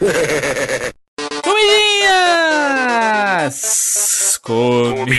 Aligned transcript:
Comidinhas! 3.42 4.40
Comidinhas! 4.42 5.18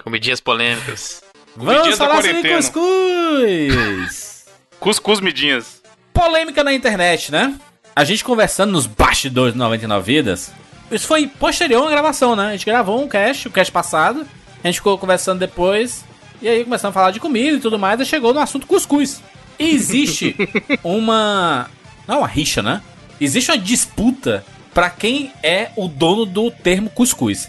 Comidinhas 0.04 0.40
polêmicas. 0.40 1.22
Vamos 1.56 1.72
Comidinhas 1.72 1.98
da 1.98 2.06
falar 2.06 2.22
sobre 2.22 2.54
cuscuz! 2.56 4.46
Cuscuz 4.78 5.20
midinhas. 5.20 5.82
Polêmica 6.12 6.62
na 6.64 6.72
internet, 6.72 7.32
né? 7.32 7.54
A 7.94 8.04
gente 8.04 8.24
conversando 8.24 8.72
nos 8.72 8.86
bastidores 8.86 9.52
do 9.52 9.58
99 9.58 10.04
Vidas. 10.14 10.52
Isso 10.90 11.06
foi 11.06 11.26
posterior 11.26 11.86
à 11.86 11.90
gravação, 11.90 12.34
né? 12.34 12.48
A 12.48 12.52
gente 12.52 12.66
gravou 12.66 13.02
um 13.02 13.08
cast, 13.08 13.48
o 13.48 13.50
cast 13.50 13.72
passado. 13.72 14.26
A 14.62 14.66
gente 14.66 14.76
ficou 14.76 14.96
conversando 14.98 15.38
depois. 15.38 16.04
E 16.40 16.48
aí 16.48 16.64
começamos 16.64 16.96
a 16.96 16.98
falar 16.98 17.10
de 17.10 17.20
comida 17.20 17.56
e 17.56 17.60
tudo 17.60 17.78
mais. 17.78 18.00
E 18.00 18.04
chegou 18.06 18.32
no 18.32 18.40
assunto 18.40 18.66
cuscuz. 18.66 19.22
E 19.58 19.70
existe 19.74 20.34
uma. 20.82 21.68
Não 22.10 22.16
é 22.16 22.18
uma 22.22 22.26
rixa, 22.28 22.60
né? 22.60 22.82
Existe 23.20 23.52
uma 23.52 23.58
disputa 23.58 24.44
pra 24.74 24.90
quem 24.90 25.30
é 25.44 25.70
o 25.76 25.86
dono 25.86 26.26
do 26.26 26.50
termo 26.50 26.90
cuscuz. 26.90 27.48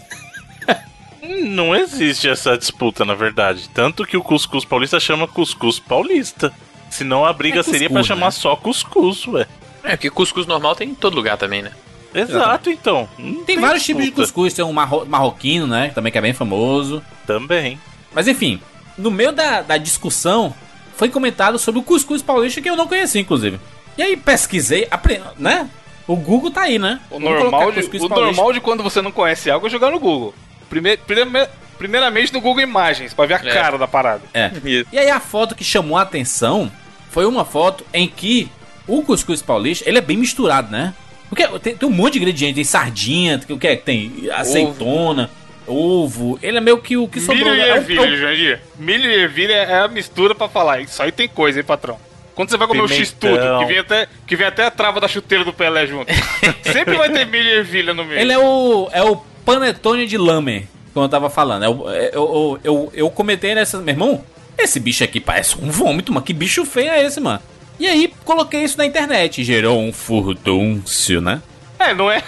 Não 1.46 1.74
existe 1.74 2.28
essa 2.28 2.56
disputa, 2.56 3.04
na 3.04 3.14
verdade. 3.14 3.68
Tanto 3.72 4.04
que 4.06 4.16
o 4.16 4.22
cuscuz 4.22 4.64
paulista 4.64 5.00
chama 5.00 5.26
cuscuz 5.26 5.78
paulista. 5.78 6.52
Senão 6.90 7.24
a 7.24 7.32
briga 7.32 7.60
É 7.60 7.62
seria 7.62 7.88
cuscuz, 7.88 8.06
pra 8.06 8.14
chamar 8.14 8.26
né? 8.26 8.30
só 8.32 8.54
cuscuz, 8.56 9.26
ué. 9.28 9.46
É, 9.82 9.90
porque 9.96 10.10
cuscuz 10.10 10.46
normal 10.46 10.76
tem 10.76 10.90
em 10.90 10.94
todo 10.94 11.14
lugar 11.14 11.36
também, 11.36 11.62
né? 11.62 11.72
Exato, 12.14 12.70
então. 12.70 13.08
Não 13.18 13.42
Tem, 13.44 13.58
vários 13.58 13.82
tipos 13.84 14.02
de 14.02 14.08
disputa. 14.10 14.26
cuscuz. 14.26 14.52
Tem 14.54 14.64
um 14.64 14.72
marro- 14.72 15.06
marroquino, 15.06 15.66
né? 15.66 15.90
Também 15.94 16.12
que 16.12 16.18
é 16.18 16.20
bem 16.20 16.34
famoso. 16.34 17.02
Também. 17.26 17.80
Mas 18.14 18.28
enfim, 18.28 18.60
no 18.98 19.10
meio 19.10 19.32
da, 19.32 19.62
da 19.62 19.76
discussão, 19.78 20.54
foi 20.96 21.08
comentado 21.08 21.58
sobre 21.58 21.80
o 21.80 21.82
cuscuz 21.82 22.20
paulista 22.20 22.60
que 22.60 22.68
eu 22.68 22.76
não 22.76 22.86
conhecia, 22.86 23.20
inclusive. 23.20 23.58
E 23.96 24.02
aí 24.02 24.16
pesquisei, 24.16 24.86
apre- 24.90 25.20
né? 25.38 25.68
O 26.06 26.16
Google 26.16 26.50
tá 26.50 26.62
aí, 26.62 26.78
né? 26.78 27.00
O, 27.10 27.18
Vamos 27.20 27.40
normal 27.40 27.72
de, 27.72 27.80
o 27.98 28.08
normal 28.08 28.52
de 28.52 28.60
quando 28.60 28.82
você 28.82 29.00
não 29.00 29.12
conhece 29.12 29.50
algo 29.50 29.66
é 29.66 29.70
jogar 29.70 29.90
no 29.90 30.00
Google. 30.00 30.34
Primeir, 30.68 30.98
primeir- 30.98 31.48
primeiramente 31.78 32.32
no 32.32 32.40
Google 32.40 32.62
Imagens, 32.62 33.14
pra 33.14 33.26
ver 33.26 33.34
a 33.34 33.38
É. 33.38 33.52
cara 33.54 33.78
da 33.78 33.86
parada. 33.86 34.22
É. 34.34 34.50
E 34.92 34.98
aí 34.98 35.10
a 35.10 35.20
foto 35.20 35.54
que 35.54 35.62
chamou 35.64 35.96
a 35.96 36.02
atenção 36.02 36.70
foi 37.10 37.24
uma 37.26 37.44
foto 37.44 37.84
em 37.92 38.08
que 38.08 38.50
o 38.86 39.02
cuscuz 39.02 39.40
paulista, 39.42 39.88
ele 39.88 39.98
é 39.98 40.00
bem 40.00 40.16
misturado, 40.16 40.70
né? 40.72 40.92
Porque 41.28 41.46
tem, 41.60 41.76
tem 41.76 41.88
um 41.88 41.92
monte 41.92 42.14
de 42.14 42.18
ingrediente, 42.18 42.54
tem 42.56 42.64
sardinha, 42.64 43.38
tem 43.38 43.54
o 43.54 43.58
que 43.58 43.66
é? 43.68 43.76
Tem 43.76 44.28
azeitona, 44.34 45.30
ovo. 45.66 46.38
Ele 46.42 46.58
é 46.58 46.60
meio 46.60 46.78
que 46.78 46.96
o 46.96 47.06
que 47.08 47.20
sobrou. 47.20 47.38
Milho 47.50 47.54
e 47.54 47.58
né? 47.58 47.68
É 47.70 47.76
ervilha, 47.76 48.00
é 48.00 48.02
um- 48.12 48.16
Jandir. 48.16 48.60
Milho 48.78 49.10
e 49.10 49.14
ervilha 49.14 49.52
é 49.54 49.80
a 49.80 49.88
mistura 49.88 50.34
pra 50.34 50.48
falar. 50.48 50.80
Isso 50.80 51.02
aí 51.02 51.12
tem 51.12 51.28
coisa, 51.28 51.58
hein, 51.60 51.64
patrão? 51.64 51.98
Quando 52.34 52.50
você 52.50 52.56
vai 52.56 52.66
comer 52.66 52.80
o 52.80 52.86
Pimentão. 52.86 53.04
X-Tudo, 53.04 53.58
que 53.58 53.64
vem, 53.66 53.78
até, 53.78 54.08
que 54.26 54.36
vem 54.36 54.46
até 54.46 54.66
a 54.66 54.70
trava 54.70 55.00
da 55.00 55.08
chuteira 55.08 55.44
do 55.44 55.52
Pelé 55.52 55.86
junto. 55.86 56.12
Sempre 56.72 56.96
vai 56.96 57.10
ter 57.10 57.26
milho 57.26 57.48
e 57.48 57.52
ervilha 57.58 57.92
no 57.92 58.04
meio. 58.04 58.20
Ele 58.20 58.32
é 58.32 58.38
o, 58.38 58.88
é 58.92 59.02
o 59.02 59.16
panetone 59.44 60.06
de 60.06 60.16
lame, 60.16 60.68
como 60.94 61.04
eu 61.04 61.10
tava 61.10 61.28
falando. 61.28 61.64
Eu, 61.64 61.88
eu, 61.90 62.10
eu, 62.12 62.60
eu, 62.64 62.92
eu 62.94 63.10
comentei 63.10 63.54
nessa. 63.54 63.78
Meu 63.78 63.92
irmão, 63.92 64.24
esse 64.58 64.80
bicho 64.80 65.04
aqui 65.04 65.20
parece 65.20 65.56
um 65.60 65.70
vômito, 65.70 66.12
mano. 66.12 66.24
Que 66.24 66.32
bicho 66.32 66.64
feio 66.64 66.90
é 66.90 67.04
esse, 67.04 67.20
mano? 67.20 67.40
E 67.78 67.86
aí, 67.86 68.12
coloquei 68.24 68.62
isso 68.62 68.78
na 68.78 68.86
internet. 68.86 69.42
Gerou 69.42 69.80
um 69.80 69.92
furdúncio, 69.92 71.20
né? 71.20 71.42
É, 71.82 71.94
não 71.94 72.10
é. 72.10 72.22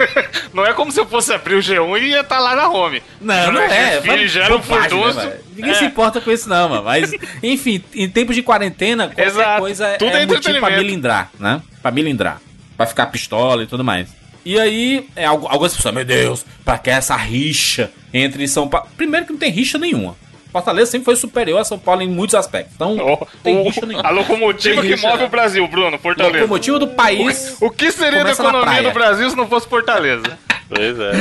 não 0.54 0.64
é 0.64 0.72
como 0.72 0.90
se 0.92 0.98
eu 1.00 1.06
fosse 1.06 1.32
abrir 1.32 1.54
o 1.56 1.58
G1 1.58 2.00
e 2.00 2.06
ia 2.10 2.20
estar 2.20 2.38
lá 2.38 2.54
na 2.56 2.68
home. 2.68 3.02
Não, 3.20 3.52
não 3.52 3.60
é. 3.62 4.00
Filho 4.00 4.16
Vai- 4.16 4.28
gera 4.28 4.56
um 4.56 4.60
velho? 4.60 5.40
Ninguém 5.54 5.70
É. 5.72 5.74
se 5.74 5.84
importa 5.84 6.20
com 6.20 6.30
isso, 6.30 6.48
não, 6.48 6.68
mano. 6.68 6.82
Mas, 6.84 7.12
enfim, 7.42 7.82
em 7.94 8.08
tempos 8.08 8.34
de 8.34 8.42
quarentena, 8.42 9.06
qualquer 9.08 9.26
Exato. 9.26 9.60
coisa 9.60 9.86
é, 9.88 9.96
Tudo 9.96 10.16
é 10.16 10.22
é 10.22 10.26
motivo 10.26 10.58
pra 10.60 10.76
milindrar, 10.76 11.30
né? 11.38 11.60
Pra 11.82 11.90
milindrar. 11.90 12.40
Pra 12.76 12.86
ficar 12.86 13.06
pistola 13.06 13.62
e 13.62 13.66
tudo 13.66 13.84
mais. 13.84 14.08
E 14.44 14.58
aí, 14.60 15.08
é, 15.16 15.24
algu- 15.24 15.46
algumas 15.48 15.74
pessoas, 15.74 15.94
meu 15.94 16.04
Deus, 16.04 16.44
pra 16.64 16.76
que 16.76 16.90
essa 16.90 17.16
rixa 17.16 17.90
entre 18.12 18.46
São 18.48 18.68
Paulo? 18.68 18.88
Primeiro 18.96 19.24
que 19.26 19.32
não 19.32 19.38
tem 19.38 19.50
rixa 19.50 19.78
nenhuma. 19.78 20.16
Fortaleza 20.54 20.90
sempre 20.92 21.04
foi 21.04 21.16
superior 21.16 21.58
a 21.60 21.64
São 21.64 21.78
Paulo 21.78 22.00
em 22.02 22.08
muitos 22.08 22.34
aspectos. 22.34 22.74
Então, 22.76 22.94
não 22.94 23.12
O- 23.14 23.26
tem 23.42 23.58
o- 23.58 23.64
rixa 23.64 23.84
nenhuma. 23.84 24.08
a 24.08 24.10
locomotiva 24.10 24.82
Tem 24.82 24.94
que 24.96 25.02
move 25.02 25.24
o 25.24 25.28
Brasil, 25.28 25.66
Bruno, 25.66 25.98
Fortaleza. 25.98 26.38
Locomotiva 26.38 26.78
do 26.78 26.88
país. 26.88 27.56
O 27.60 27.68
que 27.70 27.90
seria 27.90 28.22
da 28.22 28.30
economia 28.32 28.82
do 28.82 28.92
Brasil 28.92 29.28
se 29.28 29.36
não 29.36 29.48
fosse 29.48 29.66
Fortaleza? 29.68 30.38
Pois 30.68 30.96
é. 30.98 31.12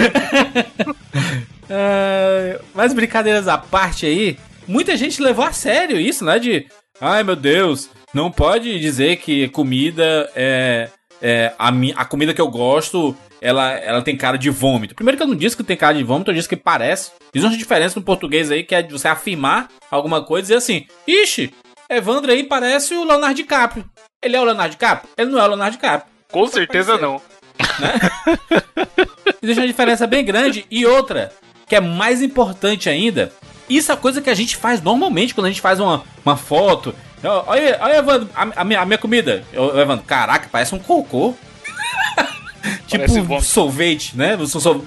É, 1.69 2.59
mas 2.75 2.94
brincadeiras 2.94 3.47
à 3.47 3.57
parte 3.57 4.05
aí, 4.05 4.38
muita 4.67 4.95
gente 4.97 5.21
levou 5.21 5.45
a 5.45 5.53
sério 5.53 5.97
isso, 6.00 6.23
né? 6.25 6.38
De, 6.38 6.67
ai 7.00 7.23
meu 7.23 7.35
Deus, 7.38 7.89
não 8.13 8.29
pode 8.29 8.79
dizer 8.79 9.15
que 9.17 9.47
comida 9.47 10.29
é, 10.35 10.89
é 11.21 11.53
a, 11.57 11.69
a 11.95 12.05
comida 12.05 12.33
que 12.33 12.41
eu 12.41 12.50
gosto, 12.50 13.15
ela, 13.44 13.72
ela 13.72 14.02
tem 14.02 14.16
cara 14.16 14.38
de 14.38 14.50
vômito. 14.50 14.96
Primeiro 14.96 15.18
que 15.18 15.24
eu 15.24 15.28
não 15.28 15.36
disse 15.36 15.58
que 15.58 15.64
tem 15.64 15.76
cara 15.76 15.94
de 15.94 16.04
vômito, 16.04 16.31
eu 16.31 16.36
disse 16.36 16.48
que 16.48 16.56
parece. 16.56 17.12
Existe 17.34 17.52
uma 17.52 17.58
diferença 17.58 18.00
no 18.00 18.06
português 18.06 18.50
aí, 18.50 18.64
que 18.64 18.74
é 18.74 18.81
de 18.81 18.94
você 18.94 19.09
afirmar 19.09 19.68
alguma 19.92 20.24
coisa 20.24 20.46
e 20.46 20.48
dizer 20.48 20.56
assim, 20.56 20.88
ixi, 21.06 21.54
Evandro 21.90 22.31
aí 22.31 22.46
parece 22.46 22.96
o 22.96 23.04
Leonardo 23.04 23.36
DiCaprio. 23.36 23.84
Ele 24.24 24.38
é 24.38 24.40
o 24.40 24.46
Leonardo 24.46 24.72
DiCaprio? 24.72 25.09
Ele 25.18 25.30
não 25.30 25.40
é 25.40 25.44
o 25.44 25.48
Leonardo 25.48 25.76
DiCaprio. 25.76 26.14
Com 26.31 26.48
certeza 26.48 26.98
não. 26.98 27.22
Existe 29.44 29.60
uma 29.60 29.68
diferença 29.68 30.08
bem 30.08 30.24
grande. 30.24 30.66
E 30.72 30.86
outra, 30.86 31.34
que 31.68 31.75
é 31.75 31.81
mais 31.81 32.22
importante 32.22 32.90
ainda, 32.90 33.30
isso 33.70 33.92
é 33.92 33.96
coisa 33.98 34.22
que 34.22 34.30
a 34.30 34.36
gente 34.36 34.56
faz 34.56 34.81
normalmente 34.81 35.36
quando 35.36 35.48
a 35.48 35.50
gente 35.50 35.62
faz 35.62 35.81
uma, 35.81 36.02
uma 36.25 36.38
foto. 36.38 36.96
Olha, 37.22 37.78
olha, 37.81 37.98
Evandro, 37.98 38.30
a, 38.34 38.62
a 38.62 38.64
minha, 38.64 38.80
a 38.80 38.86
minha 38.86 38.98
comida. 38.98 39.44
Eu, 39.52 39.78
Evandro, 39.78 40.06
caraca, 40.06 40.48
parece 40.50 40.74
um 40.74 40.80
cocô. 40.80 41.36
Tipo 42.98 43.06
Parece 43.06 43.20
um 43.20 43.24
vômito. 43.24 43.46
sorvete, 43.46 44.18
né? 44.18 44.38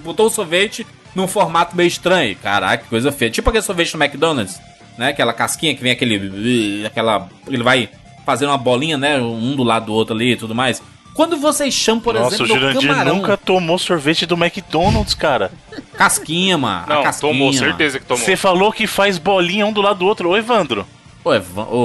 Botou 0.03 0.27
o 0.27 0.31
sorvete 0.31 0.87
num 1.15 1.27
formato 1.29 1.77
meio 1.77 1.87
estranho. 1.89 2.35
Caraca, 2.37 2.85
que 2.85 2.89
coisa 2.91 3.13
feia. 3.13 3.31
Tipo 3.31 3.49
aquele 3.51 3.63
sorvete 3.65 3.95
no 3.97 4.03
McDonald's, 4.03 4.61
né? 4.99 5.09
Aquela 5.11 5.33
casquinha 5.33 5.75
que 5.75 5.83
vem 5.83 5.93
aquele. 5.93 6.85
Aquela. 6.87 7.29
Ele 7.47 7.63
vai 7.63 7.89
fazendo 8.25 8.49
uma 8.51 8.59
bolinha, 8.59 8.97
né? 8.99 9.19
Um 9.19 9.55
do 9.55 9.63
lado 9.63 9.87
do 9.87 9.93
outro 9.93 10.15
ali 10.15 10.33
e 10.33 10.37
tudo 10.37 10.55
mais. 10.55 10.83
Quando 11.15 11.39
vocês 11.39 11.73
chamam, 11.73 12.03
por 12.03 12.13
Nossa, 12.15 12.43
o 12.43 12.45
exemplo, 12.45 12.47
do 12.49 12.61
Jurandir 12.61 12.91
camarão. 12.91 13.17
nunca 13.17 13.37
tomou 13.39 13.79
sorvete 13.79 14.27
do 14.27 14.35
McDonald's, 14.35 15.15
cara. 15.15 15.51
Casquinha, 15.97 16.59
mano. 16.59 16.85
a 16.87 16.95
Não, 16.97 17.03
casquinha, 17.03 17.33
tomou, 17.33 17.47
mano. 17.49 17.59
certeza 17.59 17.99
que 17.99 18.05
tomou. 18.05 18.23
Você 18.23 18.37
falou 18.37 18.71
que 18.71 18.87
faz 18.87 19.17
bolinha 19.17 19.65
um 19.67 19.73
do 19.73 19.81
lado 19.81 20.01
do 20.01 20.05
outro. 20.07 20.29
Ô, 20.31 20.37
Evandro, 20.37 20.87
Ô, 21.25 21.33
Evan, 21.33 21.63
ô, 21.71 21.77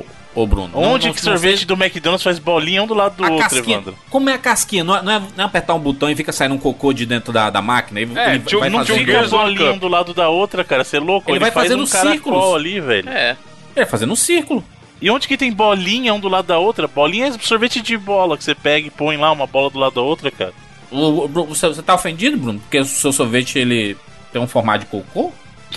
ô, 0.00 0.04
ô, 0.42 0.46
Bruno. 0.46 0.70
onde 0.74 1.06
não- 1.06 1.14
que 1.14 1.20
sorvete 1.20 1.64
do 1.66 1.74
McDonald's 1.74 2.22
faz 2.22 2.38
bolinha 2.38 2.82
um 2.82 2.86
do 2.86 2.94
lado 2.94 3.16
do 3.16 3.24
a 3.24 3.30
outro, 3.30 3.48
casquinha. 3.48 3.76
Evandro? 3.76 3.98
Como 4.10 4.28
é 4.30 4.34
a 4.34 4.38
casquinha? 4.38 4.84
Não 4.84 4.96
é, 4.96 5.02
não 5.02 5.12
é- 5.12 5.22
não 5.36 5.44
é 5.44 5.46
apertar 5.46 5.74
um 5.74 5.78
botão 5.80 6.10
e 6.10 6.14
fica 6.16 6.32
saindo 6.32 6.54
um 6.54 6.58
cocô 6.58 6.92
de 6.92 7.04
dentro 7.06 7.32
da, 7.32 7.50
da 7.50 7.60
máquina? 7.62 8.00
Ele, 8.00 8.18
É, 8.18 8.34
ele 8.34 8.40
tio, 8.44 8.60
vai 8.60 8.70
não 8.70 8.84
Fica 8.84 9.20
on 9.24 9.28
bolinha 9.28 9.72
um 9.72 9.78
do 9.78 9.88
lado 9.88 10.14
da 10.14 10.28
outra, 10.28 10.62
cara. 10.64 10.84
Você 10.84 10.96
é 10.96 11.00
louco? 11.00 11.30
Ele 11.30 11.38
vai 11.38 11.50
faz 11.50 11.66
fazendo 11.68 11.82
um 11.82 11.86
caracol 11.86 12.12
círculos. 12.12 12.54
ali, 12.54 12.80
velho. 12.80 13.08
É. 13.08 13.30
Ele 13.30 13.36
vai 13.76 13.86
fazendo 13.86 14.12
um 14.12 14.16
círculo. 14.16 14.64
E 15.00 15.10
onde 15.10 15.28
que 15.28 15.36
tem 15.36 15.52
bolinha 15.52 16.12
um 16.12 16.18
do 16.18 16.28
lado 16.28 16.46
da 16.46 16.58
outra? 16.58 16.88
Bolinha 16.88 17.28
é 17.28 17.32
sorvete 17.40 17.80
de 17.80 17.96
bola 17.96 18.36
que 18.36 18.42
você 18.42 18.54
pega 18.54 18.88
e 18.88 18.90
põe 18.90 19.16
lá 19.16 19.30
uma 19.30 19.46
bola 19.46 19.70
do 19.70 19.78
lado 19.78 19.94
da 19.94 20.00
outra, 20.02 20.30
cara. 20.30 20.52
O- 20.90 21.24
o- 21.24 21.28
Bruno, 21.28 21.48
Você, 21.54 21.68
você 21.68 21.82
tá 21.82 21.94
ofendido, 21.94 22.36
Bruno? 22.36 22.58
Porque 22.58 22.78
o 22.80 22.84
seu 22.84 23.12
sorvete 23.12 23.58
ele 23.58 23.96
tem 24.32 24.42
um 24.42 24.46
formato 24.48 24.80
de 24.80 24.86
cocô? 24.86 25.32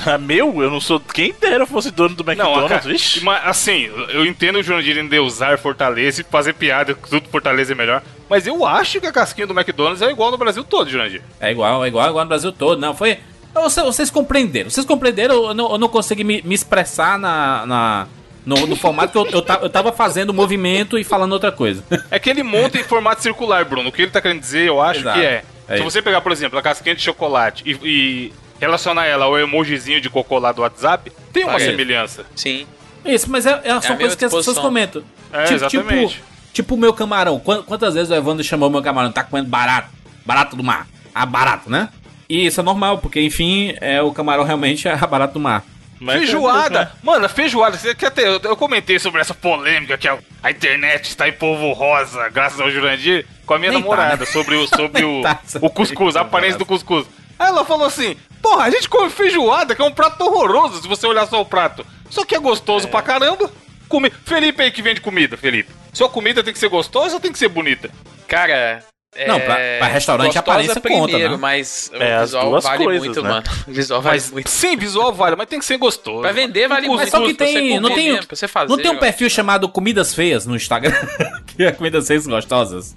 Ah, 0.06 0.18
meu, 0.18 0.62
eu 0.64 0.70
não 0.72 0.80
sou. 0.80 1.00
Quem 1.00 1.34
dera 1.40 1.66
fosse 1.68 1.92
dono 1.92 2.16
do 2.16 2.24
Não, 2.24 2.32
a 2.32 2.34
McDonald's, 2.34 2.70
ca- 2.84 2.90
vixe. 2.90 3.24
mas, 3.24 3.42
assim, 3.46 3.90
eu 4.10 4.26
entendo 4.26 4.58
o 4.60 4.64
Jurandir 4.64 4.98
em 4.98 5.20
usar 5.20 5.58
Fortaleza 5.60 6.22
e 6.22 6.24
fazer 6.24 6.54
piada 6.54 6.94
que 6.94 7.10
tudo 7.10 7.28
Fortaleza 7.30 7.74
é 7.74 7.76
melhor. 7.76 8.02
Mas 8.30 8.48
eu 8.48 8.66
acho 8.66 9.02
que 9.02 9.08
a 9.08 9.12
casquinha 9.12 9.46
do 9.46 9.54
McDonald's 9.54 10.02
é 10.02 10.10
igual 10.10 10.32
no 10.32 10.38
Brasil 10.38 10.64
todo, 10.64 10.90
Jurandir. 10.90 11.22
É 11.40 11.52
igual, 11.52 11.84
é 11.84 11.88
igual, 11.90 12.06
é 12.06 12.10
igual 12.10 12.24
no 12.26 12.30
Brasil 12.30 12.52
todo. 12.52 12.80
Não, 12.80 12.96
foi. 12.96 13.18
Vocês, 13.54 13.86
vocês 13.86 14.10
compreenderam. 14.10 14.70
Vocês 14.70 14.86
compreenderam, 14.86 15.48
eu 15.50 15.54
não, 15.54 15.72
eu 15.74 15.78
não 15.78 15.90
consegui 15.90 16.24
me, 16.24 16.42
me 16.42 16.56
expressar 16.56 17.20
na, 17.20 17.66
na- 17.66 18.08
no, 18.46 18.66
no 18.66 18.76
formato 18.78 19.12
que 19.12 19.18
eu, 19.36 19.42
eu, 19.42 19.46
eu 19.64 19.70
tava 19.70 19.92
fazendo 19.92 20.34
movimento 20.34 20.98
e 20.98 21.04
falando 21.04 21.34
outra 21.34 21.52
coisa. 21.52 21.84
É 22.10 22.18
que 22.18 22.30
ele 22.30 22.42
monta 22.44 22.80
em 22.80 22.84
formato 22.84 23.22
circular, 23.22 23.66
Bruno. 23.66 23.90
O 23.90 23.92
que 23.92 24.04
ele 24.04 24.12
tá 24.12 24.22
querendo 24.22 24.40
dizer, 24.40 24.68
eu 24.68 24.82
acho 24.82 25.02
Exato. 25.02 25.20
que 25.20 25.26
é. 25.26 25.44
É 25.68 25.74
se 25.76 25.82
isso. 25.82 25.84
você 25.92 26.02
pegar, 26.02 26.22
por 26.22 26.32
exemplo, 26.32 26.58
a 26.58 26.62
casquinha 26.62 26.96
de 26.96 27.02
chocolate 27.02 27.64
e, 27.66 27.78
e 27.84 28.34
relacionar 28.62 29.06
ela 29.08 29.26
ao 29.26 29.38
emojizinho 29.38 30.00
de 30.00 30.10
cocô 30.10 30.38
lá 30.40 30.52
do 30.52 30.62
WhatsApp, 30.62 31.12
tem 31.34 31.44
uma 31.44 31.54
Ah, 31.58 31.62
é. 31.62 31.66
semelhança. 31.66 32.26
Sim. 32.36 32.66
Isso, 33.04 33.30
mas 33.30 33.46
é, 33.48 33.60
é, 33.64 33.82
são 33.82 33.96
a 33.96 33.98
coisas 33.98 34.16
que 34.16 34.24
as 34.24 34.32
pessoas 34.34 34.58
comentam. 34.60 35.04
É, 35.34 35.46
Ti- 35.46 35.54
exatamente. 35.56 36.14
Tipo, 36.16 36.26
tipo 36.54 36.76
o 36.76 36.78
meu 36.78 36.94
camarão. 36.94 37.40
Quan- 37.40 37.64
Quantas 37.64 37.96
vezes 37.96 38.12
o 38.12 38.16
Evandro 38.16 38.44
chamou 38.44 38.70
meu 38.70 38.82
camarão? 38.84 39.12
Tá 39.12 39.24
comendo 39.24 39.50
barato. 39.50 39.90
Barato 40.24 40.56
do 40.56 40.64
mar. 40.64 40.88
Ah, 41.14 41.26
barato, 41.26 41.70
né? 41.70 41.90
E 42.30 42.46
isso 42.46 42.60
é 42.62 42.64
normal, 42.64 43.00
porque, 43.00 43.20
enfim, 43.20 43.74
é, 43.82 44.02
o 44.02 44.12
camarão 44.14 44.44
realmente 44.44 44.88
é 44.88 44.96
barato 45.08 45.34
do 45.34 45.40
mar. 45.40 45.64
Mas- 46.00 46.18
feijoada! 46.20 46.92
Mano, 47.04 47.26
a 47.26 47.30
feijoada, 47.30 47.78
você 47.78 47.94
quer 47.96 48.12
ter. 48.12 48.26
Eu, 48.28 48.40
eu 48.44 48.56
comentei 48.56 48.98
sobre 49.00 49.20
essa 49.22 49.34
polêmica 49.34 49.98
que 49.98 50.08
a, 50.08 50.18
a 50.44 50.52
internet 50.52 51.06
está 51.06 51.28
em 51.28 51.34
polvo 51.34 51.72
rosa, 51.74 52.30
graças 52.30 52.60
ao 52.60 52.70
Jurandir, 52.72 53.26
com 53.46 53.54
a 53.56 53.60
minha 53.60 53.72
Nem 53.72 53.82
tá, 53.82 53.88
namorada, 53.90 54.18
né? 54.26 54.32
sobre 54.32 54.56
o, 54.56 54.68
sobre 54.68 55.04
o, 55.06 55.22
tá 55.22 55.40
o 55.62 55.70
cuscuz, 55.70 56.16
a 56.16 56.22
aparência 56.22 56.58
do 56.60 56.66
cuscuz. 56.66 57.06
Aí 57.42 57.48
ela 57.48 57.66
falou 57.66 57.88
assim: 57.88 58.16
Porra, 58.40 58.66
a 58.66 58.70
gente 58.70 58.88
come 58.88 59.10
feijoada, 59.10 59.74
que 59.76 59.82
é 59.82 59.86
um 59.86 59.92
prato 59.92 60.24
horroroso 60.24 60.80
se 60.80 60.88
você 60.88 61.08
olhar 61.08 61.28
só 61.28 61.42
o 61.42 61.46
prato. 61.46 61.84
Só 62.08 62.24
que 62.24 62.36
é 62.36 62.40
gostoso 62.40 62.88
pra 62.88 63.02
caramba. 63.02 63.50
Come... 63.90 64.12
Felipe 64.12 64.62
aí 64.62 64.70
que 64.70 64.84
vende 64.84 65.02
comida, 65.02 65.36
Felipe. 65.36 65.74
Sua 65.92 66.08
comida 66.08 66.44
tem 66.44 66.54
que 66.54 66.60
ser 66.60 66.70
gostosa 66.70 67.16
ou 67.16 67.20
tem 67.20 67.32
que 67.32 67.40
ser 67.40 67.50
bonita? 67.50 67.90
Cara. 68.28 68.84
Não, 69.28 69.40
pra- 69.42 69.58
pra 69.80 69.88
restaurante 69.88 70.38
aparência 70.38 70.76
conta, 70.76 70.82
primeiro, 71.10 71.32
né? 71.32 71.38
mas 71.38 71.92
É, 71.94 71.98
o 71.98 72.20
as 72.20 72.22
visual 72.30 72.50
duas 72.50 72.64
vale 72.64 72.84
coisas, 72.86 73.06
muito, 73.06 73.22
né? 73.22 73.30
mano. 73.30 73.44
O 73.68 73.72
visual 73.74 74.02
vale 74.02 74.16
Mas 74.22 74.32
muito. 74.32 74.50
sim, 74.50 74.78
visual 74.78 75.14
vale, 75.14 75.36
mas 75.36 75.48
tem 75.50 75.60
que 75.60 75.66
ser 75.66 75.78
gostoso. 75.78 76.22
Pra 76.22 76.32
vender 76.32 76.68
vale 76.70 76.88
Mas 76.88 76.96
muito. 76.98 77.10
só 77.12 77.20
que 77.26 77.34
tem- 77.34 77.80
não 77.80 77.94
tem- 77.94 78.12
mesmo, 78.14 78.26
pra 78.28 78.36
você 78.38 78.48
fazer. 78.48 78.70
Não 78.70 78.78
tem 78.78 78.90
um 78.90 78.98
perfil 78.98 79.30
chamado 79.30 79.68
Comidas 79.68 80.16
Feias 80.16 80.46
no 80.46 80.56
Instagram? 80.56 80.94
que 81.46 81.64
é 81.64 81.72
comidas 81.74 82.08
feias 82.08 82.26
gostosas. 82.26 82.96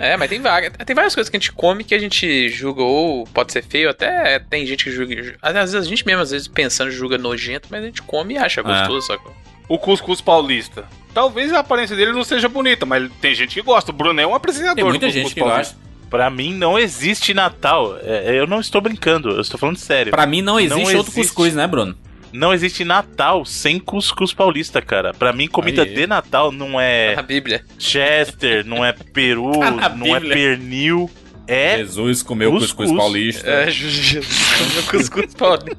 É, 0.00 0.16
mas 0.16 0.28
tem 0.28 0.40
várias, 0.40 0.72
tem 0.84 0.96
várias 0.96 1.14
coisas 1.14 1.30
que 1.30 1.36
a 1.36 1.38
gente 1.40 1.52
come 1.52 1.84
que 1.84 1.94
a 1.94 1.98
gente 2.00 2.48
julga 2.48 2.82
ou 2.82 3.24
pode 3.28 3.52
ser 3.52 3.62
feio, 3.62 3.88
até 3.88 4.40
tem 4.40 4.66
gente 4.66 4.82
que 4.82 4.90
julga. 4.90 5.36
Às 5.40 5.52
vezes 5.54 5.74
a 5.76 5.82
gente 5.82 6.04
mesmo, 6.04 6.20
às 6.20 6.32
vezes, 6.32 6.48
pensando, 6.48 6.90
julga 6.90 7.16
nojento, 7.16 7.68
mas 7.70 7.80
a 7.80 7.86
gente 7.86 8.02
come 8.02 8.34
e 8.34 8.38
acha 8.38 8.60
gostoso, 8.60 9.06
sacou? 9.06 9.32
O 9.68 9.78
cuscuz 9.78 10.20
paulista. 10.20 10.84
Talvez 11.14 11.52
a 11.52 11.60
aparência 11.60 11.94
dele 11.96 12.12
não 12.12 12.24
seja 12.24 12.48
bonita, 12.48 12.84
mas 12.84 13.08
tem 13.20 13.34
gente 13.34 13.54
que 13.54 13.62
gosta. 13.62 13.92
O 13.92 13.94
Bruno 13.94 14.20
é 14.20 14.26
um 14.26 14.34
apreciador 14.34 14.74
Tem 14.74 14.84
muita 14.84 15.06
do 15.06 15.12
gente 15.12 15.22
cuscuz 15.24 15.34
que 15.34 15.40
paulista. 15.48 15.74
gosta. 15.74 15.84
Pra 16.10 16.28
mim 16.28 16.52
não 16.54 16.78
existe 16.78 17.32
Natal. 17.32 17.96
É, 18.02 18.38
eu 18.38 18.46
não 18.46 18.60
estou 18.60 18.80
brincando, 18.80 19.30
eu 19.30 19.40
estou 19.40 19.58
falando 19.58 19.76
sério. 19.78 20.10
Pra 20.10 20.26
mim 20.26 20.42
não 20.42 20.58
existe 20.60 20.74
Não 20.76 20.96
outro 20.98 21.12
existe. 21.12 21.14
cuscuz, 21.28 21.54
né, 21.54 21.66
Bruno? 21.66 21.96
Não 22.32 22.52
existe 22.52 22.84
Natal 22.84 23.44
sem 23.44 23.78
cuscuz 23.78 24.32
paulista, 24.34 24.82
cara. 24.82 25.14
Pra 25.14 25.32
mim, 25.32 25.46
comida 25.46 25.82
Aí. 25.82 25.94
de 25.94 26.06
Natal 26.06 26.50
não 26.50 26.80
é 26.80 27.14
Na 27.14 27.22
Bíblia. 27.22 27.64
Chester, 27.78 28.66
não 28.66 28.84
é 28.84 28.92
peru, 28.92 29.52
não 29.96 30.14
é 30.16 30.20
pernil. 30.20 31.08
É 31.46 31.76
Jesus 31.78 32.22
comeu 32.22 32.50
cuscuz. 32.52 32.72
cuscuz 32.72 32.96
paulista 32.98 33.48
É, 33.50 33.70
Jesus. 33.70 34.22
Meu 34.74 34.82
cuscuz 34.84 35.34
paulista. 35.34 35.76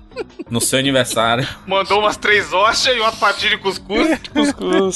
no 0.50 0.62
seu 0.62 0.80
aniversário. 0.80 1.48
Mandou 1.66 2.00
umas 2.00 2.18
três 2.18 2.54
hoxas 2.54 2.96
e 2.96 3.00
uma 3.00 3.12
fatia 3.12 3.50
de 3.50 3.58
cuscuz. 3.58 4.20
Cuscuz. 4.32 4.96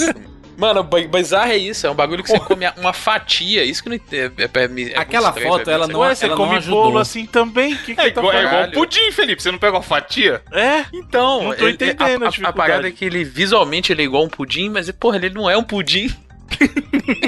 Mano, 0.57 0.83
bizarro 0.83 1.51
é 1.51 1.57
isso. 1.57 1.87
É 1.87 1.89
um 1.89 1.95
bagulho 1.95 2.21
que 2.21 2.29
você 2.29 2.39
come 2.41 2.65
uma 2.77 2.91
fatia. 2.91 3.63
Isso 3.63 3.81
que 3.81 3.87
não 3.89 3.95
é, 3.95 3.99
é, 4.17 4.91
é 4.93 4.99
Aquela 4.99 5.29
estranho 5.29 5.47
foto, 5.49 5.65
mim, 5.67 5.73
ela 5.73 5.87
não- 5.87 5.99
Ué, 6.01 6.13
você 6.13 6.25
ela 6.25 6.35
come 6.35 6.57
ajudou. 6.57 6.83
bolo 6.83 6.99
assim 6.99 7.25
também? 7.25 7.75
Que 7.77 7.95
que 7.95 8.01
É 8.01 8.11
tá 8.11 8.19
igual, 8.21 8.33
é 8.33 8.43
igual 8.43 8.71
pudim, 8.71 9.09
Felipe. 9.13 9.41
Você 9.41 9.51
não 9.51 9.57
pega 9.57 9.77
uma 9.77 9.81
fatia? 9.81 10.41
É, 10.51 10.83
Então, 10.93 11.43
Não 11.45 11.55
tô 11.55 11.63
ele- 11.65 11.71
entendendo 11.75 12.25
a, 12.25 12.27
a 12.27 12.47
a, 12.47 12.49
a 12.49 12.53
parada 12.53 12.87
é 12.89 12.91
que 12.91 13.05
ele 13.05 13.23
visualmente 13.23 13.93
ele 13.93 14.01
é 14.01 14.05
igual 14.05 14.23
um 14.25 14.27
pudim, 14.29 14.67
mas 14.69 14.91
porra, 14.91 15.15
ele 15.15 15.29
não 15.29 15.49
é 15.49 15.57
um 15.57 15.63
pudim. 15.63 16.13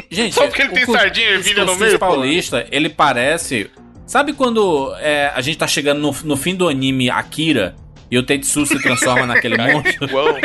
Gente, 0.09 0.33
Só 0.33 0.47
porque 0.47 0.62
ele 0.62 0.73
tem 0.73 0.85
sardinha 0.85 1.29
e 1.29 1.33
ervilha 1.33 1.65
no 1.65 1.75
meio, 1.75 1.94
pô. 1.94 2.00
paulista, 2.00 2.68
ele 2.71 2.89
parece... 2.89 3.69
Sabe 4.06 4.33
quando 4.33 4.94
é, 5.00 5.31
a 5.33 5.39
gente 5.39 5.57
tá 5.57 5.68
chegando 5.68 6.00
no, 6.00 6.15
no 6.25 6.35
fim 6.35 6.53
do 6.53 6.68
anime 6.68 7.09
Akira 7.09 7.75
e 8.09 8.18
o 8.18 8.23
Tetsu 8.23 8.65
se 8.65 8.77
transforma 8.81 9.25
naquele 9.25 9.56
monstro? 9.71 10.13
Uau. 10.13 10.35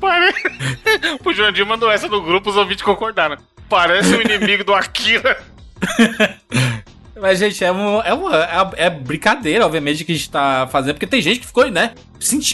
Pare... 0.00 0.32
o 1.22 1.32
Jandir 1.34 1.66
mandou 1.66 1.90
essa 1.90 2.08
no 2.08 2.22
grupo, 2.22 2.48
os 2.48 2.56
ouvintes 2.56 2.82
concordaram. 2.82 3.36
Parece 3.68 4.14
o 4.14 4.22
inimigo 4.22 4.64
do 4.64 4.74
Akira. 4.74 5.38
Mas, 7.20 7.38
gente, 7.38 7.62
é, 7.62 7.70
um, 7.70 8.00
é, 8.00 8.14
uma, 8.14 8.34
é, 8.34 8.86
é 8.86 8.90
brincadeira, 8.90 9.66
obviamente, 9.66 10.04
que 10.04 10.12
a 10.12 10.14
gente 10.14 10.30
tá 10.30 10.66
fazendo, 10.72 10.94
porque 10.94 11.06
tem 11.06 11.20
gente 11.20 11.40
que 11.40 11.46
ficou, 11.46 11.70
né? 11.70 11.92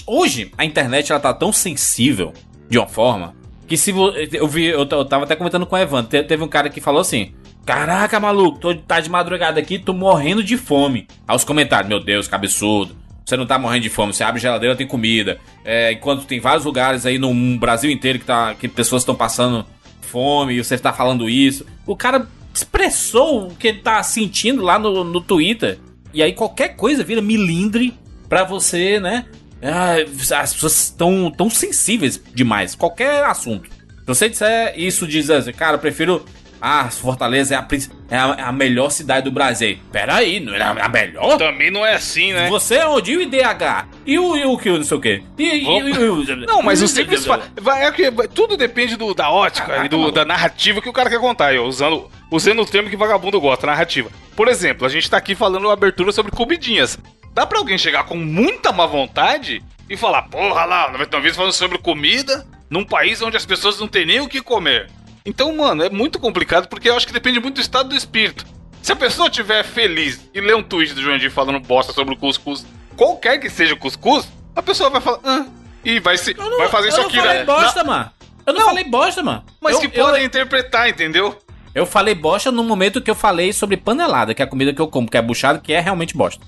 Hoje, 0.06 0.50
a 0.58 0.64
internet, 0.64 1.12
ela 1.12 1.20
tá 1.20 1.32
tão 1.32 1.52
sensível, 1.52 2.32
de 2.68 2.78
uma 2.78 2.88
forma, 2.88 3.35
que 3.66 3.76
se 3.76 3.92
eu 4.32 4.46
vi, 4.48 4.66
eu, 4.66 4.86
eu 4.90 5.04
tava 5.04 5.24
até 5.24 5.34
comentando 5.36 5.66
com 5.66 5.74
o 5.74 5.78
Evan, 5.78 6.04
te- 6.04 6.22
teve 6.22 6.42
um 6.42 6.48
cara 6.48 6.68
que 6.70 6.80
falou 6.80 7.00
assim, 7.00 7.32
caraca, 7.64 8.20
maluco, 8.20 8.58
tô, 8.58 8.74
tá 8.74 9.00
de 9.00 9.10
madrugada 9.10 9.58
aqui, 9.58 9.78
tô 9.78 9.92
morrendo 9.92 10.42
de 10.42 10.56
fome. 10.56 11.06
Aí 11.26 11.34
os 11.36 11.44
comentários, 11.44 11.88
meu 11.88 12.00
Deus, 12.02 12.32
absurdo. 12.32 12.96
Você 13.24 13.36
não 13.36 13.44
tá 13.44 13.58
morrendo 13.58 13.82
de 13.82 13.90
fome, 13.90 14.12
você 14.12 14.22
abre 14.22 14.40
geladeira, 14.40 14.76
tem 14.76 14.86
comida. 14.86 15.38
É, 15.64 15.90
enquanto 15.92 16.24
tem 16.26 16.38
vários 16.38 16.64
lugares 16.64 17.04
aí 17.04 17.18
no 17.18 17.34
Brasil 17.58 17.90
inteiro 17.90 18.20
que, 18.20 18.24
tá, 18.24 18.54
que 18.54 18.68
pessoas 18.68 19.02
estão 19.02 19.16
passando 19.16 19.66
fome 20.00 20.54
e 20.54 20.62
você 20.62 20.78
tá 20.78 20.92
falando 20.92 21.28
isso. 21.28 21.66
O 21.84 21.96
cara 21.96 22.28
expressou 22.54 23.48
o 23.48 23.54
que 23.56 23.66
ele 23.68 23.78
tá 23.78 24.00
sentindo 24.02 24.62
lá 24.62 24.78
no, 24.78 25.02
no 25.02 25.20
Twitter. 25.20 25.78
E 26.14 26.22
aí 26.22 26.32
qualquer 26.32 26.76
coisa 26.76 27.02
vira 27.02 27.20
milindre 27.20 27.92
pra 28.28 28.44
você, 28.44 29.00
né? 29.00 29.26
Ah, 29.72 29.94
as 30.42 30.52
pessoas 30.54 30.84
estão 30.84 31.30
tão 31.30 31.48
sensíveis 31.50 32.20
demais. 32.34 32.74
Qualquer 32.74 33.24
assunto. 33.24 33.68
Se 33.70 34.06
você 34.06 34.28
disser 34.28 34.74
isso, 34.76 35.06
diz 35.06 35.28
assim, 35.30 35.52
cara, 35.52 35.74
eu 35.74 35.78
prefiro. 35.80 36.24
Ah, 36.58 36.88
Fortaleza 36.90 37.54
é 37.54 37.58
a, 37.58 37.68
é 38.10 38.16
a, 38.16 38.36
é 38.38 38.42
a 38.42 38.50
melhor 38.50 38.88
cidade 38.90 39.24
do 39.24 39.30
Brasil. 39.30 39.78
Pera 39.92 40.14
aí, 40.14 40.40
não 40.40 40.54
é 40.54 40.62
a 40.62 40.88
melhor? 40.88 41.36
Também 41.36 41.70
não 41.70 41.84
é 41.84 41.94
assim, 41.94 42.32
né? 42.32 42.48
Você 42.48 42.76
é 42.76 42.88
onde? 42.88 43.12
E 43.12 43.16
o 43.18 43.22
IDH? 43.22 43.86
E 44.06 44.18
o, 44.18 44.36
e 44.36 44.44
o 44.46 44.56
que, 44.56 44.70
não 44.70 44.82
sei 44.82 44.96
o 44.96 45.00
quê? 45.00 45.22
E, 45.36 45.42
e- 45.44 45.64
e- 45.90 46.46
Não, 46.46 46.62
mas 46.62 46.80
o 46.80 46.88
simples 46.88 47.26
vai, 47.60 47.84
é 47.84 47.92
que 47.92 48.10
tudo 48.34 48.56
depende 48.56 48.96
do, 48.96 49.12
da 49.12 49.30
ótica 49.30 49.84
e 49.84 49.88
do- 49.88 50.10
da 50.10 50.24
narrativa 50.24 50.80
que 50.80 50.88
o 50.88 50.92
cara 50.94 51.10
quer 51.10 51.20
contar. 51.20 51.54
Eu, 51.54 51.64
usando, 51.66 52.10
usando 52.30 52.62
o 52.62 52.66
termo 52.66 52.88
que 52.88 52.96
vagabundo 52.96 53.38
gosta, 53.38 53.66
narrativa. 53.66 54.10
Por 54.34 54.48
exemplo, 54.48 54.86
a 54.86 54.90
gente 54.90 55.10
tá 55.10 55.18
aqui 55.18 55.34
falando 55.34 55.70
abertura 55.70 56.10
sobre 56.10 56.32
comidinhas. 56.32 56.98
Dá 57.36 57.44
pra 57.44 57.58
alguém 57.58 57.76
chegar 57.76 58.04
com 58.04 58.16
muita 58.16 58.72
má 58.72 58.86
vontade 58.86 59.62
e 59.90 59.94
falar, 59.94 60.22
porra 60.22 60.64
lá, 60.64 60.90
99 60.90 61.22
vezes 61.22 61.36
falando 61.36 61.52
sobre 61.52 61.76
comida 61.76 62.46
num 62.70 62.82
país 62.82 63.20
onde 63.20 63.36
as 63.36 63.44
pessoas 63.44 63.78
não 63.78 63.86
têm 63.86 64.06
nem 64.06 64.20
o 64.20 64.26
que 64.26 64.40
comer. 64.40 64.88
Então, 65.22 65.54
mano, 65.54 65.84
é 65.84 65.90
muito 65.90 66.18
complicado 66.18 66.66
porque 66.66 66.88
eu 66.88 66.96
acho 66.96 67.06
que 67.06 67.12
depende 67.12 67.38
muito 67.38 67.56
do 67.56 67.60
estado 67.60 67.90
do 67.90 67.94
espírito. 67.94 68.46
Se 68.80 68.90
a 68.90 68.96
pessoa 68.96 69.28
estiver 69.28 69.62
feliz 69.64 70.30
e 70.32 70.40
ler 70.40 70.56
um 70.56 70.62
tweet 70.62 70.94
do 70.94 71.02
Joandir 71.02 71.30
falando 71.30 71.60
bosta 71.60 71.92
sobre 71.92 72.14
o 72.14 72.16
cuscuz, 72.16 72.64
qualquer 72.96 73.36
que 73.38 73.50
seja 73.50 73.74
o 73.74 73.76
cuscuz, 73.76 74.26
a 74.54 74.62
pessoa 74.62 74.88
vai 74.88 75.02
falar, 75.02 75.18
ah, 75.22 75.44
e 75.84 76.00
vai, 76.00 76.16
se, 76.16 76.34
Eu 76.34 76.48
não- 76.50 76.56
vai 76.56 76.68
fazer 76.70 76.86
eu 76.86 76.88
isso 76.88 77.00
não 77.00 77.06
aqui, 77.08 77.18
falei 77.18 77.38
né? 77.40 77.44
bosta, 77.44 77.84
mano. 77.84 78.10
Eu 78.46 78.52
não, 78.54 78.60
Não. 78.60 78.68
falei 78.68 78.84
bosta, 78.84 79.22
mano. 79.22 79.44
Mas 79.60 79.74
eu, 79.74 79.80
que 79.82 79.86
eu- 79.98 80.04
podem 80.06 80.24
interpretar, 80.24 80.88
entendeu? 80.88 81.38
Eu 81.76 81.84
falei 81.84 82.14
bosta 82.14 82.50
no 82.50 82.64
momento 82.64 83.02
que 83.02 83.10
eu 83.10 83.14
falei 83.14 83.52
sobre 83.52 83.76
panelada, 83.76 84.32
que 84.32 84.40
é 84.40 84.46
a 84.46 84.48
comida 84.48 84.72
que 84.72 84.80
eu 84.80 84.88
como, 84.88 85.10
que 85.10 85.18
é 85.18 85.20
buchada, 85.20 85.58
que 85.58 85.74
é 85.74 85.78
realmente 85.78 86.16
bosta. 86.16 86.42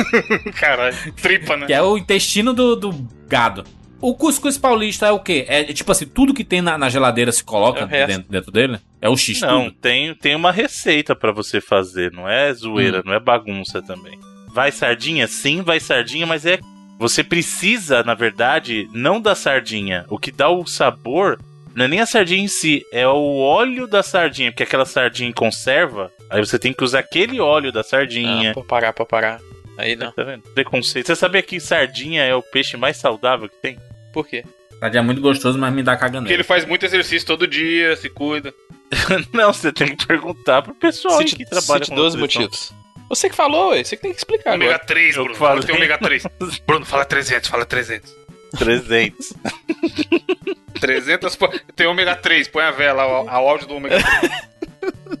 Caralho, 0.58 0.96
tripa, 1.12 1.54
né? 1.54 1.66
que 1.66 1.72
é 1.74 1.82
o 1.82 1.98
intestino 1.98 2.54
do, 2.54 2.74
do 2.74 3.08
gado. 3.28 3.62
O 4.00 4.14
cuscuz 4.14 4.56
paulista 4.56 5.06
é 5.06 5.12
o 5.12 5.18
quê? 5.18 5.44
É, 5.46 5.60
é 5.60 5.64
tipo 5.74 5.92
assim, 5.92 6.06
tudo 6.06 6.32
que 6.32 6.42
tem 6.42 6.62
na, 6.62 6.78
na 6.78 6.88
geladeira 6.88 7.30
se 7.30 7.44
coloca 7.44 7.86
É 7.90 8.06
dentro, 8.06 8.30
dentro 8.30 8.50
dele? 8.50 8.78
É 9.02 9.08
o 9.10 9.18
X 9.18 9.42
Não, 9.42 9.64
tudo? 9.64 9.76
tem, 9.82 10.14
tem 10.14 10.34
uma 10.34 10.50
receita 10.50 11.14
pra 11.14 11.30
você 11.30 11.60
fazer, 11.60 12.10
não 12.10 12.26
é 12.26 12.50
zoeira, 12.54 13.02
não 13.04 13.12
é 13.12 13.20
bagunça 13.20 13.82
também. 13.82 14.18
Vai 14.48 14.72
sardinha? 14.72 15.28
Sim, 15.28 15.60
vai 15.60 15.78
sardinha, 15.78 16.26
mas 16.26 16.46
é. 16.46 16.58
Você 16.98 17.22
precisa, 17.22 18.02
na 18.02 18.14
verdade, 18.14 18.88
não 18.94 19.20
da 19.20 19.34
sardinha. 19.34 20.06
O 20.08 20.18
que 20.18 20.32
dá 20.32 20.48
o 20.48 20.64
sabor 20.64 21.38
não 21.80 21.86
é 21.86 21.88
nem 21.88 22.00
a 22.00 22.06
sardinha 22.06 22.44
em 22.44 22.48
si, 22.48 22.84
é 22.92 23.08
o 23.08 23.38
óleo 23.38 23.86
da 23.86 24.02
sardinha, 24.02 24.52
porque 24.52 24.62
aquela 24.64 24.84
sardinha 24.84 25.30
em 25.30 25.32
conserva, 25.32 26.12
aí 26.28 26.38
você 26.44 26.58
tem 26.58 26.74
que 26.74 26.84
usar 26.84 26.98
aquele 26.98 27.40
óleo 27.40 27.72
da 27.72 27.82
sardinha. 27.82 28.50
Ah, 28.50 28.52
pra 28.54 28.62
parar, 28.62 28.92
pra 28.92 29.06
parar. 29.06 29.40
Aí 29.78 29.96
não. 29.96 30.12
Tá 30.12 30.22
vendo? 30.22 30.42
Preconceito. 30.54 31.06
Você 31.06 31.16
sabia 31.16 31.40
que 31.40 31.58
sardinha 31.58 32.22
é 32.22 32.34
o 32.34 32.42
peixe 32.42 32.76
mais 32.76 32.98
saudável 32.98 33.48
que 33.48 33.56
tem? 33.56 33.78
Por 34.12 34.26
quê? 34.26 34.44
Tadinho 34.78 35.00
é 35.00 35.04
muito 35.04 35.22
gostoso, 35.22 35.58
mas 35.58 35.72
me 35.72 35.82
dá 35.82 35.92
Porque 35.92 36.04
caganeira. 36.06 36.34
ele 36.34 36.42
faz 36.42 36.66
muito 36.66 36.84
exercício 36.84 37.26
todo 37.26 37.46
dia, 37.46 37.96
se 37.96 38.10
cuida. 38.10 38.52
Não, 39.32 39.50
você 39.50 39.72
tem 39.72 39.96
que 39.96 40.06
perguntar 40.06 40.60
pro 40.60 40.74
pessoal 40.74 41.18
aí 41.18 41.28
Cite, 41.28 41.36
que 41.36 41.46
trabalha 41.46 41.84
cite 41.84 41.88
com 41.88 41.94
12 41.96 42.16
nutrição. 42.18 42.42
motivos. 42.42 42.72
Você 43.08 43.30
que 43.30 43.36
falou, 43.36 43.70
ué, 43.70 43.82
você 43.82 43.96
que 43.96 44.02
tem 44.02 44.12
que 44.12 44.18
explicar 44.18 44.54
Ômega 44.54 44.74
agora. 44.74 44.86
3, 44.86 45.16
Eu 45.16 45.24
Bruno. 45.24 45.38
Fala 45.38 45.60
que 45.60 45.66
tem 45.66 45.74
ômega 45.76 45.96
3. 45.96 46.24
Bruno, 46.66 46.84
fala 46.84 47.06
300, 47.06 47.48
fala 47.48 47.64
300. 47.64 48.14
300. 48.58 49.32
300, 50.80 51.36
pô- 51.36 51.48
tem 51.74 51.86
ômega 51.86 52.14
3, 52.16 52.48
põe 52.48 52.62
a 52.64 52.70
vela, 52.70 53.06
o 53.22 53.28
a 53.28 53.34
áudio 53.34 53.66
do 53.66 53.76
ômega 53.76 53.98
3. 54.02 54.50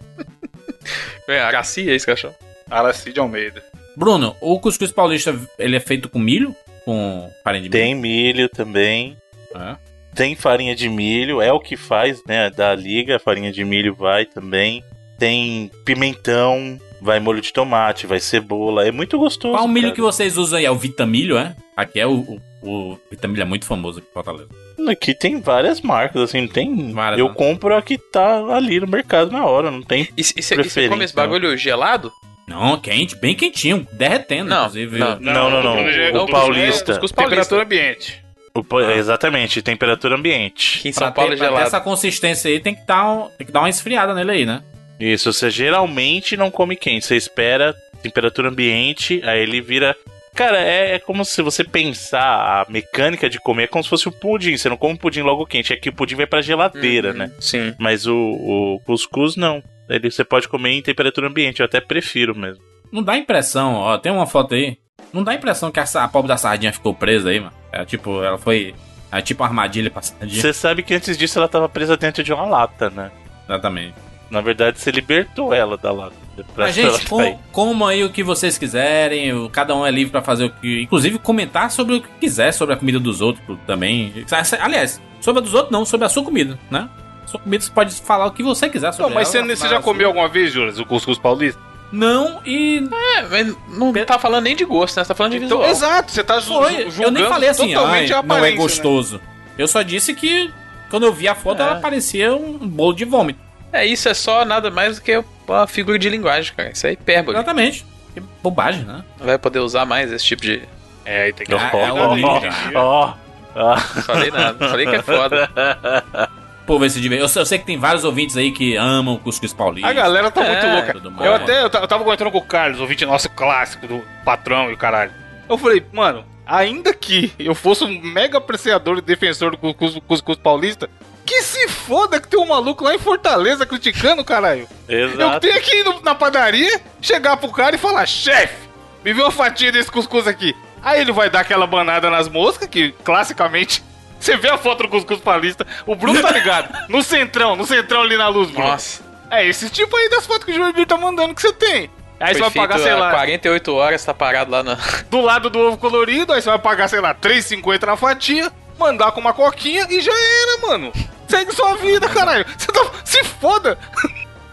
É, 1.28 1.40
a 1.42 1.52
Garcia, 1.52 1.92
é 1.92 1.94
isso 1.94 2.04
que 2.04 2.10
achou? 2.10 2.34
Aracide 2.68 3.20
Almeida. 3.20 3.62
Bruno, 3.96 4.34
o 4.40 4.58
cuscuz 4.58 4.90
paulista, 4.90 5.38
ele 5.58 5.76
é 5.76 5.80
feito 5.80 6.08
com 6.08 6.18
milho? 6.18 6.56
Com 6.84 7.30
farinha 7.44 7.62
de 7.62 7.68
milho? 7.68 7.84
Tem 7.84 7.94
milho 7.94 8.48
também. 8.48 9.16
É. 9.54 9.76
Tem 10.12 10.34
farinha 10.34 10.74
de 10.74 10.88
milho, 10.88 11.40
é 11.40 11.52
o 11.52 11.60
que 11.60 11.76
faz, 11.76 12.20
né? 12.26 12.50
Da 12.50 12.74
liga, 12.74 13.16
a 13.16 13.20
farinha 13.20 13.52
de 13.52 13.64
milho 13.64 13.94
vai 13.94 14.26
também. 14.26 14.82
Tem 15.18 15.70
pimentão, 15.84 16.80
vai 17.00 17.20
molho 17.20 17.40
de 17.40 17.52
tomate, 17.52 18.06
vai 18.08 18.18
cebola. 18.18 18.88
É 18.88 18.90
muito 18.90 19.16
gostoso. 19.16 19.54
Qual 19.54 19.66
o 19.66 19.68
milho 19.68 19.88
cara. 19.88 19.94
que 19.94 20.00
vocês 20.00 20.36
usam 20.36 20.58
aí? 20.58 20.64
É 20.64 20.70
o 20.70 20.76
Vitamilho, 20.76 21.38
é? 21.38 21.54
Aqui 21.76 22.00
é 22.00 22.06
o, 22.08 22.40
o, 22.62 22.92
o 22.92 22.98
Vitamilho 23.08 23.42
é 23.42 23.46
muito 23.46 23.66
famoso 23.66 24.00
aqui 24.00 24.08
em 24.08 24.12
Fortaleza. 24.12 24.48
Aqui 24.88 25.14
tem 25.14 25.40
várias 25.40 25.80
marcas, 25.80 26.22
assim, 26.22 26.42
não 26.42 26.48
tem. 26.48 26.92
Várias, 26.92 27.18
Eu 27.18 27.28
né? 27.28 27.34
compro 27.36 27.74
a 27.76 27.82
que 27.82 27.98
tá 27.98 28.38
ali 28.54 28.80
no 28.80 28.86
mercado 28.86 29.30
na 29.30 29.44
hora, 29.44 29.70
não 29.70 29.82
tem. 29.82 30.08
E, 30.16 30.20
e, 30.22 30.24
e 30.38 30.42
você 30.42 30.88
come 30.88 31.04
esse 31.04 31.14
bagulho 31.14 31.56
gelado? 31.56 32.12
Não, 32.46 32.78
quente, 32.80 33.14
bem 33.16 33.34
quentinho, 33.34 33.86
derretendo, 33.92 34.50
Não, 34.50 34.58
inclusive. 34.62 34.98
não. 34.98 35.20
Não, 35.20 35.50
não, 35.50 35.62
não. 35.62 35.92
Já- 35.92 36.20
O 36.22 36.26
paulista. 36.26 36.92
Cuscuz 36.94 37.12
paulista. 37.12 37.14
Temperatura 37.14 37.62
ambiente. 37.62 38.24
O 38.52 38.64
pa- 38.64 38.82
Exatamente, 38.94 39.62
temperatura 39.62 40.16
ambiente. 40.16 40.80
Que 40.80 40.88
em 40.88 40.92
Pra 40.92 41.06
São 41.06 41.12
Paulo 41.12 41.30
ter, 41.30 41.36
é 41.36 41.38
pra 41.38 41.46
ter 41.46 41.52
gelado. 41.52 41.66
essa 41.68 41.80
consistência 41.80 42.50
aí, 42.50 42.58
tem 42.58 42.74
que, 42.74 42.84
dar 42.84 43.08
um- 43.08 43.28
tem 43.38 43.46
que 43.46 43.52
dar 43.52 43.60
uma 43.60 43.68
esfriada 43.70 44.12
nele 44.12 44.30
aí, 44.32 44.44
né? 44.46 44.62
Isso, 44.98 45.32
você 45.32 45.48
geralmente 45.48 46.36
não 46.36 46.50
come 46.50 46.74
quente. 46.74 47.06
Você 47.06 47.16
espera 47.16 47.72
temperatura 48.02 48.48
ambiente, 48.48 49.20
aí 49.24 49.40
ele 49.42 49.60
vira 49.60 49.94
Cara, 50.34 50.58
é, 50.58 50.94
é 50.94 50.98
como 50.98 51.24
se 51.24 51.42
você 51.42 51.64
pensar 51.64 52.62
a 52.62 52.66
mecânica 52.70 53.28
de 53.28 53.38
comer 53.40 53.64
é 53.64 53.66
como 53.66 53.82
se 53.82 53.90
fosse 53.90 54.08
o 54.08 54.12
pudim. 54.12 54.56
Você 54.56 54.68
não 54.68 54.76
come 54.76 54.96
pudim 54.96 55.22
logo 55.22 55.44
quente. 55.46 55.72
Aqui 55.72 55.88
o 55.88 55.92
pudim 55.92 56.14
vai 56.14 56.26
pra 56.26 56.40
geladeira, 56.40 57.10
Uhum, 57.10 57.16
né? 57.18 57.32
Sim. 57.40 57.74
Mas 57.78 58.06
o, 58.06 58.14
o 58.16 58.80
cuscuz 58.86 59.36
não. 59.36 59.62
Ele 59.88 60.10
você 60.10 60.24
pode 60.24 60.48
comer 60.48 60.70
em 60.70 60.82
temperatura 60.82 61.26
ambiente. 61.28 61.60
Eu 61.60 61.66
até 61.66 61.80
prefiro 61.80 62.34
mesmo. 62.34 62.62
Não 62.92 63.02
dá 63.02 63.16
impressão, 63.16 63.74
ó. 63.74 63.98
Tem 63.98 64.10
uma 64.12 64.26
foto 64.26 64.54
aí. 64.54 64.78
Não 65.12 65.24
dá 65.24 65.34
impressão 65.34 65.70
que 65.70 65.80
a, 65.80 65.84
a 65.84 66.08
pobre 66.08 66.28
da 66.28 66.36
sardinha 66.36 66.72
ficou 66.72 66.94
presa 66.94 67.30
aí, 67.30 67.40
mano. 67.40 67.52
É 67.72 67.84
tipo, 67.84 68.22
ela 68.22 68.38
foi. 68.38 68.74
É 69.12 69.20
tipo 69.20 69.42
uma 69.42 69.48
armadilha 69.48 69.90
pra 69.90 70.00
sardinha. 70.02 70.40
Você 70.40 70.52
sabe 70.52 70.82
que 70.84 70.94
antes 70.94 71.18
disso 71.18 71.38
ela 71.38 71.48
tava 71.48 71.68
presa 71.68 71.96
dentro 71.96 72.22
de 72.22 72.32
uma 72.32 72.46
lata, 72.46 72.88
né? 72.90 73.10
Exatamente. 73.48 73.94
Na 74.30 74.40
verdade, 74.40 74.78
você 74.78 74.90
libertou 74.90 75.52
ela 75.52 75.76
da 75.76 75.90
lata. 75.90 76.14
Pra 76.54 76.66
Mas, 76.66 76.78
ela 76.78 76.92
gente, 76.96 77.06
com, 77.08 77.38
comam 77.52 77.88
aí 77.88 78.04
o 78.04 78.10
que 78.10 78.22
vocês 78.22 78.56
quiserem. 78.56 79.32
o- 79.34 79.50
Cada 79.50 79.74
um 79.74 79.84
é 79.84 79.90
livre 79.90 80.12
pra 80.12 80.22
fazer 80.22 80.44
o 80.44 80.50
que. 80.50 80.80
Inclusive, 80.82 81.18
comentar 81.18 81.70
sobre 81.70 81.96
o 81.96 82.00
que 82.00 82.08
quiser 82.20 82.52
sobre 82.52 82.74
a 82.74 82.78
comida 82.78 82.98
dos 83.00 83.20
outros 83.20 83.58
também. 83.66 84.24
Aliás, 84.60 85.02
sobre 85.20 85.40
a 85.40 85.42
dos 85.42 85.52
outros 85.52 85.72
não, 85.72 85.84
sobre 85.84 86.06
a 86.06 86.08
sua 86.08 86.22
comida, 86.22 86.58
né? 86.70 86.88
Sua 87.26 87.40
comida 87.40 87.62
você 87.64 87.70
pode 87.70 87.94
falar 88.00 88.26
o 88.26 88.30
que 88.30 88.42
você 88.42 88.68
quiser 88.68 88.92
sobre 88.92 89.08
Não, 89.08 89.14
mas 89.14 89.34
ela, 89.34 89.46
você, 89.46 89.56
você 89.56 89.68
já 89.68 89.78
a 89.78 89.82
comeu 89.82 90.02
sua- 90.02 90.08
alguma 90.08 90.28
vez, 90.28 90.52
Juras, 90.52 90.78
o 90.78 90.86
cuscuz 90.86 91.18
paulista? 91.18 91.60
Não, 91.92 92.40
e. 92.46 92.88
É, 93.32 93.44
não 93.76 93.92
tá 94.06 94.16
falando 94.18 94.44
nem 94.44 94.54
de 94.54 94.64
gosto, 94.64 94.96
né? 94.96 95.02
Você 95.04 95.08
tá 95.08 95.14
falando 95.14 95.32
de 95.32 95.44
Então, 95.44 95.58
visual. 95.58 95.70
exato, 95.70 96.12
você 96.12 96.22
tá 96.22 96.38
ju- 96.38 96.54
Foi, 96.54 96.72
ju- 96.72 96.78
eu 96.82 96.90
julgando 96.92 97.18
nem 97.20 97.28
falei 97.28 97.48
assim, 97.48 97.74
totalmente 97.74 98.12
"Ai, 98.12 98.18
a 98.18 98.22
não 98.22 98.36
é 98.38 98.50
né? 98.52 98.56
gostoso. 98.56 99.20
Eu 99.58 99.66
só 99.66 99.82
disse 99.82 100.14
que 100.14 100.50
quando 100.88 101.04
eu 101.04 101.12
vi 101.12 101.26
a 101.28 101.34
foto, 101.34 101.60
É. 101.60 101.66
ela 101.66 101.74
parecia 101.80 102.32
um 102.34 102.56
bolo 102.58 102.92
de 102.94 103.04
vômito. 103.04 103.40
É, 103.72 103.84
isso 103.86 104.08
é 104.08 104.14
só 104.14 104.44
nada 104.44 104.70
mais 104.70 104.96
do 104.98 105.02
que 105.02 105.22
uma 105.46 105.66
figura 105.66 105.98
de 105.98 106.08
linguagem, 106.08 106.52
cara. 106.56 106.70
Isso 106.70 106.86
é 106.86 106.92
hipérbole. 106.92 107.36
Exatamente. 107.36 107.86
Que 108.14 108.20
bobagem, 108.42 108.84
né? 108.84 109.04
Não 109.18 109.26
vai 109.26 109.38
poder 109.38 109.60
usar 109.60 109.84
mais 109.86 110.10
esse 110.12 110.24
tipo 110.24 110.42
de. 110.42 110.62
É, 111.04 111.24
aí 111.24 111.32
tem 111.32 111.46
que 111.46 111.54
Ah, 111.54 111.70
é 111.74 112.40
gente. 112.40 112.76
Ó, 112.76 113.14
ó. 113.54 113.74
Não 113.76 114.02
falei 114.02 114.30
nada. 114.30 114.56
Não 114.60 114.68
falei 114.70 114.86
que 114.86 114.96
é 114.96 115.02
foda. 115.02 115.48
Pô, 116.66 116.78
ver 116.78 116.90
se 116.90 117.00
diver- 117.00 117.18
eu, 117.18 117.28
sei- 117.28 117.42
eu 117.42 117.46
sei 117.46 117.58
que 117.58 117.64
tem 117.64 117.78
vários 117.78 118.04
ouvintes 118.04 118.36
aí 118.36 118.52
que 118.52 118.76
amam 118.76 119.14
o 119.14 119.18
cuscuz 119.18 119.52
paulista. 119.52 119.88
A 119.88 119.92
galera 119.92 120.30
tá 120.30 120.44
É, 120.44 120.48
muito 120.48 121.02
louca. 121.02 121.24
Eu 121.26 121.34
até 121.34 121.62
eu 121.64 121.70
ta- 121.70 121.80
eu 121.80 121.88
tava 121.88 122.04
comentando 122.04 122.30
com 122.30 122.38
o 122.38 122.42
Carlos, 122.44 122.78
ouvinte 122.80 123.04
nosso 123.04 123.28
clássico 123.30 123.86
do 123.88 124.04
patrão 124.24 124.70
e 124.70 124.74
o 124.74 124.76
caralho. 124.76 125.10
Eu 125.48 125.58
falei, 125.58 125.84
mano, 125.92 126.24
ainda 126.46 126.94
que 126.94 127.32
eu 127.40 127.56
fosse 127.56 127.82
um 127.82 128.00
mega 128.00 128.38
apreciador 128.38 128.98
e 128.98 129.00
defensor 129.00 129.50
do 129.52 129.58
cuscuz, 129.58 129.98
cuscuz 130.06 130.38
paulista, 130.38 130.88
que 131.30 131.42
se 131.42 131.68
foda 131.68 132.20
que 132.20 132.26
tem 132.26 132.40
um 132.40 132.48
maluco 132.48 132.82
lá 132.82 132.92
em 132.92 132.98
Fortaleza 132.98 133.64
criticando, 133.64 134.24
caralho. 134.24 134.66
Eu 134.88 135.10
Exato. 135.10 135.38
tenho 135.38 135.62
que 135.62 135.76
ir 135.76 135.84
na 136.02 136.12
padaria, 136.12 136.80
chegar 137.00 137.36
pro 137.36 137.52
cara 137.52 137.76
e 137.76 137.78
falar, 137.78 138.04
chefe, 138.04 138.68
me 139.04 139.12
vê 139.12 139.22
uma 139.22 139.30
fatia 139.30 139.70
desse 139.70 139.88
cuscuz 139.92 140.26
aqui. 140.26 140.56
Aí 140.82 141.00
ele 141.00 141.12
vai 141.12 141.30
dar 141.30 141.40
aquela 141.40 141.68
banada 141.68 142.10
nas 142.10 142.28
moscas, 142.28 142.68
que 142.68 142.90
classicamente. 143.04 143.80
Você 144.18 144.36
vê 144.36 144.50
a 144.50 144.58
foto 144.58 144.82
do 144.82 144.88
cuscuz 144.88 145.20
paulista, 145.20 145.64
o 145.86 145.94
Bruno 145.94 146.20
tá 146.20 146.30
ligado? 146.32 146.68
No 146.88 147.00
centrão, 147.00 147.54
no 147.54 147.64
centrão 147.64 148.02
ali 148.02 148.16
na 148.16 148.28
luz, 148.28 148.50
Bruno. 148.50 148.66
Nossa. 148.66 149.02
É 149.30 149.46
esse 149.46 149.70
tipo 149.70 149.96
aí 149.96 150.10
das 150.10 150.26
fotos 150.26 150.44
que 150.44 150.50
o 150.50 150.54
Joelbir 150.54 150.86
tá 150.86 150.98
mandando 150.98 151.32
que 151.32 151.40
você 151.40 151.52
tem. 151.52 151.88
Aí 152.18 152.34
você 152.34 152.40
vai 152.40 152.50
pagar, 152.50 152.78
sei 152.80 152.92
lá, 152.92 153.10
48 153.12 153.72
horas, 153.72 154.04
tá 154.04 154.12
parado 154.12 154.50
lá 154.50 154.62
na. 154.62 154.76
do 155.08 155.20
lado 155.20 155.48
do 155.48 155.58
ovo 155.60 155.78
colorido, 155.78 156.32
aí 156.32 156.42
você 156.42 156.50
vai 156.50 156.58
pagar, 156.58 156.88
sei 156.88 157.00
lá, 157.00 157.14
3,50 157.14 157.86
na 157.86 157.96
fatia, 157.96 158.52
mandar 158.80 159.12
com 159.12 159.20
uma 159.20 159.32
coquinha 159.32 159.86
e 159.90 160.00
já 160.00 160.12
era, 160.12 160.66
mano. 160.66 160.92
Segue 161.28 161.52
sua 161.52 161.76
vida, 161.76 162.08
caralho. 162.08 162.44
Você 162.58 162.66
tá... 162.72 162.84
Se 163.04 163.22
foda. 163.24 163.78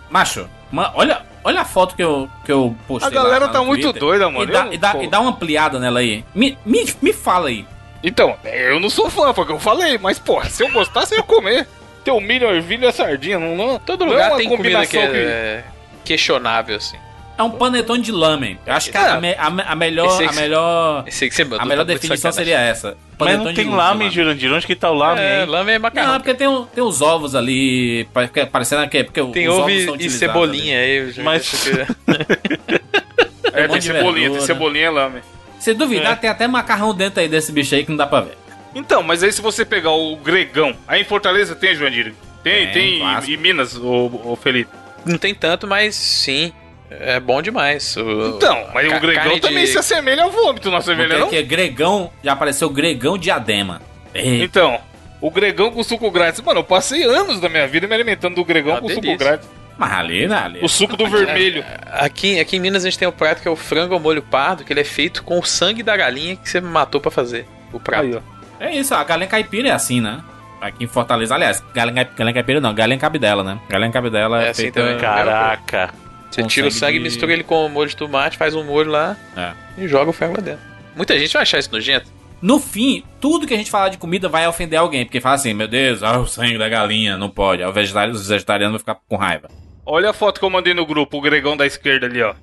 Macho, 0.10 0.48
ma- 0.72 0.91
olha, 0.96 1.22
olha 1.43 1.62
a 1.62 1.65
foto 1.65 1.96
que 1.96 2.03
eu, 2.03 2.29
que 2.46 2.51
eu 2.51 2.75
postei. 2.88 3.10
A 3.10 3.12
galera 3.13 3.39
lá, 3.39 3.46
lá 3.48 3.51
tá 3.53 3.60
no 3.60 3.65
muito 3.65 3.81
Twitter. 3.84 4.00
doida, 4.00 4.29
mano. 4.29 4.43
E 4.43 4.48
dá, 4.53 4.67
e, 4.72 4.77
dá, 4.77 5.03
e 5.03 5.07
dá 5.07 5.19
uma 5.19 5.31
ampliada 5.31 5.79
nela 5.79 6.00
aí. 6.00 6.24
Me, 6.36 6.57
me, 6.65 6.86
me 7.01 7.13
fala 7.13 7.50
aí. 7.50 7.65
Então, 8.03 8.38
eu 8.43 8.79
não 8.79 8.89
sou 8.89 9.10
fã, 9.10 9.34
foi 9.34 9.43
o 9.43 9.48
que 9.48 9.53
eu 9.53 9.60
falei, 9.60 9.98
mas, 9.98 10.19
porra, 10.19 10.48
se 10.50 10.63
eu 10.63 10.72
gostasse, 10.72 11.13
eu 11.13 11.17
ia 11.17 11.24
comer. 11.24 11.67
Tem 12.03 12.13
o 12.13 12.22
milho, 12.22 12.48
a 12.48 12.53
ervilha 12.53 12.86
e 12.86 12.88
a 12.89 12.91
sardinha, 12.91 13.39
não, 13.39 13.55
não 13.55 13.79
Todo 13.79 14.05
não 14.05 14.13
é 14.13 14.15
lugar 14.15 14.29
uma 14.31 14.38
tem 14.38 14.48
comida 14.50 14.86
que 14.86 14.98
combinação 14.98 15.19
é 15.19 15.63
questionável, 16.05 16.77
assim. 16.77 16.98
É 17.38 17.43
um 17.43 17.51
panetone 17.51 18.01
de 18.01 18.12
lamen. 18.12 18.57
Eu 18.65 18.74
acho 18.74 18.89
que 18.91 18.98
É. 18.98 19.01
a, 19.10 19.19
me- 19.19 19.36
a 19.36 19.46
a 19.72 19.75
melhor, 19.75 20.07
a 20.24 20.27
que 20.27 20.36
melhor, 20.36 21.03
que 21.03 21.41
a 21.60 21.65
melhor 21.65 21.86
tá 21.86 21.93
definição 21.93 22.31
seria 22.31 22.60
essa. 22.60 22.98
Mas 23.19 23.38
não 23.38 23.53
tem 23.53 23.69
lame, 23.69 24.00
mano. 24.05 24.12
Jurandir. 24.12 24.53
Onde 24.53 24.67
que 24.67 24.75
tá 24.75 24.91
o 24.91 24.93
lamen 24.93 25.24
É, 25.24 25.41
aí? 25.41 25.45
lame 25.47 25.71
é 25.71 25.79
macarrão. 25.79 26.12
Não, 26.13 26.19
porque 26.19 26.33
tem, 26.36 26.47
um- 26.47 26.65
tem 26.65 26.83
os 26.83 27.01
ovos 27.01 27.33
ali, 27.36 28.07
que- 28.33 28.45
parecendo 28.45 28.88
que 28.89 29.03
porque 29.03 29.24
Tem 29.33 29.47
os 29.50 29.55
ovo 29.55 29.63
ovos 29.63 29.74
e, 30.03 30.05
e 30.05 30.09
cebolinha 30.09 30.79
aí. 30.79 30.97
eu 30.97 31.12
já 31.12 31.24
Mas- 31.24 31.50
que- 31.50 31.71
É, 33.53 33.65
um 33.65 33.69
tem 33.69 33.81
cebolinha, 33.81 34.29
tem 34.29 34.41
cebolinha 34.41 34.86
e 34.86 34.89
lame. 34.89 35.15
ali. 35.17 35.24
Se 35.59 35.74
duvidar, 35.74 36.13
É. 36.13 36.15
tem 36.15 36.29
até 36.29 36.47
macarrão 36.47 36.93
dentro 36.93 37.19
aí 37.19 37.27
desse 37.27 37.51
bicho 37.51 37.74
aí 37.74 37.83
que 37.83 37.89
não 37.89 37.97
dá 37.97 38.05
pra 38.05 38.21
ver. 38.21 38.38
Então, 38.75 39.01
mas 39.01 39.24
aí 39.24 39.31
se 39.31 39.41
você 39.41 39.65
pegar 39.65 39.91
o 39.91 40.15
gregão, 40.17 40.75
aí 40.88 41.01
em 41.01 41.05
Fortaleza 41.05 41.55
tem, 41.55 41.74
Joandir? 41.74 42.13
Tem, 42.43 42.65
Tem, 42.65 42.74
tem, 42.74 43.00
clássico. 43.00 43.31
e, 43.31 43.33
e 43.33 43.38
Minas, 43.38 43.75
o, 43.75 44.21
o 44.24 44.36
Felipe. 44.36 44.69
Não 45.05 45.17
tem 45.17 45.33
tanto, 45.33 45.65
mas 45.67 45.95
sim. 45.95 46.53
É 46.89 47.20
bom 47.20 47.41
demais. 47.41 47.96
O- 47.98 48.36
Então, 48.38 48.65
mas 48.74 48.88
ca- 48.89 48.98
o 48.98 49.00
gregão 49.00 49.39
também 49.39 49.65
de- 49.65 49.72
se 49.72 49.77
assemelha 49.77 50.24
ao 50.24 50.32
vômito, 50.32 50.70
não 50.72 50.77
assemelha 50.77 51.08
Porque 51.10 51.20
não? 51.20 51.27
aqui 51.27 51.38
é 51.38 51.41
gregão, 51.44 52.12
já 52.24 52.32
apareceu 52.34 52.70
gregão 52.70 53.17
diadema. 53.17 53.82
Ei, 54.13 54.41
Então, 54.44 54.79
o 55.20 55.29
gregão 55.29 55.70
com 55.72 55.84
suco 55.84 56.10
grátis. 56.10 56.39
Mano, 56.41 56.62
eu 56.62 56.63
passei 56.63 57.03
anos 57.03 57.39
da 57.41 57.50
minha 57.50 57.67
vida 57.67 57.88
me 57.88 57.94
alimentando 57.94 58.36
do 58.36 58.46
gregão 58.46 58.74
Uma 58.74 58.82
com 58.82 58.89
suco 58.89 59.01
delícia. 59.01 59.25
grátis. 59.27 59.50
mas 59.77 59.91
ali, 59.94 60.27
né, 60.27 60.36
ali. 60.44 60.60
O 60.63 60.67
suco 60.70 60.98
do 60.98 61.06
vermelho. 61.08 61.63
Aqui, 61.91 62.39
aqui 62.39 62.56
em 62.58 62.60
Minas 62.60 62.84
a 62.84 62.89
gente 62.89 62.98
tem 62.98 63.08
o 63.08 63.12
prato 63.12 63.41
que 63.44 63.48
é 63.48 63.51
o 63.51 63.56
frango 63.56 63.94
ao 63.94 64.00
molho 64.00 64.24
pardo, 64.24 64.63
que 64.63 64.74
ele 64.74 64.79
é 64.79 64.84
feito 64.84 65.24
com 65.24 65.38
o 65.38 65.44
sangue 65.46 65.84
da 65.84 65.96
galinha 65.96 66.36
que 66.36 66.50
você 66.50 66.60
matou 66.60 67.00
pra 67.00 67.12
fazer 67.12 67.46
o 67.72 67.79
prato. 67.79 68.24
Aí. 68.60 68.70
É 68.70 68.75
isso, 68.75 68.96
a 68.96 69.03
galinha 69.03 69.27
caipira 69.27 69.67
é 69.67 69.72
assim, 69.72 70.01
né? 70.01 70.20
Aqui 70.60 70.86
em 70.86 70.88
Fortaleza, 70.88 71.36
aliás, 71.36 71.63
galinha, 71.75 72.03
galinha 72.17 72.34
caipira 72.34 72.60
não, 72.60 72.74
galinha 72.74 72.98
cabidela, 72.98 73.44
né? 73.44 73.60
Galinha 73.70 73.91
cabidela 73.91 74.41
é, 74.41 74.48
É 74.48 74.50
assim 74.50 74.62
feita... 74.63 74.82
também. 74.82 74.98
Caraca. 74.98 75.89
Você 76.38 76.41
com 76.44 76.48
tira 76.48 76.67
o 76.67 76.72
sangue 76.72 76.98
de- 77.00 77.03
mistura 77.03 77.34
ele 77.34 77.44
com 77.44 77.65
o 77.65 77.70
molho 77.70 77.89
de 77.89 77.96
tomate, 77.98 78.38
faz 78.38 78.56
um 78.56 78.63
molho 78.63 78.89
lá 78.91 79.17
É. 79.36 79.51
e 79.77 79.88
joga 79.88 80.10
o 80.10 80.13
frango 80.13 80.36
lá 80.38 80.41
dentro. 80.41 80.62
Muita 80.96 81.17
gente 81.20 81.34
vai 81.34 81.41
achar 81.41 81.60
isso 81.60 81.72
nojento. 81.72 82.12
No 82.41 82.60
fim, 82.60 83.03
tudo 83.20 83.48
que 83.48 83.53
a 83.53 83.58
gente 83.58 83.72
falar 83.72 83.89
de 83.89 83.98
comida 83.98 84.29
vai 84.29 84.48
ofender 84.48 84.77
alguém, 84.79 85.03
porque 85.06 85.20
fala 85.20 85.36
assim, 85.36 85.53
meu 85.53 85.67
Deus, 85.67 86.03
ah, 86.03 86.20
o 86.20 86.27
sangue 86.27 86.58
da 86.58 86.70
galinha, 86.70 87.17
não 87.17 87.29
pode. 87.29 87.63
Aí 87.63 87.72
vegetari- 87.72 88.12
os 88.12 88.27
vegetarianos 88.29 88.74
vão 88.74 88.79
ficar 88.79 88.96
com 89.10 89.15
raiva. 89.15 89.50
Olha 89.86 90.12
a 90.12 90.13
foto 90.13 90.39
que 90.39 90.46
eu 90.46 90.50
mandei 90.50 90.74
no 90.74 90.86
grupo, 90.86 91.17
o 91.17 91.22
gregão 91.22 91.58
da 91.58 91.65
esquerda 91.65 92.06
ali, 92.06 92.22
ó. 92.22 92.34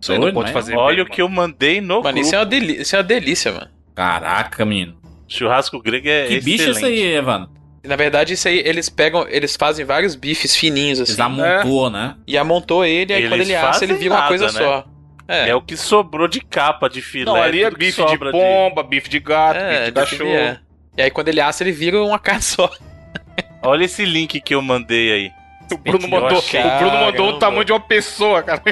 Isso 0.00 0.12
aí 0.12 0.18
não 0.18 0.32
pode 0.32 0.46
né? 0.48 0.52
fazer 0.52 0.74
Olha 0.76 0.96
bem, 0.96 1.04
o 1.04 1.06
que 1.06 1.20
eu 1.20 1.28
mandei 1.28 1.80
no 1.80 2.00
Mano, 2.02 2.02
grupo. 2.14 2.18
isso 2.20 2.34
é, 2.34 2.42
isso 2.80 2.96
é 2.96 2.98
uma 2.98 3.04
delícia, 3.04 3.52
mano. 3.52 3.68
Caraca, 3.94 4.64
menino. 4.64 4.94
Churrasco 5.28 5.78
grego 5.80 6.08
é 6.08 6.26
Que 6.28 6.40
bicho 6.40 6.62
é 6.64 6.70
isso 6.70 6.78
excelente. 6.78 7.02
aí, 7.02 7.14
Evandro? 7.14 7.50
Na 7.84 7.96
verdade, 7.96 8.34
isso 8.34 8.46
aí, 8.46 8.60
eles 8.64 8.88
pegam, 8.88 9.26
eles 9.28 9.56
fazem 9.56 9.84
vários 9.84 10.14
bifes 10.14 10.54
fininhos 10.54 10.98
Eles 11.00 11.10
assim. 11.10 11.22
amontou, 11.22 11.90
né? 11.90 12.14
E 12.26 12.38
amontou 12.38 12.84
ele, 12.84 13.12
aí 13.12 13.20
Eles 13.22 13.30
quando 13.30 13.40
ele 13.40 13.56
assa, 13.56 13.84
ele 13.84 13.94
vira 13.94 14.14
uma 14.14 14.28
coisa 14.28 14.46
né? 14.46 14.52
só. 14.52 14.84
É, 15.26 15.48
É 15.48 15.54
o 15.54 15.60
que 15.60 15.76
sobrou 15.76 16.28
de 16.28 16.40
capa 16.40 16.88
de 16.88 17.02
filé. 17.02 17.24
Não, 17.24 17.34
ali 17.34 17.64
é 17.64 17.70
bife 17.70 18.04
de 18.04 18.18
pomba, 18.18 18.82
bife 18.82 19.08
de 19.08 19.18
gato, 19.18 19.56
é, 19.56 19.68
bife 19.68 19.80
de 19.80 19.86
de 19.86 19.92
cachorro. 19.92 20.30
é. 20.30 20.60
E 20.96 21.02
aí 21.02 21.10
quando 21.10 21.28
ele 21.28 21.40
assa, 21.40 21.64
ele 21.64 21.72
vira 21.72 22.02
uma 22.02 22.18
carne 22.18 22.42
só. 22.42 22.70
Olha 23.62 23.84
esse 23.84 24.04
link 24.04 24.40
que 24.40 24.54
eu 24.54 24.62
mandei 24.62 25.12
aí. 25.12 25.30
O 25.72 25.78
Bruno 25.78 26.06
mandou, 26.08 26.38
o 26.38 26.78
Bruno 26.78 26.98
mandou 27.00 27.28
o 27.30 27.38
tamanho 27.38 27.64
de 27.64 27.72
uma 27.72 27.80
pessoa, 27.80 28.42
cara. 28.42 28.62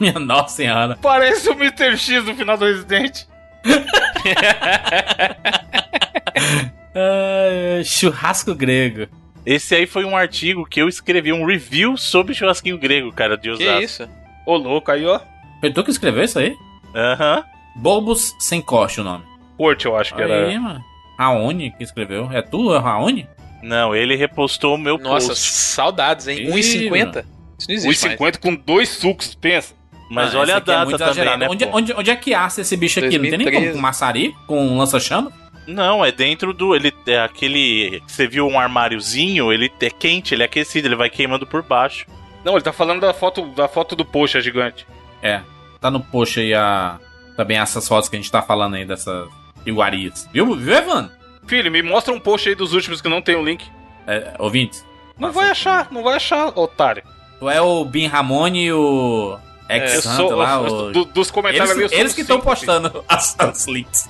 Minha 0.00 0.12
nossa 0.20 0.56
senhora. 0.56 0.96
Parece 1.02 1.48
o 1.50 1.52
Mr. 1.52 1.96
X 1.96 2.24
no 2.24 2.34
final 2.34 2.56
do 2.56 2.64
Resident. 2.64 3.24
Ah, 6.98 7.82
churrasco 7.84 8.54
grego. 8.54 9.06
Esse 9.46 9.74
aí 9.76 9.86
foi 9.86 10.04
um 10.04 10.16
artigo 10.16 10.66
que 10.66 10.80
eu 10.82 10.88
escrevi, 10.88 11.32
um 11.32 11.46
review 11.46 11.96
sobre 11.96 12.34
churrasquinho 12.34 12.76
grego, 12.76 13.12
cara, 13.12 13.36
de 13.36 13.54
Que 13.56 13.64
Osasco. 13.64 13.82
isso? 13.82 14.08
Ô, 14.44 14.56
louco, 14.56 14.90
aí, 14.90 15.06
ó. 15.06 15.20
Foi 15.60 15.72
tu 15.72 15.82
que 15.84 15.90
escreveu 15.90 16.24
isso 16.24 16.38
aí? 16.38 16.54
Aham. 16.94 17.44
Bobos 17.76 18.34
sem 18.40 18.60
coste 18.60 19.00
o 19.00 19.04
nome. 19.04 19.24
Porte, 19.56 19.86
eu 19.86 19.96
acho 19.96 20.14
que 20.14 20.20
era. 20.20 20.48
Aí, 20.48 20.58
mano. 20.58 20.82
Raoni 21.18 21.70
que 21.72 21.82
escreveu. 21.84 22.28
É 22.32 22.42
tu, 22.42 22.74
é 22.74 22.78
Raoni? 22.78 23.26
Não, 23.62 23.94
ele 23.94 24.14
repostou 24.16 24.74
o 24.74 24.78
meu 24.78 24.98
Nossa, 24.98 25.28
post. 25.28 25.44
saudades, 25.50 26.28
hein? 26.28 26.38
Ih, 26.42 26.52
1,50? 26.52 27.24
Isso 27.58 27.68
não 27.68 27.74
existe 27.74 28.06
mais. 28.06 28.18
1,50 28.20 28.38
com 28.38 28.54
dois 28.54 28.88
sucos, 28.88 29.34
pensa. 29.34 29.74
Mas 30.10 30.34
Ah, 30.34 30.38
olha 30.40 30.54
a 30.54 30.56
é 30.58 30.60
data 30.60 30.84
muito 30.84 30.98
também, 30.98 31.12
exagerado. 31.12 31.38
né? 31.40 31.48
Onde, 31.50 31.64
onde, 31.66 31.92
onde 31.92 32.10
é 32.10 32.16
que 32.16 32.32
assa 32.34 32.60
esse 32.60 32.76
bicho 32.76 32.98
aqui? 33.00 33.18
Não 33.18 33.22
tem 33.28 33.38
nem 33.38 33.38
como 33.40 33.50
2013. 33.50 33.72
com 33.76 33.80
maçarico, 33.82 34.38
com 34.46 34.78
lança-chama? 34.78 35.32
Não, 35.68 36.04
é 36.04 36.10
dentro 36.10 36.52
do. 36.54 36.74
Ele 36.74 36.92
é 37.06 37.20
aquele. 37.20 38.02
Você 38.06 38.26
viu 38.26 38.48
um 38.48 38.58
armáriozinho, 38.58 39.52
ele 39.52 39.70
é 39.80 39.90
quente, 39.90 40.34
ele 40.34 40.42
é 40.42 40.46
aquecido, 40.46 40.88
ele 40.88 40.96
vai 40.96 41.10
queimando 41.10 41.46
por 41.46 41.62
baixo. 41.62 42.06
Não, 42.44 42.54
ele 42.54 42.62
tá 42.62 42.72
falando 42.72 43.00
da 43.00 43.12
foto, 43.12 43.42
da 43.48 43.68
foto 43.68 43.94
do 43.94 44.04
poxa 44.04 44.40
gigante. 44.40 44.86
É. 45.22 45.42
Tá 45.80 45.90
no 45.90 46.00
post 46.00 46.40
aí 46.40 46.54
a. 46.54 46.98
Também 47.36 47.58
essas 47.58 47.86
fotos 47.86 48.08
que 48.08 48.16
a 48.16 48.18
gente 48.18 48.32
tá 48.32 48.40
falando 48.42 48.74
aí 48.76 48.84
dessas 48.84 49.28
iguarias. 49.66 50.28
Viu, 50.32 50.54
viu, 50.56 50.74
Evandro? 50.74 51.12
Filho, 51.46 51.70
me 51.70 51.82
mostra 51.82 52.12
um 52.12 52.18
post 52.20 52.48
aí 52.48 52.54
dos 52.54 52.72
últimos 52.72 53.00
que 53.00 53.08
não 53.08 53.20
tem 53.22 53.36
o 53.36 53.44
link. 53.44 53.64
É, 54.06 54.34
ouvintes? 54.38 54.84
Não 55.18 55.30
vai 55.32 55.50
achar, 55.50 55.88
não 55.90 56.02
vai 56.02 56.14
achar, 56.16 56.48
otário. 56.58 57.02
Tu 57.38 57.48
é 57.50 57.60
o 57.60 57.84
Bin 57.84 58.06
Ramone 58.06 58.64
e 58.66 58.72
o. 58.72 59.38
Ex 59.68 59.94
Eu 59.96 60.02
Santa 60.02 60.16
sou 60.16 60.34
lá, 60.34 60.54
eu- 60.54 60.62
o- 60.64 60.92
do- 60.92 61.04
dos 61.04 61.30
comentários 61.30 61.70
Eles, 61.70 61.76
ali, 61.76 61.82
eu 61.84 61.88
sou 61.90 61.98
eles 61.98 62.14
que 62.14 62.22
estão 62.22 62.40
postando 62.40 63.04
as, 63.06 63.38
as 63.38 63.66
links. 63.66 64.08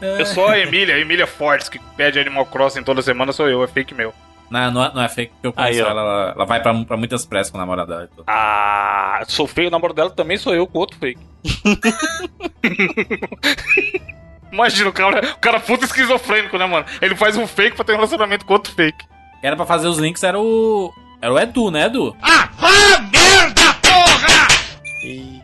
Eu 0.00 0.26
sou 0.26 0.48
a 0.48 0.58
Emília, 0.58 0.94
a 0.94 0.98
Emília 0.98 1.26
Fortes, 1.26 1.68
que 1.68 1.78
pede 1.96 2.18
Animal 2.18 2.46
Crossing 2.46 2.82
toda 2.82 3.02
semana, 3.02 3.32
sou 3.32 3.48
eu, 3.48 3.62
é 3.62 3.66
fake 3.66 3.94
meu. 3.94 4.12
Não, 4.50 4.70
não 4.70 4.84
é, 4.84 4.94
não 4.94 5.02
é 5.02 5.08
fake, 5.08 5.32
porque 5.32 5.46
eu 5.48 5.52
conheço 5.52 5.72
Aí, 5.72 5.80
ela, 5.80 6.00
ela. 6.00 6.32
ela 6.36 6.44
vai 6.44 6.60
pra, 6.62 6.72
pra 6.84 6.96
muitas 6.96 7.26
pressas 7.26 7.50
com 7.50 7.58
o 7.58 7.60
namorado 7.60 7.88
dela. 7.88 8.08
e. 8.16 8.22
Ah, 8.26 9.22
sou 9.26 9.46
feio, 9.46 9.68
o 9.68 9.70
namoro 9.70 9.92
dela 9.92 10.10
também 10.10 10.36
sou 10.36 10.54
eu 10.54 10.66
com 10.66 10.78
outro 10.78 10.96
fake. 10.98 11.20
Imagina, 14.52 14.88
o 14.88 14.92
cara, 14.92 15.32
o 15.34 15.38
cara 15.38 15.60
puto 15.60 15.84
esquizofrênico, 15.84 16.56
né, 16.56 16.66
mano? 16.66 16.86
Ele 17.00 17.16
faz 17.16 17.36
um 17.36 17.46
fake 17.46 17.76
pra 17.76 17.84
ter 17.84 17.92
um 17.92 17.96
relacionamento 17.96 18.46
com 18.46 18.52
outro 18.52 18.72
fake. 18.72 19.04
Era 19.42 19.56
pra 19.56 19.66
fazer 19.66 19.88
os 19.88 19.98
links 19.98 20.22
era 20.22 20.38
o. 20.38 20.92
Era 21.20 21.32
o 21.32 21.38
Edu, 21.38 21.70
né, 21.70 21.86
Edu? 21.86 22.16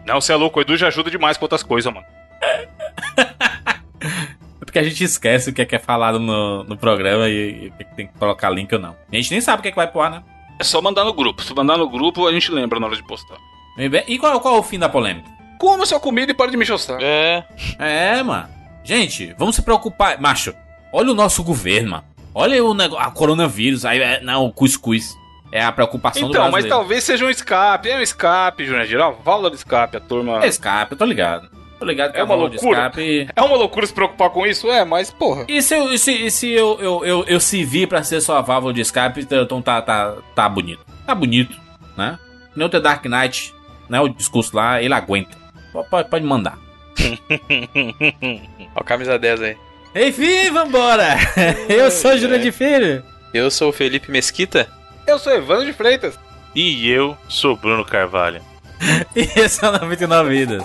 Não, 0.06 0.21
você 0.21 0.32
é 0.32 0.37
louco, 0.37 0.59
o 0.59 0.62
Edu 0.62 0.76
já 0.76 0.88
ajuda 0.88 1.11
demais 1.11 1.37
com 1.37 1.44
outras 1.44 1.62
coisas, 1.62 1.92
mano. 1.92 2.06
Porque 4.73 4.79
a 4.79 4.83
gente 4.85 5.05
esquece 5.05 5.50
o 5.50 5.52
que 5.52 5.61
é, 5.61 5.67
que 5.67 5.76
é 5.76 5.79
falado 5.79 6.19
no, 6.19 6.64
no 6.64 6.79
programa 6.79 7.29
e, 7.29 7.71
e 7.79 7.85
tem 7.95 8.07
que 8.07 8.14
colocar 8.19 8.49
link 8.49 8.73
ou 8.75 8.81
não. 8.81 8.97
A 9.12 9.17
gente 9.17 9.31
nem 9.31 9.38
sabe 9.38 9.59
o 9.61 9.62
que 9.62 9.69
é 9.69 9.71
que 9.71 9.76
vai 9.76 9.87
pro 9.87 10.00
ar, 10.00 10.11
né? 10.11 10.23
É 10.59 10.64
só 10.64 10.81
mandar 10.81 11.05
no 11.05 11.12
grupo. 11.12 11.43
Se 11.43 11.52
mandar 11.55 11.76
no 11.76 11.87
grupo, 11.91 12.26
a 12.26 12.33
gente 12.33 12.50
lembra 12.50 12.81
na 12.81 12.87
hora 12.87 12.97
de 12.97 13.02
postar. 13.07 13.37
E 13.76 13.87
bem- 13.87 14.05
E 14.09 14.19
qual, 14.19 14.41
qual 14.41 14.57
é 14.57 14.59
o 14.59 14.62
fim 14.62 14.79
da 14.79 14.88
polêmica? 14.88 15.29
Coma 15.59 15.85
sua 15.85 16.00
comida 16.00 16.33
e 16.33 16.35
para 16.35 16.50
de 16.50 16.57
me 16.57 16.64
saco. 16.64 17.02
É. 17.02 17.45
É, 17.79 18.23
mano. 18.23 18.49
Gente, 18.83 19.35
vamos 19.38 19.57
se 19.57 19.62
preocupar. 19.62 20.19
Macho, 20.19 20.55
olha 20.91 21.11
o 21.11 21.14
nosso 21.14 21.45
governo, 21.45 21.91
mano. 21.91 22.05
Olha 22.35 22.64
o 22.64 22.73
negócio. 22.73 23.05
A 23.07 23.11
coronavírus. 23.11 23.85
Aí, 23.85 24.00
é, 24.00 24.23
não, 24.23 24.47
o 24.47 24.52
cuscuz. 24.55 25.14
É 25.52 25.62
a 25.62 25.71
preocupação 25.71 26.23
do 26.23 26.29
Então, 26.31 26.50
mas 26.50 26.64
talvez 26.64 27.05
seja 27.05 27.26
um 27.26 27.31
escape. 27.31 27.91
É 27.91 27.99
um 27.99 28.00
escape, 28.00 28.64
Júnior 28.64 28.87
Geral. 28.87 29.21
Válvula 29.23 29.50
de 29.50 29.57
escape, 29.57 29.99
a 29.99 30.00
turma. 30.00 30.43
É 30.43 30.49
escape, 30.49 30.93
eu 30.93 30.97
tô 30.99 31.05
ligado. 31.05 31.47
Tô 31.83 31.87
ligado 31.89 32.12
que 32.12 32.19
É 32.19 32.21
a 32.21 32.25
uma 32.25 32.37
loucura. 32.37 32.79
escape. 32.79 33.29
É 33.35 33.43
uma 33.43 33.57
loucura 33.57 33.85
se 33.85 33.93
preocupar 33.93 34.31
com 34.31 34.47
isso? 34.47 34.71
É, 34.71 34.85
mas 34.85 35.11
porra. 35.11 35.45
E 35.49 35.61
se 35.61 35.75
eu, 35.75 35.93
e 35.93 35.99
se, 35.99 36.12
e 36.12 36.31
se 36.31 36.49
eu, 36.53 36.79
eu, 36.81 37.05
eu, 37.05 37.25
eu 37.27 37.41
se 37.41 37.65
vir 37.65 37.89
pra 37.89 38.05
ser 38.05 38.21
só 38.21 38.37
a 38.37 38.41
válvula 38.41 38.73
de 38.73 38.81
escape, 38.81 39.27
então 39.29 39.61
tá, 39.61 39.83
tá, 39.83 40.15
tá 40.33 40.49
bonito. 40.49 40.81
Tá 41.05 41.12
bonito, 41.12 41.57
né? 41.97 42.17
Nem 42.55 42.67
o 42.67 42.71
The 42.71 42.79
Dark 42.79 43.05
Knight, 43.07 43.53
né? 43.89 44.01
O 44.01 44.09
discurso 44.09 44.55
lá, 44.57 44.81
ele 44.81 44.95
aguenta. 44.95 45.37
Pode- 45.91 46.09
Pode, 46.09 46.25
mandar. 46.25 46.57
Ó, 48.77 48.81
a 48.81 48.85
camisa 48.85 49.19
10 49.19 49.43
aí. 49.43 49.57
Enfim, 49.95 50.51
vambora! 50.53 51.17
Eu 51.69 51.91
sou 51.91 52.17
Júlio 52.17 52.39
de 52.39 52.53
Filho. 52.53 53.03
Eu 53.35 53.51
sou 53.51 53.71
o 53.71 53.73
Felipe 53.73 54.11
Mesquita. 54.11 54.69
Eu 55.07 55.19
sou 55.19 55.33
Evandro 55.35 55.67
de 55.67 55.73
Freitas. 55.73 56.19
E 56.55 56.89
eu 56.89 57.17
sou 57.29 57.57
Bruno 57.57 57.85
Carvalho. 57.85 58.41
E 59.17 59.21
esse 59.41 59.65
é 59.65 59.69
o 59.69 59.73
99 59.73 60.29
Vidas. 60.31 60.65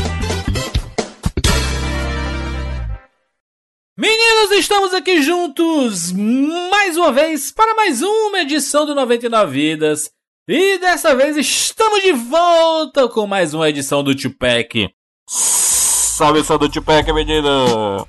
Meninos, 3.97 4.51
estamos 4.51 4.93
aqui 4.93 5.21
juntos 5.21 6.11
mais 6.13 6.95
uma 6.95 7.11
vez 7.11 7.51
para 7.51 7.75
mais 7.75 8.01
uma 8.01 8.39
edição 8.39 8.85
do 8.85 8.95
99 8.95 9.51
Vidas. 9.51 10.09
E 10.47 10.77
dessa 10.79 11.13
vez 11.13 11.35
estamos 11.35 12.01
de 12.01 12.13
volta 12.13 13.07
com 13.09 13.27
mais 13.27 13.53
uma 13.53 13.69
edição 13.69 14.01
do 14.03 14.15
Tupac. 14.15 14.89
Salve 15.27 16.43
só 16.43 16.57
do 16.57 16.69
Tupac, 16.69 17.11
menino! 17.11 18.07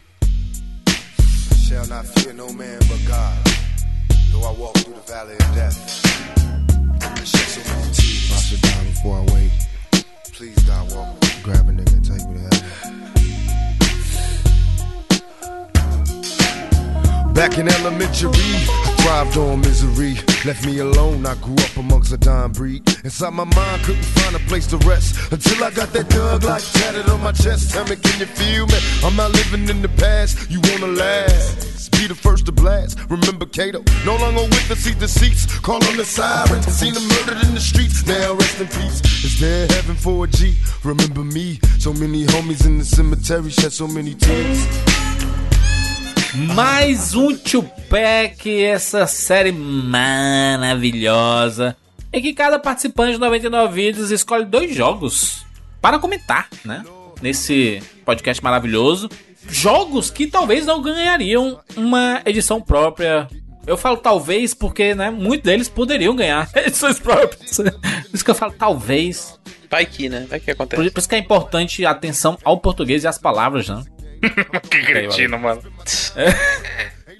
shall 1.72 1.86
not 1.86 2.06
fear 2.20 2.34
no 2.34 2.52
man 2.52 2.78
but 2.80 3.00
God. 3.06 3.34
Though 4.30 4.44
I 4.44 4.52
walk 4.52 4.74
through 4.78 4.94
the 4.94 5.12
valley 5.12 5.34
of 5.34 5.54
death, 5.54 5.78
I 7.00 7.24
shed 7.24 7.48
so 7.48 7.60
many 7.72 7.90
tears. 7.92 8.30
If 8.30 8.32
I 8.32 8.40
should 8.40 8.60
die 8.60 8.84
before 8.84 9.16
I 9.18 9.24
wake, 9.34 10.04
please 10.32 10.58
God 10.64 10.92
walk. 10.94 11.18
Grab 11.42 11.68
a 11.68 11.72
nigga 11.72 11.94
and 11.94 12.04
take 12.04 12.28
me 12.28 12.41
Back 17.34 17.56
in 17.56 17.66
elementary, 17.66 18.30
I 18.30 18.94
thrived 19.00 19.36
on 19.38 19.60
misery. 19.60 20.14
Left 20.44 20.66
me 20.66 20.78
alone, 20.78 21.24
I 21.24 21.34
grew 21.36 21.54
up 21.54 21.76
amongst 21.76 22.12
a 22.12 22.18
dying 22.18 22.52
breed. 22.52 22.82
Inside 23.04 23.32
my 23.32 23.44
mind, 23.44 23.82
couldn't 23.84 24.04
find 24.04 24.36
a 24.36 24.38
place 24.40 24.66
to 24.68 24.76
rest 24.78 25.32
until 25.32 25.64
I 25.64 25.70
got 25.70 25.92
that 25.94 26.10
thug 26.10 26.44
like 26.44 26.62
tatted 26.62 27.08
on 27.08 27.22
my 27.22 27.32
chest. 27.32 27.72
Tell 27.72 27.84
me, 27.86 27.96
can 27.96 28.20
you 28.20 28.26
feel 28.26 28.66
me? 28.66 28.78
I'm 29.02 29.16
not 29.16 29.32
living 29.32 29.68
in 29.68 29.80
the 29.80 29.88
past. 29.88 30.50
You 30.50 30.60
wanna 30.64 30.88
last? 30.88 31.90
Be 31.92 32.06
the 32.06 32.14
first 32.14 32.46
to 32.46 32.52
blast. 32.52 32.98
Remember 33.08 33.46
Cato, 33.46 33.82
no 34.04 34.16
longer 34.16 34.42
with 34.42 34.70
us, 34.70 34.80
see 34.80 34.94
deceits. 34.94 35.46
Call 35.60 35.82
on 35.84 35.96
the 35.96 36.04
sirens, 36.04 36.66
seen 36.66 36.92
them 36.92 37.06
murdered 37.08 37.42
in 37.46 37.54
the 37.54 37.60
streets. 37.60 38.06
Now 38.06 38.34
rest 38.34 38.60
in 38.60 38.66
peace. 38.66 39.00
Is 39.24 39.40
there 39.40 39.66
heaven 39.68 39.96
for 39.96 40.24
a 40.24 40.28
G? 40.28 40.54
Remember 40.84 41.24
me? 41.24 41.60
So 41.78 41.92
many 41.92 42.26
homies 42.26 42.66
in 42.66 42.78
the 42.78 42.84
cemetery 42.84 43.50
shed 43.50 43.72
so 43.72 43.88
many 43.88 44.14
tears. 44.14 45.01
Mais 46.34 47.14
um 47.14 47.36
Tupac, 47.36 48.64
essa 48.64 49.06
série 49.06 49.52
maravilhosa. 49.52 51.76
Em 52.10 52.22
que 52.22 52.32
cada 52.32 52.58
participante 52.58 53.12
de 53.12 53.18
99 53.18 53.74
Vidas 53.74 54.10
escolhe 54.10 54.46
dois 54.46 54.74
jogos 54.74 55.44
para 55.80 55.98
comentar, 55.98 56.48
né? 56.64 56.82
Nesse 57.20 57.82
podcast 58.06 58.42
maravilhoso. 58.42 59.10
Jogos 59.46 60.10
que 60.10 60.26
talvez 60.26 60.64
não 60.64 60.80
ganhariam 60.80 61.60
uma 61.76 62.22
edição 62.24 62.62
própria. 62.62 63.28
Eu 63.66 63.76
falo 63.76 63.98
talvez 63.98 64.54
porque, 64.54 64.94
né, 64.94 65.10
muitos 65.10 65.44
deles 65.44 65.68
poderiam 65.68 66.16
ganhar 66.16 66.48
edições 66.56 66.98
próprias. 66.98 67.58
Por 67.58 68.14
isso 68.14 68.24
que 68.24 68.30
eu 68.30 68.34
falo 68.34 68.54
talvez. 68.58 69.38
Vai 69.70 69.84
que, 69.84 70.08
né? 70.08 70.26
Vai 70.30 70.40
que 70.40 70.50
acontece. 70.50 70.90
por 70.90 70.98
isso 70.98 71.08
que 71.08 71.14
é 71.14 71.18
importante 71.18 71.84
a 71.84 71.90
atenção 71.90 72.38
ao 72.42 72.58
português 72.58 73.04
e 73.04 73.06
às 73.06 73.18
palavras, 73.18 73.68
né? 73.68 73.84
Que 74.70 74.82
cretino, 74.82 75.38
mano. 75.38 75.62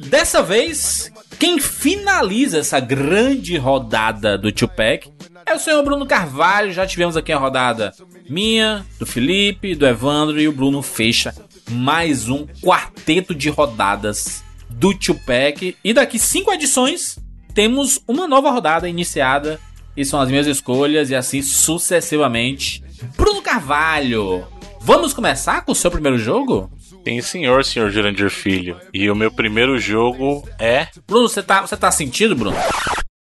Dessa 0.01 0.43
vez, 0.43 1.13
quem 1.39 1.59
finaliza 1.59 2.59
essa 2.59 2.81
grande 2.81 3.57
rodada 3.57 4.39
do 4.39 4.53
Tupac 4.53 5.11
é 5.45 5.55
o 5.55 5.59
senhor 5.59 5.83
Bruno 5.85 6.07
Carvalho. 6.07 6.73
Já 6.73 6.87
tivemos 6.87 7.17
aqui 7.17 7.33
a 7.33 7.39
rodada 7.39 7.93
minha, 8.29 8.87
do 8.99 9.07
Felipe, 9.07 9.75
do 9.75 9.87
Evandro 9.87 10.41
e 10.41 10.49
o 10.49 10.53
Bruno 10.53 10.83
fecha 10.83 11.35
mais 11.71 12.29
um 12.29 12.47
quarteto 12.63 13.35
de 13.35 13.49
rodadas 13.49 14.43
do 14.71 14.95
Tupac. 14.95 15.77
E 15.83 15.93
daqui 15.93 16.19
cinco 16.19 16.53
edições 16.53 17.19
temos 17.55 18.01
uma 18.07 18.27
nova 18.27 18.51
rodada 18.51 18.89
iniciada. 18.89 19.61
E 19.95 20.05
são 20.05 20.21
as 20.21 20.31
minhas 20.31 20.47
escolhas 20.47 21.11
e 21.11 21.15
assim 21.15 21.43
sucessivamente. 21.43 22.83
Bruno 23.15 23.43
Carvalho, 23.43 24.47
vamos 24.81 25.13
começar 25.13 25.65
com 25.65 25.73
o 25.73 25.75
seu 25.75 25.91
primeiro 25.91 26.17
jogo? 26.17 26.71
Sim, 27.05 27.21
senhor, 27.21 27.65
senhor 27.65 27.91
Jurandir 27.91 28.31
Filho. 28.31 28.81
E 28.93 29.11
o 29.11 29.15
meu 29.15 29.31
primeiro 29.31 29.79
jogo 29.79 30.49
é. 30.59 30.89
Bruno, 31.07 31.29
você 31.29 31.43
tá, 31.43 31.61
você 31.63 31.77
tá 31.77 31.91
sentindo, 31.91 32.37
Bruno? 32.37 32.57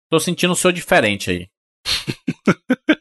Tô 0.09 0.19
sentindo 0.19 0.53
o 0.53 0.55
seu 0.55 0.71
diferente 0.71 1.29
aí. 1.31 1.47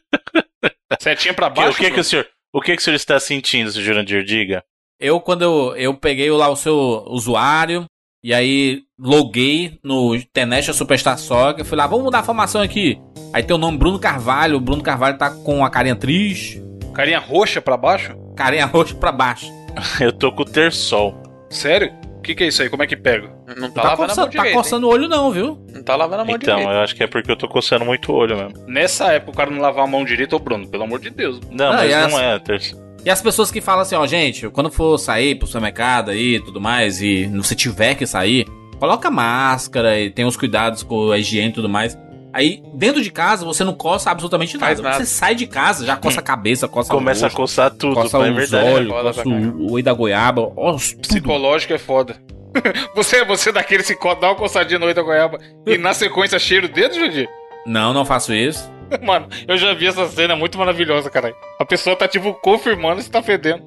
Setinha 0.99 1.33
pra 1.33 1.49
Que- 1.49 1.55
baixo. 1.55 1.77
o 1.77 1.81
que, 1.81 1.91
que 1.91 1.99
o 1.99 2.03
senhor. 2.03 2.27
O 2.53 2.61
que, 2.61 2.75
que 2.75 2.81
o 2.81 2.83
senhor 2.83 2.95
está 2.95 3.19
sentindo, 3.19 3.71
senhor 3.71 3.85
Jurandir? 3.85 4.23
Diga. 4.23 4.63
Eu, 4.99 5.19
quando 5.19 5.41
eu, 5.43 5.75
eu 5.75 5.93
peguei 5.93 6.29
lá 6.31 6.49
o 6.49 6.55
seu 6.55 6.75
usuário, 7.07 7.85
e 8.23 8.33
aí 8.33 8.81
loguei 8.99 9.77
no 9.83 10.19
Tenesha 10.33 10.71
Superstar 10.73 11.17
Soccer, 11.17 11.65
fui 11.65 11.77
lá, 11.77 11.85
vamos 11.85 12.05
mudar 12.05 12.19
a 12.19 12.23
formação 12.23 12.61
aqui. 12.61 12.97
Aí 13.33 13.43
tem 13.43 13.53
o 13.55 13.59
nome 13.59 13.77
Bruno 13.77 13.99
Carvalho, 13.99 14.55
o 14.57 14.61
Bruno 14.61 14.81
Carvalho 14.81 15.17
tá 15.17 15.29
com 15.29 15.65
a 15.65 15.69
carinha 15.69 15.95
triste, 15.97 16.63
Carinha 16.93 17.19
roxa 17.19 17.61
pra 17.61 17.75
baixo? 17.75 18.15
carinha 18.37 18.65
roxa 18.65 18.95
pra 18.95 19.11
baixo. 19.11 19.47
Eu 19.99 20.11
tô 20.11 20.31
com 20.31 20.41
o 20.43 20.45
Tersol. 20.45 21.15
Sério? 21.49 21.93
O 22.17 22.21
que, 22.25 22.33
que 22.33 22.43
é 22.43 22.47
isso 22.47 22.61
aí? 22.63 22.69
Como 22.69 22.81
é 22.81 22.87
que 22.87 22.95
pega? 22.95 23.29
Não 23.55 23.69
tá, 23.69 23.81
Tá, 23.83 23.87
lavando 23.89 24.11
a 24.11 24.15
mão 24.15 24.25
coçando, 24.25 24.31
tá 24.31 24.47
hein? 24.47 24.53
coçando 24.55 24.87
o 24.87 24.89
olho 24.89 25.07
não, 25.07 25.31
viu? 25.31 25.63
Não 25.71 25.83
tá 25.83 25.95
lavando 25.95 26.21
a 26.23 26.25
mão 26.25 26.35
Então, 26.35 26.55
direito. 26.57 26.73
eu 26.75 26.81
acho 26.81 26.95
que 26.95 27.03
é 27.03 27.07
porque 27.07 27.29
eu 27.29 27.35
tô 27.35 27.47
coçando 27.47 27.85
muito 27.85 28.11
o 28.11 28.15
olho 28.15 28.35
mesmo. 28.35 28.53
Nessa 28.67 29.13
época 29.13 29.31
o 29.31 29.35
cara 29.35 29.51
não 29.51 29.61
lavar 29.61 29.83
a 29.83 29.87
mão 29.87 30.03
direito, 30.03 30.35
ô 30.35 30.39
Bruno, 30.39 30.67
pelo 30.67 30.83
amor 30.83 30.99
de 30.99 31.11
Deus. 31.11 31.39
Não, 31.51 31.67
Ah, 31.71 31.73
mas 31.73 31.91
e 31.91 32.07
não 32.11 32.19
é 32.19 32.39
Tersol. 32.39 32.79
E 33.05 33.09
as 33.11 33.21
pessoas 33.21 33.51
que 33.51 33.61
falam 33.61 33.81
assim, 33.81 33.93
ó, 33.93 34.07
gente, 34.07 34.49
quando 34.49 34.71
for 34.71 34.97
sair 34.97 35.35
pro 35.35 35.45
supermercado 35.45 36.09
aí 36.09 36.37
e 36.37 36.39
tudo 36.39 36.59
mais, 36.59 36.99
e 36.99 37.25
você 37.27 37.53
tiver 37.53 37.93
que 37.93 38.07
sair, 38.07 38.47
coloca 38.79 39.11
máscara 39.11 39.99
e 39.99 40.09
tem 40.09 40.25
os 40.25 40.35
cuidados 40.35 40.81
com 40.81 41.11
a 41.11 41.19
higiene 41.19 41.49
e 41.49 41.53
tudo 41.53 41.69
mais. 41.69 41.95
Aí, 42.35 42.61
dentro 42.73 43.01
de 43.01 43.09
casa, 43.09 43.45
você 43.45 43.63
não 43.63 43.73
coça 43.73 44.11
absolutamente 44.11 44.57
nada. 44.57 44.81
Nada. 44.81 44.97
Você 44.97 45.05
sai 45.05 45.33
de 45.35 45.47
casa, 45.47 45.85
já 45.85 45.95
coça 45.95 46.19
a 46.19 46.21
cabeça, 46.21 46.67
coça 46.67 46.93
o 46.93 46.97
Começa 46.97 47.27
a 47.27 47.29
rosto, 47.29 47.37
coçar 47.37 47.71
tudo, 47.71 47.95
coça 47.95 48.17
é 48.17 48.29
os 48.29 48.35
verdade. 48.35 48.69
olhos, 48.73 48.89
Foda 48.91 49.13
coça 49.13 49.29
o, 49.29 49.31
o 49.61 49.71
olho 49.71 49.83
da 49.85 49.93
goiaba. 49.93 50.51
Ó. 50.57 50.75
Psicológico 51.01 51.71
é 51.71 51.77
foda. 51.77 52.17
você, 52.93 53.23
você 53.23 53.51
é 53.51 53.53
daquele 53.53 53.83
que 53.83 53.95
co- 53.95 54.15
dá 54.15 54.27
uma 54.27 54.35
coçadinha 54.35 54.77
no 54.77 54.85
olho 54.85 54.93
da 54.93 55.01
goiaba 55.01 55.39
e 55.65 55.77
na 55.77 55.93
sequência 55.93 56.37
cheira 56.37 56.65
o 56.65 56.69
dedo, 56.69 56.95
Jundi? 56.95 57.25
Não, 57.65 57.93
não 57.93 58.03
faço 58.03 58.33
isso. 58.33 58.69
Mano, 59.01 59.27
eu 59.47 59.57
já 59.57 59.73
vi 59.73 59.87
essa 59.87 60.05
cena, 60.09 60.33
é 60.33 60.35
muito 60.35 60.57
maravilhosa, 60.57 61.09
caralho. 61.09 61.35
A 61.57 61.63
pessoa 61.63 61.95
tá, 61.95 62.05
tipo, 62.05 62.33
confirmando 62.33 63.01
se 63.01 63.09
tá 63.09 63.23
fedendo. 63.23 63.63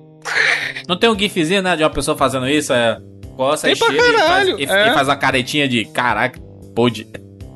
Não 0.86 0.96
tem 0.98 1.08
um 1.08 1.18
gifzinho, 1.18 1.62
né, 1.62 1.74
de 1.74 1.82
uma 1.82 1.90
pessoa 1.90 2.16
fazendo 2.18 2.46
isso? 2.46 2.70
É, 2.72 2.98
coça 3.34 3.66
Tem 3.66 3.72
e 3.72 3.76
cheira 3.76 3.96
e 4.14 4.18
faz, 4.18 4.48
e, 4.48 4.64
é. 4.64 4.88
e 4.90 4.94
faz 4.94 5.08
a 5.08 5.16
caretinha 5.16 5.66
de 5.66 5.86
caraca, 5.86 6.38
pode. 6.74 7.06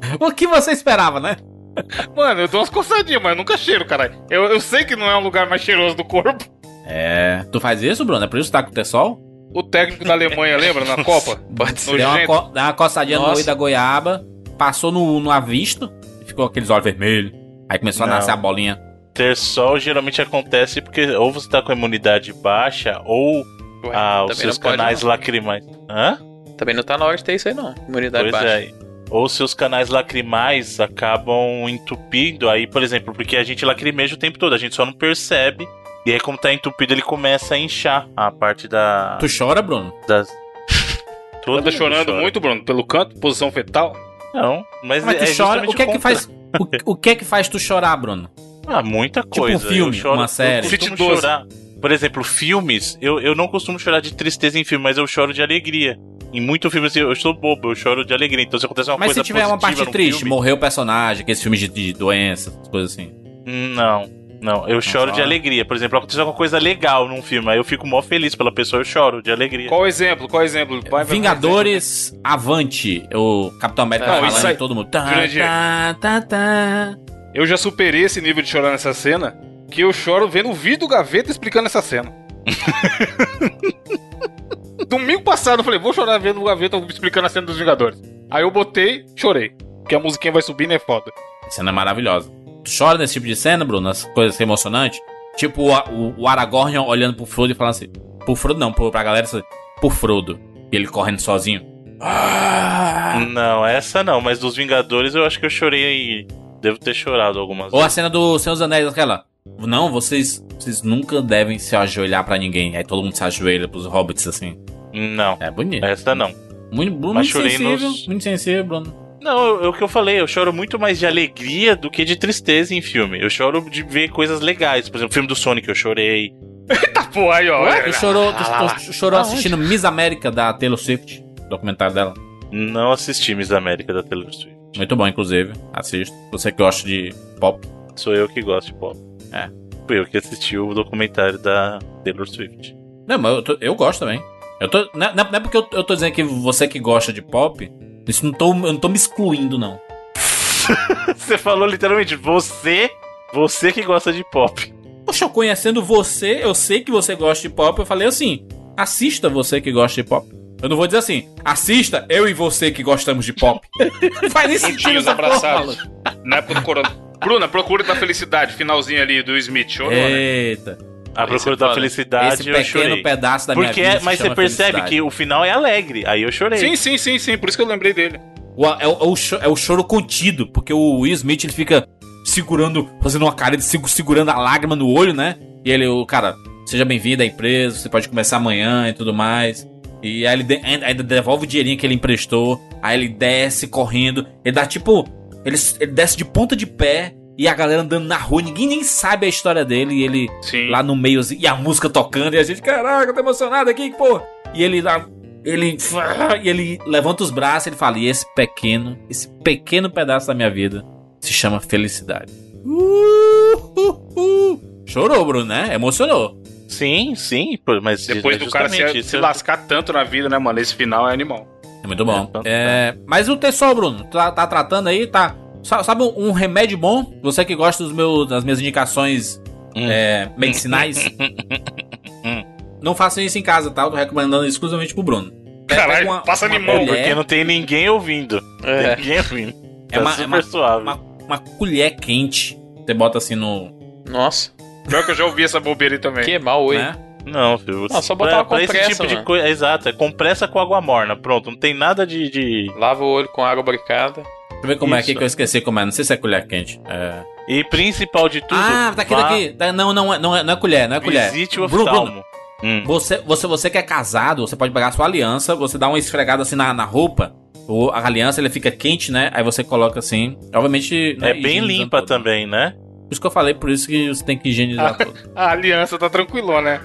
O 0.20 0.32
que 0.32 0.46
você 0.46 0.72
esperava, 0.72 1.20
né? 1.20 1.36
Mano, 2.16 2.40
eu 2.40 2.48
dou 2.48 2.60
umas 2.60 2.68
coçadinhas, 2.70 3.22
mas 3.22 3.32
eu 3.32 3.36
nunca 3.36 3.56
cheiro, 3.56 3.84
caralho. 3.86 4.14
Eu, 4.28 4.44
eu 4.44 4.60
sei 4.60 4.84
que 4.84 4.96
não 4.96 5.10
é 5.10 5.16
um 5.16 5.22
lugar 5.22 5.48
mais 5.48 5.62
cheiroso 5.62 5.96
do 5.96 6.04
corpo. 6.04 6.44
É. 6.86 7.44
Tu 7.50 7.60
faz 7.60 7.82
isso, 7.82 8.04
Bruno? 8.04 8.24
É 8.24 8.28
por 8.28 8.38
isso 8.38 8.48
que 8.48 8.52
tá 8.52 8.62
com 8.62 8.70
o 8.70 8.74
Tessol? 8.74 9.20
O 9.54 9.62
técnico 9.62 10.04
da 10.04 10.12
Alemanha, 10.14 10.56
lembra? 10.56 10.84
Na 10.84 11.02
Copa? 11.04 11.36
Pode 11.56 11.80
ser. 11.80 11.96
Deu 11.98 12.08
uma, 12.08 12.26
co 12.26 12.40
dá 12.52 12.64
uma 12.64 12.72
coçadinha 12.72 13.18
no 13.18 13.24
Nossa. 13.26 13.36
olho 13.36 13.46
da 13.46 13.54
goiaba, 13.54 14.24
passou 14.58 14.90
no, 14.90 15.20
no 15.20 15.30
avisto 15.30 15.92
e 16.20 16.24
ficou 16.24 16.44
aqueles 16.44 16.70
olhos 16.70 16.84
vermelhos. 16.84 17.32
Aí 17.68 17.78
começou 17.78 18.06
Não. 18.06 18.14
a 18.14 18.16
nascer 18.16 18.32
a 18.32 18.36
bolinha. 18.36 18.80
Ter 19.14 19.36
sol 19.36 19.78
geralmente 19.78 20.20
acontece 20.22 20.80
porque 20.80 21.06
ou 21.10 21.30
você 21.30 21.48
tá 21.48 21.60
com 21.62 21.70
a 21.70 21.74
imunidade 21.74 22.32
baixa 22.32 23.00
ou 23.04 23.44
Ué, 23.84 23.90
ah, 23.92 24.24
os 24.24 24.38
seus 24.38 24.56
canais 24.56 25.02
não. 25.02 25.08
lacrimais. 25.10 25.64
Hã? 25.88 26.18
Também 26.56 26.74
não 26.74 26.82
tá 26.82 26.96
na 26.96 27.04
hora 27.04 27.16
de 27.16 27.24
ter 27.24 27.34
isso 27.34 27.48
aí, 27.48 27.54
não. 27.54 27.74
Imunidade 27.88 28.30
Pois 28.30 28.32
baixa. 28.32 28.60
é. 28.62 28.81
Ou 29.12 29.28
seus 29.28 29.52
canais 29.52 29.90
lacrimais 29.90 30.80
acabam 30.80 31.68
entupindo 31.68 32.48
aí, 32.48 32.66
por 32.66 32.82
exemplo, 32.82 33.12
porque 33.14 33.36
a 33.36 33.44
gente 33.44 33.64
lacrimeja 33.64 34.14
o 34.14 34.18
tempo 34.18 34.38
todo, 34.38 34.54
a 34.54 34.58
gente 34.58 34.74
só 34.74 34.86
não 34.86 34.92
percebe. 34.92 35.68
E 36.06 36.10
aí, 36.12 36.18
como 36.18 36.38
tá 36.38 36.52
entupido, 36.52 36.94
ele 36.94 37.02
começa 37.02 37.54
a 37.54 37.58
inchar 37.58 38.08
a 38.16 38.30
parte 38.30 38.66
da. 38.66 39.18
Tu 39.20 39.26
chora, 39.38 39.60
Bruno? 39.62 39.92
das. 40.08 40.28
Todo 41.44 41.58
Anda 41.58 41.70
mundo 41.70 41.72
chorando 41.72 42.06
chora. 42.06 42.20
muito, 42.20 42.40
Bruno, 42.40 42.64
pelo 42.64 42.84
canto, 42.86 43.14
posição 43.20 43.52
fetal. 43.52 43.94
Não, 44.32 44.64
mas, 44.82 45.04
Mas 45.04 45.18
tu 45.18 45.24
é 45.24 45.34
chora. 45.46 45.68
O 45.70 45.74
que 45.74 45.82
é 45.82 45.86
que 45.86 45.98
faz. 45.98 46.26
O, 46.58 46.92
o 46.92 46.96
que 46.96 47.10
é 47.10 47.14
que 47.14 47.24
faz 47.24 47.48
tu 47.48 47.58
chorar, 47.58 47.96
Bruno? 47.96 48.28
Ah, 48.64 48.80
muita 48.80 49.22
Tipo 49.22 49.40
um 49.40 49.40
coisa. 49.40 49.68
filme, 49.68 49.96
eu 49.96 50.00
choro, 50.00 50.20
uma 50.20 50.28
série. 50.28 50.64
Eu 50.66 50.70
costumo 50.70 50.96
Fit 50.96 51.08
12. 51.08 51.20
chorar. 51.20 51.44
Por 51.82 51.90
exemplo, 51.90 52.22
filmes, 52.22 52.96
eu, 53.00 53.18
eu 53.20 53.34
não 53.34 53.48
costumo 53.48 53.76
chorar 53.76 53.98
de 54.00 54.14
tristeza 54.14 54.56
em 54.56 54.62
filme, 54.64 54.84
mas 54.84 54.96
eu 54.96 55.06
choro 55.06 55.34
de 55.34 55.42
alegria. 55.42 55.98
Em 56.32 56.40
muitos 56.40 56.72
filmes 56.72 56.94
eu, 56.94 57.08
eu 57.10 57.16
sou 57.16 57.34
bobo, 57.34 57.72
eu 57.72 57.74
choro 57.74 58.04
de 58.04 58.14
alegria. 58.14 58.44
Então 58.44 58.58
se 58.58 58.64
acontece 58.64 58.88
uma 58.88 58.96
Mas 58.98 59.08
coisa 59.08 59.20
se 59.20 59.26
tiver 59.26 59.44
uma 59.44 59.58
parte 59.58 59.84
triste, 59.86 60.20
filme, 60.20 60.30
morreu 60.30 60.54
o 60.54 60.58
personagem, 60.58 61.22
aqueles 61.24 61.42
filmes 61.42 61.58
de, 61.58 61.66
de 61.66 61.92
doença, 61.92 62.52
coisas 62.70 62.92
assim. 62.92 63.12
Não, 63.44 64.08
não, 64.40 64.68
eu 64.68 64.80
choro 64.80 65.10
de 65.10 65.20
alegria. 65.20 65.64
Por 65.64 65.76
exemplo, 65.76 65.98
aconteceu 65.98 66.22
alguma 66.22 66.36
coisa 66.36 66.56
legal 66.58 67.08
num 67.08 67.20
filme, 67.20 67.50
aí 67.50 67.58
eu 67.58 67.64
fico 67.64 67.84
mó 67.86 68.00
feliz 68.00 68.36
pela 68.36 68.52
pessoa, 68.52 68.80
eu 68.80 68.84
choro 68.84 69.20
de 69.20 69.32
alegria. 69.32 69.68
Qual 69.68 69.80
o 69.82 69.86
exemplo? 69.86 70.28
Qual 70.28 70.40
o 70.40 70.44
exemplo? 70.46 70.80
Vai, 70.82 70.90
vai, 70.90 71.04
vai, 71.04 71.14
Vingadores 71.16 72.16
Avante. 72.22 73.08
O 73.12 73.50
Capitão 73.60 73.84
América 73.84 74.08
Não, 74.08 74.14
falando 74.20 74.36
isso 74.36 74.46
aí- 74.46 74.54
e 74.54 74.56
todo 74.56 74.74
mundo. 74.74 74.88
Tá, 74.88 75.04
tá, 75.28 75.94
tá, 76.00 76.20
tá. 76.22 76.96
Eu 77.34 77.44
já 77.44 77.56
superei 77.56 78.04
esse 78.04 78.20
nível 78.20 78.42
de 78.42 78.48
chorar 78.48 78.70
nessa 78.70 78.94
cena, 78.94 79.36
que 79.72 79.80
eu 79.80 79.92
choro 79.92 80.28
vendo 80.28 80.50
o 80.50 80.54
vídeo 80.54 80.80
do 80.80 80.88
Gaveta 80.88 81.30
explicando 81.30 81.66
essa 81.66 81.82
cena. 81.82 82.12
Domingo 84.86 85.22
passado 85.22 85.60
eu 85.60 85.64
falei, 85.64 85.80
vou 85.80 85.92
chorar 85.92 86.18
vendo 86.18 86.40
o 86.40 86.44
Gaveta 86.44 86.76
explicando 86.88 87.26
a 87.26 87.30
cena 87.30 87.46
dos 87.46 87.58
Vingadores. 87.58 88.00
Aí 88.30 88.42
eu 88.42 88.50
botei, 88.50 89.04
chorei. 89.16 89.52
Porque 89.80 89.94
a 89.94 90.00
musiquinha 90.00 90.32
vai 90.32 90.42
subindo 90.42 90.72
é 90.72 90.78
foda. 90.78 91.10
A 91.46 91.50
cena 91.50 91.70
é 91.70 91.72
maravilhosa. 91.72 92.30
Tu 92.64 92.70
chora 92.76 92.98
nesse 92.98 93.14
tipo 93.14 93.26
de 93.26 93.34
cena, 93.34 93.64
Bruno? 93.64 93.88
As 93.88 94.04
coisas 94.04 94.38
emocionantes? 94.40 95.00
Tipo 95.36 95.62
o, 95.62 95.72
o, 95.90 96.14
o 96.22 96.28
Aragorn 96.28 96.76
olhando 96.78 97.16
pro 97.16 97.26
Frodo 97.26 97.52
e 97.52 97.54
falando 97.54 97.70
assim. 97.72 97.88
Pro 98.24 98.36
Frodo 98.36 98.60
não, 98.60 98.72
pro, 98.72 98.90
pra 98.90 99.02
galera 99.02 99.24
assim. 99.24 99.42
Pro 99.80 99.90
Frodo. 99.90 100.38
E 100.70 100.76
ele 100.76 100.86
correndo 100.86 101.20
sozinho. 101.20 101.66
Ah! 102.00 103.18
Não, 103.30 103.66
essa 103.66 104.04
não, 104.04 104.20
mas 104.20 104.38
dos 104.38 104.56
Vingadores 104.56 105.14
eu 105.14 105.24
acho 105.24 105.40
que 105.40 105.46
eu 105.46 105.50
chorei. 105.50 106.26
Devo 106.60 106.78
ter 106.78 106.94
chorado 106.94 107.38
algumas 107.38 107.72
Ou 107.72 107.78
a 107.80 107.82
vezes. 107.82 107.94
cena 107.94 108.10
do 108.10 108.38
Senhor 108.38 108.54
dos 108.54 108.62
Anéis, 108.62 108.86
aquela. 108.86 109.24
Não, 109.58 109.90
vocês, 109.90 110.44
vocês 110.58 110.82
nunca 110.82 111.20
devem 111.20 111.58
se 111.58 111.74
ajoelhar 111.74 112.24
pra 112.24 112.38
ninguém. 112.38 112.76
Aí 112.76 112.84
todo 112.84 113.02
mundo 113.02 113.16
se 113.16 113.24
ajoelha 113.24 113.66
pros 113.68 113.86
hobbits 113.86 114.26
assim. 114.26 114.56
Não, 114.92 115.36
É 115.40 115.50
bonito. 115.50 115.84
essa 115.84 116.14
não. 116.14 116.32
Muito, 116.70 116.94
Bruno, 116.96 117.14
Mas 117.14 117.26
muito 117.26 117.32
chorei 117.32 117.50
sensível. 117.50 117.88
nos- 117.90 118.06
Muito 118.06 118.22
sensível, 118.24 118.64
Bruno. 118.64 119.02
Não, 119.20 119.62
é 119.64 119.68
o 119.68 119.72
que 119.72 119.82
eu 119.82 119.88
falei, 119.88 120.20
eu 120.20 120.26
choro 120.26 120.52
muito 120.52 120.78
mais 120.80 120.98
de 120.98 121.06
alegria 121.06 121.76
do 121.76 121.90
que 121.90 122.04
de 122.04 122.16
tristeza 122.16 122.74
em 122.74 122.82
filme. 122.82 123.20
Eu 123.22 123.30
choro 123.30 123.68
de 123.70 123.82
ver 123.82 124.08
coisas 124.10 124.40
legais. 124.40 124.88
Por 124.88 124.96
exemplo, 124.98 125.10
o 125.10 125.14
filme 125.14 125.28
do 125.28 125.36
Sonic 125.36 125.68
eu 125.68 125.74
chorei. 125.74 126.32
Tá, 126.94 127.04
pô, 127.04 127.30
aí, 127.30 127.48
ó. 127.50 127.82
Tu 127.82 127.92
chorou, 127.92 128.32
tu, 128.32 128.40
lá. 128.42 128.74
tu 128.74 128.92
chorou 128.92 129.18
assistindo 129.18 129.58
Miss 129.58 129.84
América 129.84 130.30
da 130.30 130.52
Taylor 130.52 130.78
Swift. 130.78 131.22
Documentário 131.50 131.94
dela. 131.94 132.14
Não 132.50 132.92
assisti 132.92 133.34
Miss 133.34 133.50
América 133.50 133.92
da 133.92 134.02
Taylor 134.02 134.32
Swift. 134.32 134.56
Muito 134.76 134.94
bom, 134.96 135.06
inclusive. 135.06 135.52
Assista. 135.72 136.14
Você 136.30 136.50
que 136.52 136.58
gosta 136.58 136.86
de 136.86 137.12
pop. 137.40 137.60
Sou 137.96 138.14
eu 138.14 138.28
que 138.28 138.40
gosto 138.40 138.68
de 138.68 138.74
pop. 138.74 138.96
É. 139.32 139.48
Fui 139.86 139.98
eu 139.98 140.06
que 140.06 140.16
assisti 140.16 140.56
o 140.58 140.72
documentário 140.74 141.38
da 141.38 141.78
Taylor 142.04 142.28
Swift. 142.28 142.76
Não, 143.06 143.18
mas 143.18 143.32
eu, 143.34 143.42
tô- 143.42 143.58
eu 143.60 143.74
gosto 143.74 144.00
também. 144.00 144.22
Eu 144.60 144.68
tô, 144.68 144.88
não, 144.94 145.06
é- 145.08 145.14
não 145.14 145.24
é 145.32 145.40
porque 145.40 145.56
eu, 145.56 145.66
eu 145.72 145.82
tô 145.84 145.94
dizendo 145.94 146.12
que 146.12 146.22
você 146.22 146.68
que 146.68 146.78
gosta 146.78 147.12
de 147.12 147.20
pop, 147.20 147.70
isso 148.06 148.24
não 148.24 148.32
tô, 148.32 148.50
eu 148.50 148.54
não 148.54 148.76
tô 148.76 148.88
me 148.88 148.96
excluindo, 148.96 149.58
não. 149.58 149.80
Você 151.16 151.36
falou 151.36 151.66
literalmente, 151.66 152.14
você, 152.14 152.90
você 153.32 153.72
que 153.72 153.82
gosta 153.82 154.12
de 154.12 154.24
pop. 154.30 154.72
Poxa, 155.04 155.24
eu 155.24 155.28
conhecendo 155.30 155.82
você, 155.82 156.38
eu 156.42 156.54
sei 156.54 156.80
que 156.82 156.90
você 156.92 157.14
gosta 157.16 157.48
de 157.48 157.52
pop, 157.54 157.78
eu 157.78 157.86
falei 157.86 158.06
assim, 158.06 158.46
assista 158.76 159.28
você 159.28 159.60
que 159.60 159.72
gosta 159.72 160.00
de 160.00 160.08
pop. 160.08 160.26
Eu 160.62 160.68
não 160.68 160.76
vou 160.76 160.86
dizer 160.86 160.98
assim, 160.98 161.28
assista 161.44 162.06
eu 162.08 162.28
e 162.28 162.32
você 162.34 162.70
que 162.70 162.82
gostamos 162.84 163.24
de 163.26 163.32
pop. 163.32 163.66
Faz 164.30 164.48
nem 164.48 164.58
sentido 164.58 165.08
abraçados. 165.10 165.76
Na 166.24 166.36
época 166.36 166.54
do 166.54 166.62
corona. 166.62 166.90
Bruna, 167.24 167.48
procura 167.48 167.82
da 167.84 167.94
felicidade, 167.94 168.54
finalzinho 168.54 169.00
ali 169.02 169.22
do 169.22 169.36
Smith. 169.36 169.70
Chorou, 169.70 169.90
né? 169.92 170.10
Eita. 170.12 170.78
A 171.14 171.26
procura 171.26 171.54
é 171.54 171.58
da 171.58 171.74
felicidade 171.74 172.34
Esse 172.40 172.48
eu 172.48 172.54
pequeno 172.56 172.84
chorei. 172.88 173.02
pedaço 173.02 173.46
da 173.46 173.54
minha 173.54 173.66
Porque, 173.66 173.82
vida 173.82 173.94
é- 173.94 173.98
se 173.98 174.04
mas 174.04 174.18
você 174.18 174.30
percebe 174.30 174.70
felicidade. 174.72 174.88
que 174.90 175.02
o 175.02 175.10
final 175.10 175.44
é 175.44 175.50
alegre. 175.50 176.04
Aí 176.06 176.22
eu 176.22 176.32
chorei. 176.32 176.58
Sim, 176.58 176.74
sim, 176.74 176.96
sim, 176.96 177.18
sim. 177.18 177.36
Por 177.36 177.48
isso 177.50 177.58
que 177.58 177.62
eu 177.62 177.68
lembrei 177.68 177.92
dele. 177.92 178.18
O- 178.56 178.66
é, 178.66 178.86
o, 178.86 178.92
é 178.92 179.04
o 179.04 179.14
é 179.42 179.48
o 179.48 179.56
choro 179.56 179.84
contido, 179.84 180.46
porque 180.46 180.72
o 180.72 181.00
Will 181.00 181.12
Smith 181.12 181.44
ele 181.44 181.52
fica 181.52 181.86
segurando, 182.24 182.88
fazendo 183.02 183.22
uma 183.26 183.34
cara 183.34 183.56
de 183.56 183.64
segu- 183.64 183.88
segurando 183.88 184.30
a 184.30 184.38
lágrima 184.38 184.74
no 184.76 184.88
olho, 184.88 185.12
né? 185.12 185.36
E 185.64 185.70
ele, 185.70 185.86
o 185.86 186.04
cara, 186.06 186.34
seja 186.66 186.84
bem-vindo 186.84 187.22
à 187.22 187.26
empresa, 187.26 187.76
você 187.78 187.88
pode 187.88 188.08
começar 188.08 188.36
amanhã 188.38 188.88
e 188.88 188.92
tudo 188.92 189.12
mais. 189.12 189.66
E 190.02 190.26
aí 190.26 190.32
ele 190.34 190.42
de- 190.42 190.60
ainda 190.64 190.86
ainda 190.86 191.02
devolve 191.02 191.44
o 191.44 191.46
dinheirinho 191.46 191.76
que 191.76 191.86
ele 191.86 191.94
emprestou, 191.94 192.60
aí 192.82 192.98
ele 192.98 193.08
desce 193.08 193.66
correndo, 193.68 194.26
ele 194.44 194.54
dá 194.54 194.64
tipo. 194.66 195.06
Ele, 195.44 195.56
ele 195.80 195.92
desce 195.92 196.16
de 196.16 196.24
ponta 196.24 196.54
de 196.54 196.66
pé 196.66 197.14
e 197.36 197.48
a 197.48 197.54
galera 197.54 197.82
andando 197.82 198.06
na 198.06 198.16
rua, 198.16 198.42
ninguém 198.42 198.68
nem 198.68 198.84
sabe 198.84 199.26
a 199.26 199.28
história 199.28 199.64
dele, 199.64 199.94
e 199.94 200.04
ele 200.04 200.28
Sim. 200.42 200.68
lá 200.68 200.82
no 200.82 200.94
meio, 200.94 201.20
assim, 201.20 201.36
e 201.38 201.46
a 201.46 201.54
música 201.54 201.88
tocando, 201.88 202.34
e 202.34 202.38
a 202.38 202.42
gente, 202.42 202.60
caraca, 202.60 203.12
tô 203.12 203.20
emocionado 203.20 203.70
aqui, 203.70 203.90
pô. 203.96 204.20
E 204.54 204.62
ele 204.62 204.82
lá, 204.82 205.08
ele, 205.44 205.78
e 206.42 206.48
ele 206.48 206.78
levanta 206.86 207.22
os 207.22 207.30
braços 207.30 207.66
e 207.66 207.68
ele 207.70 207.76
fala, 207.76 207.98
e 207.98 208.06
esse 208.06 208.26
pequeno, 208.34 208.98
esse 209.08 209.28
pequeno 209.42 209.90
pedaço 209.90 210.26
da 210.26 210.34
minha 210.34 210.50
vida 210.50 210.84
se 211.20 211.32
chama 211.32 211.60
felicidade. 211.60 212.32
Uh, 212.64 213.56
uh, 213.76 214.20
uh. 214.20 214.60
Chorou, 214.86 215.24
Bruno, 215.24 215.46
né? 215.46 215.74
Emocionou. 215.74 216.40
Sim, 216.68 217.14
sim, 217.14 217.58
mas 217.82 218.06
Depois 218.06 218.36
é 218.36 218.44
do 218.44 218.50
cara 218.50 218.68
se, 218.68 219.02
se 219.02 219.16
lascar 219.16 219.66
tanto 219.66 219.92
na 219.92 220.04
vida, 220.04 220.28
né, 220.28 220.38
mano? 220.38 220.58
Esse 220.58 220.74
final 220.74 221.08
é 221.08 221.12
animal. 221.12 221.46
É 221.82 221.86
muito 221.86 222.04
bom. 222.04 222.30
É, 222.44 222.94
É, 222.94 222.98
mas 223.06 223.28
o 223.28 223.36
Tessol, 223.36 223.74
Bruno, 223.74 224.04
tá, 224.04 224.30
tá 224.30 224.46
tratando 224.46 224.88
aí, 224.88 225.06
tá... 225.06 225.34
sa- 225.62 225.82
Sabe 225.82 226.02
um, 226.04 226.30
remédio 226.32 226.78
bom? 226.78 227.12
Você 227.22 227.44
que 227.44 227.54
gosta 227.56 227.82
dos 227.82 227.92
meus, 227.92 228.28
das 228.28 228.44
minhas 228.44 228.60
indicações 228.60 229.40
Hum. 229.74 229.86
é, 229.90 230.30
medicinais. 230.36 231.02
não 232.82 232.94
façam 232.94 233.22
isso 233.22 233.38
em 233.38 233.42
casa, 233.42 233.70
tá? 233.70 233.82
Eu 233.84 233.90
tô 233.90 233.96
recomendando 233.96 234.46
exclusivamente 234.46 234.94
pro 234.94 235.02
Bruno. 235.02 235.32
Caralho, 235.66 236.06
uma- 236.08 236.20
passa 236.20 236.46
uma 236.46 236.58
limão, 236.58 236.78
colher- 236.80 236.96
Porque 236.96 237.14
não 237.14 237.24
tem 237.24 237.44
ninguém 237.44 237.88
ouvindo. 237.88 238.42
É. 238.62 238.96
Ninguém 238.96 239.18
ouvindo. 239.18 239.54
É 239.90 239.94
Tá 239.96 240.00
uma- 240.00 240.10
super 240.10 240.22
é 240.22 240.26
uma- 240.26 240.42
suave. 240.42 240.82
uma, 240.82 241.00
uma 241.24 241.38
colher 241.38 241.96
quente. 241.96 242.58
Você 242.84 242.94
bota 242.94 243.18
assim 243.18 243.34
no. 243.34 243.72
Nossa, 244.08 244.50
Pior 244.88 245.04
que 245.04 245.12
eu 245.12 245.14
já 245.14 245.24
ouvi 245.24 245.44
essa 245.44 245.60
bobeira 245.60 245.94
aí 245.94 246.00
também. 246.00 246.24
que 246.24 246.38
mal, 246.40 246.64
oi. 246.64 246.76
Né? 246.76 246.94
Não, 247.26 247.58
filho. 247.58 247.86
Não, 247.90 248.02
só 248.02 248.14
botar 248.14 248.30
pra, 248.30 248.38
uma 248.38 248.44
pra 248.46 248.58
esse 248.62 248.66
compressa, 248.72 248.90
tipo 248.90 249.06
de 249.06 249.22
coisa. 249.24 249.48
Exato, 249.48 249.88
é 249.88 249.92
compressa 249.92 250.46
com 250.48 250.58
água 250.58 250.80
morna. 250.80 251.16
Pronto, 251.16 251.50
não 251.50 251.56
tem 251.58 251.74
nada 251.74 252.06
de. 252.06 252.28
de- 252.30 252.72
Lava 252.76 253.04
o 253.04 253.08
olho 253.08 253.28
com 253.28 253.44
água 253.44 253.62
bricada. 253.62 254.22
Deixa 254.22 254.64
eu 254.64 254.68
ver 254.68 254.76
como 254.78 254.94
é 254.94 254.98
aqui 255.00 255.10
Isso. 255.10 255.18
que 255.18 255.24
eu 255.24 255.26
esqueci 255.26 255.60
como 255.60 255.80
é. 255.80 255.84
Não 255.84 255.92
sei 255.92 256.04
se 256.04 256.12
é 256.12 256.16
colher 256.16 256.46
quente. 256.46 256.80
É... 256.88 257.22
E 257.48 257.64
principal 257.64 258.28
de 258.28 258.40
tudo. 258.40 258.54
Ah, 258.60 258.92
tá 258.94 259.02
aqui, 259.02 259.14
vá- 259.14 259.22
daqui. 259.22 259.48
Tá- 259.50 259.72
Não, 259.72 259.92
não, 259.92 260.14
é- 260.14 260.18
não, 260.18 260.36
é, 260.36 260.42
não 260.44 260.52
é 260.52 260.56
colher, 260.56 260.88
não 260.88 260.96
é 260.96 261.00
colher. 261.00 261.30
Visite 261.32 261.58
o 261.60 261.66
Bruno, 261.68 261.84
Bruno, 261.84 262.00
oftalmo. 262.02 262.24
Hum. 262.62 262.82
Você, 262.86 263.18
você, 263.18 263.46
você 263.48 263.68
que 263.68 263.76
é 263.78 263.82
casado, 263.82 264.46
você 264.46 264.54
pode 264.54 264.72
pegar 264.72 264.86
a 264.88 264.92
sua 264.92 265.06
aliança, 265.06 265.56
você 265.56 265.76
dá 265.76 265.88
uma 265.88 265.98
esfregada 265.98 266.42
assim 266.42 266.54
na, 266.54 266.72
na 266.72 266.84
roupa 266.84 267.34
O, 267.66 267.90
a 267.90 268.06
aliança 268.06 268.40
ele 268.40 268.48
fica 268.50 268.70
quente, 268.70 269.10
né? 269.10 269.30
Aí 269.34 269.42
você 269.42 269.64
coloca 269.64 269.98
assim. 269.98 270.36
Obviamente. 270.54 271.16
né, 271.20 271.30
É 271.30 271.34
bem 271.34 271.58
limpa 271.60 271.98
todo. 271.98 272.06
também, 272.08 272.46
né? 272.46 272.74
Por 272.76 273.12
isso 273.12 273.20
que 273.20 273.26
eu 273.26 273.30
falei, 273.32 273.52
por 273.54 273.68
isso 273.68 273.86
que 273.88 274.08
você 274.08 274.24
tem 274.24 274.38
que 274.38 274.48
higienizar 274.48 274.96
tudo. 274.98 275.12
A 275.34 275.50
aliança 275.50 275.98
tá 275.98 276.08
tranquilona, 276.08 276.62
né? 276.62 276.80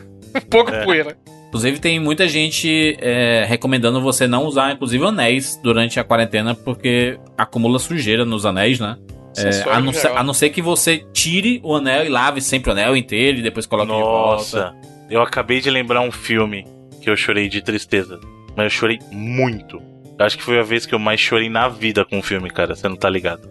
Pouco 0.50 0.72
É. 0.72 0.84
poeira. 0.84 1.18
Inclusive, 1.48 1.80
tem 1.80 2.00
muita 2.00 2.28
gente 2.28 2.98
é, 3.00 3.46
recomendando 3.48 4.02
você 4.02 4.28
não 4.28 4.46
usar, 4.46 4.74
inclusive, 4.74 5.04
anéis 5.06 5.58
durante 5.64 6.00
a 6.00 6.04
quarentena, 6.04 6.54
porque 6.54 7.18
acumula 7.38 7.80
sujeira 7.80 8.26
nos 8.26 8.46
anéis, 8.46 8.80
né? 8.80 8.98
É, 9.38 9.48
Acessório 9.50 9.72
a, 9.78 9.82
não 9.82 9.94
ser, 9.94 10.08
a 10.08 10.24
não 10.24 10.34
ser 10.34 10.50
que 10.50 10.62
você 10.62 11.06
tire 11.14 11.62
o 11.64 11.76
anel 11.76 12.06
e 12.06 12.10
lave 12.10 12.42
sempre 12.42 12.70
o 12.70 12.74
anel 12.74 12.98
inteiro 12.98 13.38
e 13.38 13.42
depois 13.42 13.66
coloque 13.66 13.92
de 13.92 13.98
volta. 13.98 14.32
Nossa, 14.36 14.76
eu 15.10 15.22
acabei 15.22 15.62
de 15.62 15.70
lembrar 15.70 16.02
um 16.02 16.12
filme 16.12 16.66
que 17.02 17.10
eu 17.10 17.16
chorei 17.16 17.48
de 17.48 17.62
tristeza. 17.62 18.20
Mas 18.56 18.66
eu 18.66 18.70
chorei 18.72 19.00
muito. 19.12 19.82
Eu 20.20 20.26
Acho 20.26 20.38
que 20.38 20.44
foi 20.44 20.60
a 20.60 20.64
vez 20.64 20.86
que 20.86 20.94
eu 20.96 21.00
mais 21.00 21.20
chorei 21.20 21.48
na 21.50 21.70
vida 21.70 22.04
com 22.04 22.18
o 22.18 22.24
filme, 22.24 22.50
cara. 22.50 22.76
Você 22.76 22.90
não 22.90 22.96
tá 22.96 23.10
ligado? 23.10 23.48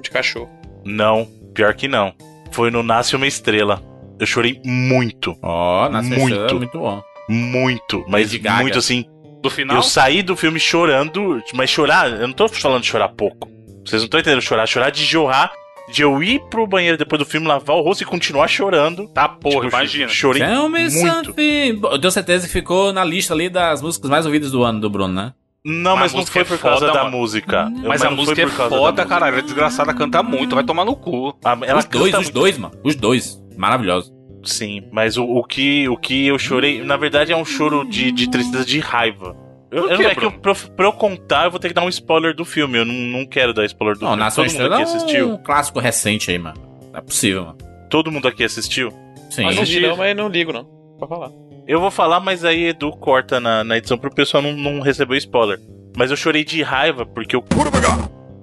De 0.00 0.10
cachorro. 0.10 0.48
Não, 0.84 1.28
pior 1.52 1.74
que 1.74 1.88
não. 1.88 2.14
Foi 2.52 2.70
no 2.70 2.82
Nasce 2.84 3.16
uma 3.16 3.26
Estrela. 3.26 3.82
Eu 4.18 4.26
chorei 4.26 4.60
muito, 4.64 5.36
Ó, 5.42 5.88
na 5.88 6.00
Muito. 6.02 6.20
muito. 6.20 6.34
é 6.40 6.52
muito 6.54 6.78
bom. 6.78 7.02
muito, 7.28 8.04
mas 8.08 8.32
muito 8.60 8.78
assim. 8.78 9.04
Do 9.42 9.50
final, 9.50 9.76
Eu 9.76 9.82
saí 9.82 10.22
do 10.22 10.34
filme 10.34 10.58
chorando, 10.58 11.40
mas 11.54 11.68
chorar, 11.70 12.10
eu 12.10 12.26
não 12.26 12.32
tô 12.34 12.48
falando 12.48 12.80
de 12.82 12.88
chorar 12.88 13.08
pouco. 13.10 13.48
Vocês 13.84 14.02
não 14.02 14.06
estão 14.06 14.18
entendendo 14.18 14.40
chorar, 14.42 14.66
chorar 14.66 14.90
de 14.90 15.04
jorrar, 15.04 15.52
de 15.92 16.02
eu 16.02 16.20
ir 16.22 16.40
pro 16.50 16.66
banheiro 16.66 16.96
depois 16.98 17.18
do 17.18 17.24
filme, 17.24 17.46
lavar 17.46 17.76
o 17.76 17.82
rosto 17.82 18.00
e 18.02 18.06
continuar 18.06 18.48
chorando. 18.48 19.06
tá 19.08 19.28
porra, 19.28 19.56
Tipo, 19.66 19.68
imagina. 19.76 20.08
Chorei 20.08 20.42
Tell 20.42 20.68
me 20.68 20.88
muito. 20.88 20.92
something. 21.26 21.80
Eu 21.82 21.98
tenho 22.00 22.10
certeza 22.10 22.46
que 22.46 22.52
ficou 22.52 22.92
na 22.92 23.04
lista 23.04 23.34
ali 23.34 23.48
das 23.48 23.82
músicas 23.82 24.10
mais 24.10 24.24
ouvidas 24.26 24.50
do 24.50 24.64
ano 24.64 24.80
do 24.80 24.90
Bruno, 24.90 25.14
né? 25.14 25.32
Não, 25.64 25.92
Mas 25.96 26.12
mas 26.12 26.14
não 26.14 26.26
foi 26.26 26.42
é 26.42 26.44
por 26.44 26.58
causa 26.58 26.86
foda, 26.86 26.92
da 26.92 27.04
mano. 27.04 27.16
música. 27.18 27.68
Mas 27.84 28.00
Eu- 28.00 28.06
a 28.06 28.10
não 28.10 28.16
música 28.16 28.34
foi 28.36 28.44
é 28.44 28.46
por 28.46 28.56
causa 28.56 28.70
da 28.70 28.76
foda, 28.76 29.04
caralho. 29.06 29.38
A 29.38 29.40
desgraçada 29.40 29.92
canta 29.94 30.22
muito, 30.22 30.54
vai 30.54 30.62
tomar 30.64 30.84
no 30.84 30.94
cu. 30.96 31.36
Ah, 31.44 31.56
Ela 31.62 31.80
os 31.80 31.84
dois, 31.86 32.14
os 32.14 32.20
muito, 32.22 32.32
dois, 32.32 32.56
mano. 32.58 32.74
Os 32.84 32.94
dois. 32.96 33.40
Maravilhosos. 33.56 34.12
Sim, 34.44 34.82
mas 34.92 35.16
o, 35.16 35.24
o 35.24 35.42
que, 35.44 35.88
o 35.88 35.96
que 35.96 36.26
eu 36.26 36.38
chorei, 36.38 36.82
na 36.82 36.96
verdade, 36.96 37.32
é 37.32 37.36
um 37.36 37.44
choro 37.44 37.84
de, 37.84 38.12
de 38.12 38.30
tristeza 38.30 38.64
de 38.64 38.78
raiva. 38.78 39.36
Eu, 39.70 39.88
eu- 39.90 40.08
é 40.08 40.14
que 40.14 40.24
eu, 40.24 40.30
pra, 40.30 40.54
pra 40.54 40.86
eu 40.86 40.92
contar, 40.92 41.46
eu 41.46 41.50
vou 41.50 41.58
ter 41.58 41.68
que 41.68 41.74
dar 41.74 41.82
um 41.82 41.88
spoiler 41.88 42.34
do 42.34 42.44
filme. 42.44 42.78
Eu 42.78 42.84
não, 42.84 42.94
não 42.94 43.26
quero 43.26 43.52
dar 43.52 43.64
spoiler 43.64 43.96
do 43.96 44.02
Não, 44.02 44.10
filme. 44.10 44.22
Nação 44.22 44.44
Todo 44.44 44.52
mundo 44.54 44.72
aqui 44.72 44.80
é 44.82 44.84
assistiu? 44.84 45.32
um 45.32 45.36
clássico 45.38 45.80
recente 45.80 46.30
aí, 46.30 46.38
mano. 46.38 46.56
Não 46.92 46.98
é 46.98 47.02
possível, 47.02 47.44
mano. 47.46 47.58
Todo 47.90 48.12
mundo 48.12 48.28
aqui 48.28 48.44
assistiu? 48.44 48.90
Sim. 49.30 49.42
Mas 49.44 49.56
não 49.56 49.62
Assisti. 49.64 49.80
não, 49.80 49.96
mas 49.96 50.16
não 50.16 50.28
ligo 50.28 50.52
não. 50.52 50.64
Pode 50.98 51.08
falar. 51.08 51.30
Eu 51.66 51.80
vou 51.80 51.90
falar, 51.90 52.20
mas 52.20 52.44
aí 52.44 52.66
Edu 52.68 52.92
corta 52.92 53.40
na, 53.40 53.64
na 53.64 53.76
edição 53.78 53.98
pro 53.98 54.14
pessoal 54.14 54.40
não, 54.42 54.52
não 54.52 54.80
receber 54.80 55.16
spoiler. 55.16 55.58
Mas 55.96 56.10
eu 56.12 56.16
chorei 56.16 56.44
de 56.44 56.62
raiva 56.62 57.04
porque 57.04 57.34
eu. 57.34 57.42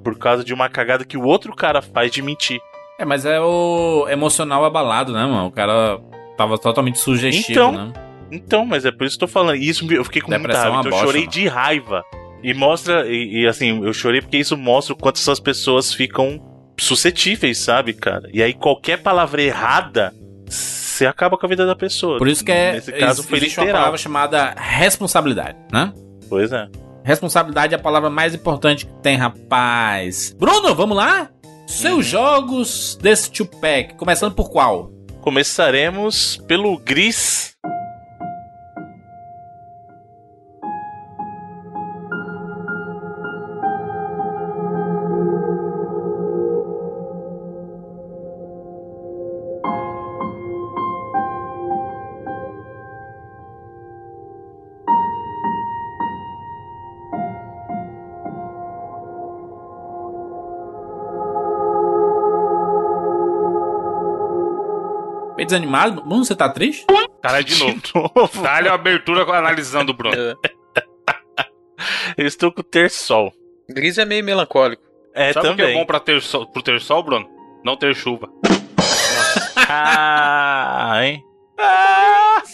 Por 0.03 0.17
causa 0.17 0.43
de 0.43 0.53
uma 0.53 0.67
cagada 0.67 1.05
que 1.05 1.15
o 1.17 1.23
outro 1.23 1.55
cara 1.55 1.81
faz 1.81 2.11
de 2.11 2.21
mentir. 2.21 2.59
É, 3.03 3.05
mas 3.05 3.25
é 3.25 3.39
o 3.39 4.07
emocional 4.09 4.63
abalado, 4.63 5.11
né, 5.11 5.25
mano? 5.25 5.47
O 5.47 5.51
cara 5.51 5.99
tava 6.37 6.57
totalmente 6.57 6.97
sugestivo, 6.99 7.51
Então, 7.51 7.71
né? 7.73 7.93
Então, 8.31 8.65
mas 8.65 8.85
é 8.85 8.91
por 8.91 9.05
isso 9.05 9.17
que 9.17 9.23
eu 9.23 9.27
tô 9.27 9.31
falando. 9.33 9.57
Isso 9.57 9.85
eu 9.93 10.03
fiquei 10.05 10.21
com 10.21 10.29
muita 10.31 10.41
Depressão 10.47 10.67
é 10.69 10.73
raiva. 10.73 10.81
uma 10.81 10.87
Então 10.87 10.99
eu 10.99 11.05
chorei 11.05 11.21
mano. 11.21 11.31
de 11.31 11.47
raiva. 11.47 12.03
E 12.41 12.53
mostra. 12.53 13.05
E, 13.07 13.41
e, 13.41 13.47
assim, 13.47 13.83
eu 13.85 13.93
chorei 13.93 14.21
porque 14.21 14.37
isso 14.37 14.57
mostra 14.57 14.93
o 14.93 14.97
quanto 14.97 15.17
essas 15.17 15.39
pessoas 15.39 15.93
ficam 15.93 16.41
suscetíveis, 16.79 17.57
sabe, 17.59 17.93
cara? 17.93 18.29
E 18.33 18.41
aí 18.41 18.53
qualquer 18.53 19.01
palavra 19.03 19.41
errada. 19.41 20.13
Você 20.47 21.05
acaba 21.05 21.37
com 21.37 21.45
a 21.45 21.49
vida 21.49 21.65
da 21.65 21.75
pessoa. 21.75 22.17
Por 22.17 22.27
isso 22.27 22.43
que 22.43 22.51
é, 22.51 22.73
Nesse 22.73 22.91
caso 22.93 23.23
foi 23.23 23.37
existe 23.39 23.57
uma 23.59 23.63
literal. 23.65 23.81
palavra 23.81 23.97
chamada 23.97 24.53
responsabilidade, 24.57 25.57
né? 25.71 25.91
Pois 26.29 26.51
é. 26.51 26.67
Responsabilidade 27.03 27.73
é 27.73 27.77
a 27.77 27.81
palavra 27.81 28.09
mais 28.09 28.33
importante 28.33 28.85
que 28.85 28.93
tem, 29.01 29.17
rapaz. 29.17 30.33
Bruno, 30.39 30.73
vamos 30.73 30.95
lá? 30.95 31.29
Seus 31.73 31.95
Uhum. 31.95 32.01
jogos 32.03 32.95
desse 33.01 33.31
two-pack, 33.31 33.95
começando 33.95 34.35
por 34.35 34.49
qual? 34.51 34.91
Começaremos 35.21 36.37
pelo 36.47 36.77
Gris. 36.77 37.42
Desanimado? 65.53 66.01
Bruno, 66.01 66.25
você 66.25 66.35
tá 66.35 66.49
triste? 66.49 66.85
Caralho, 67.21 67.43
de 67.43 67.59
novo. 67.59 67.81
novo. 68.15 68.41
Dá-lhe 68.41 68.67
a 68.67 68.73
abertura 68.73 69.23
analisando 69.37 69.91
o 69.91 69.95
Bruno. 69.95 70.15
É. 70.15 70.35
Eu 72.17 72.25
estou 72.27 72.51
com 72.51 72.61
o 72.61 72.63
Terçol. 72.63 73.31
Gris 73.69 73.97
é 73.97 74.05
meio 74.05 74.23
melancólico. 74.23 74.83
É, 75.13 75.31
Sabe 75.33 75.47
o 75.47 75.51
que 75.51 75.57
também. 75.57 75.75
é 75.75 75.79
bom 75.79 75.85
pra 75.85 75.99
ter 75.99 76.21
sol, 76.21 76.47
pro 76.47 76.61
ter 76.61 76.79
sol, 76.81 77.03
Bruno? 77.03 77.27
Não 77.63 77.77
ter 77.77 77.95
chuva. 77.95 78.29
Ah, 79.67 80.99
hein? 81.03 81.23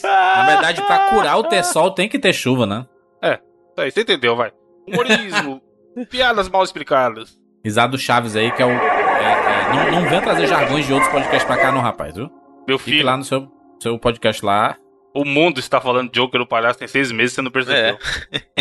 Na 0.04 0.46
verdade, 0.46 0.82
pra 0.82 1.10
curar 1.10 1.38
o 1.38 1.44
ter 1.44 1.64
sol 1.64 1.92
tem 1.92 2.08
que 2.10 2.20
ter 2.20 2.34
chuva, 2.34 2.66
né? 2.66 2.86
Isso 3.24 3.82
aí, 3.82 3.92
você 3.92 4.02
entendeu, 4.02 4.36
vai. 4.36 4.52
Humorismo. 4.88 5.62
piadas 6.10 6.50
mal 6.50 6.64
explicadas. 6.64 7.38
Risado 7.64 7.98
Chaves 7.98 8.36
aí, 8.36 8.52
que 8.52 8.62
é 8.62 8.66
o. 8.66 8.70
é- 8.70 8.74
é, 8.74 9.92
não, 9.92 10.02
não 10.02 10.10
venha 10.10 10.22
trazer 10.22 10.48
jargões 10.48 10.86
de 10.86 10.94
outros 10.94 11.12
podcasts 11.12 11.44
pra 11.46 11.58
cá, 11.58 11.72
não, 11.72 11.82
rapaz, 11.82 12.14
viu? 12.16 12.30
Meu 12.70 12.80
Fique 12.80 12.92
filho, 12.92 13.06
lá 13.06 13.18
no 13.18 13.24
seu, 13.24 13.52
seu 13.82 13.98
podcast 14.00 14.44
lá. 14.46 14.78
o 15.14 15.26
mundo 15.26 15.60
está 15.60 15.82
falando 15.82 16.12
de 16.12 16.20
Joker 16.20 16.40
o 16.42 16.48
palhaço 16.48 16.80
tem 16.80 16.88
seis 16.88 17.12
meses, 17.12 17.34
você 17.34 17.42
não 17.42 17.52
percebeu. 17.52 17.98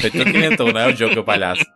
Foi 0.01 0.11
tu 0.11 0.25
que 0.25 0.31
inventou, 0.37 0.73
né? 0.73 0.87
O 0.89 0.93
Joker, 0.93 1.19
o 1.21 1.25
palhaço. 1.25 1.65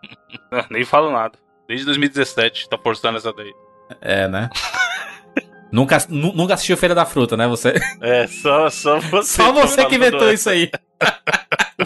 Ah, 0.51 0.67
Nem 0.71 0.85
falo 0.85 1.11
nada. 1.11 1.39
Desde 1.69 1.85
2017, 1.87 2.69
tá 2.69 2.77
forçando 2.79 3.17
essa 3.19 3.33
daí. 3.33 3.53
É, 4.01 4.27
né? 4.29 4.49
nunca, 5.73 5.99
nu- 6.09 6.33
nunca 6.35 6.55
assistiu 6.55 6.77
Feira 6.77 6.95
da 6.95 7.05
Fruta, 7.07 7.37
né? 7.37 7.47
Você. 7.49 7.75
É, 8.01 8.27
só, 8.27 8.69
só 8.71 8.99
você. 9.11 9.43
Só 9.43 9.53
você 9.53 9.77
falando 9.77 9.89
que 9.91 9.97
inventou 9.97 10.33
isso 10.33 10.49
aí. 10.51 10.71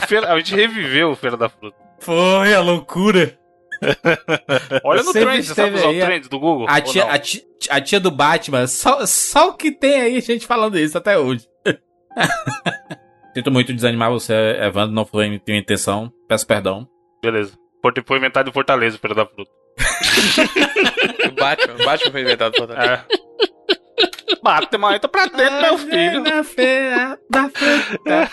Feira- 0.07 0.33
a 0.33 0.37
gente 0.39 0.55
reviveu 0.55 1.11
o 1.11 1.17
Feira 1.17 1.37
da 1.37 1.49
Fruta. 1.49 1.77
Foi 2.01 2.55
a 2.55 2.61
loucura. 2.61 3.37
Olha 4.85 5.03
no 5.03 5.13
Sempre 5.13 5.29
trend, 5.31 5.47
você 5.47 5.55
sabe 5.55 5.75
usar 5.77 5.87
o 5.87 5.91
aí, 5.91 6.03
a- 6.03 6.07
trend 6.07 6.29
do 6.29 6.39
Google? 6.39 6.67
A 6.69 6.81
tia, 6.81 7.05
a, 7.05 7.19
tia, 7.19 7.43
a 7.71 7.81
tia 7.81 8.01
do 8.01 8.11
Batman, 8.11 8.67
só, 8.67 9.05
só 9.07 9.49
o 9.51 9.55
que 9.55 9.71
tem 9.73 10.01
aí 10.01 10.21
gente 10.21 10.47
falando 10.47 10.79
isso 10.79 10.97
até 10.97 11.19
hoje. 11.19 11.47
Sinto 13.35 13.51
muito 13.51 13.73
desanimar 13.75 14.11
você, 14.11 14.33
Evandro, 14.61 14.95
não 14.95 15.05
foi 15.05 15.29
minha 15.29 15.59
intenção. 15.61 16.11
Peço 16.27 16.47
perdão. 16.47 16.89
Beleza. 17.23 17.53
Foi 18.07 18.17
inventado 18.17 18.49
em 18.49 18.53
Fortaleza 18.53 18.97
o 18.97 18.99
Feira 18.99 19.15
da 19.15 19.27
Fruta. 19.27 19.51
O 21.29 21.31
Batman, 21.39 21.85
Batman 21.85 22.11
foi 22.13 22.21
inventado 22.23 22.53
por 22.55 22.71
É. 22.71 23.05
Batman, 24.43 24.95
entra 24.97 25.09
pra 25.09 25.27
dentro, 25.27 25.61
meu 25.61 25.79
filho. 25.79 26.23
Na 26.23 26.43
feira 26.45 27.19
da 27.29 27.49
fruta. 27.51 28.31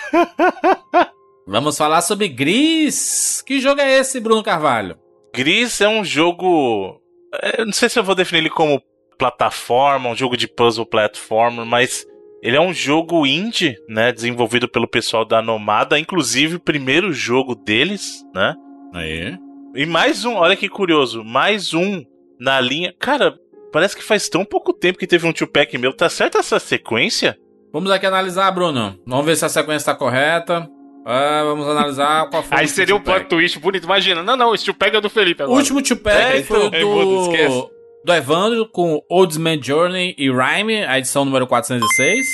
Vamos 1.45 1.77
falar 1.77 2.01
sobre 2.01 2.27
Gris. 2.29 3.41
Que 3.45 3.59
jogo 3.59 3.81
é 3.81 3.97
esse, 3.99 4.19
Bruno 4.19 4.41
Carvalho? 4.43 4.97
Gris 5.33 5.81
é 5.81 5.87
um 5.89 6.03
jogo. 6.05 7.01
é, 7.41 7.61
Eu 7.61 7.65
não 7.65 7.73
sei 7.73 7.89
se 7.89 7.97
eu 7.99 8.03
vou 8.03 8.15
definir 8.15 8.41
ele 8.41 8.49
como 8.49 8.81
plataforma, 9.17 10.09
um 10.09 10.15
jogo 10.15 10.35
de 10.37 10.47
puzzle 10.47 10.85
platformer, 10.85 11.65
mas 11.65 12.05
ele 12.41 12.57
é 12.57 12.61
um 12.61 12.73
jogo 12.73 13.25
indie, 13.25 13.77
né? 13.87 14.11
Desenvolvido 14.11 14.67
pelo 14.67 14.87
pessoal 14.87 15.23
da 15.25 15.41
Nomada, 15.41 15.99
inclusive 15.99 16.55
o 16.55 16.59
primeiro 16.59 17.13
jogo 17.13 17.55
deles, 17.55 18.23
né? 18.33 18.53
Aí. 18.93 19.37
E 19.75 19.85
mais 19.85 20.23
um, 20.25 20.35
olha 20.35 20.55
que 20.55 20.69
curioso, 20.69 21.23
mais 21.23 21.73
um 21.73 22.03
na 22.39 22.59
linha. 22.59 22.93
Cara, 22.99 23.35
parece 23.71 23.95
que 23.95 24.03
faz 24.03 24.29
tão 24.29 24.45
pouco 24.45 24.71
tempo 24.73 24.99
que 24.99 25.07
teve 25.07 25.25
um 25.25 25.33
two-pack 25.33 25.77
meu. 25.77 25.93
Tá 25.93 26.09
certa 26.09 26.39
essa 26.39 26.59
sequência? 26.59 27.37
Vamos 27.71 27.89
aqui 27.89 28.05
analisar, 28.05 28.51
Bruno. 28.51 28.99
Vamos 29.07 29.25
ver 29.25 29.35
se 29.35 29.45
a 29.45 29.49
sequência 29.49 29.91
tá 29.91 29.97
correta. 29.97 30.69
Ah, 31.05 31.41
vamos 31.43 31.67
analisar 31.67 32.29
qual 32.29 32.41
foi 32.43 32.57
Aí 32.59 32.65
o 32.65 32.69
seria 32.69 32.95
um 32.95 32.99
plot 33.01 33.25
twist 33.25 33.59
bonito. 33.59 33.83
Imagina. 33.83 34.23
Não, 34.23 34.35
não, 34.37 34.55
esse 34.55 34.63
tio 34.63 34.73
pega 34.73 35.01
do 35.01 35.09
Felipe 35.09 35.41
O 35.41 35.45
agora. 35.45 35.59
último 35.59 35.81
two-pack 35.81 36.37
É, 36.37 36.43
foi 36.43 36.59
o 36.59 36.67
então, 36.67 36.79
Evandro, 36.79 37.05
do, 37.05 37.21
esquece. 37.31 37.67
do 38.05 38.13
Evandro 38.13 38.65
com 38.69 39.01
Oldsman 39.09 39.61
Journey 39.61 40.15
e 40.17 40.29
Rhyme, 40.31 40.83
a 40.85 40.97
edição 40.97 41.25
número 41.25 41.45
406. 41.45 42.25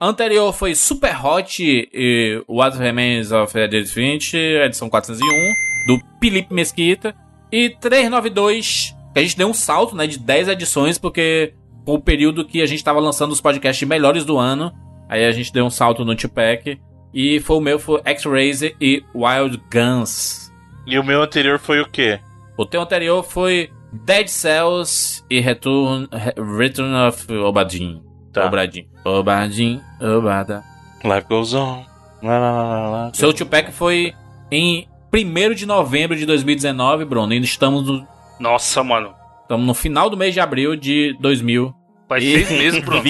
Anterior 0.00 0.52
foi 0.52 0.74
Super 0.74 1.16
Hot 1.24 1.60
e 1.60 2.42
What 2.48 2.76
Remains 2.78 3.32
of 3.32 3.58
Edith 3.58 3.86
Finch, 3.86 4.36
a 4.36 4.66
edição 4.66 4.88
401, 4.88 5.52
do 5.88 5.98
Felipe 6.20 6.54
Mesquita. 6.54 7.14
E 7.50 7.70
392, 7.80 8.94
que 9.12 9.18
a 9.18 9.22
gente 9.22 9.36
deu 9.36 9.48
um 9.48 9.54
salto 9.54 9.96
né, 9.96 10.06
de 10.06 10.18
10 10.18 10.48
edições, 10.48 10.98
porque 10.98 11.54
foi 11.84 11.94
o 11.94 12.00
período 12.00 12.44
que 12.44 12.60
a 12.62 12.66
gente 12.66 12.84
tava 12.84 13.00
lançando 13.00 13.32
os 13.32 13.40
podcasts 13.40 13.88
melhores 13.88 14.24
do 14.24 14.36
ano. 14.38 14.70
Aí 15.08 15.24
a 15.24 15.32
gente 15.32 15.52
deu 15.52 15.64
um 15.64 15.70
salto 15.70 16.04
no 16.04 16.14
two-pack. 16.14 16.78
E 17.12 17.40
foi 17.40 17.56
o 17.56 17.60
meu, 17.60 17.78
foi 17.78 18.00
X-Razer 18.04 18.76
e 18.80 19.02
Wild 19.14 19.60
Guns. 19.72 20.52
E 20.86 20.98
o 20.98 21.04
meu 21.04 21.22
anterior 21.22 21.58
foi 21.58 21.80
o 21.80 21.88
quê? 21.88 22.20
O 22.56 22.64
tema 22.66 22.84
anterior 22.84 23.22
foi 23.22 23.70
Dead 23.92 24.26
Cells 24.28 25.22
e 25.30 25.40
Return, 25.40 26.08
Re- 26.12 26.34
Return 26.58 26.94
of 27.08 27.32
Obadin. 27.32 28.02
Tá. 28.32 28.46
Obradin. 28.46 28.86
Obadin, 29.04 29.80
Obada. 30.00 30.62
Life 31.02 31.26
goes 31.28 31.54
on. 31.54 31.84
Lá, 32.22 32.38
lá, 32.38 32.52
lá, 32.52 32.62
lá, 32.80 32.88
lá. 32.90 33.10
Seu 33.14 33.32
Tupac 33.32 33.72
foi 33.72 34.12
em 34.50 34.86
1 35.12 35.54
de 35.54 35.64
novembro 35.66 36.16
de 36.16 36.26
2019, 36.26 37.04
Bruno. 37.04 37.32
E 37.32 37.40
estamos 37.40 37.86
no, 37.86 38.06
Nossa, 38.38 38.82
mano. 38.84 39.14
estamos 39.42 39.66
no 39.66 39.72
final 39.74 40.10
do 40.10 40.16
mês 40.16 40.34
de 40.34 40.40
abril 40.40 40.76
de 40.76 41.16
2020. 41.20 41.74
Faz 42.08 42.22
seis 42.24 42.50
meses, 42.50 42.80
Bruno. 42.84 43.02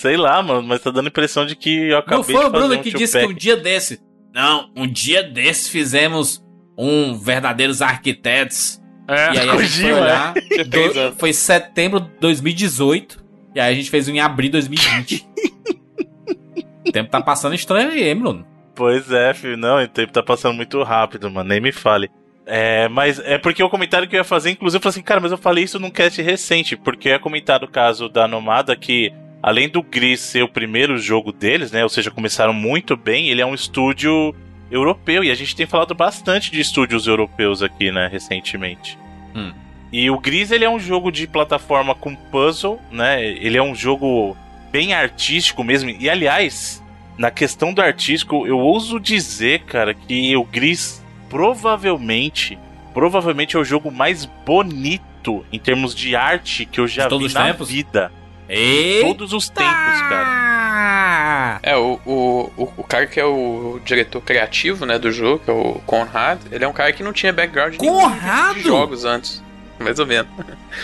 Sei 0.00 0.16
lá, 0.16 0.42
mano, 0.42 0.62
mas 0.62 0.80
tá 0.80 0.90
dando 0.90 1.06
a 1.06 1.08
impressão 1.08 1.44
de 1.44 1.54
que 1.54 1.88
eu 1.90 1.98
acabei 1.98 2.16
Não 2.18 2.24
foi 2.24 2.40
de 2.40 2.46
o 2.46 2.50
Bruno 2.50 2.74
um 2.74 2.82
que 2.82 2.90
disse 2.92 3.12
que 3.12 3.20
Tupac. 3.20 3.34
um 3.34 3.36
dia 3.36 3.56
desse. 3.56 4.00
Não, 4.34 4.70
um 4.76 4.86
dia 4.86 5.22
desse 5.22 5.70
fizemos 5.70 6.42
um 6.78 7.18
verdadeiros 7.18 7.82
arquitetos. 7.82 8.80
É, 9.08 9.34
E 9.34 9.38
aí 9.40 9.48
a 9.50 9.56
gente 9.58 9.82
foi 9.82 9.90
né? 10.00 10.34
Três 10.70 10.94
do- 10.94 11.12
foi 11.18 11.32
setembro 11.32 12.00
de 12.00 12.08
2018. 12.20 13.22
E 13.54 13.60
aí 13.60 13.72
a 13.72 13.76
gente 13.76 13.90
fez 13.90 14.08
um 14.08 14.12
em 14.12 14.20
abril 14.20 14.48
de 14.48 14.52
2020. 14.52 15.26
o 16.86 16.92
tempo 16.92 17.10
tá 17.10 17.20
passando 17.20 17.54
estranho 17.54 17.90
aí, 17.90 18.08
hein, 18.08 18.16
Bruno? 18.16 18.46
Pois 18.74 19.10
é, 19.12 19.34
filho. 19.34 19.56
Não, 19.56 19.82
o 19.82 19.88
tempo 19.88 20.12
tá 20.12 20.22
passando 20.22 20.54
muito 20.54 20.82
rápido, 20.82 21.30
mano. 21.30 21.48
Nem 21.48 21.60
me 21.60 21.72
fale. 21.72 22.08
É, 22.46 22.88
mas 22.88 23.18
é 23.20 23.38
porque 23.38 23.62
o 23.62 23.68
comentário 23.68 24.08
que 24.08 24.16
eu 24.16 24.20
ia 24.20 24.24
fazer, 24.24 24.50
inclusive, 24.50 24.78
eu 24.78 24.82
falei 24.82 24.90
assim, 24.94 25.02
cara, 25.02 25.20
mas 25.20 25.30
eu 25.32 25.38
falei 25.38 25.64
isso 25.64 25.78
num 25.78 25.90
cast 25.90 26.20
recente, 26.22 26.76
porque 26.76 27.08
eu 27.08 27.12
ia 27.12 27.18
comentar 27.18 27.62
o 27.62 27.68
caso 27.68 28.08
da 28.08 28.26
Nomada 28.26 28.74
que, 28.74 29.12
além 29.42 29.68
do 29.68 29.82
Gris 29.82 30.20
ser 30.20 30.42
o 30.42 30.48
primeiro 30.48 30.98
jogo 30.98 31.32
deles, 31.32 31.70
né? 31.72 31.82
Ou 31.82 31.88
seja, 31.88 32.10
começaram 32.10 32.52
muito 32.52 32.96
bem, 32.96 33.28
ele 33.28 33.40
é 33.40 33.46
um 33.46 33.54
estúdio 33.54 34.34
europeu, 34.70 35.24
e 35.24 35.30
a 35.30 35.34
gente 35.34 35.56
tem 35.56 35.66
falado 35.66 35.94
bastante 35.94 36.50
de 36.50 36.60
estúdios 36.60 37.06
europeus 37.06 37.62
aqui, 37.62 37.90
né, 37.90 38.08
recentemente. 38.10 38.96
Hum. 39.34 39.52
E 39.92 40.08
o 40.08 40.18
Gris, 40.18 40.50
ele 40.50 40.64
é 40.64 40.70
um 40.70 40.78
jogo 40.78 41.10
de 41.10 41.26
plataforma 41.26 41.94
com 41.94 42.14
puzzle, 42.14 42.80
né? 42.92 43.24
Ele 43.24 43.56
é 43.56 43.62
um 43.62 43.74
jogo 43.74 44.36
bem 44.70 44.94
artístico 44.94 45.64
mesmo. 45.64 45.90
E 45.90 46.08
aliás, 46.08 46.80
na 47.18 47.30
questão 47.30 47.72
do 47.74 47.82
artístico, 47.82 48.46
eu 48.46 48.58
ouso 48.58 49.00
dizer, 49.00 49.64
cara, 49.64 49.92
que 49.92 50.36
o 50.36 50.44
Gris 50.44 51.04
provavelmente, 51.28 52.56
provavelmente 52.94 53.56
é 53.56 53.58
o 53.58 53.64
jogo 53.64 53.90
mais 53.90 54.24
bonito 54.24 55.44
em 55.52 55.58
termos 55.58 55.94
de 55.94 56.14
arte 56.14 56.64
que 56.64 56.80
eu 56.80 56.86
já 56.86 57.08
vi 57.08 57.32
na 57.32 57.46
tempos? 57.46 57.68
vida. 57.68 58.12
Eita! 58.50 59.06
Todos 59.06 59.32
os 59.32 59.48
tempos, 59.48 60.02
cara. 60.08 61.60
É, 61.62 61.76
o, 61.76 62.00
o, 62.04 62.50
o, 62.56 62.72
o 62.78 62.84
cara 62.84 63.06
que 63.06 63.18
é 63.20 63.24
o 63.24 63.80
diretor 63.84 64.20
criativo, 64.20 64.84
né, 64.86 64.98
do 64.98 65.10
jogo, 65.12 65.38
que 65.44 65.50
é 65.50 65.54
o 65.54 65.80
Conrad, 65.86 66.40
ele 66.50 66.64
é 66.64 66.68
um 66.68 66.72
cara 66.72 66.92
que 66.92 67.02
não 67.02 67.12
tinha 67.12 67.32
background 67.32 67.76
Conrado? 67.76 68.54
de 68.54 68.62
jogos 68.62 69.04
antes. 69.04 69.42
Mais 69.78 69.98
ou 69.98 70.06
menos. 70.06 70.28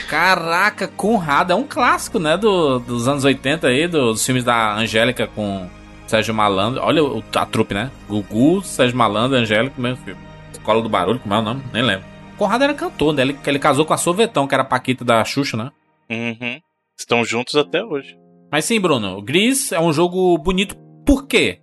Caraca, 0.08 0.88
Conrado 0.88 1.52
é 1.52 1.54
um 1.56 1.64
clássico, 1.64 2.18
né? 2.18 2.36
do- 2.36 2.78
dos 2.78 3.06
anos 3.08 3.24
80 3.24 3.66
aí, 3.68 3.86
dos 3.86 4.24
filmes 4.24 4.42
da 4.44 4.74
Angélica 4.74 5.26
com 5.26 5.68
Sérgio 6.06 6.32
Malandro. 6.34 6.80
Olha 6.82 7.04
o- 7.04 7.22
a 7.34 7.44
trupe, 7.46 7.74
né? 7.74 7.90
Gugu, 8.08 8.62
Sérgio 8.62 8.96
Malandro, 8.96 9.36
Angélica, 9.36 9.74
mesmo 9.80 9.98
filme. 10.04 10.20
Escola 10.52 10.80
do 10.80 10.88
Barulho, 10.88 11.18
como 11.18 11.34
é 11.34 11.38
o 11.38 11.42
nome? 11.42 11.62
Nem 11.72 11.82
lembro. 11.82 12.04
Conrado 12.38 12.64
era 12.64 12.74
cantor, 12.74 13.12
né? 13.14 13.22
Ele, 13.22 13.38
ele 13.46 13.58
casou 13.58 13.84
com 13.84 13.92
a 13.94 13.98
Sorvetão, 13.98 14.46
que 14.46 14.54
era 14.54 14.62
a 14.62 14.66
Paquita 14.66 15.04
da 15.04 15.22
Xuxa, 15.24 15.56
né? 15.56 15.70
Uhum. 16.08 16.60
Estão 16.98 17.24
juntos 17.24 17.56
até 17.56 17.84
hoje. 17.84 18.16
Mas 18.50 18.64
sim, 18.64 18.80
Bruno, 18.80 19.18
o 19.18 19.22
Gris 19.22 19.72
é 19.72 19.80
um 19.80 19.92
jogo 19.92 20.36
bonito. 20.38 20.76
Por 21.04 21.26
quê? 21.26 21.60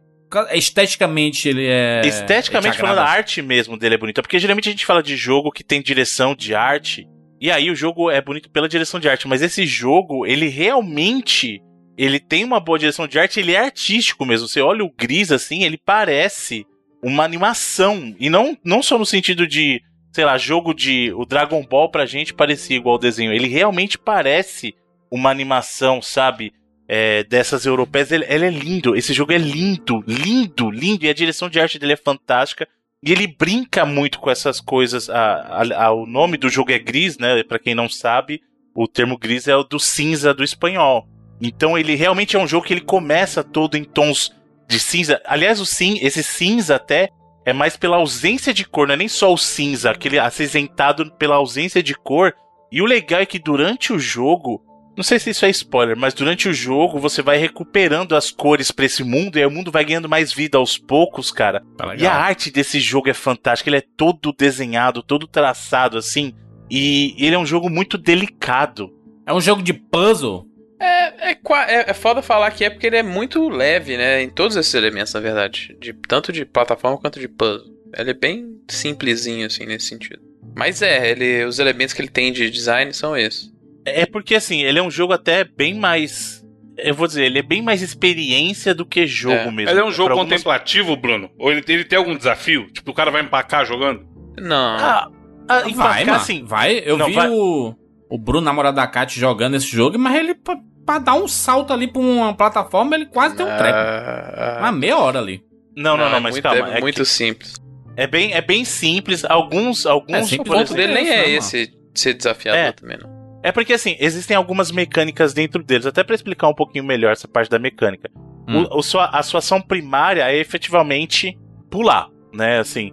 Esteticamente 0.51 1.47
ele 1.47 1.67
é. 1.67 2.01
Esteticamente 2.05 2.77
falando, 2.77 2.99
a 2.99 3.09
arte 3.09 3.41
mesmo 3.41 3.77
dele 3.77 3.95
é 3.95 3.97
bonita. 3.97 4.21
Porque 4.21 4.39
geralmente 4.39 4.69
a 4.69 4.71
gente 4.71 4.85
fala 4.85 5.03
de 5.03 5.15
jogo 5.15 5.51
que 5.51 5.63
tem 5.63 5.81
direção 5.81 6.35
de 6.35 6.55
arte. 6.55 7.07
E 7.39 7.51
aí 7.51 7.69
o 7.69 7.75
jogo 7.75 8.09
é 8.09 8.21
bonito 8.21 8.49
pela 8.49 8.69
direção 8.69 8.99
de 8.99 9.09
arte. 9.09 9.27
Mas 9.27 9.41
esse 9.41 9.65
jogo, 9.65 10.25
ele 10.25 10.47
realmente. 10.47 11.61
Ele 11.95 12.19
tem 12.19 12.43
uma 12.43 12.59
boa 12.59 12.79
direção 12.79 13.07
de 13.07 13.19
arte, 13.19 13.39
ele 13.39 13.53
é 13.53 13.59
artístico 13.59 14.25
mesmo. 14.25 14.47
Você 14.47 14.61
olha 14.61 14.83
o 14.83 14.91
gris 14.91 15.31
assim, 15.31 15.63
ele 15.63 15.77
parece 15.77 16.65
uma 17.03 17.23
animação. 17.23 18.15
E 18.19 18.29
não, 18.29 18.57
não 18.65 18.81
só 18.81 18.97
no 18.97 19.05
sentido 19.05 19.45
de, 19.45 19.79
sei 20.11 20.25
lá, 20.25 20.37
jogo 20.37 20.73
de. 20.73 21.13
O 21.13 21.25
Dragon 21.25 21.63
Ball 21.63 21.91
pra 21.91 22.07
gente 22.07 22.33
parecia 22.33 22.77
igual 22.77 22.93
ao 22.93 22.99
desenho. 22.99 23.31
Ele 23.31 23.47
realmente 23.47 23.97
parece 23.97 24.73
uma 25.15 25.29
animação, 25.29 26.01
sabe? 26.01 26.53
é, 26.85 27.23
dessas 27.23 27.65
europeias, 27.65 28.11
ele, 28.11 28.25
ele 28.27 28.45
é 28.45 28.49
lindo. 28.49 28.93
Esse 28.95 29.13
jogo 29.13 29.31
é 29.31 29.37
lindo, 29.37 30.03
lindo, 30.05 30.69
lindo. 30.69 31.05
E 31.05 31.09
a 31.09 31.13
direção 31.13 31.49
de 31.49 31.59
arte 31.59 31.79
dele 31.79 31.93
é 31.93 31.97
fantástica. 31.97 32.67
E 33.01 33.11
ele 33.11 33.25
brinca 33.25 33.85
muito 33.85 34.19
com 34.19 34.29
essas 34.29 34.59
coisas. 34.59 35.09
A, 35.09 35.17
a- 35.63 35.85
a- 35.85 35.91
o 35.93 36.05
nome 36.05 36.35
do 36.37 36.49
jogo 36.49 36.71
é 36.73 36.77
gris, 36.77 37.17
né? 37.17 37.41
Pra 37.43 37.57
quem 37.57 37.73
não 37.73 37.87
sabe, 37.87 38.41
o 38.75 38.85
termo 38.85 39.17
gris 39.17 39.47
é 39.47 39.55
o 39.55 39.63
do 39.63 39.79
cinza 39.79 40.33
do 40.33 40.43
espanhol. 40.43 41.07
Então 41.41 41.77
ele 41.77 41.95
realmente 41.95 42.35
é 42.35 42.39
um 42.39 42.45
jogo 42.47 42.67
que 42.67 42.73
ele 42.73 42.81
começa 42.81 43.43
todo 43.43 43.75
em 43.77 43.83
tons 43.85 44.31
de 44.67 44.77
cinza. 44.77 45.21
Aliás, 45.25 45.61
o 45.61 45.65
sim, 45.65 45.97
esse 46.01 46.21
cinza 46.21 46.75
até 46.75 47.09
é 47.45 47.53
mais 47.53 47.77
pela 47.77 47.95
ausência 47.95 48.53
de 48.53 48.65
cor, 48.65 48.87
não 48.87 48.93
é 48.93 48.97
nem 48.97 49.07
só 49.07 49.33
o 49.33 49.37
cinza, 49.37 49.89
aquele 49.89 50.19
acinzentado 50.19 51.09
pela 51.13 51.35
ausência 51.37 51.81
de 51.81 51.95
cor. 51.95 52.33
E 52.71 52.81
o 52.81 52.85
legal 52.85 53.21
é 53.21 53.25
que 53.25 53.39
durante 53.39 53.91
o 53.93 53.97
jogo, 53.99 54.61
não 54.95 55.03
sei 55.03 55.17
se 55.17 55.31
isso 55.31 55.45
é 55.45 55.49
spoiler, 55.49 55.97
mas 55.97 56.13
durante 56.13 56.47
o 56.47 56.53
jogo 56.53 56.99
você 56.99 57.21
vai 57.21 57.37
recuperando 57.37 58.15
as 58.15 58.29
cores 58.29 58.69
pra 58.69 58.85
esse 58.85 59.03
mundo 59.03 59.37
e 59.37 59.39
aí 59.39 59.45
o 59.45 59.51
mundo 59.51 59.71
vai 59.71 59.83
ganhando 59.83 60.07
mais 60.07 60.31
vida 60.31 60.57
aos 60.57 60.77
poucos, 60.77 61.31
cara. 61.31 61.63
Tá 61.77 61.95
E 61.95 62.05
a 62.05 62.13
arte 62.13 62.51
desse 62.51 62.79
jogo 62.79 63.09
é 63.09 63.13
fantástica, 63.13 63.69
ele 63.69 63.77
é 63.77 63.83
todo 63.97 64.31
desenhado, 64.31 65.01
todo 65.01 65.27
traçado 65.27 65.97
assim, 65.97 66.33
e 66.69 67.15
ele 67.17 67.35
é 67.35 67.39
um 67.39 67.45
jogo 67.45 67.69
muito 67.69 67.97
delicado. 67.97 68.93
É 69.25 69.33
um 69.33 69.41
jogo 69.41 69.63
de 69.63 69.73
puzzle. 69.73 70.47
É, 70.79 71.31
é, 71.31 71.31
é, 71.31 71.91
é 71.91 71.93
foda 71.93 72.21
falar 72.21 72.51
que 72.51 72.65
é 72.65 72.69
porque 72.69 72.87
ele 72.87 72.97
é 72.97 73.03
muito 73.03 73.47
leve, 73.47 73.95
né? 73.95 74.21
Em 74.21 74.29
todos 74.29 74.57
esses 74.57 74.73
elementos, 74.73 75.13
na 75.13 75.19
verdade. 75.19 75.75
De, 75.79 75.93
tanto 75.93 76.31
de 76.31 76.45
plataforma 76.45 76.97
quanto 76.97 77.19
de 77.19 77.27
puzzle. 77.27 77.71
Ele 77.97 78.11
é 78.11 78.13
bem 78.13 78.59
simplesinho, 78.67 79.47
assim, 79.47 79.65
nesse 79.65 79.85
sentido. 79.85 80.21
Mas 80.55 80.81
é, 80.81 81.09
ele, 81.09 81.45
os 81.45 81.59
elementos 81.59 81.93
que 81.93 82.01
ele 82.01 82.09
tem 82.09 82.33
de 82.33 82.49
design 82.49 82.93
são 82.93 83.15
esses. 83.15 83.52
É 83.85 84.05
porque 84.05 84.35
assim, 84.35 84.61
ele 84.61 84.79
é 84.79 84.83
um 84.83 84.91
jogo 84.91 85.13
até 85.13 85.43
bem 85.43 85.73
mais. 85.73 86.41
Eu 86.77 86.93
vou 86.95 87.05
dizer, 87.05 87.25
ele 87.25 87.39
é 87.39 87.43
bem 87.43 87.61
mais 87.61 87.81
experiência 87.81 88.73
do 88.73 88.85
que 88.85 89.05
jogo 89.05 89.35
É. 89.35 89.51
mesmo. 89.51 89.69
Ele 89.69 89.79
é 89.79 89.83
um 89.85 89.91
jogo 89.91 90.09
Pra 90.09 90.13
algumas- 90.15 90.31
contemplativo, 90.31 90.95
Bruno? 90.95 91.29
Ou 91.37 91.51
ele, 91.51 91.63
ele 91.67 91.83
tem 91.83 91.97
algum 91.97 92.15
desafio? 92.15 92.67
Tipo, 92.71 92.91
o 92.91 92.93
cara 92.93 93.11
vai 93.11 93.21
empacar 93.21 93.65
jogando? 93.65 94.05
Não. 94.39 94.77
Ah, 94.77 95.09
ah, 95.47 95.59
vai, 95.59 95.69
embarcar, 95.71 96.05
mano. 96.05 96.17
assim. 96.17 96.43
Vai. 96.43 96.81
Eu 96.83 96.97
Não, 96.97 97.05
vi 97.05 97.13
vai. 97.13 97.29
O, 97.29 97.75
o 98.09 98.17
Bruno, 98.17 98.41
namorado 98.45 98.75
da 98.77 98.87
Kat, 98.87 99.19
jogando 99.19 99.55
esse 99.55 99.67
jogo, 99.67 99.99
mas 99.99 100.15
ele, 100.15 100.33
pra, 100.33 100.57
pra 100.85 100.97
dar 100.97 101.13
um 101.15 101.27
salto 101.27 101.71
ali 101.71 101.87
pra 101.87 102.01
uma 102.01 102.33
plataforma, 102.33 102.95
ele 102.95 103.05
quase 103.05 103.35
tem 103.35 103.45
um 103.45 103.55
treco. 103.57 103.77
Ah, 103.77 104.57
Uma 104.61 104.71
meia 104.71 104.97
hora 104.97 105.19
ali. 105.19 105.43
Não, 105.75 105.95
não, 105.97 106.09
não, 106.09 106.17
é 106.17 106.19
mas 106.19 106.31
muito, 106.33 106.43
calma. 106.43 106.73
É, 106.73 106.77
É, 106.77 106.81
muito 106.81 106.95
que- 107.01 107.05
simples. 107.05 107.53
é 107.95 108.07
bem, 108.07 108.33
é 108.33 108.41
bem 108.41 108.65
simples. 108.65 109.23
Alguns. 109.25 109.85
alguns 109.85 110.15
É, 110.17 110.23
simples, 110.23 110.49
O 110.49 110.57
ponto 110.57 110.73
dele 110.73 110.93
nem 110.95 111.09
é 111.09 111.17
Não, 111.27 111.29
esse, 111.37 111.71
ser 111.93 112.13
desafiador 112.15 112.59
É. 112.59 112.71
também, 112.71 112.97
não. 112.97 113.12
É 113.43 113.51
porque 113.51 113.73
assim, 113.73 113.95
existem 113.99 114.35
algumas 114.37 114.71
mecânicas 114.71 115.33
dentro 115.33 115.61
deles, 115.61 115.85
até 115.85 116.03
pra 116.03 116.15
explicar 116.15 116.47
um 116.47 116.53
pouquinho 116.55 116.83
melhor 116.85 117.11
essa 117.11 117.27
parte 117.27 117.49
da 117.49 117.59
mecânica. 117.59 118.09
Hum. 118.47 118.63
O, 118.71 118.79
o 118.79 118.81
sua, 118.83 119.05
a 119.07 119.21
sua 119.21 119.39
ação 119.39 119.61
primária 119.61 120.31
é 120.31 120.37
efetivamente 120.37 121.37
pular, 121.69 122.07
né? 122.33 122.59
Assim, 122.59 122.89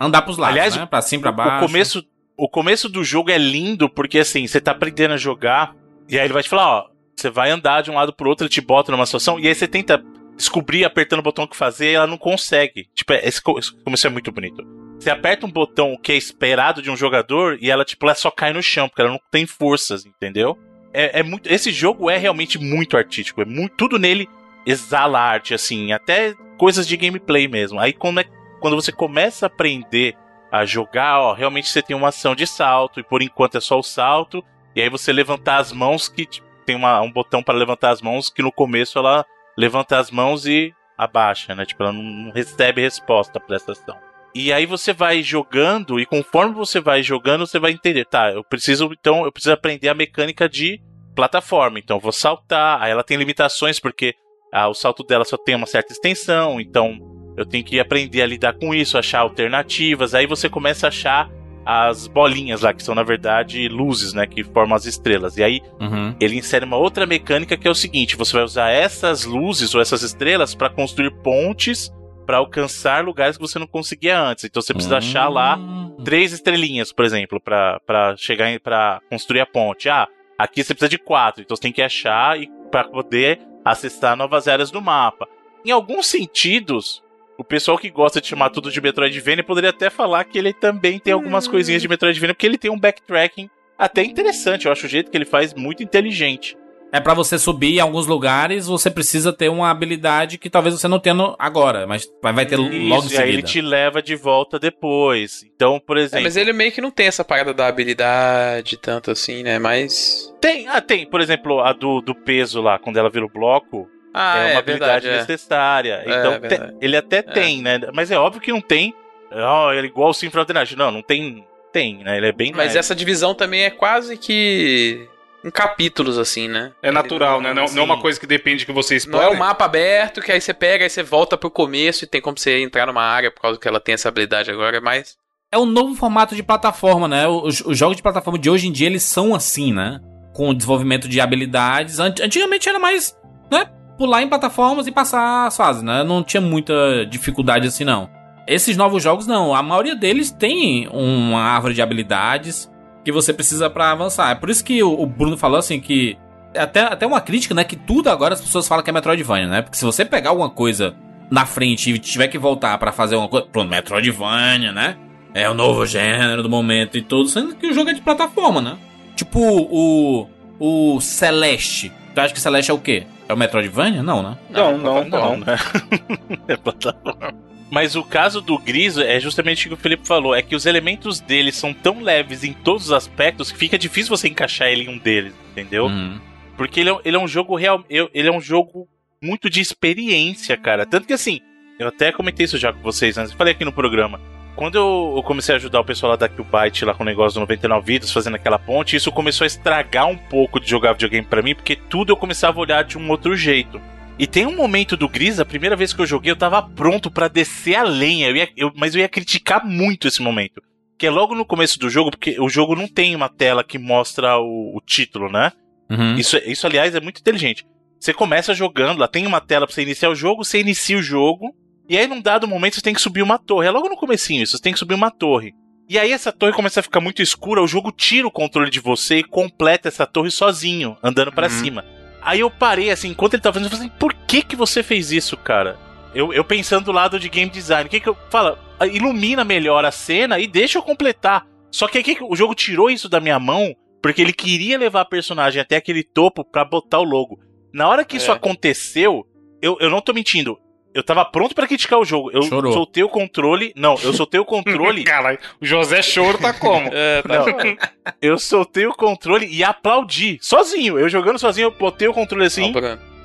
Andar 0.00 0.22
pros 0.22 0.36
lados, 0.36 0.52
Aliás, 0.56 0.76
né? 0.76 0.86
Pra 0.86 1.00
cima, 1.02 1.22
pra 1.22 1.32
baixo. 1.32 1.64
o 1.64 1.66
começo, 1.66 2.04
o 2.36 2.48
começo 2.48 2.88
do 2.88 3.02
jogo 3.02 3.30
é 3.30 3.38
lindo 3.38 3.88
porque 3.88 4.18
assim, 4.18 4.46
você 4.46 4.60
tá 4.60 4.72
aprendendo 4.72 5.14
a 5.14 5.16
jogar 5.16 5.74
e 6.08 6.18
aí 6.18 6.26
ele 6.26 6.32
vai 6.34 6.42
te 6.42 6.48
falar, 6.48 6.68
ó, 6.68 6.86
você 7.16 7.30
vai 7.30 7.50
andar 7.50 7.80
de 7.82 7.90
um 7.90 7.94
lado 7.94 8.12
pro 8.12 8.28
outro, 8.28 8.44
ele 8.44 8.52
te 8.52 8.60
bota 8.60 8.92
numa 8.92 9.06
situação 9.06 9.38
e 9.40 9.46
aí 9.48 9.54
você 9.54 9.66
tenta 9.68 10.04
descobrir 10.36 10.84
apertando 10.84 11.20
o 11.20 11.22
botão 11.22 11.46
que 11.46 11.56
fazer 11.56 11.92
e 11.92 11.94
ela 11.94 12.06
não 12.08 12.18
consegue. 12.18 12.88
Tipo, 12.94 13.12
esse, 13.14 13.40
co- 13.40 13.58
esse 13.58 13.72
começo 13.82 14.06
é 14.06 14.10
muito 14.10 14.32
bonito. 14.32 14.62
Você 14.98 15.10
aperta 15.10 15.44
um 15.44 15.50
botão 15.50 15.96
que 16.02 16.12
é 16.12 16.16
esperado 16.16 16.80
de 16.80 16.90
um 16.90 16.96
jogador 16.96 17.58
e 17.60 17.70
ela 17.70 17.84
tipo 17.84 18.06
ela 18.06 18.14
só 18.14 18.30
cai 18.30 18.52
no 18.52 18.62
chão 18.62 18.88
porque 18.88 19.02
ela 19.02 19.10
não 19.10 19.20
tem 19.30 19.46
forças, 19.46 20.06
entendeu? 20.06 20.58
É, 20.92 21.20
é 21.20 21.22
muito, 21.22 21.46
esse 21.50 21.70
jogo 21.72 22.08
é 22.08 22.16
realmente 22.16 22.58
muito 22.58 22.96
artístico, 22.96 23.42
é 23.42 23.44
muito 23.44 23.76
tudo 23.76 23.98
nele 23.98 24.28
exala 24.64 25.20
arte 25.20 25.52
assim, 25.52 25.92
até 25.92 26.34
coisas 26.56 26.86
de 26.86 26.96
gameplay 26.96 27.46
mesmo. 27.48 27.78
Aí 27.80 27.92
quando 27.92 28.20
é 28.20 28.24
quando 28.60 28.76
você 28.76 28.90
começa 28.92 29.44
a 29.44 29.48
aprender 29.48 30.16
a 30.50 30.64
jogar, 30.64 31.20
ó, 31.20 31.32
realmente 31.34 31.68
você 31.68 31.82
tem 31.82 31.94
uma 31.94 32.08
ação 32.08 32.34
de 32.34 32.46
salto, 32.46 33.00
e 33.00 33.02
por 33.02 33.20
enquanto 33.20 33.58
é 33.58 33.60
só 33.60 33.78
o 33.78 33.82
salto, 33.82 34.42
e 34.74 34.80
aí 34.80 34.88
você 34.88 35.12
levantar 35.12 35.56
as 35.58 35.70
mãos, 35.72 36.08
que 36.08 36.24
tipo, 36.24 36.46
tem 36.64 36.74
uma- 36.76 37.00
um 37.02 37.12
botão 37.12 37.42
para 37.42 37.58
levantar 37.58 37.90
as 37.90 38.00
mãos, 38.00 38.30
que 38.30 38.40
no 38.42 38.50
começo 38.52 38.98
ela 38.98 39.26
levanta 39.58 39.98
as 39.98 40.10
mãos 40.10 40.46
e 40.46 40.72
abaixa, 40.96 41.54
né? 41.54 41.66
Tipo, 41.66 41.82
ela 41.82 41.92
não, 41.92 42.30
recebe 42.30 42.80
resposta 42.80 43.38
pra 43.38 43.56
essa 43.56 43.72
ação. 43.72 43.98
E 44.34 44.52
aí 44.52 44.66
você 44.66 44.92
vai 44.92 45.22
jogando, 45.22 46.00
e 46.00 46.04
conforme 46.06 46.54
você 46.54 46.80
vai 46.80 47.02
jogando, 47.02 47.46
você 47.46 47.58
vai 47.58 47.70
entender, 47.70 48.04
tá, 48.04 48.32
eu 48.32 48.42
preciso, 48.42 48.90
então, 48.92 49.24
eu 49.24 49.30
preciso 49.30 49.52
aprender 49.54 49.88
a 49.88 49.94
mecânica 49.94 50.48
de 50.48 50.80
plataforma, 51.14 51.78
então 51.78 51.98
eu 51.98 52.00
vou 52.00 52.10
saltar, 52.10 52.82
aí 52.82 52.90
ela 52.90 53.04
tem 53.04 53.16
limitações, 53.16 53.78
porque 53.78 54.14
ah, 54.52 54.68
o 54.68 54.74
salto 54.74 55.04
dela 55.04 55.24
só 55.24 55.36
tem 55.36 55.54
uma 55.54 55.66
certa 55.66 55.92
extensão, 55.92 56.60
então 56.60 56.98
eu 57.36 57.44
tenho 57.46 57.64
que 57.64 57.78
aprender 57.78 58.22
a 58.22 58.26
lidar 58.26 58.54
com 58.54 58.74
isso, 58.74 58.98
achar 58.98 59.20
alternativas. 59.20 60.14
Aí 60.14 60.26
você 60.26 60.48
começa 60.48 60.86
a 60.86 60.88
achar 60.88 61.28
as 61.66 62.06
bolinhas 62.06 62.60
lá, 62.60 62.72
que 62.74 62.82
são 62.82 62.94
na 62.94 63.02
verdade 63.02 63.68
luzes, 63.68 64.12
né? 64.12 64.26
Que 64.26 64.44
formam 64.44 64.76
as 64.76 64.84
estrelas. 64.86 65.36
E 65.36 65.42
aí 65.42 65.60
Uhum. 65.80 66.14
ele 66.20 66.36
insere 66.36 66.64
uma 66.64 66.76
outra 66.76 67.06
mecânica 67.06 67.56
que 67.56 67.66
é 67.66 67.70
o 67.70 67.74
seguinte: 67.74 68.16
você 68.16 68.34
vai 68.34 68.44
usar 68.44 68.70
essas 68.70 69.24
luzes 69.24 69.74
ou 69.74 69.80
essas 69.80 70.02
estrelas 70.02 70.54
para 70.54 70.70
construir 70.70 71.10
pontes 71.22 71.90
para 72.24 72.38
alcançar 72.38 73.04
lugares 73.04 73.36
que 73.36 73.42
você 73.42 73.58
não 73.58 73.66
conseguia 73.66 74.18
antes. 74.18 74.44
Então 74.44 74.62
você 74.62 74.72
precisa 74.72 74.98
achar 74.98 75.28
lá 75.28 75.58
três 76.04 76.32
estrelinhas, 76.32 76.92
por 76.92 77.04
exemplo, 77.04 77.40
pra 77.40 78.14
chegar 78.16 78.58
para 78.60 79.00
construir 79.10 79.40
a 79.40 79.46
ponte. 79.46 79.88
Ah, 79.88 80.08
aqui 80.38 80.62
você 80.62 80.74
precisa 80.74 80.88
de 80.88 80.98
quatro, 80.98 81.42
então 81.42 81.56
você 81.56 81.62
tem 81.62 81.72
que 81.72 81.82
achar 81.82 82.40
e 82.40 82.50
para 82.70 82.84
poder 82.84 83.40
acessar 83.64 84.16
novas 84.16 84.48
áreas 84.48 84.70
do 84.70 84.80
mapa. 84.80 85.28
Em 85.64 85.70
alguns 85.70 86.06
sentidos, 86.06 87.02
o 87.38 87.44
pessoal 87.44 87.78
que 87.78 87.88
gosta 87.90 88.20
de 88.20 88.26
chamar 88.26 88.50
tudo 88.50 88.70
de 88.70 88.80
Metroidvania 88.80 89.42
poderia 89.42 89.70
até 89.70 89.90
falar 89.90 90.24
que 90.24 90.38
ele 90.38 90.52
também 90.52 90.98
tem 90.98 91.12
algumas 91.12 91.48
coisinhas 91.48 91.80
de 91.80 91.88
Metroidvania, 91.88 92.34
porque 92.34 92.46
ele 92.46 92.58
tem 92.58 92.70
um 92.70 92.78
backtracking 92.78 93.48
até 93.78 94.02
interessante. 94.04 94.66
Eu 94.66 94.72
acho 94.72 94.86
o 94.86 94.88
jeito 94.88 95.10
que 95.10 95.16
ele 95.16 95.24
faz 95.24 95.54
muito 95.54 95.82
inteligente. 95.82 96.56
É 96.96 97.00
pra 97.00 97.12
você 97.12 97.36
subir 97.40 97.78
em 97.78 97.80
alguns 97.80 98.06
lugares, 98.06 98.68
você 98.68 98.88
precisa 98.88 99.32
ter 99.32 99.48
uma 99.48 99.68
habilidade 99.68 100.38
que 100.38 100.48
talvez 100.48 100.78
você 100.78 100.86
não 100.86 101.00
tenha 101.00 101.34
agora, 101.40 101.88
mas 101.88 102.06
vai 102.22 102.46
ter 102.46 102.56
logo 102.56 102.72
em 102.72 102.96
Isso, 102.96 103.12
e 103.14 103.16
aí 103.18 103.22
ele 103.30 103.32
seguida. 103.38 103.48
te 103.48 103.60
leva 103.60 104.00
de 104.00 104.14
volta 104.14 104.60
depois. 104.60 105.44
Então, 105.56 105.80
por 105.84 105.96
É, 105.98 106.02
exemplo. 106.02 106.22
mas 106.22 106.36
ele 106.36 106.52
meio 106.52 106.70
que 106.70 106.80
não 106.80 106.92
tem 106.92 107.06
essa 107.08 107.24
parada 107.24 107.52
da 107.52 107.66
habilidade 107.66 108.76
tanto 108.76 109.10
assim, 109.10 109.42
né? 109.42 109.58
Mas. 109.58 110.32
Tem, 110.40 110.68
ah, 110.68 110.80
tem, 110.80 111.04
por 111.04 111.20
exemplo, 111.20 111.60
a 111.60 111.72
do, 111.72 112.00
do 112.00 112.14
peso 112.14 112.60
lá, 112.62 112.78
quando 112.78 112.96
ela 112.96 113.10
vira 113.10 113.24
o 113.26 113.28
bloco, 113.28 113.88
Ah, 114.14 114.38
é 114.38 114.48
é, 114.48 114.52
uma 114.52 114.58
habilidade 114.60 115.06
verdade. 115.06 115.08
É. 115.08 115.32
necessária. 115.32 116.02
Então, 116.06 116.32
É, 116.34 116.38
te- 116.38 116.48
verdade. 116.48 116.76
ele 116.80 116.96
até 116.96 117.22
tem, 117.22 117.60
né? 117.60 117.80
Mas 117.92 118.12
é 118.12 118.16
óbvio 118.16 118.40
que 118.40 118.52
não 118.52 118.60
tem. 118.60 118.94
Ó, 119.32 119.72
ele 119.72 119.88
é 119.88 119.90
igual 119.90 120.10
o 120.12 120.52
Night. 120.54 120.76
Não, 120.76 120.92
não 120.92 121.02
tem. 121.02 121.44
Tem, 121.72 122.04
né? 122.04 122.18
Ele 122.18 122.28
é 122.28 122.32
bem 122.32 122.52
Mas 122.52 122.66
leve. 122.68 122.78
essa 122.78 122.94
divisão 122.94 123.34
também 123.34 123.64
é 123.64 123.70
quase 123.70 124.16
que. 124.16 125.08
Em 125.44 125.50
capítulos, 125.50 126.16
assim, 126.18 126.48
né? 126.48 126.72
É 126.82 126.90
natural, 126.90 127.40
né? 127.40 127.52
Não, 127.52 127.66
não 127.66 127.82
é 127.82 127.84
uma 127.84 128.00
coisa 128.00 128.18
que 128.18 128.26
depende 128.26 128.64
que 128.64 128.72
você 128.72 128.94
Não 128.94 128.98
explore. 128.98 129.26
é 129.26 129.28
um 129.28 129.36
mapa 129.36 129.66
aberto 129.66 130.22
que 130.22 130.32
aí 130.32 130.40
você 130.40 130.54
pega, 130.54 130.84
aí 130.84 130.90
você 130.90 131.02
volta 131.02 131.36
pro 131.36 131.50
começo 131.50 132.04
e 132.04 132.06
tem 132.06 132.20
como 132.20 132.38
você 132.38 132.62
entrar 132.62 132.86
numa 132.86 133.02
área 133.02 133.30
por 133.30 133.42
causa 133.42 133.60
que 133.60 133.68
ela 133.68 133.78
tem 133.78 133.92
essa 133.94 134.08
habilidade 134.08 134.50
agora, 134.50 134.80
mas. 134.80 135.16
É 135.52 135.58
um 135.58 135.66
novo 135.66 135.94
formato 135.94 136.34
de 136.34 136.42
plataforma, 136.42 137.06
né? 137.06 137.28
Os, 137.28 137.60
os 137.60 137.78
jogos 137.78 137.96
de 137.96 138.02
plataforma 138.02 138.38
de 138.38 138.48
hoje 138.50 138.66
em 138.66 138.72
dia, 138.72 138.86
eles 138.86 139.02
são 139.02 139.34
assim, 139.34 139.72
né? 139.72 140.00
Com 140.32 140.48
o 140.48 140.54
desenvolvimento 140.54 141.06
de 141.08 141.20
habilidades. 141.20 142.00
Ant- 142.00 142.20
Antigamente 142.20 142.68
era 142.68 142.78
mais, 142.78 143.16
né? 143.52 143.66
Pular 143.98 144.22
em 144.22 144.28
plataformas 144.28 144.86
e 144.88 144.90
passar 144.92 145.46
as 145.46 145.56
fases, 145.56 145.82
né? 145.82 146.02
Não 146.02 146.24
tinha 146.24 146.40
muita 146.40 147.04
dificuldade 147.06 147.68
assim, 147.68 147.84
não. 147.84 148.10
Esses 148.48 148.76
novos 148.76 149.02
jogos, 149.02 149.26
não. 149.26 149.54
A 149.54 149.62
maioria 149.62 149.94
deles 149.94 150.30
tem 150.32 150.88
uma 150.88 151.40
árvore 151.40 151.74
de 151.74 151.80
habilidades 151.82 152.68
que 153.04 153.12
você 153.12 153.32
precisa 153.32 153.68
pra 153.68 153.90
avançar. 153.90 154.30
É 154.30 154.34
por 154.34 154.50
isso 154.50 154.64
que 154.64 154.82
o, 154.82 155.00
o 155.00 155.06
Bruno 155.06 155.36
falou 155.36 155.58
assim 155.58 155.78
que... 155.78 156.16
é 156.54 156.60
Até, 156.60 156.80
até 156.80 157.06
uma 157.06 157.20
crítica, 157.20 157.54
né? 157.54 157.64
Que 157.64 157.76
tudo 157.76 158.08
agora 158.08 158.34
as 158.34 158.40
pessoas 158.40 158.66
falam 158.66 158.82
que 158.82 158.90
é 158.90 158.92
Metroidvania, 158.92 159.46
né? 159.48 159.62
Porque 159.62 159.76
se 159.76 159.84
você 159.84 160.04
pegar 160.04 160.30
alguma 160.30 160.50
coisa 160.50 160.94
na 161.30 161.44
frente 161.46 161.90
e 161.90 161.98
tiver 161.98 162.28
que 162.28 162.38
voltar 162.38 162.78
pra 162.78 162.92
fazer 162.92 163.16
uma 163.16 163.28
coisa... 163.28 163.46
Pronto, 163.46 163.68
Metroidvania, 163.68 164.72
né? 164.72 164.96
É 165.34 165.50
o 165.50 165.54
novo 165.54 165.84
gênero 165.84 166.44
do 166.44 166.48
momento 166.48 166.96
e 166.96 167.02
tudo, 167.02 167.28
sendo 167.28 167.56
que 167.56 167.66
o 167.66 167.74
jogo 167.74 167.90
é 167.90 167.92
de 167.92 168.00
plataforma, 168.00 168.60
né? 168.60 168.78
Tipo 169.16 169.40
o. 169.40 170.28
O 170.60 171.00
Celeste. 171.00 171.92
Tu 172.14 172.20
acha 172.20 172.32
que 172.32 172.40
Celeste 172.40 172.70
é 172.70 172.74
o 172.74 172.78
quê? 172.78 173.04
É 173.28 173.34
o 173.34 173.36
Metroidvania? 173.36 174.00
Não, 174.00 174.22
né? 174.22 174.38
Não, 174.48 174.78
não, 174.78 175.04
não. 175.04 175.36
né? 175.38 175.56
é 176.46 176.56
plataforma. 176.56 177.34
Mas 177.70 177.96
o 177.96 178.04
caso 178.04 178.40
do 178.40 178.58
Griso 178.58 179.02
é 179.02 179.18
justamente 179.18 179.66
o 179.66 179.70
que 179.70 179.74
o 179.74 179.78
Felipe 179.78 180.06
falou: 180.06 180.34
é 180.34 180.42
que 180.42 180.54
os 180.54 180.66
elementos 180.66 181.20
dele 181.20 181.50
são 181.50 181.72
tão 181.72 182.02
leves 182.02 182.44
em 182.44 182.52
todos 182.52 182.86
os 182.86 182.92
aspectos 182.92 183.50
que 183.50 183.58
fica 183.58 183.78
difícil 183.78 184.16
você 184.16 184.28
encaixar 184.28 184.68
ele 184.68 184.84
em 184.84 184.88
um 184.88 184.98
deles, 184.98 185.32
entendeu? 185.50 185.86
Uhum. 185.86 186.20
Porque 186.56 186.80
ele 186.80 186.90
é, 186.90 186.98
ele 187.04 187.16
é 187.16 187.20
um 187.20 187.28
jogo 187.28 187.56
real. 187.56 187.84
Ele 187.88 188.28
é 188.28 188.32
um 188.32 188.40
jogo 188.40 188.88
muito 189.22 189.48
de 189.50 189.60
experiência, 189.60 190.56
cara. 190.56 190.86
Tanto 190.86 191.06
que 191.06 191.12
assim, 191.12 191.40
eu 191.78 191.88
até 191.88 192.12
comentei 192.12 192.44
isso 192.44 192.58
já 192.58 192.72
com 192.72 192.80
vocês 192.80 193.18
antes. 193.18 193.32
Falei 193.32 193.54
aqui 193.54 193.64
no 193.64 193.72
programa. 193.72 194.20
Quando 194.54 194.76
eu, 194.76 195.14
eu 195.16 195.22
comecei 195.24 195.52
a 195.52 195.56
ajudar 195.56 195.80
o 195.80 195.84
pessoal 195.84 196.10
lá 196.10 196.16
da 196.16 196.28
Qbyte 196.28 196.84
lá 196.84 196.94
com 196.94 197.02
o 197.02 197.06
negócio 197.06 197.34
do 197.34 197.40
99 197.40 197.84
vidas, 197.84 198.12
fazendo 198.12 198.36
aquela 198.36 198.58
ponte, 198.58 198.94
isso 198.94 199.10
começou 199.10 199.44
a 199.44 199.48
estragar 199.48 200.06
um 200.06 200.16
pouco 200.16 200.60
de 200.60 200.70
jogar 200.70 200.92
videogame 200.92 201.26
pra 201.26 201.42
mim, 201.42 201.56
porque 201.56 201.74
tudo 201.74 202.12
eu 202.12 202.16
começava 202.16 202.58
a 202.58 202.62
olhar 202.62 202.84
de 202.84 202.96
um 202.96 203.10
outro 203.10 203.34
jeito. 203.34 203.80
E 204.18 204.26
tem 204.26 204.46
um 204.46 204.54
momento 204.54 204.96
do 204.96 205.08
Gris, 205.08 205.40
a 205.40 205.44
primeira 205.44 205.74
vez 205.74 205.92
que 205.92 206.00
eu 206.00 206.06
joguei, 206.06 206.30
eu 206.30 206.36
tava 206.36 206.62
pronto 206.62 207.10
pra 207.10 207.26
descer 207.26 207.74
a 207.76 207.82
lenha, 207.82 208.28
eu 208.28 208.36
ia- 208.36 208.48
eu- 208.56 208.72
mas 208.76 208.94
eu 208.94 209.00
ia 209.00 209.08
criticar 209.08 209.66
muito 209.66 210.06
esse 210.06 210.22
momento. 210.22 210.62
Que 210.96 211.06
é 211.06 211.10
logo 211.10 211.34
no 211.34 211.44
começo 211.44 211.78
do 211.80 211.90
jogo, 211.90 212.10
porque 212.12 212.38
o 212.40 212.48
jogo 212.48 212.76
não 212.76 212.86
tem 212.86 213.16
uma 213.16 213.28
tela 213.28 213.64
que 213.64 213.76
mostra 213.78 214.38
o- 214.38 214.76
o 214.76 214.80
título, 214.80 215.30
né? 215.30 215.50
Uhum. 215.90 216.14
Isso, 216.14 216.36
isso, 216.46 216.64
aliás, 216.66 216.94
é 216.94 217.00
muito 217.00 217.20
inteligente. 217.20 217.66
Você 217.98 218.14
começa 218.14 218.54
jogando, 218.54 218.98
lá 219.00 219.08
tem 219.08 219.26
uma 219.26 219.40
tela 219.40 219.66
pra 219.66 219.74
você 219.74 219.82
iniciar 219.82 220.10
o 220.10 220.14
jogo, 220.14 220.44
você 220.44 220.60
inicia 220.60 220.96
o 220.96 221.02
jogo, 221.02 221.52
e 221.88 221.98
aí 221.98 222.06
num 222.06 222.20
dado 222.20 222.46
momento 222.46 222.76
você 222.76 222.80
tem 222.82 222.94
que 222.94 223.00
subir 223.00 223.22
uma 223.22 223.38
torre. 223.38 223.66
É 223.66 223.70
logo 223.70 223.88
no 223.88 223.96
comecinho 223.96 224.42
isso, 224.44 224.56
você 224.56 224.62
tem 224.62 224.72
que 224.72 224.78
subir 224.78 224.94
uma 224.94 225.10
torre. 225.10 225.52
E 225.88 225.98
aí 225.98 226.12
essa 226.12 226.30
torre 226.30 226.52
começa 226.52 226.78
a 226.80 226.82
ficar 226.82 227.00
muito 227.00 227.20
escura, 227.20 227.60
o 227.62 227.66
jogo 227.66 227.90
tira 227.90 228.26
o 228.28 228.30
controle 228.30 228.70
de 228.70 228.78
você 228.80 229.18
e 229.18 229.24
completa 229.24 229.88
essa 229.88 230.06
torre 230.06 230.30
sozinho, 230.30 230.96
andando 231.02 231.32
pra 231.32 231.48
Uhum. 231.48 231.52
cima. 231.52 231.84
Aí 232.24 232.40
eu 232.40 232.50
parei 232.50 232.90
assim, 232.90 233.08
enquanto 233.08 233.34
ele 233.34 233.42
tava 233.42 233.54
fazendo, 233.54 233.66
eu 233.66 233.76
falei 233.76 233.86
assim, 233.88 233.98
por 233.98 234.14
que 234.14 234.42
que 234.42 234.56
você 234.56 234.82
fez 234.82 235.12
isso, 235.12 235.36
cara? 235.36 235.78
Eu, 236.14 236.32
eu 236.32 236.44
pensando 236.44 236.86
do 236.86 236.92
lado 236.92 237.18
de 237.20 237.28
game 237.28 237.50
design, 237.50 237.86
o 237.86 237.90
que 237.90 238.00
que 238.00 238.08
eu... 238.08 238.16
Fala, 238.30 238.58
ilumina 238.92 239.44
melhor 239.44 239.84
a 239.84 239.90
cena 239.90 240.38
e 240.38 240.46
deixa 240.46 240.78
eu 240.78 240.82
completar. 240.82 241.46
Só 241.70 241.88
que 241.88 242.02
que 242.02 242.18
o 242.22 242.36
jogo 242.36 242.54
tirou 242.54 242.88
isso 242.88 243.08
da 243.08 243.20
minha 243.20 243.38
mão 243.38 243.74
porque 244.00 244.20
ele 244.22 244.32
queria 244.32 244.78
levar 244.78 245.00
a 245.00 245.06
personagem 245.06 245.60
até 245.60 245.76
aquele 245.76 246.04
topo 246.04 246.44
pra 246.44 246.64
botar 246.64 246.98
o 246.98 247.04
logo. 247.04 247.40
Na 247.72 247.88
hora 247.88 248.04
que 248.04 248.16
isso 248.18 248.30
É. 248.30 248.34
aconteceu, 248.34 249.26
eu, 249.62 249.76
eu 249.80 249.90
não 249.90 250.00
tô 250.00 250.12
mentindo. 250.12 250.58
Eu 250.94 251.02
tava 251.02 251.24
pronto 251.24 251.54
pra 251.54 251.66
criticar 251.66 251.98
o 251.98 252.04
jogo. 252.04 252.30
Eu 252.32 252.42
Chorou. 252.42 252.72
soltei 252.72 253.02
o 253.02 253.08
controle. 253.08 253.72
Não, 253.74 253.96
eu 254.02 254.12
soltei 254.12 254.38
o 254.40 254.44
controle. 254.44 255.02
Caralho, 255.04 255.38
o 255.60 255.66
José 255.66 256.00
Choro 256.02 256.38
tá 256.38 256.52
como? 256.52 256.88
É, 256.94 257.20
tá 257.22 257.44
Não. 257.44 257.76
eu 258.22 258.38
soltei 258.38 258.86
o 258.86 258.92
controle 258.94 259.46
e 259.50 259.64
aplaudi. 259.64 260.38
Sozinho. 260.40 260.98
Eu 260.98 261.08
jogando 261.08 261.38
sozinho, 261.38 261.66
eu 261.66 261.70
botei 261.72 262.06
o 262.06 262.14
controle 262.14 262.44
assim. 262.46 262.72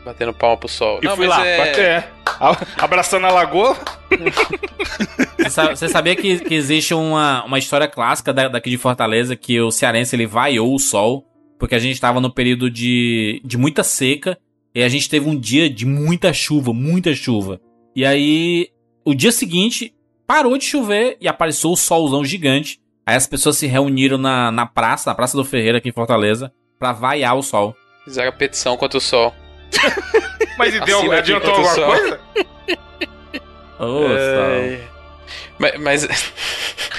Batendo 0.04 0.34
palma 0.34 0.58
pro 0.58 0.68
sol. 0.68 1.00
E 1.04 1.08
fui 1.10 1.28
lá, 1.28 1.46
é... 1.46 2.08
Abraçando 2.78 3.28
a 3.28 3.32
lagoa. 3.32 3.78
Você 5.38 5.50
sa- 5.50 5.70
Você 5.76 5.88
sabia 5.88 6.16
que, 6.16 6.40
que 6.40 6.56
existe 6.56 6.94
uma, 6.94 7.44
uma 7.46 7.60
história 7.60 7.88
clássica 7.88 8.34
da- 8.34 8.48
daqui 8.48 8.70
de 8.70 8.78
Fortaleza 8.78 9.36
que 9.36 9.60
o 9.62 9.72
cearense 9.72 10.16
ele 10.16 10.26
vaiou 10.26 10.74
o 10.74 10.80
sol 10.80 11.26
porque 11.60 11.76
a 11.76 11.80
gente 11.80 11.94
estava 11.96 12.22
no 12.22 12.34
período 12.34 12.70
de, 12.72 13.42
de 13.44 13.58
muita 13.58 13.84
seca 13.84 14.38
e 14.80 14.84
a 14.84 14.90
gente 14.90 15.10
teve 15.10 15.28
um 15.30 15.38
dia 15.38 15.70
de 15.70 15.86
muita 15.86 16.32
chuva, 16.34 16.74
muita 16.74 17.14
chuva. 17.14 17.60
E 17.96 18.06
aí, 18.06 18.70
o 19.06 19.14
dia 19.14 19.32
seguinte, 19.32 19.94
parou 20.26 20.58
de 20.58 20.64
chover 20.66 21.18
e 21.20 21.28
apareceu 21.28 21.72
o 21.72 21.76
solzão 21.76 22.24
gigante. 22.24 22.80
Aí 23.06 23.16
as 23.16 23.28
pessoas 23.28 23.58
se 23.58 23.66
reuniram 23.68 24.18
na, 24.18 24.52
na 24.52 24.66
praça, 24.66 25.10
na 25.10 25.16
Praça 25.16 25.36
do 25.36 25.44
Ferreira 25.44 25.80
aqui 25.80 25.90
em 25.90 25.94
Fortaleza, 25.94 26.52
pra 26.78 26.92
vaiar 26.94 27.36
o 27.36 27.42
sol. 27.42 27.76
Fizeram 28.06 28.30
a 28.30 28.32
petição 28.32 28.78
contra 28.78 28.98
o 28.98 29.02
sol. 29.02 29.34
Mas 30.58 30.76
e 30.76 30.80
deu, 30.82 31.12
adiantou 31.12 31.50
alguma 31.52 31.74
só. 31.74 31.86
coisa? 31.88 32.20
Ô, 33.80 34.06
É. 34.08 34.80
Mas, 35.58 35.80
mas 35.80 36.08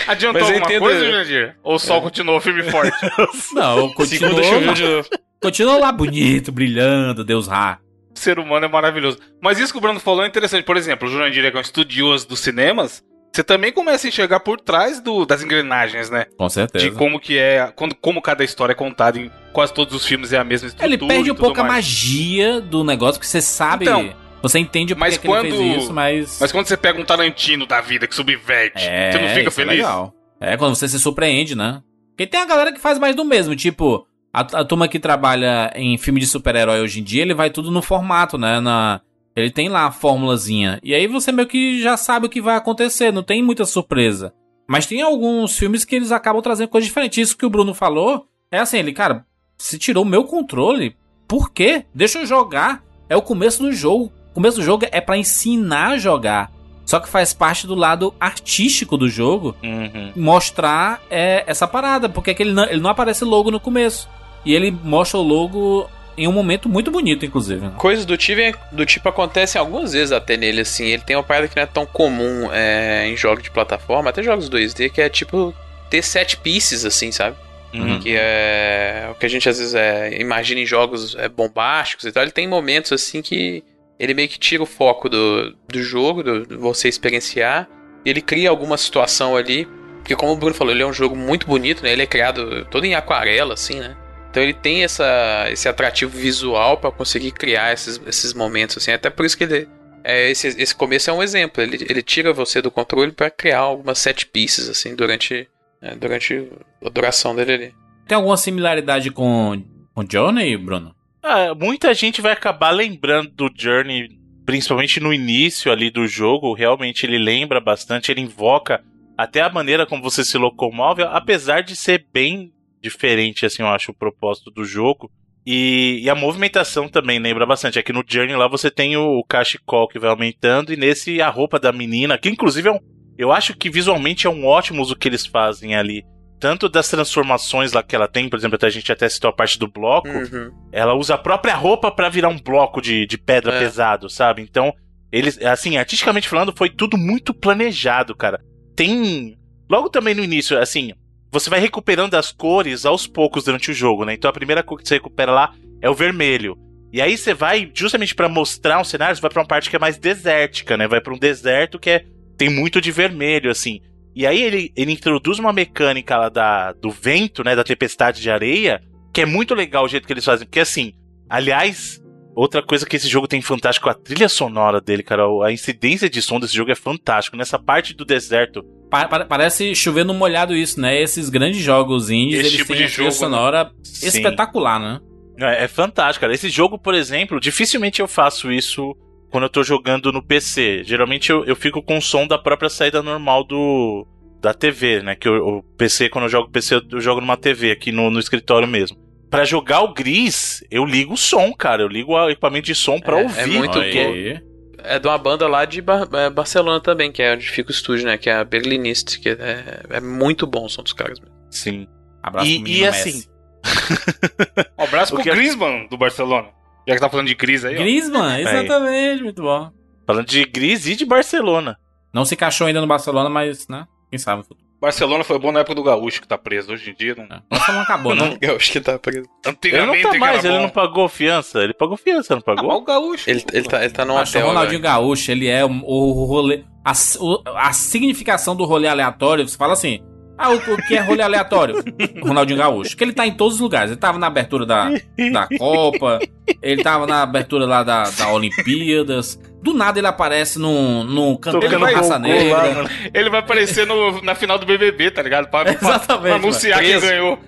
Adiantou 0.06 0.40
Mas 0.42 0.50
alguma 0.50 0.66
entendo- 0.66 0.82
coisa, 0.82 1.10
Jandir? 1.10 1.56
Ou 1.62 1.74
o 1.76 1.78
sol 1.78 2.02
continuou 2.02 2.40
firme 2.40 2.60
e 2.60 2.70
forte? 2.70 2.92
Não, 3.54 3.88
segunda 3.88 3.94
continuou, 3.94 4.42
choveu 4.44 4.74
de 4.74 4.82
novo. 4.82 5.08
Continuou 5.40 5.78
lá 5.78 5.90
bonito, 5.92 6.52
brilhando, 6.52 7.24
Deus 7.24 7.46
Rá. 7.48 7.78
O 8.14 8.18
ser 8.18 8.38
humano 8.38 8.66
é 8.66 8.68
maravilhoso. 8.68 9.18
Mas 9.40 9.58
isso 9.58 9.72
que 9.72 9.78
o 9.78 9.80
Bruno 9.80 10.00
falou 10.00 10.24
é 10.24 10.28
interessante. 10.28 10.64
Por 10.64 10.76
exemplo, 10.76 11.08
o 11.08 11.10
Jurandir 11.10 11.44
é 11.44 11.56
um 11.56 11.60
estudioso 11.60 12.28
dos 12.28 12.40
cinemas. 12.40 13.02
Você 13.32 13.44
também 13.44 13.72
começa 13.72 14.06
a 14.06 14.08
enxergar 14.08 14.40
por 14.40 14.60
trás 14.60 15.00
do- 15.00 15.24
das 15.24 15.42
engrenagens, 15.42 16.10
né? 16.10 16.26
Com 16.36 16.48
certeza. 16.48 16.84
De 16.84 16.90
como 16.96 17.20
que 17.20 17.38
é, 17.38 17.72
quando, 17.76 17.94
como 17.94 18.20
cada 18.20 18.42
história 18.42 18.72
é 18.72 18.74
contada 18.74 19.18
em 19.20 19.30
quase 19.52 19.72
todos 19.72 19.94
os 19.94 20.04
filmes 20.04 20.32
é 20.32 20.38
a 20.38 20.42
mesma 20.44 20.66
estrutura. 20.66 20.92
Ele 20.94 20.98
perde 21.06 21.30
um 21.30 21.34
pouco 21.36 21.60
a 21.60 21.62
mais. 21.62 21.86
magia 21.86 22.60
do 22.60 22.82
negócio, 22.82 23.14
porque 23.20 23.28
você 23.28 23.40
sabe. 23.40 23.84
Então, 23.84 24.12
você 24.42 24.58
entende 24.58 24.96
mas 24.96 25.14
que 25.16 25.20
que 25.20 25.26
ele 25.28 25.32
quando- 25.34 25.56
fez 25.56 25.82
isso, 25.84 25.92
mas. 25.92 26.38
Mas 26.40 26.50
quando 26.50 26.66
você 26.66 26.76
pega 26.76 27.00
um 27.00 27.04
Tarantino 27.04 27.66
da 27.66 27.80
vida 27.80 28.08
que 28.08 28.14
subverte, 28.16 28.84
é, 28.84 29.12
você 29.12 29.18
não 29.18 29.28
fica 29.28 29.48
é 29.48 29.50
feliz? 29.52 29.76
legal. 29.76 30.12
É, 30.40 30.56
quando 30.56 30.74
você 30.74 30.88
se 30.88 30.98
surpreende, 30.98 31.54
né? 31.54 31.80
Porque 32.16 32.26
tem 32.26 32.40
a 32.40 32.46
galera 32.46 32.72
que 32.72 32.80
faz 32.80 32.98
mais 32.98 33.14
do 33.14 33.24
mesmo, 33.24 33.54
tipo, 33.54 34.06
a, 34.32 34.40
a 34.40 34.64
turma 34.64 34.88
que 34.88 34.98
trabalha 34.98 35.72
em 35.74 35.96
filme 35.98 36.20
de 36.20 36.26
super-herói 36.26 36.80
hoje 36.80 37.00
em 37.00 37.02
dia, 37.02 37.22
ele 37.22 37.34
vai 37.34 37.50
tudo 37.50 37.70
no 37.70 37.82
formato, 37.82 38.36
né? 38.38 38.60
Na, 38.60 39.00
ele 39.34 39.50
tem 39.50 39.68
lá 39.68 39.86
a 39.86 39.90
formulazinha. 39.92 40.78
E 40.82 40.94
aí 40.94 41.06
você 41.06 41.32
meio 41.32 41.48
que 41.48 41.80
já 41.82 41.96
sabe 41.96 42.26
o 42.26 42.30
que 42.30 42.40
vai 42.40 42.56
acontecer, 42.56 43.12
não 43.12 43.22
tem 43.22 43.42
muita 43.42 43.64
surpresa. 43.64 44.32
Mas 44.68 44.86
tem 44.86 45.02
alguns 45.02 45.58
filmes 45.58 45.84
que 45.84 45.96
eles 45.96 46.12
acabam 46.12 46.40
trazendo 46.42 46.68
coisas 46.68 46.86
diferentes. 46.86 47.18
Isso 47.18 47.36
que 47.36 47.46
o 47.46 47.50
Bruno 47.50 47.74
falou 47.74 48.26
é 48.52 48.58
assim, 48.58 48.78
ele, 48.78 48.92
cara, 48.92 49.26
se 49.58 49.78
tirou 49.78 50.04
o 50.04 50.08
meu 50.08 50.24
controle, 50.24 50.96
por 51.26 51.50
quê? 51.52 51.84
Deixa 51.94 52.20
eu 52.20 52.26
jogar. 52.26 52.82
É 53.08 53.16
o 53.16 53.22
começo 53.22 53.62
do 53.62 53.72
jogo. 53.72 54.12
O 54.30 54.34
começo 54.34 54.58
do 54.58 54.62
jogo 54.62 54.86
é 54.92 55.00
pra 55.00 55.16
ensinar 55.16 55.88
a 55.92 55.98
jogar. 55.98 56.52
Só 56.86 56.98
que 57.00 57.08
faz 57.08 57.32
parte 57.32 57.66
do 57.66 57.74
lado 57.74 58.14
artístico 58.18 58.96
do 58.96 59.08
jogo 59.08 59.54
Uhum. 59.62 60.12
mostrar 60.16 61.00
é, 61.10 61.44
essa 61.46 61.66
parada, 61.68 62.08
porque 62.08 62.30
é 62.30 62.34
que 62.34 62.42
ele 62.42 62.52
não, 62.52 62.64
ele 62.64 62.80
não 62.80 62.90
aparece 62.90 63.24
logo 63.24 63.50
no 63.50 63.60
começo. 63.60 64.08
E 64.44 64.54
ele 64.54 64.70
mostra 64.70 65.18
o 65.18 65.22
logo 65.22 65.88
em 66.16 66.28
um 66.28 66.32
momento 66.32 66.68
muito 66.68 66.90
bonito, 66.90 67.24
inclusive. 67.24 67.60
né? 67.60 67.72
Coisas 67.76 68.04
do 68.04 68.16
tipo, 68.16 68.58
do 68.72 68.84
tipo 68.84 69.08
acontecem 69.08 69.58
algumas 69.58 69.92
vezes 69.92 70.12
até 70.12 70.36
nele, 70.36 70.60
assim. 70.60 70.86
Ele 70.86 71.02
tem 71.02 71.16
uma 71.16 71.22
parada 71.22 71.48
que 71.48 71.56
não 71.56 71.62
é 71.62 71.66
tão 71.66 71.86
comum 71.86 72.50
é, 72.52 73.08
em 73.08 73.16
jogos 73.16 73.42
de 73.42 73.50
plataforma, 73.50 74.10
até 74.10 74.22
jogos 74.22 74.50
2D, 74.50 74.90
que 74.90 75.00
é 75.00 75.08
tipo 75.08 75.54
ter 75.88 76.02
set 76.02 76.36
pieces, 76.36 76.84
assim, 76.84 77.10
sabe? 77.10 77.36
Uhum. 77.72 78.00
Que 78.00 78.16
é 78.16 79.08
o 79.10 79.14
que 79.14 79.24
a 79.24 79.28
gente 79.28 79.48
às 79.48 79.58
vezes 79.58 79.74
é, 79.74 80.20
imagina 80.20 80.60
em 80.60 80.66
jogos 80.66 81.14
é, 81.14 81.28
bombásticos 81.28 82.04
e 82.04 82.12
tal. 82.12 82.22
Ele 82.22 82.32
tem 82.32 82.46
momentos 82.46 82.92
assim 82.92 83.22
que 83.22 83.62
ele 83.98 84.12
meio 84.12 84.28
que 84.28 84.38
tira 84.38 84.62
o 84.62 84.66
foco 84.66 85.08
do, 85.08 85.54
do 85.68 85.82
jogo, 85.82 86.22
do, 86.22 86.46
do 86.46 86.58
você 86.58 86.88
experienciar. 86.88 87.68
E 88.04 88.10
ele 88.10 88.20
cria 88.20 88.50
alguma 88.50 88.76
situação 88.76 89.36
ali. 89.36 89.68
Porque 89.98 90.16
como 90.16 90.32
o 90.32 90.36
Bruno 90.36 90.54
falou, 90.54 90.72
ele 90.72 90.82
é 90.82 90.86
um 90.86 90.92
jogo 90.92 91.14
muito 91.14 91.46
bonito, 91.46 91.82
né? 91.82 91.92
Ele 91.92 92.02
é 92.02 92.06
criado 92.06 92.64
todo 92.70 92.84
em 92.84 92.94
aquarela, 92.94 93.54
assim, 93.54 93.78
né? 93.78 93.94
Então 94.30 94.42
ele 94.42 94.54
tem 94.54 94.84
essa, 94.84 95.46
esse 95.50 95.68
atrativo 95.68 96.16
visual 96.16 96.76
pra 96.76 96.92
conseguir 96.92 97.32
criar 97.32 97.72
esses, 97.72 98.00
esses 98.06 98.32
momentos, 98.32 98.76
assim. 98.76 98.92
Até 98.92 99.10
por 99.10 99.26
isso 99.26 99.36
que 99.36 99.44
ele. 99.44 99.68
É, 100.04 100.30
esse, 100.30 100.48
esse 100.48 100.74
começo 100.74 101.10
é 101.10 101.12
um 101.12 101.22
exemplo. 101.22 101.62
Ele, 101.62 101.84
ele 101.88 102.02
tira 102.02 102.32
você 102.32 102.62
do 102.62 102.70
controle 102.70 103.12
pra 103.12 103.28
criar 103.28 103.58
algumas 103.58 103.98
set 103.98 104.26
pieces, 104.26 104.68
assim, 104.68 104.94
durante, 104.94 105.48
é, 105.82 105.94
durante 105.96 106.48
a 106.84 106.88
duração 106.88 107.34
dele 107.34 107.52
ali. 107.52 107.74
Tem 108.06 108.16
alguma 108.16 108.36
similaridade 108.36 109.10
com, 109.10 109.62
com 109.92 110.04
Johnny, 110.04 110.56
Bruno? 110.56 110.94
Ah, 111.22 111.54
muita 111.54 111.92
gente 111.92 112.22
vai 112.22 112.32
acabar 112.32 112.70
lembrando 112.70 113.30
do 113.30 113.50
Journey, 113.54 114.08
principalmente 114.46 115.00
no 115.00 115.12
início 115.12 115.70
ali 115.70 115.90
do 115.90 116.06
jogo. 116.06 116.54
Realmente 116.54 117.04
ele 117.04 117.18
lembra 117.18 117.60
bastante, 117.60 118.10
ele 118.10 118.22
invoca 118.22 118.82
até 119.18 119.42
a 119.42 119.50
maneira 119.50 119.84
como 119.84 120.02
você 120.02 120.24
se 120.24 120.38
locomove, 120.38 121.02
apesar 121.02 121.62
de 121.62 121.76
ser 121.76 122.06
bem 122.12 122.52
diferente, 122.80 123.46
assim, 123.46 123.62
eu 123.62 123.68
acho, 123.68 123.92
o 123.92 123.94
propósito 123.94 124.50
do 124.50 124.64
jogo. 124.64 125.10
E, 125.46 126.00
e 126.02 126.10
a 126.10 126.14
movimentação 126.14 126.88
também 126.88 127.18
lembra 127.18 127.46
bastante. 127.46 127.78
Aqui 127.78 127.92
no 127.92 128.04
Journey 128.06 128.36
lá 128.36 128.46
você 128.46 128.70
tem 128.70 128.96
o, 128.96 129.18
o 129.18 129.24
cachecol 129.24 129.88
que 129.88 129.98
vai 129.98 130.10
aumentando, 130.10 130.72
e 130.72 130.76
nesse 130.76 131.20
a 131.22 131.28
roupa 131.28 131.58
da 131.58 131.72
menina, 131.72 132.18
que 132.18 132.28
inclusive 132.28 132.68
é 132.68 132.72
um. 132.72 132.80
Eu 133.16 133.32
acho 133.32 133.54
que 133.56 133.70
visualmente 133.70 134.26
é 134.26 134.30
um 134.30 134.46
ótimo 134.46 134.80
uso 134.80 134.96
que 134.96 135.08
eles 135.08 135.26
fazem 135.26 135.74
ali. 135.74 136.04
Tanto 136.38 136.70
das 136.70 136.88
transformações 136.88 137.72
lá 137.72 137.82
que 137.82 137.94
ela 137.94 138.08
tem, 138.08 138.28
por 138.28 138.38
exemplo, 138.38 138.56
até 138.56 138.66
a 138.66 138.70
gente 138.70 138.90
até 138.90 139.06
citou 139.08 139.28
a 139.28 139.32
parte 139.32 139.58
do 139.58 139.68
bloco. 139.68 140.08
Uhum. 140.08 140.50
Ela 140.72 140.94
usa 140.94 141.14
a 141.14 141.18
própria 141.18 141.54
roupa 141.54 141.90
pra 141.90 142.08
virar 142.08 142.30
um 142.30 142.38
bloco 142.38 142.80
de, 142.80 143.04
de 143.06 143.18
pedra 143.18 143.52
É. 143.54 143.58
pesado, 143.58 144.08
sabe? 144.08 144.40
Então, 144.40 144.72
eles, 145.12 145.38
assim, 145.44 145.76
artisticamente 145.76 146.28
falando, 146.28 146.54
foi 146.56 146.70
tudo 146.70 146.96
muito 146.96 147.34
planejado, 147.34 148.16
cara. 148.16 148.40
Tem. 148.74 149.36
Logo 149.68 149.90
também 149.90 150.14
no 150.14 150.24
início, 150.24 150.58
assim, 150.58 150.92
você 151.30 151.48
vai 151.48 151.60
recuperando 151.60 152.14
as 152.14 152.32
cores 152.32 152.84
aos 152.84 153.06
poucos 153.06 153.44
durante 153.44 153.70
o 153.70 153.74
jogo, 153.74 154.04
né? 154.04 154.14
Então 154.14 154.28
a 154.28 154.34
primeira 154.34 154.62
cor 154.62 154.78
que 154.78 154.88
você 154.88 154.94
recupera 154.94 155.32
lá 155.32 155.54
é 155.80 155.88
o 155.88 155.94
vermelho. 155.94 156.56
E 156.92 157.00
aí 157.00 157.16
você 157.16 157.32
vai, 157.32 157.70
justamente 157.72 158.14
pra 158.14 158.28
mostrar 158.28 158.80
um 158.80 158.84
cenário, 158.84 159.14
você 159.14 159.22
vai 159.22 159.30
pra 159.30 159.40
uma 159.40 159.46
parte 159.46 159.70
que 159.70 159.76
é 159.76 159.78
mais 159.78 159.96
desértica, 159.96 160.76
né? 160.76 160.88
Vai 160.88 161.00
pra 161.00 161.14
um 161.14 161.18
deserto 161.18 161.78
que 161.78 161.90
é, 161.90 162.04
tem 162.36 162.50
muito 162.50 162.80
de 162.80 162.90
vermelho, 162.90 163.50
assim. 163.50 163.80
E 164.14 164.26
aí 164.26 164.42
ele, 164.42 164.72
ele 164.76 164.92
introduz 164.92 165.38
uma 165.38 165.52
mecânica 165.52 166.16
lá 166.16 166.28
da, 166.28 166.72
do 166.72 166.90
vento, 166.90 167.44
né? 167.44 167.54
Da 167.54 167.62
tempestade 167.62 168.20
de 168.20 168.28
areia, 168.28 168.82
que 169.12 169.20
é 169.20 169.26
muito 169.26 169.54
legal 169.54 169.84
o 169.84 169.88
jeito 169.88 170.06
que 170.06 170.12
eles 170.12 170.24
fazem. 170.24 170.46
Porque 170.46 170.58
assim, 170.58 170.92
aliás, 171.28 172.02
outra 172.34 172.60
coisa 172.60 172.84
que 172.84 172.96
esse 172.96 173.08
jogo 173.08 173.28
tem 173.28 173.40
fantástico, 173.40 173.88
a 173.88 173.94
trilha 173.94 174.28
sonora 174.28 174.80
dele, 174.80 175.04
cara. 175.04 175.22
A 175.44 175.52
incidência 175.52 176.10
de 176.10 176.20
som 176.20 176.40
desse 176.40 176.56
jogo 176.56 176.72
é 176.72 176.76
fantástico. 176.76 177.36
Nessa 177.36 177.58
parte 177.58 177.94
do 177.94 178.04
deserto. 178.04 178.64
Pa- 178.90 179.06
pa- 179.08 179.24
parece 179.24 179.74
chover 179.74 180.04
no 180.04 180.12
molhado 180.12 180.54
isso, 180.54 180.80
né? 180.80 181.00
Esses 181.00 181.28
grandes 181.28 181.60
jogos 181.62 182.10
indies, 182.10 182.40
Esse 182.40 182.48
eles 182.48 182.56
tipo 182.58 182.72
têm 182.72 182.82
de 182.86 182.88
jogo, 182.88 183.04
né? 183.08 183.10
sonora 183.12 183.70
Sim. 183.84 184.06
espetacular, 184.08 184.80
né? 184.80 185.00
É, 185.38 185.64
é 185.64 185.68
fantástico, 185.68 186.20
cara. 186.22 186.34
Esse 186.34 186.48
jogo, 186.50 186.78
por 186.78 186.94
exemplo, 186.94 187.40
dificilmente 187.40 188.00
eu 188.00 188.08
faço 188.08 188.50
isso 188.52 188.94
quando 189.30 189.44
eu 189.44 189.48
tô 189.50 189.62
jogando 189.62 190.12
no 190.12 190.22
PC. 190.22 190.82
Geralmente 190.84 191.30
eu, 191.30 191.44
eu 191.44 191.54
fico 191.56 191.80
com 191.82 191.98
o 191.98 192.02
som 192.02 192.26
da 192.26 192.36
própria 192.36 192.68
saída 192.68 193.02
normal 193.02 193.44
do 193.44 194.06
da 194.42 194.52
TV, 194.52 195.02
né? 195.02 195.14
Que 195.14 195.28
o, 195.28 195.58
o 195.58 195.62
PC, 195.76 196.08
quando 196.08 196.24
eu 196.24 196.30
jogo 196.30 196.50
PC, 196.50 196.74
eu, 196.74 196.82
eu 196.92 197.00
jogo 197.00 197.20
numa 197.20 197.36
TV 197.36 197.70
aqui 197.70 197.92
no, 197.92 198.10
no 198.10 198.18
escritório 198.18 198.66
mesmo. 198.66 198.96
Pra 199.30 199.44
jogar 199.44 199.82
o 199.82 199.92
Gris, 199.94 200.64
eu 200.70 200.84
ligo 200.84 201.14
o 201.14 201.16
som, 201.16 201.52
cara. 201.52 201.82
Eu 201.82 201.88
ligo 201.88 202.12
o 202.14 202.28
equipamento 202.30 202.66
de 202.66 202.74
som 202.74 202.98
pra 202.98 203.18
É, 203.18 203.20
é 203.20 203.22
ouvir. 203.24 203.58
muito 203.58 203.78
Olha 203.78 203.84
porque- 203.84 203.98
aí. 203.98 204.40
É 204.84 204.98
de 204.98 205.06
uma 205.08 205.18
banda 205.18 205.46
lá 205.48 205.64
de 205.64 205.80
Bar- 205.80 206.08
é, 206.12 206.30
Barcelona 206.30 206.80
também, 206.80 207.10
que 207.12 207.22
é 207.22 207.34
onde 207.34 207.48
fica 207.48 207.70
o 207.70 207.72
estúdio, 207.72 208.06
né? 208.06 208.16
Que 208.18 208.28
é 208.30 208.34
a 208.34 208.44
Berlinist, 208.44 209.18
que 209.20 209.28
é, 209.30 209.82
é 209.90 210.00
muito 210.00 210.46
bom 210.46 210.64
o 210.64 210.68
som 210.68 210.82
dos 210.82 210.92
caras. 210.92 211.18
mesmo. 211.20 211.34
Sim. 211.50 211.86
Abraço 212.22 212.48
E- 212.48 212.60
pro 212.62 212.70
e 212.70 212.86
assim. 212.86 213.24
Um 214.78 214.84
abraço 214.84 215.14
O 215.14 215.20
pro 215.20 215.30
é- 215.30 215.34
Griezmann 215.34 215.86
do 215.88 215.96
Barcelona. 215.98 216.48
Já 216.88 216.94
que 216.94 217.00
tá 217.00 217.10
falando 217.10 217.26
de 217.26 217.34
Gris 217.34 217.64
aí, 217.64 217.76
ó. 217.76 217.78
Griezmann, 217.78 218.40
exatamente, 218.40 219.22
muito 219.22 219.42
bom. 219.42 219.70
Falando 220.06 220.26
de 220.26 220.44
Gris 220.44 220.86
e 220.86 220.96
de 220.96 221.04
Barcelona. 221.04 221.76
Não 222.12 222.24
se 222.24 222.34
encaixou 222.34 222.66
ainda 222.66 222.80
no 222.80 222.86
Barcelona, 222.86 223.28
mas, 223.30 223.68
né? 223.68 223.86
Quem 224.10 224.18
sabe 224.18 224.38
no 224.38 224.44
futuro. 224.44 224.66
Barcelona 224.80 225.22
foi 225.24 225.38
bom 225.38 225.52
na 225.52 225.60
época 225.60 225.74
do 225.74 225.82
Gaúcho, 225.82 226.22
que 226.22 226.26
tá 226.28 226.38
preso. 226.38 226.72
Hoje 226.72 226.90
em 226.90 226.94
dia, 226.94 227.14
não... 227.14 227.24
É. 227.24 227.38
O 227.38 227.42
Barcelona 227.50 227.82
acabou, 227.82 228.14
né? 228.14 228.36
Eu 228.40 228.56
acho 228.56 228.72
que 228.72 228.80
tá 228.80 228.98
preso. 228.98 229.28
Ele 229.44 229.52
Antigamente 229.52 230.02
não 230.04 230.12
tá 230.12 230.18
mais, 230.18 230.44
ele 230.44 230.54
bom. 230.54 230.62
não 230.62 230.68
pagou 230.70 231.08
fiança. 231.08 231.58
Ele 231.62 231.74
pagou 231.74 231.96
fiança, 231.96 232.34
não 232.34 232.40
Ah, 232.40 232.44
pagou? 232.54 232.72
o 232.72 232.80
Gaúcho. 232.84 233.28
Ele, 233.28 233.44
ele, 233.52 233.68
tá, 233.68 233.84
ele 233.84 233.92
tá 233.92 234.04
num 234.04 234.16
Acho 234.16 234.32
que 234.32 234.38
o 234.38 234.40
hotel. 234.40 234.52
Ronaldinho. 234.54 234.80
Gaúcho, 234.80 235.30
ele 235.30 235.46
é 235.48 235.64
o, 235.64 235.68
o 235.68 236.24
rolê. 236.24 236.64
A, 236.84 236.92
o- 237.20 237.42
a 237.56 237.72
significação 237.74 238.56
do 238.56 238.64
rolê 238.64 238.88
aleatório, 238.88 239.46
você 239.46 239.56
fala 239.56 239.74
assim. 239.74 240.00
Ah, 240.42 240.50
o, 240.52 240.76
que 240.88 240.96
é 240.96 241.00
rolê 241.00 241.22
aleatório? 241.22 241.82
Ronaldinho 242.22 242.58
Gaúcho. 242.58 242.96
Que 242.96 243.04
ele 243.04 243.12
tá 243.12 243.26
em 243.26 243.32
todos 243.32 243.56
os 243.56 243.60
lugares. 243.60 243.90
Ele 243.90 244.00
tava 244.00 244.18
na 244.18 244.26
abertura 244.26 244.64
da, 244.64 244.88
da 245.32 245.46
Copa, 245.58 246.18
ele 246.62 246.82
tava 246.82 247.06
na 247.06 247.22
abertura 247.22 247.66
lá 247.66 247.82
da, 247.82 248.04
da 248.04 248.32
Olimpíadas. 248.32 249.38
Do 249.62 249.74
nada 249.74 249.98
ele 250.00 250.06
aparece 250.06 250.58
num 250.58 251.36
cantando 251.36 251.66
Ele 251.66 251.76
vai- 251.76 251.92
raça 251.92 252.14
lá, 252.14 252.18
negra. 252.18 252.74
mano. 252.74 252.90
Ele 253.12 253.28
vai 253.28 253.40
aparecer 253.40 253.86
no- 253.86 254.22
na 254.22 254.34
final 254.34 254.58
do 254.58 254.64
BBB, 254.64 255.10
tá 255.10 255.20
ligado? 255.22 255.48
Pra, 255.50 255.64
pra- 255.64 255.72
Exatamente, 255.76 256.22
pra 256.28 256.34
anunciar 256.36 256.82
mano. 256.82 256.90
quem 256.92 257.00
ganhou. 257.10 257.38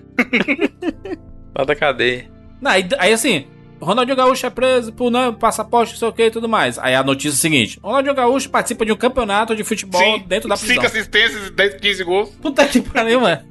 Lá 1.57 1.64
da 1.64 1.74
cadeia. 1.74 2.30
Não, 2.61 2.70
aí, 2.70 2.86
aí 2.99 3.12
assim, 3.12 3.47
Ronaldinho 3.83 4.16
Gaúcho 4.16 4.47
é 4.47 4.51
preso 4.51 4.93
por 4.93 5.11
não, 5.11 5.35
passaporte, 5.35 5.93
não 5.93 5.99
sei 5.99 6.09
o 6.09 6.12
que 6.12 6.22
e 6.24 6.30
tudo 6.30 6.49
mais. 6.49 6.78
Aí 6.78 6.95
a 6.95 7.03
notícia 7.03 7.37
é 7.37 7.39
a 7.39 7.41
seguinte: 7.41 7.80
Ronaldinho 7.83 8.14
Gaúcho 8.14 8.49
participa 8.49 8.87
de 8.87 8.93
um 8.93 8.97
campeonato 8.97 9.57
de 9.57 9.64
futebol 9.64 10.20
dentro 10.20 10.49
da 10.49 10.57
prisão. 10.57 10.74
Cinco 10.74 10.87
assistências 10.87 11.49
e 11.49 11.51
10, 11.51 11.74
15 11.80 12.05
gols. 12.05 12.30
Puta 12.41 12.66
que 12.66 12.80
pariu, 12.80 13.20
mano. 13.20 13.43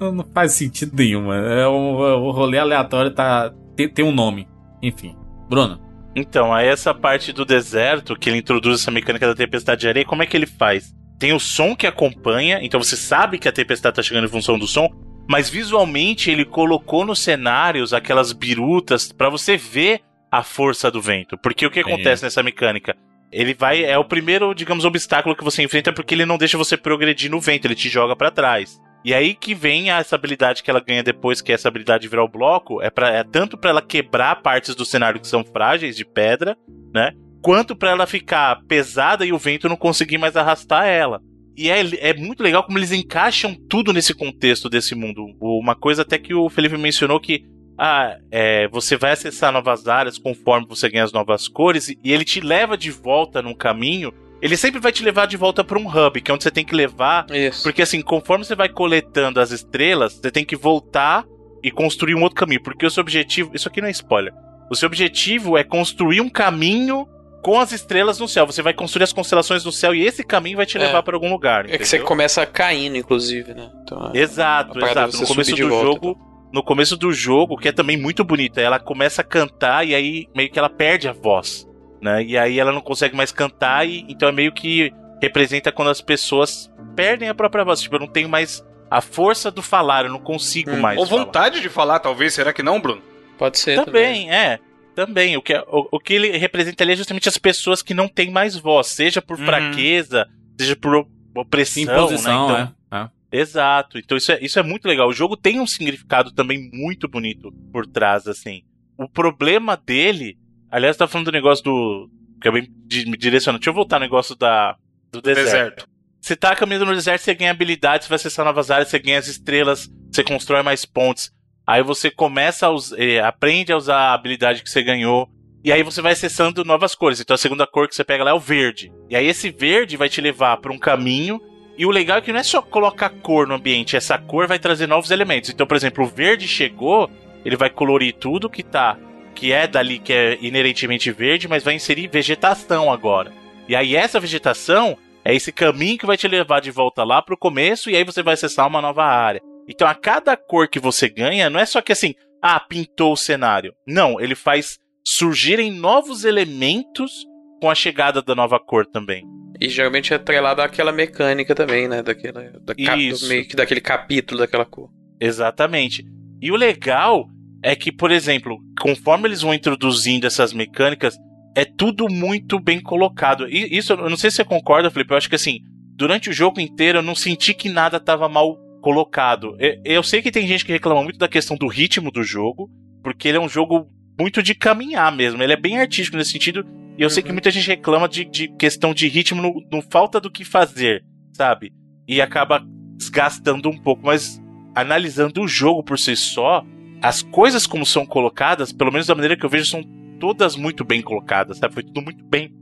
não, 0.00 0.26
faz 0.34 0.52
sentido 0.52 0.92
nenhum, 0.96 1.26
mano. 1.26 1.46
É 1.46 1.66
o, 1.66 2.06
é 2.06 2.14
o 2.16 2.30
rolê 2.30 2.58
aleatório 2.58 3.12
tá, 3.12 3.52
tem, 3.76 3.88
tem 3.88 4.04
um 4.04 4.12
nome. 4.12 4.48
Enfim. 4.82 5.16
Bruno. 5.48 5.80
Então, 6.14 6.52
aí 6.52 6.66
essa 6.66 6.92
parte 6.92 7.32
do 7.32 7.44
deserto, 7.44 8.16
que 8.16 8.28
ele 8.28 8.38
introduz 8.38 8.80
essa 8.80 8.90
mecânica 8.90 9.26
da 9.26 9.34
tempestade 9.34 9.82
de 9.82 9.88
areia, 9.88 10.04
como 10.04 10.22
é 10.22 10.26
que 10.26 10.36
ele 10.36 10.46
faz? 10.46 10.92
Tem 11.18 11.32
o 11.32 11.38
som 11.38 11.76
que 11.76 11.86
acompanha, 11.86 12.58
então 12.62 12.82
você 12.82 12.96
sabe 12.96 13.38
que 13.38 13.48
a 13.48 13.52
tempestade 13.52 13.96
tá 13.96 14.02
chegando 14.02 14.24
em 14.24 14.30
função 14.30 14.58
do 14.58 14.66
som, 14.66 14.88
mas 15.28 15.50
visualmente 15.50 16.30
ele 16.30 16.44
colocou 16.44 17.04
nos 17.04 17.20
cenários 17.20 17.92
aquelas 17.92 18.32
birutas 18.32 19.12
pra 19.12 19.28
você 19.28 19.56
ver 19.56 20.00
a 20.30 20.42
força 20.42 20.90
do 20.90 21.02
vento. 21.02 21.36
Porque 21.38 21.66
o 21.66 21.70
que 21.70 21.80
acontece 21.80 22.24
nessa 22.24 22.42
mecânica? 22.42 22.96
Ele 23.30 23.52
vai. 23.52 23.84
É 23.84 23.98
o 23.98 24.04
primeiro, 24.04 24.54
digamos, 24.54 24.86
obstáculo 24.86 25.36
que 25.36 25.44
você 25.44 25.62
enfrenta 25.62 25.92
porque 25.92 26.14
ele 26.14 26.24
não 26.24 26.38
deixa 26.38 26.56
você 26.56 26.76
progredir 26.76 27.30
no 27.30 27.40
vento, 27.40 27.66
ele 27.66 27.74
te 27.74 27.88
joga 27.88 28.16
pra 28.16 28.30
trás. 28.30 28.80
E 29.04 29.14
aí 29.14 29.34
que 29.34 29.54
vem 29.54 29.90
essa 29.90 30.16
habilidade 30.16 30.62
que 30.62 30.70
ela 30.70 30.80
ganha 30.80 31.02
depois, 31.02 31.40
que 31.40 31.52
é 31.52 31.54
essa 31.54 31.68
habilidade 31.68 32.02
de 32.02 32.08
virar 32.08 32.24
o 32.24 32.28
bloco, 32.28 32.82
é, 32.82 32.90
pra, 32.90 33.10
é 33.10 33.22
tanto 33.22 33.56
pra 33.56 33.70
ela 33.70 33.82
quebrar 33.82 34.42
partes 34.42 34.74
do 34.74 34.84
cenário 34.84 35.20
que 35.20 35.28
são 35.28 35.44
frágeis 35.44 35.96
de 35.96 36.04
pedra, 36.04 36.56
né? 36.92 37.12
Quanto 37.42 37.76
pra 37.76 37.90
ela 37.90 38.06
ficar 38.06 38.60
pesada 38.66 39.24
e 39.24 39.32
o 39.32 39.38
vento 39.38 39.68
não 39.68 39.76
conseguir 39.76 40.18
mais 40.18 40.36
arrastar 40.36 40.86
ela. 40.86 41.20
E 41.58 41.68
é, 41.68 42.10
é 42.10 42.14
muito 42.14 42.40
legal 42.40 42.62
como 42.62 42.78
eles 42.78 42.92
encaixam 42.92 43.52
tudo 43.52 43.92
nesse 43.92 44.14
contexto 44.14 44.70
desse 44.70 44.94
mundo. 44.94 45.34
Uma 45.40 45.74
coisa 45.74 46.02
até 46.02 46.16
que 46.16 46.32
o 46.32 46.48
Felipe 46.48 46.78
mencionou 46.78 47.18
que 47.18 47.44
ah, 47.76 48.16
é, 48.30 48.68
você 48.68 48.96
vai 48.96 49.10
acessar 49.10 49.52
novas 49.52 49.88
áreas 49.88 50.18
conforme 50.18 50.68
você 50.68 50.88
ganha 50.88 51.02
as 51.02 51.12
novas 51.12 51.48
cores, 51.48 51.88
e 51.88 51.98
ele 52.04 52.24
te 52.24 52.40
leva 52.40 52.78
de 52.78 52.92
volta 52.92 53.42
num 53.42 53.54
caminho. 53.54 54.14
Ele 54.40 54.56
sempre 54.56 54.78
vai 54.78 54.92
te 54.92 55.02
levar 55.02 55.26
de 55.26 55.36
volta 55.36 55.64
pra 55.64 55.76
um 55.76 55.88
hub, 55.88 56.20
que 56.20 56.30
é 56.30 56.34
onde 56.34 56.44
você 56.44 56.50
tem 56.50 56.64
que 56.64 56.76
levar 56.76 57.26
Isso. 57.28 57.64
porque 57.64 57.82
assim, 57.82 58.00
conforme 58.02 58.44
você 58.44 58.54
vai 58.54 58.68
coletando 58.68 59.40
as 59.40 59.50
estrelas, 59.50 60.12
você 60.14 60.30
tem 60.30 60.44
que 60.44 60.54
voltar 60.54 61.24
e 61.60 61.72
construir 61.72 62.14
um 62.14 62.22
outro 62.22 62.38
caminho. 62.38 62.62
Porque 62.62 62.86
o 62.86 62.90
seu 62.90 63.00
objetivo. 63.00 63.50
Isso 63.52 63.68
aqui 63.68 63.80
não 63.80 63.88
é 63.88 63.90
spoiler. 63.90 64.32
O 64.70 64.76
seu 64.76 64.86
objetivo 64.86 65.58
é 65.58 65.64
construir 65.64 66.20
um 66.20 66.28
caminho 66.28 67.04
com 67.42 67.58
as 67.60 67.72
estrelas 67.72 68.18
no 68.18 68.26
céu. 68.28 68.46
Você 68.46 68.62
vai 68.62 68.72
construir 68.74 69.04
as 69.04 69.12
constelações 69.12 69.64
no 69.64 69.72
céu 69.72 69.94
e 69.94 70.04
esse 70.06 70.22
caminho 70.24 70.56
vai 70.56 70.66
te 70.66 70.76
É. 70.76 70.80
levar 70.80 71.02
para 71.02 71.16
algum 71.16 71.30
lugar. 71.30 71.66
É 71.66 71.78
que 71.78 71.84
você 71.84 71.96
entendeu? 71.96 72.06
começa 72.08 72.44
caindo, 72.46 72.96
inclusive, 72.96 73.54
né? 73.54 73.70
Então, 73.82 74.10
é- 74.14 74.18
Exato, 74.18 74.78
é 74.84 74.90
exato. 74.90 75.16
No 75.20 75.26
começo 75.26 75.54
do 75.56 75.68
volta, 75.68 75.84
jogo. 75.86 76.18
No 76.52 76.62
começo 76.62 76.96
do 76.96 77.12
jogo, 77.12 77.56
que 77.58 77.68
é 77.68 77.72
também 77.72 77.96
muito 77.96 78.24
bonita, 78.24 78.60
ela 78.60 78.78
começa 78.80 79.20
a 79.20 79.24
cantar 79.24 79.86
e 79.86 79.94
aí 79.94 80.26
meio 80.34 80.50
que 80.50 80.58
ela 80.58 80.70
perde 80.70 81.08
a 81.08 81.12
voz. 81.12 81.66
né? 82.00 82.22
E 82.22 82.38
aí 82.38 82.60
ela 82.60 82.70
não 82.72 82.80
consegue 82.80 83.16
mais 83.16 83.32
cantar, 83.32 83.84
e 83.84 84.04
então 84.08 84.28
é 84.28 84.32
meio 84.32 84.52
que 84.52 84.92
representa 85.20 85.72
quando 85.72 85.90
as 85.90 86.00
pessoas 86.00 86.70
perdem 86.94 87.28
a 87.28 87.34
própria 87.34 87.64
voz. 87.64 87.80
Tipo, 87.80 87.96
eu 87.96 88.00
não 88.00 88.06
tenho 88.06 88.28
mais 88.28 88.64
a 88.88 89.00
força 89.00 89.50
do 89.50 89.60
falar, 89.62 90.04
eu 90.04 90.10
não 90.12 90.20
consigo 90.20 90.70
Hum. 90.70 90.78
mais. 90.80 90.96
Ou 90.96 91.04
falar. 91.04 91.24
vontade 91.24 91.60
de 91.60 91.68
falar, 91.68 91.98
talvez. 91.98 92.34
Será 92.34 92.52
que 92.52 92.62
não, 92.62 92.80
Bruno? 92.80 93.02
Pode 93.36 93.58
ser 93.58 93.84
Também, 93.84 94.30
é. 94.32 94.60
Também. 95.06 95.36
O 95.36 95.42
que, 95.42 95.52
é- 95.52 95.62
o, 95.68 95.88
o 95.92 96.00
que 96.00 96.12
ele 96.14 96.36
representa 96.36 96.82
ali 96.82 96.92
é 96.92 96.96
justamente 96.96 97.28
as 97.28 97.38
pessoas 97.38 97.82
que 97.82 97.94
não 97.94 98.08
têm 98.08 98.30
mais 98.32 98.56
voz, 98.56 98.88
seja 98.88 99.22
por 99.22 99.38
Uhum. 99.38 99.46
fraqueza, 99.46 100.26
seja 100.60 100.74
por 100.74 100.94
op- 100.96 101.10
opressão, 101.36 101.82
Imposição, 101.84 102.48
né? 102.48 102.72
Então, 102.88 102.98
é. 102.98 103.04
é. 103.04 103.40
Exato. 103.40 103.96
Então 103.98 104.16
isso 104.18 104.32
é, 104.32 104.38
isso 104.42 104.58
é 104.58 104.62
muito 104.64 104.86
legal. 104.88 105.08
O 105.08 105.12
jogo 105.12 105.36
tem 105.36 105.60
um 105.60 105.66
significado 105.68 106.32
também 106.32 106.68
muito 106.72 107.06
bonito 107.06 107.52
por 107.72 107.86
trás, 107.86 108.26
assim. 108.26 108.62
O 108.96 109.08
problema 109.08 109.76
dele. 109.76 110.36
Aliás, 110.68 110.96
tá 110.96 111.06
falando 111.06 111.26
do 111.26 111.32
negócio 111.32 111.62
do. 111.62 112.10
Que 112.42 112.48
eu 112.48 112.52
bem 112.52 112.68
me 113.06 113.16
direcionando. 113.16 113.60
Deixa 113.60 113.70
eu 113.70 113.74
voltar 113.74 114.00
no 114.00 114.04
negócio 114.04 114.34
da. 114.34 114.76
Do 115.12 115.22
deserto. 115.22 115.44
Deserto. 115.46 115.88
Você 116.20 116.34
tá 116.34 116.56
caminhando 116.56 116.86
no 116.86 116.94
deserto, 116.94 117.22
você 117.22 117.34
ganha 117.34 117.52
habilidades, 117.52 118.06
você 118.06 118.08
vai 118.10 118.16
acessar 118.16 118.44
novas 118.44 118.68
áreas, 118.72 118.88
você 118.88 118.98
ganha 118.98 119.18
as 119.20 119.28
estrelas, 119.28 119.88
você 120.10 120.24
constrói 120.24 120.62
mais 120.64 120.84
pontes. 120.84 121.30
Aí 121.68 121.82
você 121.82 122.10
começa 122.10 122.66
a 122.66 122.70
usar, 122.70 122.96
aprende 123.26 123.70
a 123.70 123.76
usar 123.76 123.98
a 123.98 124.14
habilidade 124.14 124.62
que 124.62 124.70
você 124.70 124.82
ganhou. 124.82 125.28
E 125.62 125.70
aí 125.70 125.82
você 125.82 126.00
vai 126.00 126.12
acessando 126.12 126.64
novas 126.64 126.94
cores. 126.94 127.20
Então 127.20 127.34
a 127.34 127.38
segunda 127.38 127.66
cor 127.66 127.86
que 127.86 127.94
você 127.94 128.02
pega 128.02 128.24
lá 128.24 128.30
é 128.30 128.34
o 128.34 128.40
verde. 128.40 128.90
E 129.10 129.14
aí 129.14 129.26
esse 129.26 129.50
verde 129.50 129.94
vai 129.94 130.08
te 130.08 130.18
levar 130.18 130.56
para 130.56 130.72
um 130.72 130.78
caminho. 130.78 131.38
E 131.76 131.84
o 131.84 131.90
legal 131.90 132.16
é 132.16 132.20
que 132.22 132.32
não 132.32 132.40
é 132.40 132.42
só 132.42 132.62
colocar 132.62 133.10
cor 133.10 133.46
no 133.46 133.54
ambiente, 133.54 133.96
essa 133.96 134.16
cor 134.16 134.48
vai 134.48 134.58
trazer 134.58 134.86
novos 134.86 135.10
elementos. 135.10 135.50
Então, 135.50 135.66
por 135.66 135.76
exemplo, 135.76 136.04
o 136.04 136.08
verde 136.08 136.48
chegou, 136.48 137.10
ele 137.44 137.54
vai 137.54 137.68
colorir 137.68 138.14
tudo 138.14 138.48
que 138.48 138.62
tá, 138.62 138.98
que 139.34 139.52
é 139.52 139.66
dali, 139.66 139.98
que 139.98 140.12
é 140.12 140.38
inerentemente 140.40 141.12
verde, 141.12 141.46
mas 141.48 141.62
vai 141.62 141.74
inserir 141.74 142.08
vegetação 142.08 142.90
agora. 142.90 143.30
E 143.68 143.76
aí 143.76 143.94
essa 143.94 144.18
vegetação 144.18 144.96
é 145.22 145.34
esse 145.34 145.52
caminho 145.52 145.98
que 145.98 146.06
vai 146.06 146.16
te 146.16 146.26
levar 146.26 146.60
de 146.60 146.70
volta 146.70 147.04
lá 147.04 147.20
pro 147.20 147.36
começo 147.36 147.90
e 147.90 147.96
aí 147.96 148.04
você 148.04 148.22
vai 148.22 148.32
acessar 148.32 148.66
uma 148.66 148.80
nova 148.80 149.04
área. 149.04 149.42
Então 149.68 149.86
a 149.86 149.94
cada 149.94 150.36
cor 150.36 150.68
que 150.68 150.80
você 150.80 151.08
ganha, 151.08 151.50
não 151.50 151.60
é 151.60 151.66
só 151.66 151.80
que 151.82 151.92
assim, 151.92 152.14
ah, 152.42 152.58
pintou 152.58 153.12
o 153.12 153.16
cenário. 153.16 153.74
Não, 153.86 154.20
ele 154.20 154.34
faz 154.34 154.78
surgirem 155.04 155.70
novos 155.72 156.24
elementos 156.24 157.26
com 157.60 157.70
a 157.70 157.74
chegada 157.74 158.22
da 158.22 158.34
nova 158.34 158.58
cor 158.58 158.86
também. 158.86 159.24
E 159.60 159.68
geralmente 159.68 160.12
é 160.12 160.16
atrelado 160.16 160.62
àquela 160.62 160.92
mecânica 160.92 161.54
também, 161.54 161.88
né? 161.88 162.02
Daquela, 162.02 162.42
da 162.60 162.74
cap- 162.74 163.28
meio 163.28 163.48
que 163.48 163.56
daquele 163.56 163.80
capítulo 163.80 164.38
daquela 164.38 164.64
cor. 164.64 164.88
Exatamente. 165.20 166.04
E 166.40 166.52
o 166.52 166.56
legal 166.56 167.26
é 167.62 167.74
que, 167.74 167.90
por 167.90 168.12
exemplo, 168.12 168.56
conforme 168.80 169.26
eles 169.26 169.42
vão 169.42 169.52
introduzindo 169.52 170.26
essas 170.26 170.52
mecânicas, 170.52 171.16
é 171.56 171.64
tudo 171.64 172.06
muito 172.08 172.60
bem 172.60 172.80
colocado. 172.80 173.48
E 173.48 173.76
isso, 173.76 173.92
eu 173.94 174.08
não 174.08 174.16
sei 174.16 174.30
se 174.30 174.36
você 174.36 174.44
concorda, 174.44 174.90
Felipe, 174.90 175.12
eu 175.12 175.16
acho 175.16 175.28
que 175.28 175.34
assim, 175.34 175.58
durante 175.96 176.30
o 176.30 176.32
jogo 176.32 176.60
inteiro 176.60 176.98
eu 176.98 177.02
não 177.02 177.16
senti 177.16 177.52
que 177.52 177.68
nada 177.68 177.96
estava 177.96 178.28
mal 178.28 178.56
colocado. 178.80 179.56
Eu, 179.84 180.02
sei 180.02 180.22
que 180.22 180.30
tem 180.30 180.46
gente 180.46 180.64
que 180.64 180.72
reclama 180.72 181.02
muito 181.02 181.18
da 181.18 181.28
questão 181.28 181.56
do 181.56 181.66
ritmo 181.66 182.10
do 182.10 182.22
jogo, 182.22 182.70
porque 183.02 183.28
ele 183.28 183.38
é 183.38 183.40
um 183.40 183.48
jogo 183.48 183.88
muito 184.18 184.42
de 184.42 184.54
caminhar 184.54 185.14
mesmo. 185.14 185.42
Ele 185.42 185.52
é 185.52 185.60
bem 185.60 185.78
artístico 185.78 186.16
nesse 186.16 186.32
sentido. 186.32 186.66
E 186.96 187.02
eu 187.02 187.10
sei 187.10 187.22
que 187.22 187.32
muita 187.32 187.50
gente 187.50 187.68
reclama 187.68 188.08
de, 188.08 188.24
de 188.24 188.48
questão 188.48 188.92
de 188.92 189.06
ritmo, 189.08 189.40
no, 189.40 189.64
no 189.70 189.82
falta 189.82 190.20
do 190.20 190.30
que 190.30 190.44
fazer, 190.44 191.04
sabe? 191.32 191.72
E 192.06 192.20
acaba 192.20 192.64
desgastando 192.96 193.68
um 193.68 193.78
pouco. 193.78 194.04
Mas 194.04 194.40
analisando 194.74 195.42
o 195.42 195.48
jogo 195.48 195.82
por 195.82 195.98
si 195.98 196.16
só, 196.16 196.64
as 197.00 197.22
coisas 197.22 197.66
como 197.66 197.86
são 197.86 198.04
colocadas, 198.04 198.72
pelo 198.72 198.90
menos 198.90 199.06
da 199.06 199.14
maneira 199.14 199.36
que 199.36 199.44
eu 199.44 199.50
vejo, 199.50 199.66
são 199.66 199.82
todas 200.18 200.56
muito 200.56 200.84
bem 200.84 201.00
colocadas, 201.00 201.58
sabe? 201.58 201.74
Foi 201.74 201.82
tudo 201.82 202.02
muito 202.02 202.24
bem 202.24 202.52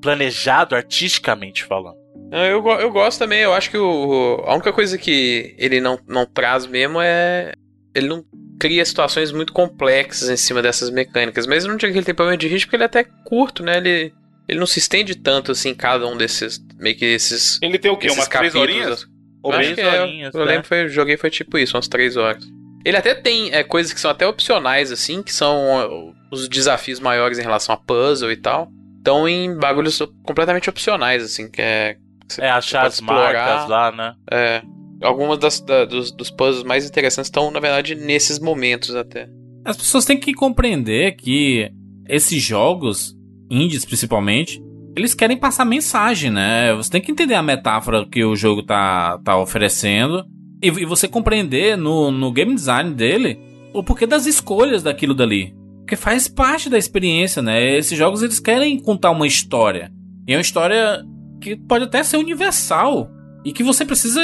planejado, 0.00 0.74
artisticamente 0.74 1.64
falando. 1.64 1.96
Ah, 2.32 2.46
Eu, 2.46 2.66
eu 2.66 2.90
gosto 2.90 3.18
também, 3.18 3.40
eu 3.40 3.54
acho 3.54 3.70
que 3.70 3.78
o, 3.78 4.42
a 4.46 4.54
única 4.54 4.72
coisa 4.72 4.98
que 4.98 5.54
ele 5.58 5.80
não, 5.80 5.98
não 6.06 6.26
traz 6.26 6.66
mesmo 6.66 7.00
é. 7.00 7.52
Ele 7.94 8.08
não 8.08 8.24
cria 8.60 8.84
situações 8.84 9.32
muito 9.32 9.52
complexas 9.52 10.28
em 10.28 10.36
cima 10.36 10.60
dessas 10.60 10.90
mecânicas. 10.90 11.46
Mas 11.46 11.64
eu 11.64 11.70
não 11.70 11.76
digo 11.76 11.92
que 11.92 11.98
ele 11.98 12.04
tem 12.06 12.14
problema 12.14 12.36
de 12.36 12.46
ritmo, 12.48 12.66
porque 12.66 12.76
ele 12.76 12.82
é 12.82 12.86
até 12.86 13.04
curto, 13.24 13.62
né? 13.62 13.78
Ele, 13.78 14.12
ele 14.48 14.58
não 14.58 14.66
se 14.66 14.78
estende 14.78 15.14
tanto 15.14 15.52
assim, 15.52 15.74
cada 15.74 16.06
um 16.06 16.16
desses. 16.16 16.60
Meio 16.78 16.96
que 16.96 17.04
esses. 17.04 17.58
Ele 17.62 17.78
tem 17.78 17.90
o 17.90 17.96
quê? 17.96 18.08
Umas 18.10 18.28
três 18.28 18.52
capítulos. 18.52 18.62
horinhas? 18.62 19.06
Eu 19.44 19.50
Três 19.52 19.66
acho 19.66 19.74
que 19.76 19.80
é, 19.80 20.02
horinhas, 20.02 20.34
eu 20.34 20.40
né? 20.44 20.52
lembro 20.52 20.66
foi, 20.66 20.88
joguei 20.88 21.16
foi 21.16 21.30
tipo 21.30 21.56
isso, 21.56 21.76
umas 21.76 21.88
três 21.88 22.16
horas. 22.16 22.44
Ele 22.84 22.96
até 22.96 23.14
tem 23.14 23.52
é, 23.54 23.62
coisas 23.62 23.92
que 23.92 24.00
são 24.00 24.10
até 24.10 24.26
opcionais, 24.26 24.90
assim, 24.92 25.22
que 25.22 25.32
são 25.32 26.14
os 26.30 26.48
desafios 26.48 27.00
maiores 27.00 27.38
em 27.38 27.42
relação 27.42 27.74
a 27.74 27.78
puzzle 27.78 28.30
e 28.32 28.36
tal. 28.36 28.68
Estão 28.98 29.28
em 29.28 29.56
bagulhos 29.56 29.98
completamente 30.24 30.68
opcionais, 30.68 31.22
assim, 31.22 31.50
que 31.50 31.62
é. 31.62 31.96
Que 32.28 32.34
você 32.34 32.42
É, 32.42 32.50
achar 32.50 32.86
as 32.86 33.00
marcas 33.00 33.68
lá, 33.68 33.90
né? 33.92 34.14
É. 34.30 34.62
Algumas 35.02 35.38
das, 35.38 35.60
da- 35.60 35.84
dos, 35.84 36.10
dos 36.10 36.30
puzzles 36.30 36.64
mais 36.64 36.86
interessantes 36.88 37.28
estão, 37.28 37.50
na 37.50 37.60
verdade, 37.60 37.94
nesses 37.94 38.38
momentos 38.38 38.94
até. 38.94 39.28
As 39.64 39.76
pessoas 39.76 40.04
têm 40.04 40.18
que 40.18 40.32
compreender 40.34 41.16
que 41.16 41.70
esses 42.08 42.42
jogos, 42.42 43.14
indies 43.50 43.84
principalmente, 43.84 44.60
eles 44.96 45.14
querem 45.14 45.36
passar 45.36 45.64
mensagem, 45.64 46.30
né? 46.30 46.74
Você 46.74 46.90
tem 46.90 47.00
que 47.00 47.12
entender 47.12 47.34
a 47.34 47.42
metáfora 47.42 48.04
que 48.10 48.24
o 48.24 48.34
jogo 48.34 48.62
tá, 48.64 49.18
tá 49.24 49.36
oferecendo 49.38 50.24
e, 50.62 50.66
e 50.68 50.84
você 50.84 51.06
compreender 51.06 51.76
no, 51.76 52.10
no 52.10 52.32
game 52.32 52.54
design 52.54 52.92
dele 52.92 53.38
o 53.72 53.84
porquê 53.84 54.06
das 54.06 54.26
escolhas 54.26 54.82
daquilo 54.82 55.14
dali. 55.14 55.54
Porque 55.80 55.94
faz 55.94 56.26
parte 56.26 56.68
da 56.68 56.76
experiência, 56.76 57.40
né? 57.40 57.76
Esses 57.78 57.96
jogos 57.96 58.22
eles 58.22 58.40
querem 58.40 58.78
contar 58.82 59.10
uma 59.12 59.26
história. 59.26 59.92
E 60.26 60.32
é 60.32 60.36
uma 60.36 60.42
história 60.42 61.04
que 61.40 61.56
pode 61.56 61.84
até 61.84 62.02
ser 62.02 62.16
universal 62.16 63.10
e 63.44 63.52
que 63.52 63.62
você 63.62 63.84
precisa 63.84 64.20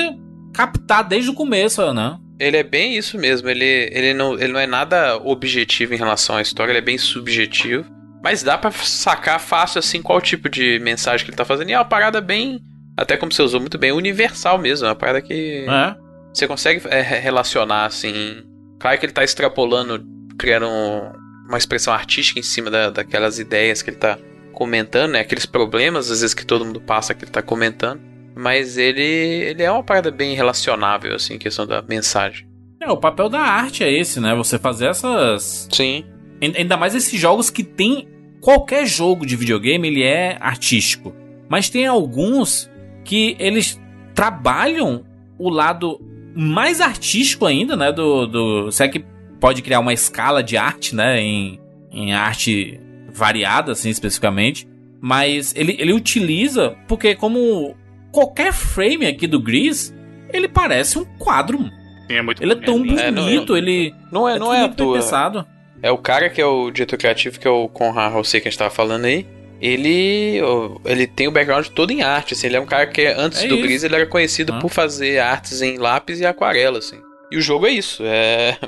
captar 0.53 1.05
desde 1.05 1.31
o 1.31 1.35
começo, 1.35 1.93
né? 1.93 2.19
Ele 2.39 2.57
é 2.57 2.63
bem 2.63 2.97
isso 2.97 3.17
mesmo, 3.19 3.49
ele, 3.49 3.65
ele, 3.93 4.13
não, 4.15 4.35
ele 4.35 4.53
não 4.53 4.61
é 4.61 4.67
nada 4.67 5.17
objetivo 5.19 5.95
em 5.95 5.97
relação 5.97 6.37
à 6.37 6.43
história, 6.43 6.73
ele 6.73 6.79
é 6.79 6.83
bem 6.83 6.99
subjetivo. 6.99 7.85
Mas 8.23 8.43
dá 8.43 8.57
pra 8.57 8.71
sacar 8.71 9.39
fácil, 9.39 9.79
assim, 9.79 10.01
qual 10.01 10.21
tipo 10.21 10.49
de 10.49 10.79
mensagem 10.81 11.25
que 11.25 11.31
ele 11.31 11.37
tá 11.37 11.45
fazendo. 11.45 11.69
E 11.71 11.73
é 11.75 11.79
uma 11.79 11.85
parada 11.85 12.21
bem, 12.21 12.59
até 12.97 13.17
como 13.17 13.31
você 13.33 13.43
usou 13.43 13.61
muito 13.61 13.77
bem, 13.79 13.93
universal 13.93 14.57
mesmo. 14.59 14.87
É 14.87 14.89
uma 14.89 14.95
parada 14.97 15.21
que 15.21 15.67
É. 15.69 15.95
você 16.33 16.47
consegue 16.49 16.83
é, 16.89 17.03
relacionar, 17.03 17.85
assim. 17.85 18.43
Claro 18.81 18.99
que 18.99 19.05
ele 19.07 19.13
tá 19.13 19.23
extrapolando, 19.23 20.03
criando 20.39 20.67
um- 20.67 21.13
uma 21.49 21.59
expressão 21.59 21.93
artística 21.93 22.41
em 22.41 22.43
cima 22.43 22.71
da, 22.71 22.89
daquelas 22.91 23.39
ideias 23.39 23.83
que 23.83 23.91
ele 23.91 23.99
tá 23.99 24.19
comentando, 24.55 25.13
né? 25.13 25.21
Aqueles 25.21 25.45
problemas, 25.45 26.11
às 26.11 26.21
vezes, 26.21 26.35
que 26.35 26.47
todo 26.47 26.65
mundo 26.65 26.81
passa 26.81 27.13
que 27.15 27.25
ele 27.25 27.31
tá 27.33 27.43
comentando. 27.43 28.01
Mas 28.37 28.79
ele, 28.79 29.03
ele 29.03 29.63
é 29.63 29.71
uma 29.71 29.83
parada 29.85 30.11
bem 30.11 30.35
relacionável, 30.35 31.15
assim, 31.15 31.35
em 31.35 31.39
questão 31.39 31.67
da 31.67 31.83
mensagem. 31.83 32.49
É, 32.81 32.91
o 32.91 32.97
papel 32.97 33.29
da 33.29 33.41
arte 33.41 33.85
é 33.85 33.93
esse, 33.93 34.19
né? 34.21 34.35
Você 34.35 34.59
fazer 34.59 34.87
essas. 34.89 35.69
Sim. 35.73 36.05
Ain- 36.43 36.55
Ainda 36.57 36.77
mais 36.77 36.95
esses 36.95 37.19
jogos 37.21 37.51
que 37.51 37.63
tem. 37.63 38.09
Qualquer 38.41 38.87
jogo 38.87 39.25
de 39.25 39.37
videogame 39.37 39.89
ele 39.89 40.03
é 40.03 40.37
artístico. 40.41 41.15
Mas 41.49 41.71
tem 41.71 41.87
alguns 41.87 42.71
que 43.05 43.37
eles 43.39 43.81
trabalham 44.15 45.05
o 45.39 45.49
lado 45.49 46.01
mais 46.35 46.81
artístico 46.81 47.47
ainda, 47.47 47.77
né? 47.77 47.93
Do. 47.93 48.27
do 48.27 48.71
se 48.73 48.83
é 48.83 48.89
que 48.89 49.05
pode 49.41 49.63
criar 49.63 49.81
uma 49.81 49.93
escala 49.93 50.43
de 50.43 50.57
arte, 50.57 50.95
né? 50.95 51.21
Em, 51.21 51.61
em 51.93 52.13
arte 52.13 52.81
variada, 53.15 53.73
assim, 53.73 53.89
especificamente. 53.89 54.69
Mas 55.01 55.55
ele, 55.57 55.77
ele 55.79 55.93
utiliza. 55.93 56.77
Porque, 56.89 57.15
como 57.15 57.75
qualquer 58.11 58.53
frame 58.53 59.07
aqui 59.07 59.27
do 59.27 59.41
Gris, 59.41 59.95
ele 60.33 60.49
parece 60.49 60.99
um 60.99 61.05
quadro. 61.19 61.59
Sim, 62.07 62.15
é 62.17 62.23
muito 62.23 62.43
Ele 62.43 62.53
é 62.53 62.57
tão 62.57 62.79
bonito. 62.79 63.01
É, 63.01 63.11
não, 63.11 63.57
ele. 63.57 63.95
Não 64.11 64.29
é, 64.29 64.37
é 64.37 64.39
não 64.39 64.53
é 64.55 64.65
à 64.65 64.69
toa. 64.69 64.97
pensado. 64.97 65.47
É 65.83 65.91
o 65.91 65.99
cara 65.99 66.29
que 66.31 66.41
é 66.41 66.47
o 66.47 66.71
diretor 66.71 66.99
criativo, 66.99 67.39
que 67.39 67.47
é 67.47 67.51
o 67.51 67.69
Conrad 67.69 68.13
Rosset 68.13 68.41
que 68.43 68.49
a 68.49 68.51
gente 68.51 68.59
tava 68.59 68.71
falando 68.71 69.05
aí. 69.05 69.27
Ele, 69.61 70.41
ele 70.85 71.07
tem 71.07 71.29
o 71.29 71.31
background 71.31 71.67
todo 71.69 71.91
em 71.91 72.03
arte, 72.03 72.35
assim. 72.35 72.47
Ele 72.49 72.57
é 72.57 72.61
um 72.61 72.67
cara 72.67 72.87
que 72.87 73.07
antes 73.07 73.43
É 73.43 73.47
do 73.49 73.55
isso. 73.57 73.63
Gris 73.65 73.85
ele 73.85 73.95
era 73.95 74.07
conhecido 74.07 74.53
Ah. 74.55 74.59
por 74.59 74.69
fazer 74.71 75.19
artes 75.19 75.63
em 75.63 75.77
lápis 75.79 76.21
e 76.21 76.27
aquarela, 76.27 76.79
assim. 76.79 76.99
E 77.31 77.37
o 77.37 77.41
jogo 77.41 77.67
é 77.67 77.71
isso, 77.71 78.03
é... 78.05 78.59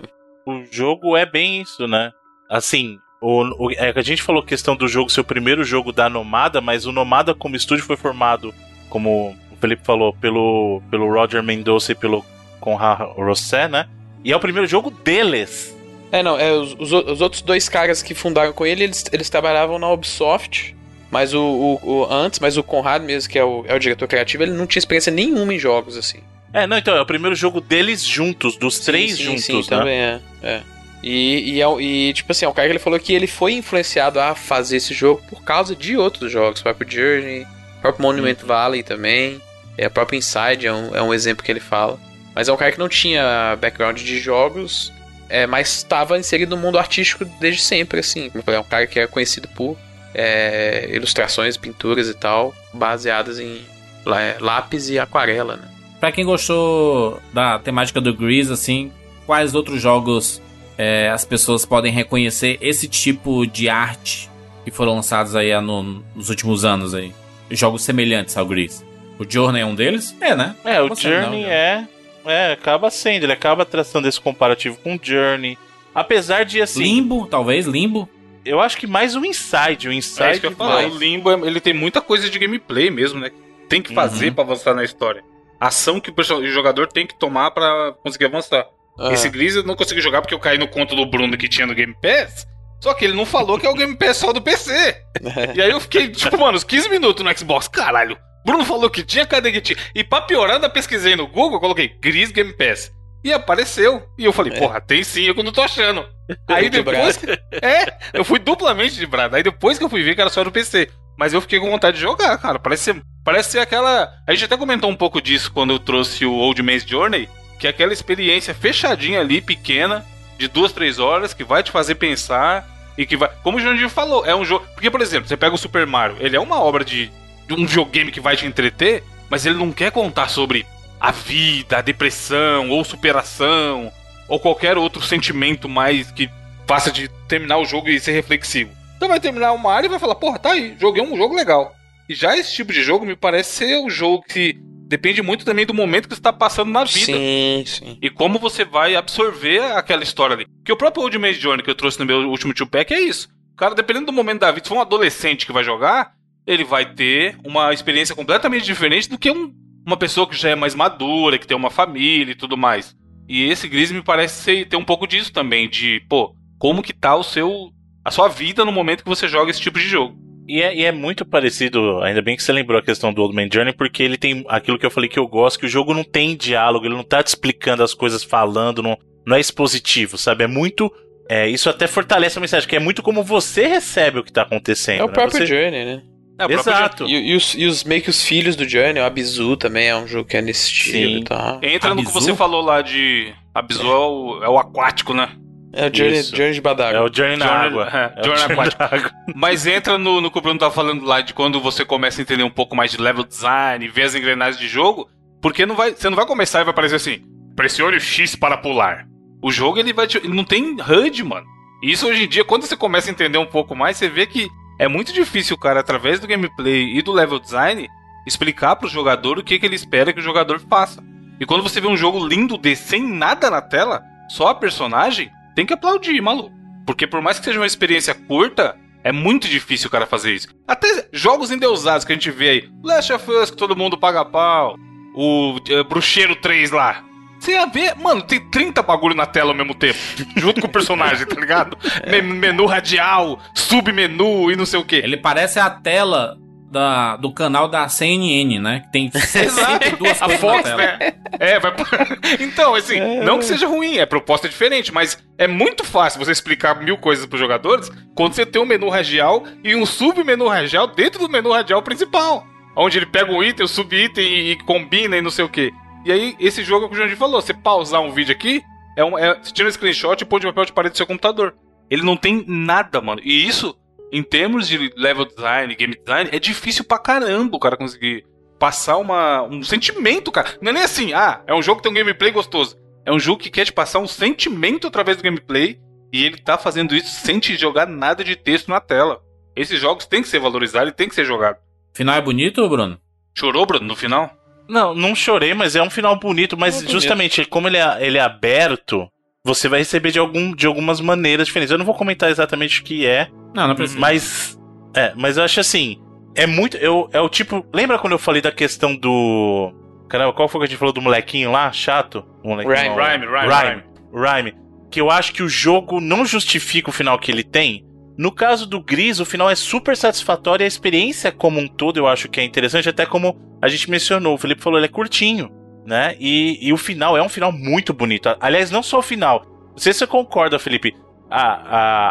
o 0.47 0.63
jogo 0.71 1.17
é 1.17 1.25
bem 1.27 1.61
isso, 1.63 1.87
né? 1.87 2.11
Assim, 2.51 2.99
o, 3.21 3.67
o- 3.67 3.73
é 3.73 3.93
a 3.95 4.03
gente 4.03 4.23
falou 4.23 4.43
questão 4.43 4.77
do 4.77 4.87
jogo 4.89 5.11
ser 5.11 5.21
o 5.21 5.25
primeiro 5.25 5.65
jogo 5.65 5.93
da 5.93 6.09
Nomada, 6.09 6.61
mas 6.61 6.87
o 6.87 6.93
Nomada 6.93 7.35
como 7.35 7.57
estúdio 7.57 7.85
foi 7.85 7.97
formado, 7.97 8.55
como 8.89 9.37
o 9.51 9.57
Felipe 9.61 9.85
falou, 9.85 10.13
pelo, 10.15 10.83
pelo 10.91 11.13
Roger 11.13 11.43
Mendoza 11.43 11.93
e 11.93 11.95
pelo 11.95 12.25
Conrad 12.61 13.01
Rosset, 13.17 13.69
né? 13.71 13.87
E 14.25 14.33
é 14.33 14.37
o 14.37 14.41
primeiro 14.41 14.67
jogo 14.67 14.91
deles. 14.91 15.75
É, 16.13 16.23
não, 16.23 16.39
é, 16.39 16.53
os, 16.53 16.75
os 16.79 16.93
os 16.93 17.21
outros 17.21 17.43
dois 17.43 17.69
caras 17.69 18.03
que 18.03 18.15
fundaram 18.15 18.53
com 18.53 18.65
ele, 18.67 18.85
eles, 18.85 19.05
eles 19.13 19.29
trabalhavam 19.29 19.79
na 19.79 19.91
Ubisoft, 19.91 20.75
mas 21.11 21.33
o, 21.35 21.41
o- 21.43 21.81
o- 22.03 22.07
antes, 22.13 22.39
mas 22.41 22.57
o 22.57 22.63
Conrad 22.63 23.03
mesmo, 23.03 23.31
que 23.31 23.39
é 23.39 23.45
o, 23.45 23.65
é 23.67 23.75
o 23.75 23.79
diretor 23.79 24.07
criativo, 24.09 24.43
ele 24.43 24.53
não 24.53 24.67
tinha 24.67 24.81
experiência 24.81 25.13
nenhuma 25.13 25.53
em 25.55 25.59
jogos, 25.59 25.97
assim. 25.97 26.19
É, 26.53 26.67
não, 26.67 26.79
então, 26.79 26.97
é 26.97 27.01
o 27.01 27.07
primeiro 27.07 27.35
jogo 27.35 27.61
deles 27.61 28.03
juntos, 28.05 28.57
dos 28.57 28.79
três 28.79 29.17
sim, 29.17 29.25
juntos, 29.25 29.45
sim, 29.45 29.57
né? 29.59 29.63
também 29.69 29.99
é, 29.99 30.21
é. 30.43 30.63
E, 31.09 31.53
e, 31.55 31.63
é- 31.63 31.81
e, 31.83 32.13
tipo 32.13 32.33
assim, 32.33 32.45
é 32.45 32.49
um 32.49 32.53
cara 32.53 32.67
que 32.67 32.73
ele 32.73 32.81
falou 32.81 32.99
que 32.99 33.13
ele 33.15 33.29
foi 33.29 33.53
influenciado 33.53 34.19
a 34.19 34.35
fazer 34.35 34.79
esse 34.79 34.93
jogo 34.93 35.23
por 35.31 35.41
causa 35.45 35.77
de 35.77 35.97
outros 35.97 36.33
jogos, 36.33 36.59
o 36.59 36.63
próprio 36.65 36.91
Journey, 36.91 37.43
o 37.79 37.81
próprio 37.81 38.03
Monument 38.03 38.39
Valley 38.45 38.83
também, 38.83 39.41
é, 39.79 39.87
o 39.87 39.91
próprio 39.91 40.19
Inside 40.19 40.67
é 40.67 40.73
um, 40.73 40.97
é 40.97 41.01
um 41.01 41.15
exemplo 41.15 41.45
que 41.45 41.53
ele 41.53 41.61
fala. 41.61 41.97
Mas 42.35 42.49
é 42.49 42.53
um 42.53 42.57
cara 42.57 42.73
que 42.73 42.79
não 42.79 42.89
tinha 42.89 43.57
background 43.61 44.01
de 44.03 44.19
jogos, 44.19 44.93
é, 45.29 45.47
mas 45.47 45.77
estava 45.77 46.19
inserido 46.19 46.57
no 46.57 46.61
mundo 46.61 46.77
artístico 46.77 47.25
desde 47.41 47.63
sempre, 47.63 48.01
assim. 48.01 48.29
É 48.45 48.59
um 48.59 48.65
cara 48.65 48.87
que 48.89 48.99
é 48.99 49.07
conhecido 49.07 49.47
por 49.49 49.77
é, 50.13 50.89
ilustrações, 50.93 51.57
pinturas 51.57 52.09
e 52.09 52.15
tal, 52.15 52.53
baseadas 52.75 53.39
em 53.39 53.61
lá- 54.05 54.35
lápis 54.41 54.89
e 54.89 54.99
aquarela, 54.99 55.57
né? 55.57 55.69
Pra 56.01 56.11
quem 56.11 56.25
gostou 56.25 57.23
da 57.33 57.59
temática 57.61 58.01
do 58.01 58.13
Grease, 58.15 58.53
assim, 58.53 58.91
quais 59.25 59.55
outros 59.55 59.81
jogos 59.81 60.43
é, 60.79 61.09
as 61.09 61.25
pessoas 61.25 61.65
podem 61.65 61.93
reconhecer 61.93 62.59
esse 62.61 62.87
tipo 62.89 63.47
de 63.47 63.69
arte 63.69 64.31
que 64.65 64.71
foram 64.71 64.95
lançados 64.95 65.35
aí 65.37 65.59
no- 65.61 66.05
nos 66.15 66.29
últimos 66.31 66.65
anos 66.65 66.95
aí? 66.95 67.13
Jogos 67.51 67.83
semelhantes 67.83 68.37
ao 68.37 68.45
Grease. 68.47 68.85
O 69.19 69.25
Journey 69.29 69.63
é 69.63 69.67
um 69.67 69.75
deles? 69.75 70.15
É, 70.21 70.35
né? 70.35 70.55
É, 70.65 70.83
o 70.83 70.89
Você 70.89 71.03
Journey 71.09 71.43
não, 71.45 71.51
é. 71.51 71.89
É, 72.27 72.53
acaba 72.53 72.91
sendo, 72.91 73.23
ele 73.23 73.33
acaba 73.33 73.65
traçando 73.65 74.09
esse 74.09 74.21
comparativo 74.21 74.77
com 74.83 74.97
o 74.97 75.01
Journey. 75.01 75.57
Apesar 75.95 76.45
de, 76.45 76.61
assim, 76.61 76.83
Limbo, 76.83 77.27
talvez, 77.27 77.67
Limbo. 77.67 78.09
eu 78.45 78.61
acho 78.61 78.77
que 78.77 78.87
mais 78.87 79.15
o 79.15 79.25
Inside. 79.25 79.89
O 79.89 79.93
É 79.93 79.95
Inside 79.95 80.31
isso 80.33 80.41
que 80.41 80.47
eu 80.47 80.51
ia 80.51 80.57
falar. 80.57 80.75
mais. 80.83 80.95
O 80.95 80.99
Limbo, 80.99 81.31
ele 81.47 81.61
tem 81.61 81.73
muita 81.73 82.01
coisa 82.03 82.29
de 82.29 82.39
gameplay 82.39 82.91
mesmo, 82.91 83.21
né? 83.21 83.31
Tem 83.69 83.81
que 83.81 83.95
fazer 83.95 84.29
Uhum. 84.29 84.35
pra 84.35 84.45
avançar 84.45 84.75
na 84.75 84.85
história. 84.85 85.23
Ação 85.59 85.99
que 86.01 86.11
o 86.11 86.47
jogador 86.53 86.87
tem 86.89 87.07
que 87.07 87.15
tomar 87.15 87.51
pra 87.53 87.95
conseguir 88.03 88.27
avançar. 88.27 88.67
Ah. 88.99 89.13
Esse 89.13 89.29
Gris 89.29 89.55
eu 89.57 89.63
não 89.63 89.77
consegui 89.77 90.01
jogar 90.01 90.21
porque 90.23 90.35
eu 90.35 90.39
caí 90.39 90.59
no 90.59 90.69
conto 90.69 90.95
do 90.97 91.07
Bruno 91.07 91.37
que 91.37 91.49
tinha 91.49 91.67
no 91.67 91.75
Game 91.75 91.95
Pass. 92.01 92.47
Só 92.81 92.93
que 92.95 93.05
ele 93.05 93.15
não 93.15 93.25
falou 93.27 93.59
que 93.59 93.67
é 93.67 93.71
o 93.71 93.75
Game 93.75 93.97
Pass 93.97 94.19
só 94.19 94.33
do 94.33 94.41
PC. 94.41 94.97
E 95.55 95.63
aí 95.63 95.71
eu 95.71 95.81
fiquei, 95.81 96.09
tipo, 96.09 96.39
mano, 96.39 96.57
uns 96.57 96.65
15 96.65 96.89
minutos 96.89 97.25
no 97.25 97.39
Xbox. 97.39 97.69
Caralho, 97.69 98.17
Bruno 98.45 98.65
falou 98.65 98.89
que 98.91 99.03
tinha, 99.03 99.27
cadê 99.27 99.51
que 99.51 99.61
tinha? 99.61 99.79
E 99.95 100.05
pra 100.05 100.21
piorar, 100.21 100.57
ainda 100.57 100.69
pesquisei 100.69 101.17
no 101.17 101.27
Google, 101.27 101.59
coloquei 101.59 101.89
Gris 102.01 102.31
Game 102.31 102.53
Pass. 102.53 102.93
E 103.25 103.33
apareceu. 103.33 104.03
E 104.19 104.25
eu 104.25 104.33
falei, 104.33 104.53
É. 104.53 104.59
porra, 104.59 104.81
tem 104.81 105.03
sim, 105.03 105.23
eu 105.25 105.35
que 105.35 105.43
não 105.43 105.51
tô 105.53 105.63
achando. 105.63 106.07
Aí 106.49 106.69
De 106.71 106.83
depois. 106.83 107.19
É, 107.61 107.93
eu 108.13 108.25
fui 108.25 108.39
duplamente 108.39 108.95
de 108.97 109.07
brada. 109.07 109.37
Aí 109.37 109.43
depois 109.43 109.79
que 109.79 109.85
eu 109.85 109.89
fui 109.89 110.03
ver 110.03 110.15
que 110.15 110.21
era 110.21 110.31
só 110.31 110.45
no 110.45 110.53
PC. 110.53 110.89
Mas 111.19 111.33
eu 111.33 111.41
fiquei 111.41 111.59
com 111.59 111.71
vontade 111.71 111.97
de 111.97 112.03
jogar, 112.03 112.37
cara. 112.39 112.59
Parece 112.59 112.85
ser, 112.85 113.03
parece 113.25 113.53
ser 113.53 113.59
aquela. 113.61 114.13
A 114.29 114.33
gente 114.33 114.45
até 114.45 114.57
comentou 114.57 114.89
um 114.91 114.95
pouco 114.95 115.21
disso 115.21 115.51
quando 115.51 115.73
eu 115.73 115.79
trouxe 115.79 116.25
o 116.27 116.35
Old 116.35 116.63
Man's 116.63 116.85
Journey. 116.85 117.27
Que 117.59 117.67
é 117.67 117.71
aquela 117.71 117.93
experiência 117.93 118.55
fechadinha 118.55 119.21
ali, 119.21 119.41
pequena, 119.41 120.05
de 120.39 120.49
duas, 120.49 120.73
três 120.73 120.99
horas, 120.99 121.33
que 121.33 121.45
vai 121.45 121.63
te 121.63 121.71
fazer 121.71 121.95
pensar. 121.95 122.67
E 122.97 123.05
que 123.05 123.17
vai. 123.17 123.31
Como 123.43 123.59
o 123.59 123.61
Jandir 123.61 123.89
falou, 123.89 124.25
é 124.25 124.35
um 124.35 124.45
jogo. 124.45 124.67
Porque, 124.75 124.91
por 124.91 125.01
exemplo, 125.01 125.29
você 125.29 125.37
pega 125.37 125.55
o 125.55 125.59
Super 125.59 125.87
Mario, 125.87 126.17
ele 126.21 126.37
é 126.37 126.41
uma 126.41 126.61
obra 126.61 126.85
de, 126.85 127.11
de 127.47 127.55
um 127.55 127.67
videogame 127.67 128.11
que 128.11 128.21
vai 128.21 128.37
te 128.37 128.47
entreter, 128.47 129.03
mas 129.29 129.45
ele 129.45 129.57
não 129.57 129.71
quer 129.71 129.91
contar 129.91 130.29
sobre 130.29 130.67
a 130.99 131.11
vida, 131.11 131.79
a 131.79 131.83
depressão, 131.83 132.71
ou 132.71 132.83
superação, 132.85 133.93
ou 134.29 134.41
qualquer 134.41 134.79
outro 134.79 135.03
sentimento 135.03 135.69
mais 135.69 136.11
que 136.11 136.31
faça 136.67 136.91
de 136.91 137.09
terminar 137.29 137.59
o 137.59 137.65
jogo 137.65 137.89
e 137.89 138.01
ser 138.01 138.13
reflexivo. 138.13 138.71
Então 138.97 139.09
vai 139.09 139.21
terminar 139.21 139.53
o 139.53 139.59
Mario 139.59 139.89
e 139.89 139.91
vai 139.91 139.99
falar, 139.99 140.15
porra, 140.15 140.39
tá 140.39 140.53
aí, 140.53 140.75
joguei 140.81 141.03
um 141.03 141.17
jogo 141.17 141.35
legal. 141.35 141.75
E 142.09 142.15
já 142.15 142.37
esse 142.37 142.55
tipo 142.55 142.73
de 142.73 142.83
jogo 142.83 143.05
me 143.05 143.15
parece 143.15 143.53
ser 143.53 143.77
o 143.79 143.91
jogo 143.91 144.25
que 144.27 144.59
depende 144.87 145.23
muito 145.23 145.45
também 145.45 145.67
do 145.67 145.75
momento 145.75 146.09
que 146.09 146.15
você 146.15 146.21
tá 146.21 146.33
passando 146.33 146.71
na 146.71 146.85
vida. 146.85 147.13
Sim, 147.13 147.65
sim. 147.67 147.99
E 148.01 148.09
como 148.11 148.39
você 148.39 148.65
vai 148.65 148.95
absorver 148.97 149.61
aquela 149.73 150.03
história 150.03 150.35
ali. 150.35 150.47
Porque 150.47 150.73
o 150.73 150.77
próprio 150.77 151.03
Old 151.03 151.19
Man's 151.19 151.37
Journey 151.39 151.63
que 151.65 151.71
eu 151.71 151.75
trouxe 151.75 151.99
no 151.99 152.07
meu 152.07 152.29
último 152.31 152.55
two 152.55 152.67
pack 152.67 152.93
é 152.95 153.01
isso. 153.01 153.29
O 153.53 153.57
cara, 153.57 153.75
dependendo 153.75 154.07
do 154.07 154.13
momento 154.13 154.41
da 154.41 154.51
vida, 154.51 154.65
se 154.65 154.69
for 154.69 154.77
um 154.79 154.83
adolescente 154.83 155.47
que 155.47 155.53
vai 155.53 155.65
jogar, 155.65 156.13
ele 156.47 156.63
vai 156.65 156.85
ter 156.95 157.37
uma 157.45 157.73
experiência 157.73 158.15
completamente 158.15 158.65
diferente 158.65 159.09
do 159.09 159.19
que 159.19 159.31
um- 159.31 159.53
uma 159.87 159.97
pessoa 159.97 160.29
que 160.29 160.37
já 160.37 160.51
é 160.51 160.55
mais 160.55 160.75
madura, 160.75 161.39
que 161.39 161.47
tem 161.47 161.57
uma 161.57 161.71
família 161.71 162.33
e 162.33 162.37
tudo 162.37 162.57
mais. 162.57 162.95
E 163.29 163.45
esse 163.45 163.67
Gris 163.69 163.91
me 163.91 164.03
parece 164.03 164.43
ser- 164.43 164.67
ter 164.69 164.77
um 164.77 164.85
pouco 164.85 165.07
disso 165.07 165.33
também, 165.33 165.69
de, 165.69 166.01
pô, 166.09 166.35
como 166.59 166.83
que 166.83 166.93
tá 166.93 167.15
o 167.17 167.23
seu. 167.23 167.71
a 168.05 168.11
sua 168.13 168.29
vida 168.29 168.65
no 168.65 168.71
momento 168.71 169.03
que 169.03 169.09
você 169.09 169.27
joga 169.27 169.51
esse 169.51 169.61
tipo 169.61 169.81
de 169.81 169.89
jogo. 169.89 170.17
E 170.49 170.63
é, 170.63 170.75
e 170.75 170.85
é 170.85 170.93
muito 170.93 171.25
parecido, 171.25 172.01
ainda 172.03 172.23
bem 172.23 172.37
que 172.37 172.43
você 172.43 172.53
lembrou 172.53 172.79
a 172.79 172.83
questão 172.83 173.13
do 173.13 173.21
Old 173.23 173.35
Man 173.35 173.49
Journey, 173.53 173.75
porque 173.75 174.03
ele 174.03 174.17
tem 174.17 174.45
aquilo 174.49 174.79
que 174.79 174.87
eu 174.87 174.91
falei 174.91 175.09
que 175.09 175.19
eu 175.19 175.27
gosto, 175.27 175.59
que 175.59 175.67
o 175.67 175.69
jogo 175.69 175.93
não 175.93 176.05
tem 176.05 176.37
diálogo, 176.37 176.87
ele 176.87 176.95
não 176.95 177.03
tá 177.03 177.23
te 177.23 177.29
explicando 177.29 177.83
as 177.83 177.93
coisas 177.95 178.23
falando, 178.23 178.83
não, 178.83 178.97
não 179.27 179.37
é 179.37 179.41
expositivo, 179.41 180.17
sabe? 180.17 180.45
É 180.45 180.47
muito. 180.47 180.93
É, 181.29 181.49
isso 181.49 181.69
até 181.69 181.89
fortalece 181.89 182.39
a 182.39 182.41
mensagem, 182.41 182.69
que 182.69 182.77
é 182.77 182.81
muito 182.81 183.03
como 183.03 183.25
você 183.25 183.67
recebe 183.67 184.21
o 184.21 184.25
que 184.25 184.33
tá 184.33 184.43
acontecendo. 184.43 185.01
É 185.01 185.05
o 185.05 185.09
né? 185.09 185.13
próprio 185.13 185.39
Você- 185.39 185.47
Journey, 185.47 185.85
né? 185.85 186.03
É, 186.39 186.45
o 186.45 186.49
próprio 186.49 186.71
Exato. 186.73 187.05
E, 187.07 187.33
e 187.33 187.35
os, 187.35 187.55
e 187.55 187.65
os 187.65 187.83
meio 187.83 188.03
que 188.03 188.11
os 188.11 188.23
filhos 188.23 188.55
do 188.55 188.69
Journey, 188.69 189.03
o 189.03 189.07
Abizu 189.07 189.57
também 189.57 189.89
é 189.89 189.97
um 189.97 190.07
jogo 190.07 190.29
que 190.29 190.37
é 190.37 190.43
nesse 190.43 190.67
estilo 190.67 191.13
Sim. 191.15 191.17
e 191.21 191.25
tal. 191.25 191.59
Entra 191.63 191.95
no 191.95 192.03
que 192.03 192.09
Abzu? 192.09 192.21
você 192.21 192.35
falou 192.37 192.61
lá 192.63 192.83
de. 192.83 193.33
Abzu 193.55 193.87
é 193.87 193.97
o, 193.99 194.45
é 194.45 194.49
o 194.49 194.59
aquático, 194.59 195.15
né? 195.15 195.31
É 195.77 195.89
o 195.91 195.95
Journey, 195.95 196.19
Isso. 196.21 196.35
Journey 196.35 196.53
de. 196.55 196.97
É 196.97 197.01
o 197.01 197.13
Journey 197.13 197.37
na 197.37 197.47
Journey- 197.47 197.67
água. 197.67 197.89
é, 197.93 198.13
É 198.17 198.21
o 198.21 198.25
Journey 198.25 198.39
Journey 198.39 198.53
aquático. 198.53 198.83
na 198.83 198.87
água. 198.89 199.11
Mas 199.35 199.67
entra 199.67 199.99
no, 199.99 200.21
no 200.21 200.31
que 200.31 200.39
o 200.39 200.41
Bruno 200.41 200.59
tava 200.59 200.73
falando 200.75 201.05
lá 201.05 201.21
de 201.21 201.35
quando 201.35 201.61
você 201.61 201.85
começa 201.85 202.21
a 202.21 202.23
entender 202.23 202.43
um 202.43 202.51
pouco 202.51 202.75
mais 202.75 202.91
de 202.91 202.97
level 203.01 203.25
design, 203.25 203.87
ver 203.89 204.03
as 204.05 204.15
engrenagens 204.15 204.59
de 204.59 204.67
jogo, 204.69 205.09
porque 205.43 205.67
não 205.67 205.75
vai, 205.77 205.93
você 205.93 206.09
não 206.09 206.17
vai 206.17 206.27
começar 206.27 206.61
e 206.61 206.65
vai 206.65 206.71
aparecer 206.71 206.97
assim, 206.97 207.21
pressione 207.55 207.97
o 207.97 208.01
X 208.01 208.35
para 208.35 208.57
pular. 208.57 209.07
O 209.43 209.53
jogo 209.53 209.79
ele 209.79 209.93
vai 209.93 210.07
te, 210.07 210.17
ele 210.19 210.35
não 210.35 210.45
tem 210.45 210.77
HUD, 210.81 211.23
mano. 211.23 211.47
E 211.83 211.93
isso 211.93 212.09
hoje 212.09 212.25
em 212.25 212.29
dia, 212.29 212.43
quando 212.45 212.63
você 212.65 212.75
começa 212.77 213.11
a 213.11 213.13
entender 213.13 213.37
um 213.39 213.47
pouco 213.47 213.77
mais, 213.77 213.99
você 213.99 214.09
vê 214.09 214.27
que 214.27 214.49
é 214.79 214.89
muito 214.89 215.13
difícil 215.13 215.57
o 215.57 215.61
cara, 215.61 215.81
através 215.81 216.19
do 216.19 216.27
gameplay 216.27 216.97
e 216.97 217.03
do 217.03 217.13
level 217.13 217.39
design, 217.39 217.87
explicar 218.27 218.77
pro 218.77 218.89
jogador 218.89 219.39
o 219.39 219.45
que, 219.45 219.59
que 219.59 219.67
ele 219.67 219.77
espera 219.77 220.13
que 220.13 220.19
o 220.21 220.23
jogador 220.23 220.59
faça. 220.59 221.05
E 221.39 221.45
quando 221.45 221.63
você 221.63 221.81
vê 221.83 221.87
um 221.87 221.97
jogo 221.97 222.27
lindo 222.27 222.57
desse, 222.57 222.89
sem 222.89 223.07
nada 223.07 223.51
na 223.51 223.61
tela, 223.61 224.03
só 224.29 224.49
a 224.49 224.55
personagem, 224.55 225.31
tem 225.57 225.67
que 225.67 225.73
aplaudir, 225.73 226.21
maluco. 226.21 226.53
Porque 226.87 227.05
por 227.07 227.21
mais 227.21 227.39
que 227.41 227.45
seja 227.45 227.59
uma 227.59 227.67
experiência 227.67 228.15
curta, 228.15 228.77
é 229.03 229.11
muito 229.11 229.49
difícil 229.49 229.89
o 229.89 229.91
cara 229.91 230.07
fazer 230.07 230.33
isso. 230.35 230.47
Até 230.69 231.09
jogos 231.13 231.51
endeusados 231.51 232.05
que 232.05 232.13
a 232.13 232.15
gente 232.15 232.31
vê 232.31 232.49
aí. 232.51 232.69
Last 232.85 233.13
of 233.13 233.29
Us, 233.31 233.51
que 233.51 233.57
todo 233.57 233.75
mundo 233.75 233.99
paga 233.99 234.25
pau. 234.25 234.77
O 235.17 235.57
eh, 235.69 235.83
Bruxeiro 235.83 236.37
3 236.37 236.71
lá. 236.71 237.03
Você 237.41 237.53
ia 237.53 237.67
ver, 237.67 237.95
mano, 237.97 238.23
tem 238.23 238.41
30 238.51 238.83
bagulho 238.83 239.15
na 239.15 239.27
tela 239.27 239.51
ao 239.51 239.57
mesmo 239.57 239.75
tempo. 239.75 239.99
junto 240.37 240.61
com 240.61 240.67
o 240.67 240.71
personagem, 240.71 241.27
tá 241.27 241.41
ligado? 241.41 241.77
Me- 242.09 242.23
Menu 242.23 242.67
radial, 242.67 243.41
submenu 243.55 244.51
e 244.51 244.57
não 244.57 244.67
sei 244.67 244.79
o 244.79 244.85
que. 244.85 244.97
Ele 244.97 245.17
parece 245.17 245.59
a 245.59 245.69
tela 245.71 246.37
da, 246.71 247.17
do 247.17 247.33
canal 247.33 247.69
da 247.69 247.89
CNN, 247.89 248.59
né? 248.59 248.81
Que 248.81 248.93
tem 248.93 249.11
62 249.11 250.23
A 250.23 250.29
Fox, 250.31 250.63
tela. 250.65 250.77
né? 250.77 251.15
É, 251.39 251.59
vai. 251.61 251.73
então, 252.41 252.75
assim, 252.75 253.01
não 253.25 253.39
que 253.39 253.45
seja 253.45 253.67
ruim, 253.67 253.99
é 253.99 254.07
proposta 254.07 254.49
diferente, 254.49 254.93
mas 254.93 255.19
é 255.39 255.47
muito 255.47 255.85
fácil 255.85 256.25
você 256.25 256.33
explicar 256.33 256.83
mil 256.83 256.99
coisas 256.99 257.27
pros 257.27 257.41
jogadores 257.41 257.91
quando 258.15 258.35
você 258.35 258.45
tem 258.45 258.61
um 258.61 258.67
menu 258.67 258.89
radial 258.89 259.45
e 259.63 259.75
um 259.75 259.87
submenu 259.87 260.49
radial 260.49 260.87
dentro 260.87 261.21
do 261.21 261.29
menu 261.29 261.53
radial 261.53 261.83
principal. 261.83 262.45
Onde 262.77 262.99
ele 262.99 263.07
pega 263.07 263.33
um 263.33 263.43
item, 263.43 263.65
o 263.65 263.69
sub-item 263.69 264.25
e, 264.25 264.53
e 264.53 264.57
combina 264.65 265.17
e 265.17 265.23
não 265.23 265.31
sei 265.31 265.45
o 265.45 265.49
que. 265.49 265.73
E 266.05 266.13
aí, 266.13 266.37
esse 266.39 266.63
jogo 266.63 266.85
é 266.85 266.87
o 266.87 266.91
que 266.91 266.97
o 266.97 266.99
Jandir 266.99 267.17
falou: 267.17 267.41
você 267.41 267.55
pausar 267.55 268.01
um 268.03 268.13
vídeo 268.13 268.33
aqui, 268.33 268.63
é 268.97 269.05
um, 269.05 269.19
é, 269.19 269.35
você 269.35 269.53
tira 269.53 269.69
um 269.69 269.73
screenshot 269.73 270.21
e 270.21 270.25
põe 270.25 270.41
de 270.41 270.47
papel 270.47 270.65
de 270.67 270.73
parede 270.73 270.93
do 270.93 270.97
seu 270.97 271.07
computador. 271.07 271.55
Ele 271.89 272.03
não 272.03 272.17
tem 272.17 272.45
nada, 272.47 273.01
mano. 273.01 273.21
E 273.25 273.47
isso, 273.47 273.77
em 274.13 274.23
termos 274.23 274.69
de 274.69 274.93
level 274.97 275.25
design, 275.25 275.75
game 275.75 275.97
design, 275.97 276.31
é 276.33 276.39
difícil 276.39 276.85
pra 276.85 276.99
caramba 276.99 277.57
o 277.57 277.61
cara 277.61 277.77
conseguir 277.77 278.25
passar 278.59 278.97
uma, 278.97 279.43
um 279.43 279.63
sentimento, 279.63 280.31
cara. 280.33 280.57
Não 280.61 280.71
é 280.71 280.75
nem 280.75 280.83
assim, 280.83 281.13
ah, 281.13 281.43
é 281.47 281.55
um 281.55 281.63
jogo 281.63 281.79
que 281.79 281.83
tem 281.83 281.93
um 281.93 281.95
gameplay 281.95 282.31
gostoso. 282.31 282.77
É 283.05 283.13
um 283.13 283.19
jogo 283.19 283.43
que 283.43 283.51
quer 283.51 283.65
te 283.65 283.73
passar 283.73 283.99
um 283.99 284.07
sentimento 284.07 284.87
através 284.87 285.17
do 285.17 285.23
gameplay 285.23 285.79
e 286.13 286.25
ele 286.25 286.39
tá 286.39 286.57
fazendo 286.57 286.95
isso 286.95 287.09
sem 287.21 287.39
te 287.39 287.57
jogar 287.57 287.87
nada 287.87 288.25
de 288.25 288.35
texto 288.37 288.69
na 288.69 288.81
tela. 288.81 289.21
Esses 289.55 289.81
jogos 289.81 290.07
têm 290.07 290.23
que 290.23 290.29
ser 290.29 290.39
valorizados 290.39 290.91
e 290.91 290.95
tem 290.95 291.09
que 291.09 291.15
ser 291.15 291.25
jogado. 291.25 291.59
Final 291.95 292.17
é 292.17 292.21
bonito, 292.21 292.69
Bruno? 292.69 292.99
Chorou, 293.35 293.67
Bruno, 293.67 293.87
no 293.87 293.97
final? 293.97 294.31
Não, 294.69 294.95
não 294.95 295.15
chorei, 295.15 295.55
mas 295.55 295.77
é 295.77 295.83
um 295.83 295.91
final 295.91 296.19
bonito. 296.19 296.57
Mas 296.57 296.75
É 296.75 296.79
bonito. 296.79 296.93
justamente, 296.93 297.45
como 297.45 297.69
ele 297.69 297.77
é, 297.77 298.07
ele 298.07 298.19
é 298.19 298.21
aberto, 298.21 299.09
você 299.45 299.69
vai 299.69 299.79
receber 299.79 300.11
de, 300.11 300.19
algum, 300.19 300.55
de 300.55 300.67
algumas 300.67 301.01
maneiras 301.01 301.47
diferentes. 301.47 301.71
Eu 301.71 301.79
não 301.79 301.85
vou 301.85 301.95
comentar 301.95 302.31
exatamente 302.31 302.81
o 302.81 302.85
que 302.85 303.07
é, 303.07 303.31
Não, 303.57 303.67
não 303.69 303.75
precisa. 303.75 303.99
mas. 303.99 304.59
É, 304.95 305.13
mas 305.17 305.39
eu 305.39 305.43
acho 305.45 305.59
assim. 305.59 305.99
É 306.35 306.47
muito. 306.47 306.77
Eu, 306.77 307.09
é 307.13 307.21
o 307.21 307.29
tipo. 307.29 307.67
Lembra 307.73 307.99
quando 307.99 308.13
eu 308.13 308.19
falei 308.19 308.43
da 308.43 308.53
questão 308.53 308.95
do. 308.95 309.73
Caramba, 310.09 310.35
qual 310.35 310.47
foi 310.47 310.61
que 310.61 310.67
a 310.67 310.69
gente 310.69 310.79
falou 310.79 310.93
do 310.93 311.01
molequinho 311.01 311.51
lá? 311.51 311.73
Chato? 311.73 312.23
O 312.45 312.51
molequinho, 312.51 312.77
Rhyme, 312.77 312.97
lá. 312.97 313.09
Rhyme, 313.09 313.27
Rhyme, 313.27 313.49
Rhyme. 313.49 313.83
Rhyme. 314.13 314.55
Que 314.91 315.01
eu 315.01 315.11
acho 315.11 315.33
que 315.33 315.43
o 315.43 315.49
jogo 315.49 316.01
não 316.01 316.25
justifica 316.25 316.91
o 316.91 316.93
final 316.93 317.19
que 317.19 317.33
ele 317.33 317.43
tem. 317.43 317.85
No 318.17 318.31
caso 318.31 318.67
do 318.67 318.81
Gris, 318.81 319.21
o 319.21 319.25
final 319.25 319.51
é 319.51 319.55
super 319.55 319.97
satisfatório 319.97 320.63
e 320.63 320.67
a 320.67 320.69
experiência 320.69 321.33
como 321.33 321.61
um 321.61 321.67
todo 321.67 321.99
eu 321.99 322.07
acho 322.07 322.29
que 322.29 322.41
é 322.41 322.45
interessante, 322.45 322.89
até 322.89 323.05
como 323.05 323.37
a 323.61 323.69
gente 323.69 323.91
mencionou. 323.91 324.35
O 324.35 324.39
Felipe 324.39 324.63
falou, 324.63 324.79
ele 324.79 324.87
é 324.87 324.91
curtinho, 324.91 325.51
né? 325.85 326.15
E, 326.19 326.59
e 326.67 326.73
o 326.73 326.77
final 326.77 327.17
é 327.17 327.23
um 327.23 327.29
final 327.29 327.53
muito 327.53 327.93
bonito. 327.93 328.35
Aliás, 328.41 328.71
não 328.71 328.83
só 328.83 329.01
o 329.01 329.03
final. 329.03 329.45
Não 329.71 329.79
sei 329.79 329.93
se 329.93 329.99
você 329.99 330.07
concorda, 330.07 330.59
Felipe. 330.59 330.95
A, 331.29 331.41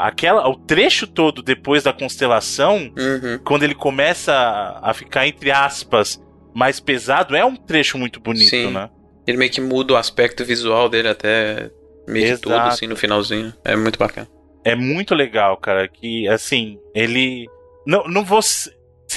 a, 0.04 0.08
aquela, 0.08 0.48
o 0.50 0.56
trecho 0.58 1.08
todo 1.08 1.42
depois 1.42 1.84
da 1.84 1.94
constelação, 1.94 2.92
Uhum. 2.98 3.40
quando 3.46 3.64
ele 3.64 3.76
começa 3.76 4.34
a, 4.34 4.90
a 4.92 4.94
ficar, 4.94 5.26
entre 5.28 5.52
aspas, 5.52 6.22
mais 6.54 6.80
pesado, 6.80 7.36
é 7.36 7.44
um 7.46 7.56
trecho 7.56 7.98
muito 7.98 8.20
bonito, 8.20 8.50
Sim. 8.50 8.72
né? 8.72 8.90
Ele 9.26 9.38
meio 9.38 9.52
que 9.52 9.62
muda 9.62 9.94
o 9.94 9.98
aspecto 9.98 10.44
visual 10.46 10.88
dele 10.90 11.08
até 11.08 11.72
meio 12.08 12.26
de 12.26 12.32
Exato. 12.34 12.44
tudo, 12.44 12.56
assim, 12.56 12.88
no 12.88 12.96
finalzinho. 12.96 13.54
É 13.64 13.76
muito 13.76 13.98
bacana. 13.98 14.28
É 14.64 14.76
muito 14.76 15.16
legal, 15.16 15.58
cara. 15.58 15.88
Que, 15.88 16.28
assim, 16.28 16.78
ele. 16.94 17.48
Não, 17.88 18.04
não 18.08 18.24
vou. 18.24 18.42
Se 18.42 18.72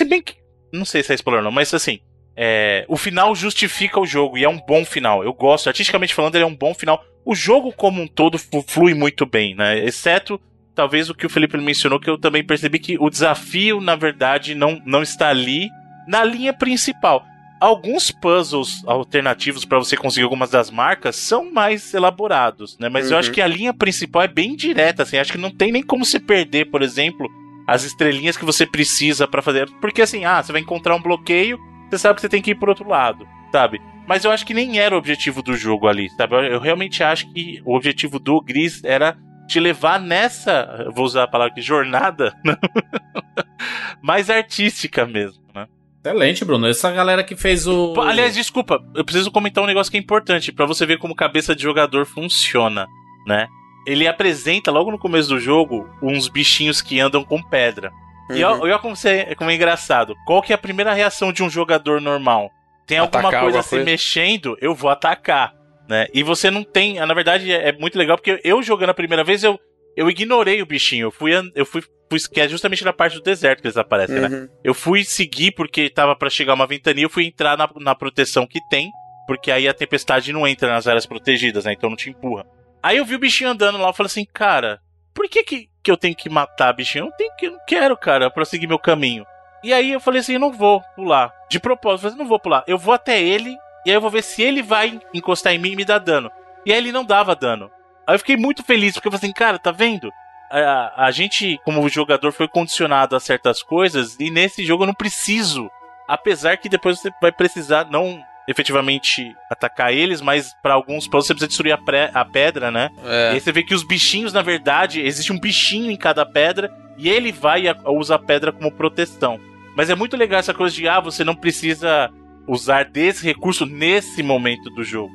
bem 0.09 0.23
que. 0.23 0.35
Não 0.73 0.85
sei 0.85 1.03
se 1.03 1.13
é 1.13 1.15
spoiler 1.15 1.41
ou 1.41 1.45
não, 1.45 1.53
mas 1.53 1.73
assim. 1.75 2.01
É, 2.41 2.85
o 2.87 2.97
final 2.97 3.35
justifica 3.35 3.99
o 3.99 4.07
jogo 4.07 4.39
e 4.39 4.45
é 4.45 4.49
um 4.49 4.61
bom 4.65 4.85
final. 4.85 5.25
Eu 5.25 5.33
gosto, 5.35 5.67
artisticamente 5.67 6.15
falando, 6.15 6.37
ele 6.37 6.45
é 6.45 6.47
um 6.47 6.55
bom 6.55 6.73
final. 6.73 7.05
O 7.25 7.35
jogo 7.35 7.73
como 7.73 8.01
um 8.01 8.07
todo 8.07 8.39
flui 8.67 8.95
muito 8.95 9.27
bem, 9.27 9.57
né? 9.57 9.85
Exceto, 9.85 10.41
talvez, 10.73 11.11
o 11.11 11.15
que 11.15 11.27
o 11.27 11.29
Felipe 11.29 11.59
mencionou, 11.59 11.99
que 11.99 12.09
eu 12.09 12.17
também 12.17 12.45
percebi 12.45 12.79
que 12.79 12.97
o 12.97 13.11
desafio, 13.11 13.81
na 13.81 13.97
verdade, 13.97 14.55
não, 14.55 14.81
não 14.87 15.03
está 15.03 15.29
ali 15.31 15.69
na 16.07 16.23
linha 16.23 16.53
principal. 16.53 17.25
Alguns 17.61 18.13
puzzles 18.13 18.85
alternativos 18.87 19.65
para 19.65 19.79
você 19.79 19.97
conseguir 19.97 20.23
algumas 20.23 20.49
das 20.51 20.71
marcas 20.71 21.17
são 21.17 21.51
mais 21.53 21.93
elaborados, 21.93 22.79
né? 22.79 22.89
Mas 22.89 23.07
eu 23.11 23.15
Uhum. 23.15 23.19
acho 23.19 23.33
que 23.33 23.41
a 23.43 23.49
linha 23.49 23.75
principal 23.75 24.23
é 24.23 24.29
bem 24.29 24.55
direta, 24.55 25.03
assim. 25.03 25.17
Acho 25.19 25.33
que 25.33 25.39
não 25.39 25.51
tem 25.51 25.73
nem 25.73 25.83
como 25.83 26.05
você 26.05 26.21
perder, 26.21 26.67
por 26.67 26.83
exemplo, 26.83 27.29
as 27.67 27.83
estrelinhas 27.83 28.37
que 28.37 28.45
você 28.45 28.65
precisa 28.65 29.27
para 29.27 29.43
fazer. 29.43 29.69
Porque 29.81 30.01
assim, 30.03 30.25
ah, 30.25 30.41
você 30.41 30.53
vai 30.53 30.61
encontrar 30.61 30.95
um 30.95 31.03
bloqueio, 31.03 31.59
você 31.89 31.99
sabe 31.99 32.17
que 32.17 32.21
você 32.21 32.29
tem 32.29 32.43
que 32.43 32.53
ir 32.53 32.55
pro 32.55 32.71
outro 32.71 32.89
lado, 32.89 33.27
sabe? 33.53 33.81
Mas 34.07 34.25
eu 34.25 34.31
acho 34.31 34.47
que 34.47 34.55
nem 34.55 34.79
era 34.79 34.95
o 34.95 34.99
objetivo 34.99 35.43
do 35.43 35.57
jogo 35.57 35.87
ali, 35.87 36.09
sabe? 36.11 36.35
Eu, 36.35 36.61
realmente 36.61 37.03
acho 37.03 37.31
que 37.33 37.61
o 37.65 37.77
objetivo 37.77 38.19
do 38.19 38.41
Gris 38.41 38.83
era 38.83 39.17
te 39.47 39.61
levar 39.61 40.01
nessa, 40.01 40.91
vou 40.95 41.05
usar 41.05 41.25
a 41.25 41.29
palavra 41.29 41.53
aqui, 41.53 41.61
jornada, 41.61 42.35
mais 44.03 44.31
artística 44.31 45.07
mesmo, 45.07 45.43
né? 45.55 45.67
Excelente, 46.05 46.45
Bruno. 46.45 46.67
Essa 46.67 46.91
galera 46.91 47.23
que 47.25 47.37
fez 47.37 47.67
o. 47.67 47.95
Aliás, 48.01 48.35
desculpa, 48.35 48.83
eu 48.95 49.05
preciso 49.05 49.31
comentar 49.31 49.63
um 49.63 49.67
negócio 49.67 49.91
que 49.91 49.99
é 49.99 50.01
importante 50.01 50.53
pra 50.53 50.67
você 50.67 50.87
ver 50.87 50.99
como 50.99 51.15
cabeça 51.15 51.55
de 51.55 51.63
jogador 51.63 52.07
funciona, 52.07 52.87
né? 53.27 53.47
Ele 53.87 54.07
apresenta 54.07 54.71
logo 54.71 54.91
no 54.91 54.99
começo 54.99 55.29
do 55.29 55.41
jogo 55.41 55.89
uns 56.03 56.29
bichinhos 56.29 56.81
que 56.81 57.01
andam 57.01 57.25
com 57.25 57.43
pedra. 57.43 57.91
E 58.31 58.45
Uhum. 58.45 58.51
olha 58.51 58.63
olha 58.63 58.79
como, 58.79 58.95
você, 58.97 59.35
como 59.37 59.51
é 59.51 59.55
engraçado. 59.55 60.15
Qual 60.27 60.43
que 60.43 60.53
é 60.53 60.55
a 60.55 60.59
primeira 60.59 60.93
reação 60.93 61.33
de 61.33 61.43
um 61.43 61.51
jogador 61.51 62.01
normal? 62.01 62.51
Tem 62.87 62.99
alguma 62.99 63.21
Atacar 63.29 63.43
coisa 63.43 63.63
se 63.63 63.71
coisa? 63.71 63.85
mexendo, 63.85 64.57
eu 64.61 64.75
vou 64.75 64.91
atacar, 64.91 65.55
né? 65.89 66.07
E 66.15 66.23
você 66.23 66.51
não 66.51 66.65
tem, 66.65 66.95
na 66.95 67.15
verdade 67.15 67.53
é, 67.53 67.69
é 67.69 67.73
muito 67.73 67.99
legal 67.99 68.17
porque 68.17 68.41
eu 68.43 68.63
jogando 68.63 68.91
a 68.91 68.95
primeira 68.95 69.23
vez 69.25 69.45
eu 69.45 69.59
eu 69.97 70.09
ignorei 70.09 70.63
o 70.63 70.67
bichinho. 70.67 71.07
Eu 71.07 71.11
fui 71.11 71.33
eu 71.55 71.67
fui, 71.67 71.83
fui 72.09 72.19
que 72.33 72.41
é 72.41 72.49
justamente 72.49 72.85
na 72.85 72.93
parte 72.93 73.15
do 73.17 73.23
deserto 73.23 73.61
que 73.61 73.67
eles 73.67 73.77
aparecem, 73.77 74.21
né? 74.21 74.29
Uhum. 74.29 74.49
Eu 74.65 74.73
fui 74.75 75.05
seguir 75.05 75.53
porque 75.53 75.91
tava 75.91 76.15
pra 76.17 76.31
chegar 76.31 76.55
uma 76.55 76.67
ventania, 76.67 77.05
eu 77.05 77.11
fui 77.11 77.27
entrar 77.27 77.59
na, 77.59 77.69
na 77.81 77.95
proteção 77.95 78.47
que 78.47 78.61
tem, 78.69 78.91
porque 79.27 79.51
aí 79.51 79.67
a 79.69 79.75
tempestade 79.75 80.33
não 80.33 80.47
entra 80.47 80.69
nas 80.73 80.87
áreas 80.87 81.05
protegidas, 81.05 81.65
né? 81.65 81.73
Então 81.73 81.91
não 81.91 81.97
te 81.97 82.09
empurra. 82.11 82.47
Aí 82.83 82.97
eu 82.97 83.05
vi 83.05 83.17
o 83.17 83.19
bichinho 83.19 83.51
andando 83.51 83.77
lá, 83.77 83.89
eu 83.89 83.93
falei 83.93 84.07
assim, 84.07 84.25
cara, 84.33 84.81
por 85.19 85.29
que 85.29 85.43
que, 85.43 85.69
que 85.83 85.91
eu 85.91 85.97
tenho 85.97 86.15
que 86.15 86.31
matar 86.31 86.73
bichinho? 86.73 87.07
Eu 87.07 87.11
tenho 87.11 87.35
que, 87.37 87.47
eu 87.47 87.51
não 87.51 87.59
quero, 87.67 87.97
cara, 87.97 88.31
pra 88.31 88.45
seguir 88.45 88.69
meu 88.69 88.79
caminho. 88.79 89.27
E 89.65 89.73
aí 89.75 89.91
eu 89.91 89.99
falei 89.99 90.21
assim, 90.21 90.35
eu 90.35 90.39
não 90.39 90.53
vou 90.53 90.81
pular. 90.95 91.35
De 91.51 91.59
propósito, 91.59 91.97
eu 91.97 91.99
falei 91.99 92.13
assim, 92.13 92.23
não 92.23 92.29
vou 92.29 92.39
pular. 92.39 92.63
Eu 92.69 92.79
vou 92.79 92.95
até 92.95 93.21
ele, 93.21 93.59
e 93.85 93.91
aí 93.91 93.97
eu 93.97 94.01
vou 94.01 94.11
ver 94.11 94.23
se 94.23 94.41
ele 94.45 94.63
vai 94.63 95.01
encostar 95.13 95.53
em 95.53 95.59
mim 95.59 95.73
e 95.73 95.77
me 95.77 95.85
dar 95.85 95.99
dano. 95.99 96.31
E 96.65 96.73
aí 96.73 96.79
ele 96.79 96.93
não 96.93 97.05
dava 97.05 97.35
dano. 97.35 97.69
Aí 98.07 98.15
eu 98.15 98.19
fiquei 98.21 98.37
muito 98.37 98.63
feliz, 98.63 98.95
porque 98.95 99.09
eu 99.09 99.11
falei 99.11 99.25
assim, 99.25 99.33
cara, 99.33 99.59
tá 99.59 99.73
vendo? 99.73 100.09
A, 100.53 101.07
a 101.07 101.11
gente, 101.11 101.61
como 101.65 101.89
jogador, 101.89 102.31
foi 102.31 102.47
condicionado 102.47 103.17
a 103.17 103.21
certas 103.21 103.61
coisas, 103.61 104.17
e 104.21 104.31
nesse 104.31 104.65
jogo 104.65 104.85
eu 104.85 104.87
não 104.87 104.95
preciso. 104.95 105.69
Apesar 106.07 106.57
que 106.59 106.69
depois 106.69 107.01
você 107.01 107.11
vai 107.21 107.33
precisar, 107.33 107.91
não 107.91 108.23
efetivamente 108.49 109.33
atacar 109.51 109.93
eles, 109.93 110.21
mas 110.21 110.53
pra 110.63 110.75
alguns 110.75 111.07
puzzles 111.07 111.27
você 111.27 111.35
precisa 111.35 111.49
destruir 111.49 111.73
a, 111.73 111.79
pré- 111.79 112.11
a 112.15 112.25
pedra, 112.25 112.71
né? 112.71 112.91
E 113.05 113.09
É. 113.09 113.31
aí 113.35 113.41
você 113.41 113.53
vê 113.53 113.63
que 113.63 113.75
os 113.75 113.85
bichinhos, 113.87 114.33
na 114.33 114.43
verdade, 114.43 115.01
existe 115.03 115.33
um 115.33 115.39
bichinho 115.39 115.91
em 115.91 115.97
cada 115.97 116.25
pedra, 116.27 116.71
e 116.97 117.09
ele 117.09 117.31
vai 117.31 117.63
e 117.63 117.69
a- 117.69 117.77
usa 117.87 118.15
a 118.17 118.19
pedra 118.19 118.51
como 118.51 118.73
proteção. 118.73 119.39
Mas 119.77 119.91
é 119.91 119.95
muito 119.95 120.17
legal 120.17 120.41
essa 120.41 120.53
coisa 120.55 120.75
de, 120.75 120.89
ah, 120.89 120.99
você 120.99 121.23
não 121.23 121.37
precisa 121.37 122.11
usar 122.49 122.85
desse 122.87 123.23
recurso 123.25 123.65
nesse 123.67 124.23
momento 124.23 124.71
do 124.71 124.83
jogo. 124.83 125.13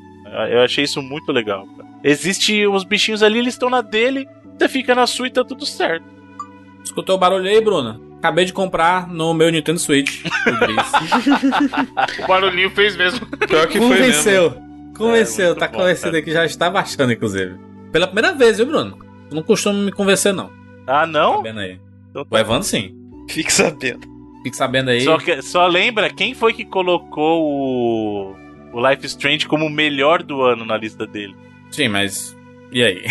Eu 0.49 0.61
achei 0.61 0.83
isso 0.83 1.01
muito 1.01 1.31
legal. 1.31 1.67
Cara. 1.75 1.89
Existe 2.03 2.65
os 2.67 2.83
bichinhos 2.83 3.21
ali, 3.23 3.39
eles 3.39 3.55
estão 3.55 3.69
na 3.69 3.81
dele, 3.81 4.27
você 4.57 4.69
fica 4.69 4.93
na 4.95 5.05
sua 5.07 5.27
e 5.27 5.31
tá 5.31 5.43
tudo 5.43 5.65
certo. 5.65 6.05
Escutou 6.83 7.15
o 7.15 7.19
barulho 7.19 7.49
aí, 7.49 7.59
Bruno? 7.59 8.12
Acabei 8.23 8.45
de 8.45 8.53
comprar 8.53 9.05
no 9.09 9.33
meu 9.33 9.49
Nintendo 9.49 9.77
Switch. 9.79 10.23
o. 12.19 12.23
O 12.23 12.27
barulhinho 12.27 12.69
fez 12.69 12.95
mesmo. 12.95 13.25
Pior 13.25 13.67
que 13.67 13.77
foi 13.79 13.89
mesmo. 13.89 14.05
Convenceu. 14.05 14.57
Convenceu, 14.97 15.51
É, 15.51 15.55
tá 15.55 15.67
bom, 15.67 15.79
convencido 15.79 16.07
cara. 16.11 16.19
aqui, 16.19 16.31
já 16.31 16.45
está 16.45 16.69
baixando, 16.69 17.11
inclusive. 17.11 17.57
Pela 17.91 18.07
primeira 18.07 18.31
vez, 18.33 18.55
viu, 18.57 18.67
Bruno? 18.67 18.97
Não 19.29 19.43
costuma 19.43 19.77
me 19.77 19.91
convencer, 19.91 20.33
não. 20.33 20.49
Ah, 20.87 21.01
Tá 21.01 21.07
não? 21.07 21.43
vendo 21.43 21.59
aí? 21.59 21.77
Então 22.11 22.23
tá 22.23 22.33
O 22.33 22.39
Evandro, 22.39 22.63
sim. 22.63 22.95
Fique 23.29 23.51
sabendo. 23.51 24.07
Fique 24.41 24.55
sabendo 24.55 24.89
aí. 24.91 25.01
Só, 25.01 25.17
que- 25.17 25.41
só 25.41 25.67
lembra 25.67 26.09
quem 26.09 26.33
foi 26.33 26.53
que 26.53 26.63
colocou 26.63 27.43
o, 27.43 28.35
o 28.71 28.89
Life 28.89 29.05
is 29.05 29.11
Strange 29.11 29.47
como 29.47 29.65
o 29.65 29.69
melhor 29.69 30.23
do 30.23 30.41
ano 30.43 30.63
na 30.63 30.77
lista 30.77 31.05
dele? 31.05 31.35
Sim, 31.71 31.89
mas. 31.89 32.37
E 32.71 32.81
aí? 32.83 33.03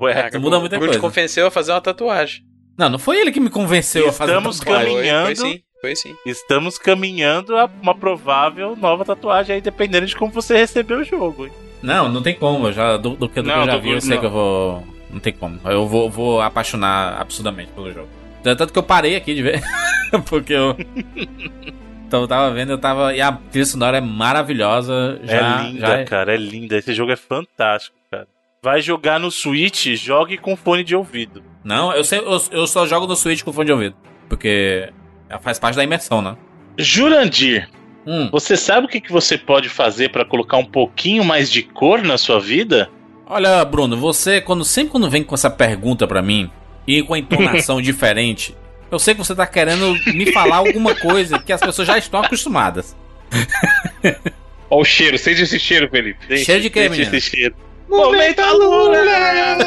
Ué, 0.00 0.14
Caraca, 0.14 0.38
muda 0.40 0.56
o 0.56 0.60
muita 0.60 0.76
Bruno 0.76 0.90
coisa. 0.92 0.98
te 0.98 1.00
convenceu 1.00 1.46
a 1.46 1.50
fazer 1.52 1.70
uma 1.72 1.80
tatuagem. 1.80 2.47
Não, 2.78 2.88
não 2.88 2.98
foi 2.98 3.20
ele 3.20 3.32
que 3.32 3.40
me 3.40 3.50
convenceu 3.50 4.08
a 4.08 4.12
fazer 4.12 4.32
Estamos 4.32 4.60
tatuagem. 4.60 4.92
Foi, 4.92 4.94
Caminhando. 4.94 5.24
foi 5.26 5.34
sim, 5.34 5.62
foi 5.80 5.96
sim. 5.96 6.14
estamos 6.24 6.78
caminhando 6.78 7.56
a 7.56 7.68
uma 7.82 7.94
provável 7.94 8.76
nova 8.76 9.04
tatuagem 9.04 9.56
aí, 9.56 9.60
dependendo 9.60 10.06
de 10.06 10.14
como 10.14 10.30
você 10.30 10.56
recebeu 10.56 10.98
o 10.98 11.04
jogo. 11.04 11.50
Não, 11.82 12.08
não 12.08 12.22
tem 12.22 12.34
como. 12.34 12.68
Eu 12.68 12.72
já, 12.72 12.96
do, 12.96 13.10
do 13.10 13.28
que 13.28 13.42
do 13.42 13.48
que 13.50 13.54
Não, 13.54 13.60
eu 13.62 13.66
já 13.66 13.76
vi, 13.78 13.90
eu 13.90 14.00
sei 14.00 14.14
não. 14.14 14.20
que 14.20 14.26
eu 14.26 14.30
vou. 14.30 14.86
Não 15.10 15.18
tem 15.18 15.32
como. 15.32 15.58
Eu 15.64 15.86
vou, 15.88 16.08
vou 16.08 16.40
apaixonar 16.40 17.20
absurdamente 17.20 17.72
pelo 17.72 17.92
jogo. 17.92 18.08
Tanto 18.42 18.72
que 18.72 18.78
eu 18.78 18.82
parei 18.82 19.16
aqui 19.16 19.34
de 19.34 19.42
ver. 19.42 19.60
porque 20.26 20.52
eu. 20.52 20.76
Então 22.08 22.22
eu 22.22 22.26
tava 22.28 22.50
vendo, 22.54 22.72
eu 22.72 22.78
tava. 22.78 23.14
E 23.14 23.20
a 23.20 23.30
trilha 23.30 23.66
sonora 23.66 23.98
é 23.98 24.00
maravilhosa. 24.00 25.20
Já, 25.24 25.36
é 25.36 25.62
linda, 25.62 25.86
já 25.86 26.04
cara, 26.04 26.32
é 26.32 26.38
linda. 26.38 26.78
Esse 26.78 26.94
jogo 26.94 27.12
é 27.12 27.16
fantástico, 27.16 27.94
cara. 28.10 28.26
Vai 28.62 28.80
jogar 28.80 29.20
no 29.20 29.30
Switch, 29.30 29.88
jogue 29.88 30.38
com 30.38 30.56
fone 30.56 30.82
de 30.82 30.96
ouvido. 30.96 31.44
Não, 31.68 31.92
eu, 31.92 32.02
sei, 32.02 32.18
eu, 32.18 32.42
eu 32.50 32.66
só 32.66 32.86
jogo 32.86 33.06
no 33.06 33.14
Switch 33.14 33.42
com 33.42 33.52
fone 33.52 33.66
de 33.66 33.72
ouvido. 33.72 33.94
Porque 34.26 34.90
faz 35.42 35.58
parte 35.58 35.76
da 35.76 35.84
imersão, 35.84 36.22
né? 36.22 36.34
Jurandir, 36.78 37.68
Hum, 38.06 38.30
você 38.32 38.56
sabe 38.56 38.86
o 38.86 38.88
que, 38.88 39.02
que 39.02 39.12
você 39.12 39.36
pode 39.36 39.68
fazer 39.68 40.10
pra 40.10 40.24
colocar 40.24 40.56
um 40.56 40.64
pouquinho 40.64 41.22
mais 41.22 41.50
de 41.50 41.62
cor 41.62 42.02
na 42.02 42.16
sua 42.16 42.40
vida? 42.40 42.90
olha, 43.26 43.62
Bruno, 43.66 43.98
você, 43.98 44.40
quando 44.40 44.64
sempre 44.64 44.92
quando 44.92 45.10
vem 45.10 45.22
com 45.22 45.34
essa 45.34 45.50
pergunta 45.50 46.06
pra 46.06 46.22
mim, 46.22 46.50
e 46.86 47.02
com 47.02 47.12
a 47.12 47.18
entonação 47.18 47.82
diferente, 47.82 48.56
eu 48.90 48.98
sei 48.98 49.12
que 49.14 49.18
você 49.22 49.34
tá 49.34 49.46
querendo 49.46 49.94
me 50.14 50.32
falar 50.32 50.56
alguma 50.56 50.94
coisa 50.94 51.38
que 51.38 51.52
as 51.52 51.60
pessoas 51.60 51.86
já 51.86 51.98
estão 51.98 52.22
acostumadas. 52.22 52.96
Ó 54.70 54.80
o 54.80 54.84
cheiro, 54.86 55.18
sente 55.18 55.42
esse 55.42 55.60
cheiro, 55.60 55.90
Felipe. 55.90 56.38
Cheiro 56.38 56.62
de 56.62 56.68
Sente 56.72 56.88
menino? 56.88 57.14
esse 57.14 57.20
cheiro. 57.20 57.54
Momento 57.88 58.40
Alura! 58.40 59.66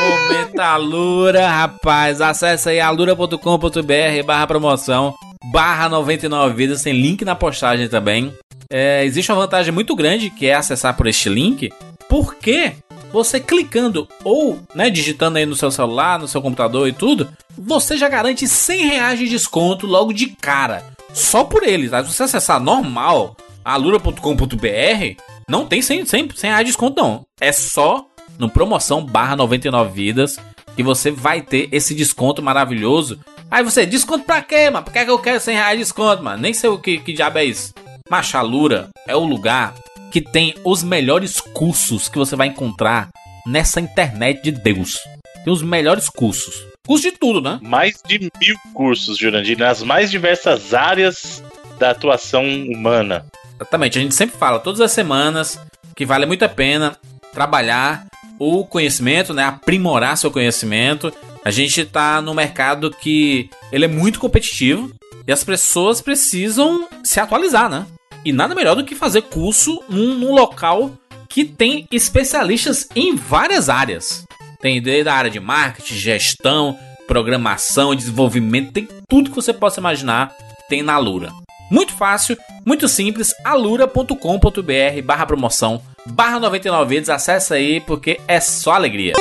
Momento 0.00 0.60
Alura, 0.60 1.48
rapaz. 1.48 2.20
Acesse 2.20 2.70
aí 2.70 2.80
alura.com.br 2.80 4.24
barra 4.24 4.46
promoção 4.46 5.14
barra 5.52 5.88
99 5.88 6.54
vidas. 6.54 6.82
Tem 6.82 6.92
link 6.92 7.24
na 7.24 7.34
postagem 7.34 7.88
também. 7.88 8.32
É, 8.70 9.04
existe 9.04 9.30
uma 9.30 9.42
vantagem 9.42 9.72
muito 9.72 9.94
grande 9.94 10.30
que 10.30 10.46
é 10.46 10.54
acessar 10.54 10.96
por 10.96 11.06
este 11.06 11.28
link, 11.28 11.72
porque 12.08 12.72
você 13.12 13.38
clicando 13.38 14.08
ou 14.24 14.60
né, 14.74 14.90
digitando 14.90 15.38
aí 15.38 15.46
no 15.46 15.54
seu 15.54 15.70
celular, 15.70 16.18
no 16.18 16.26
seu 16.26 16.42
computador 16.42 16.88
e 16.88 16.92
tudo, 16.92 17.28
você 17.56 17.96
já 17.96 18.08
garante 18.08 18.46
100 18.48 18.86
reais 18.88 19.18
de 19.18 19.28
desconto 19.28 19.86
logo 19.86 20.12
de 20.12 20.26
cara. 20.26 20.84
Só 21.12 21.44
por 21.44 21.62
eles. 21.62 21.92
Tá? 21.92 22.04
Se 22.04 22.12
você 22.12 22.24
acessar 22.24 22.60
normal, 22.60 23.36
alura.com.br, 23.64 25.22
não 25.48 25.66
tem 25.66 25.80
100, 25.80 26.06
100, 26.06 26.30
100 26.34 26.50
reais 26.50 26.64
de 26.64 26.72
desconto 26.72 27.00
não. 27.00 27.24
É 27.40 27.52
só 27.52 28.06
no 28.38 28.50
promoção 28.50 29.04
barra 29.04 29.36
99 29.36 29.92
vidas 29.92 30.38
que 30.74 30.82
você 30.82 31.10
vai 31.10 31.40
ter 31.40 31.68
esse 31.72 31.94
desconto 31.94 32.42
maravilhoso. 32.42 33.20
Aí 33.50 33.62
você, 33.62 33.86
desconto 33.86 34.24
pra 34.24 34.42
quê, 34.42 34.68
mano? 34.68 34.84
Por 34.84 34.92
que, 34.92 34.98
é 34.98 35.04
que 35.04 35.10
eu 35.10 35.18
quero 35.18 35.40
100 35.40 35.54
reais 35.54 35.78
de 35.78 35.84
desconto, 35.84 36.22
mano? 36.22 36.42
Nem 36.42 36.52
sei 36.52 36.68
o 36.68 36.78
que, 36.78 36.98
que 36.98 37.12
diabo 37.12 37.38
é 37.38 37.44
isso. 37.44 37.72
Machalura 38.10 38.90
é 39.06 39.16
o 39.16 39.24
lugar 39.24 39.74
que 40.10 40.20
tem 40.20 40.54
os 40.64 40.82
melhores 40.82 41.40
cursos 41.40 42.08
que 42.08 42.18
você 42.18 42.36
vai 42.36 42.48
encontrar 42.48 43.10
nessa 43.46 43.80
internet 43.80 44.42
de 44.42 44.50
Deus. 44.50 44.98
Tem 45.44 45.52
os 45.52 45.62
melhores 45.62 46.08
cursos. 46.08 46.66
Curso 46.86 47.04
de 47.04 47.12
tudo, 47.12 47.40
né? 47.40 47.58
Mais 47.62 48.00
de 48.04 48.18
mil 48.18 48.56
cursos, 48.74 49.18
Jurandir, 49.18 49.58
nas 49.58 49.82
mais 49.82 50.10
diversas 50.10 50.74
áreas 50.74 51.42
da 51.78 51.90
atuação 51.90 52.44
humana. 52.44 53.26
Exatamente, 53.56 53.98
a 53.98 54.02
gente 54.02 54.14
sempre 54.14 54.36
fala 54.36 54.58
todas 54.58 54.80
as 54.80 54.92
semanas 54.92 55.58
que 55.94 56.04
vale 56.04 56.26
muito 56.26 56.44
a 56.44 56.48
pena 56.48 56.96
trabalhar 57.32 58.06
o 58.38 58.64
conhecimento, 58.64 59.32
né? 59.32 59.44
Aprimorar 59.44 60.16
seu 60.16 60.30
conhecimento. 60.30 61.12
A 61.44 61.50
gente 61.50 61.84
tá 61.84 62.20
no 62.20 62.34
mercado 62.34 62.90
que 62.90 63.48
ele 63.72 63.86
é 63.86 63.88
muito 63.88 64.20
competitivo 64.20 64.90
e 65.26 65.32
as 65.32 65.42
pessoas 65.42 66.00
precisam 66.00 66.88
se 67.02 67.18
atualizar, 67.18 67.68
né? 67.68 67.86
E 68.24 68.32
nada 68.32 68.54
melhor 68.54 68.74
do 68.74 68.84
que 68.84 68.94
fazer 68.94 69.22
curso 69.22 69.82
num, 69.88 70.14
num 70.14 70.34
local 70.34 70.92
que 71.28 71.44
tem 71.44 71.86
especialistas 71.90 72.88
em 72.94 73.14
várias 73.14 73.68
áreas. 73.68 74.24
Tem 74.60 74.80
desde 74.82 75.08
a 75.08 75.14
área 75.14 75.30
de 75.30 75.40
marketing, 75.40 75.94
gestão, 75.94 76.78
programação, 77.06 77.94
desenvolvimento, 77.94 78.72
tem 78.72 78.88
tudo 79.08 79.30
que 79.30 79.36
você 79.36 79.52
possa 79.52 79.80
imaginar, 79.80 80.34
tem 80.68 80.82
na 80.82 80.98
Lura. 80.98 81.30
Muito 81.70 81.92
fácil, 81.94 82.36
muito 82.64 82.86
simples, 82.86 83.34
alura.com.br 83.44 85.02
barra 85.04 85.26
promoção, 85.26 85.82
barra 86.06 86.38
99 86.38 86.94
vezes, 86.94 87.08
acessa 87.08 87.56
aí 87.56 87.80
porque 87.80 88.20
é 88.28 88.40
só 88.40 88.72
alegria. 88.72 89.14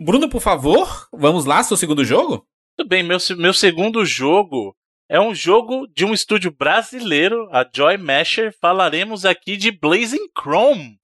Bruno, 0.00 0.28
por 0.28 0.40
favor, 0.40 1.06
vamos 1.12 1.44
lá, 1.44 1.62
seu 1.62 1.76
segundo 1.76 2.04
jogo? 2.04 2.46
Tudo 2.76 2.88
bem, 2.88 3.02
meu, 3.02 3.18
meu 3.36 3.52
segundo 3.52 4.04
jogo 4.04 4.74
é 5.08 5.20
um 5.20 5.34
jogo 5.34 5.86
de 5.94 6.04
um 6.04 6.14
estúdio 6.14 6.50
brasileiro, 6.50 7.48
a 7.52 7.68
Joy 7.72 7.98
Masher. 7.98 8.54
Falaremos 8.58 9.24
aqui 9.24 9.56
de 9.56 9.70
Blazing 9.70 10.28
Chrome. 10.36 10.98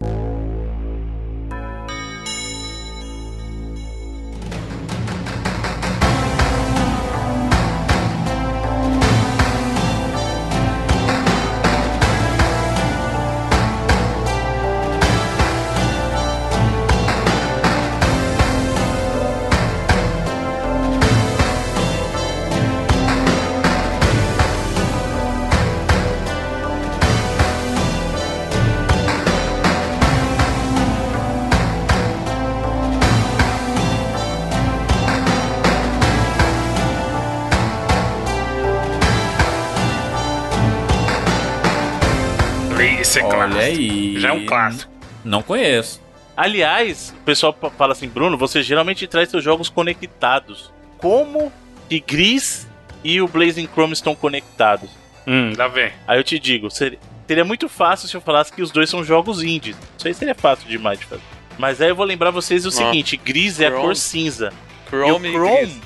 É 44.30 44.32
um 44.32 44.46
clássico. 44.46 44.90
Não 45.24 45.42
conheço. 45.42 46.00
Aliás, 46.36 47.14
o 47.20 47.24
pessoal 47.24 47.56
fala 47.76 47.92
assim, 47.92 48.08
Bruno, 48.08 48.38
você 48.38 48.62
geralmente 48.62 49.06
traz 49.06 49.28
seus 49.28 49.44
jogos 49.44 49.68
conectados. 49.68 50.72
Como 50.98 51.52
que 51.88 52.00
Gris 52.00 52.66
e 53.04 53.20
o 53.20 53.28
Blazing 53.28 53.68
Chrome 53.72 53.92
estão 53.92 54.14
conectados? 54.14 54.88
Hum, 55.26 55.52
lá 55.56 55.68
vem. 55.68 55.92
Aí 56.08 56.18
eu 56.18 56.24
te 56.24 56.38
digo, 56.38 56.70
seria, 56.70 56.98
seria 57.26 57.44
muito 57.44 57.68
fácil 57.68 58.08
se 58.08 58.16
eu 58.16 58.20
falasse 58.22 58.52
que 58.52 58.62
os 58.62 58.70
dois 58.70 58.88
são 58.88 59.04
jogos 59.04 59.42
indies. 59.42 59.76
Isso 59.98 60.08
aí 60.08 60.14
seria 60.14 60.34
fácil 60.34 60.66
demais 60.68 60.98
de 60.98 61.04
fazer. 61.06 61.22
Mas 61.58 61.80
aí 61.80 61.90
eu 61.90 61.96
vou 61.96 62.06
lembrar 62.06 62.30
vocês 62.30 62.64
o 62.64 62.70
seguinte, 62.70 63.18
Gris 63.18 63.60
é 63.60 63.66
a 63.66 63.72
cor 63.72 63.94
cinza. 63.94 64.50
Chrome 64.88 65.28
e 65.28 65.32
e 65.32 65.36
o 65.36 65.38
Chrome? 65.38 65.56
Gris. 65.66 65.80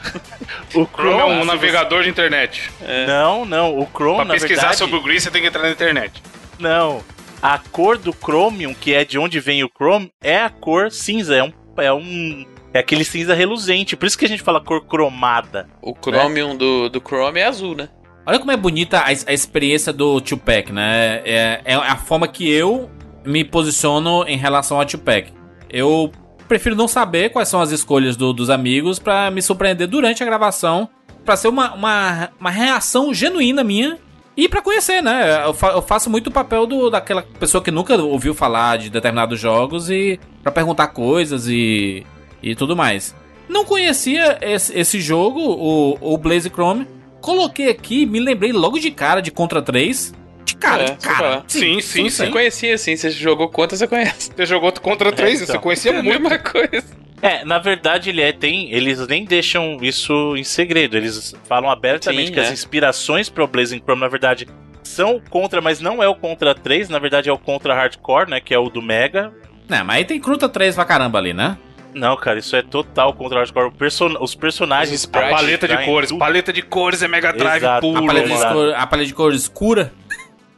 O 0.74 0.86
Chrome 0.86 1.18
é 1.20 1.24
um 1.24 1.40
se 1.42 1.46
navegador 1.46 2.02
de 2.02 2.08
internet. 2.08 2.70
você- 2.80 3.06
Não, 3.06 3.44
não, 3.44 3.78
o 3.78 3.86
Chrome 3.86 4.16
Pra 4.16 4.24
na 4.24 4.34
pesquisar 4.34 4.60
verdade... 4.62 4.78
sobre 4.78 4.96
o 4.96 5.02
Gris, 5.02 5.22
você 5.22 5.30
tem 5.30 5.42
que 5.42 5.48
entrar 5.48 5.62
na 5.62 5.70
internet. 5.70 6.22
Não. 6.58 7.02
A 7.42 7.58
cor 7.58 7.96
do 7.96 8.12
Chromium, 8.12 8.74
que 8.74 8.92
é 8.92 9.04
de 9.04 9.18
onde 9.18 9.40
vem 9.40 9.64
o 9.64 9.70
Chrome, 9.74 10.10
é 10.22 10.42
a 10.42 10.50
cor 10.50 10.90
cinza. 10.90 11.34
É 11.36 11.42
um. 11.42 11.52
É 11.78 11.92
um. 11.92 12.44
É 12.74 12.78
aquele 12.80 13.04
cinza 13.04 13.34
reluzente. 13.34 13.96
Por 13.96 14.06
isso 14.06 14.18
que 14.18 14.24
a 14.24 14.28
gente 14.28 14.42
fala 14.42 14.60
cor 14.60 14.84
cromada. 14.86 15.68
O 15.82 15.94
Chromium 15.94 16.56
do, 16.56 16.88
do 16.88 17.00
Chrome 17.00 17.40
é 17.40 17.46
azul, 17.46 17.74
né? 17.74 17.88
Olha 18.26 18.38
como 18.38 18.52
é 18.52 18.56
bonita 18.56 18.98
a, 18.98 19.06
a 19.06 19.32
experiência 19.32 19.92
do 19.92 20.20
Tupac, 20.20 20.70
né? 20.72 21.22
É, 21.24 21.60
é 21.64 21.74
a 21.74 21.96
forma 21.96 22.28
que 22.28 22.48
eu 22.50 22.90
me 23.24 23.44
posiciono 23.44 24.24
em 24.28 24.36
relação 24.36 24.78
ao 24.78 24.84
Tupac. 24.86 25.32
Eu 25.68 26.12
prefiro 26.46 26.76
não 26.76 26.86
saber 26.86 27.30
quais 27.30 27.48
são 27.48 27.60
as 27.60 27.70
escolhas 27.70 28.16
do- 28.16 28.32
dos 28.32 28.50
amigos 28.50 28.98
pra 28.98 29.30
me 29.30 29.40
surpreender 29.40 29.86
durante 29.88 30.22
a 30.22 30.26
gravação, 30.26 30.88
Pra 31.24 31.36
ser 31.36 31.48
uma, 31.48 31.74
uma, 31.74 32.30
uma 32.40 32.50
reação 32.50 33.12
genuína 33.12 33.62
minha 33.62 33.98
e 34.36 34.48
pra 34.48 34.62
conhecer, 34.62 35.02
né? 35.02 35.44
Eu, 35.44 35.52
fa- 35.54 35.72
eu 35.72 35.82
faço 35.82 36.08
muito 36.10 36.28
o 36.28 36.32
papel 36.32 36.66
do, 36.66 36.88
daquela 36.90 37.22
pessoa 37.22 37.62
que 37.62 37.70
nunca 37.70 37.96
ouviu 37.96 38.34
falar 38.34 38.78
de 38.78 38.88
determinados 38.90 39.38
jogos 39.38 39.90
e 39.90 40.18
pra 40.42 40.50
perguntar 40.52 40.88
coisas 40.88 41.46
e, 41.48 42.04
e 42.42 42.54
tudo 42.54 42.74
mais. 42.76 43.14
Não 43.48 43.64
conhecia 43.64 44.38
esse, 44.40 44.78
esse 44.78 45.00
jogo, 45.00 45.40
o, 45.40 46.14
o 46.14 46.16
Blaze 46.18 46.48
Chrome. 46.48 46.86
Coloquei 47.20 47.68
aqui, 47.68 48.06
me 48.06 48.18
lembrei 48.20 48.52
logo 48.52 48.78
de 48.78 48.90
cara 48.90 49.20
de 49.20 49.30
Contra 49.30 49.60
3. 49.60 50.14
De 50.44 50.56
cara, 50.56 50.82
É, 50.84 50.86
de 50.94 51.02
você 51.02 51.08
cara. 51.08 51.18
fala. 51.18 51.44
Sim, 51.46 51.80
sim, 51.80 52.08
Você 52.08 52.24
sim. 52.26 52.32
conhecia 52.32 52.78
sim, 52.78 52.96
você 52.96 53.10
jogou 53.10 53.48
contra, 53.48 53.76
você 53.76 53.86
conhece. 53.86 54.30
Você 54.34 54.46
jogou 54.46 54.72
contra 54.72 55.12
três, 55.12 55.42
então. 55.42 55.54
você 55.54 55.60
conhecia 55.60 55.90
É 55.92 56.02
muito. 56.02 56.20
mesma 56.22 56.38
coisa. 56.38 56.82
É, 57.22 57.44
na 57.44 57.58
verdade 57.58 58.08
ele 58.10 58.22
é, 58.22 58.32
tem, 58.32 58.72
eles 58.72 59.06
nem 59.06 59.24
deixam 59.24 59.76
isso 59.82 60.34
em 60.36 60.44
segredo, 60.44 60.96
eles 60.96 61.34
falam 61.44 61.70
abertamente 61.70 62.28
Sim, 62.28 62.32
que 62.32 62.40
as 62.40 62.48
é. 62.48 62.52
inspirações 62.52 63.28
para 63.28 63.44
o 63.44 63.46
Blazing 63.46 63.80
Chrome 63.80 64.00
na 64.00 64.08
verdade 64.08 64.48
são 64.82 65.16
o 65.16 65.20
Contra, 65.20 65.60
mas 65.60 65.80
não 65.80 66.02
é 66.02 66.08
o 66.08 66.14
Contra 66.14 66.54
3, 66.54 66.88
na 66.88 66.98
verdade 66.98 67.28
é 67.28 67.32
o 67.32 67.38
Contra 67.38 67.74
Hardcore, 67.74 68.30
né, 68.30 68.40
que 68.40 68.54
é 68.54 68.58
o 68.58 68.70
do 68.70 68.80
Mega. 68.80 69.32
Não, 69.68 69.84
mas 69.84 69.96
aí 69.98 70.04
tem 70.04 70.18
Contra 70.18 70.48
3 70.48 70.74
pra 70.74 70.84
caramba 70.84 71.18
ali, 71.18 71.32
né? 71.34 71.56
Não, 71.92 72.16
cara, 72.16 72.38
isso 72.38 72.54
é 72.56 72.62
total 72.62 73.12
Contra 73.12 73.38
Hardcore. 73.38 73.66
O 73.66 73.72
person- 73.72 74.16
os 74.20 74.34
personagens, 74.34 75.00
Os 75.04 75.10
A 75.12 75.20
paleta 75.30 75.68
de 75.68 75.76
cores. 75.84 76.12
Paleta 76.12 76.52
de 76.52 76.62
cores 76.62 77.02
é 77.02 77.08
Mega 77.08 77.32
Drive 77.32 77.62
Exato. 77.62 77.80
puro, 77.80 78.02
A 78.02 78.06
paleta, 78.06 78.76
a 78.76 78.86
paleta 78.86 79.06
de 79.08 79.14
cor 79.14 79.32
escura. 79.34 79.92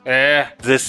É. 0.04 0.48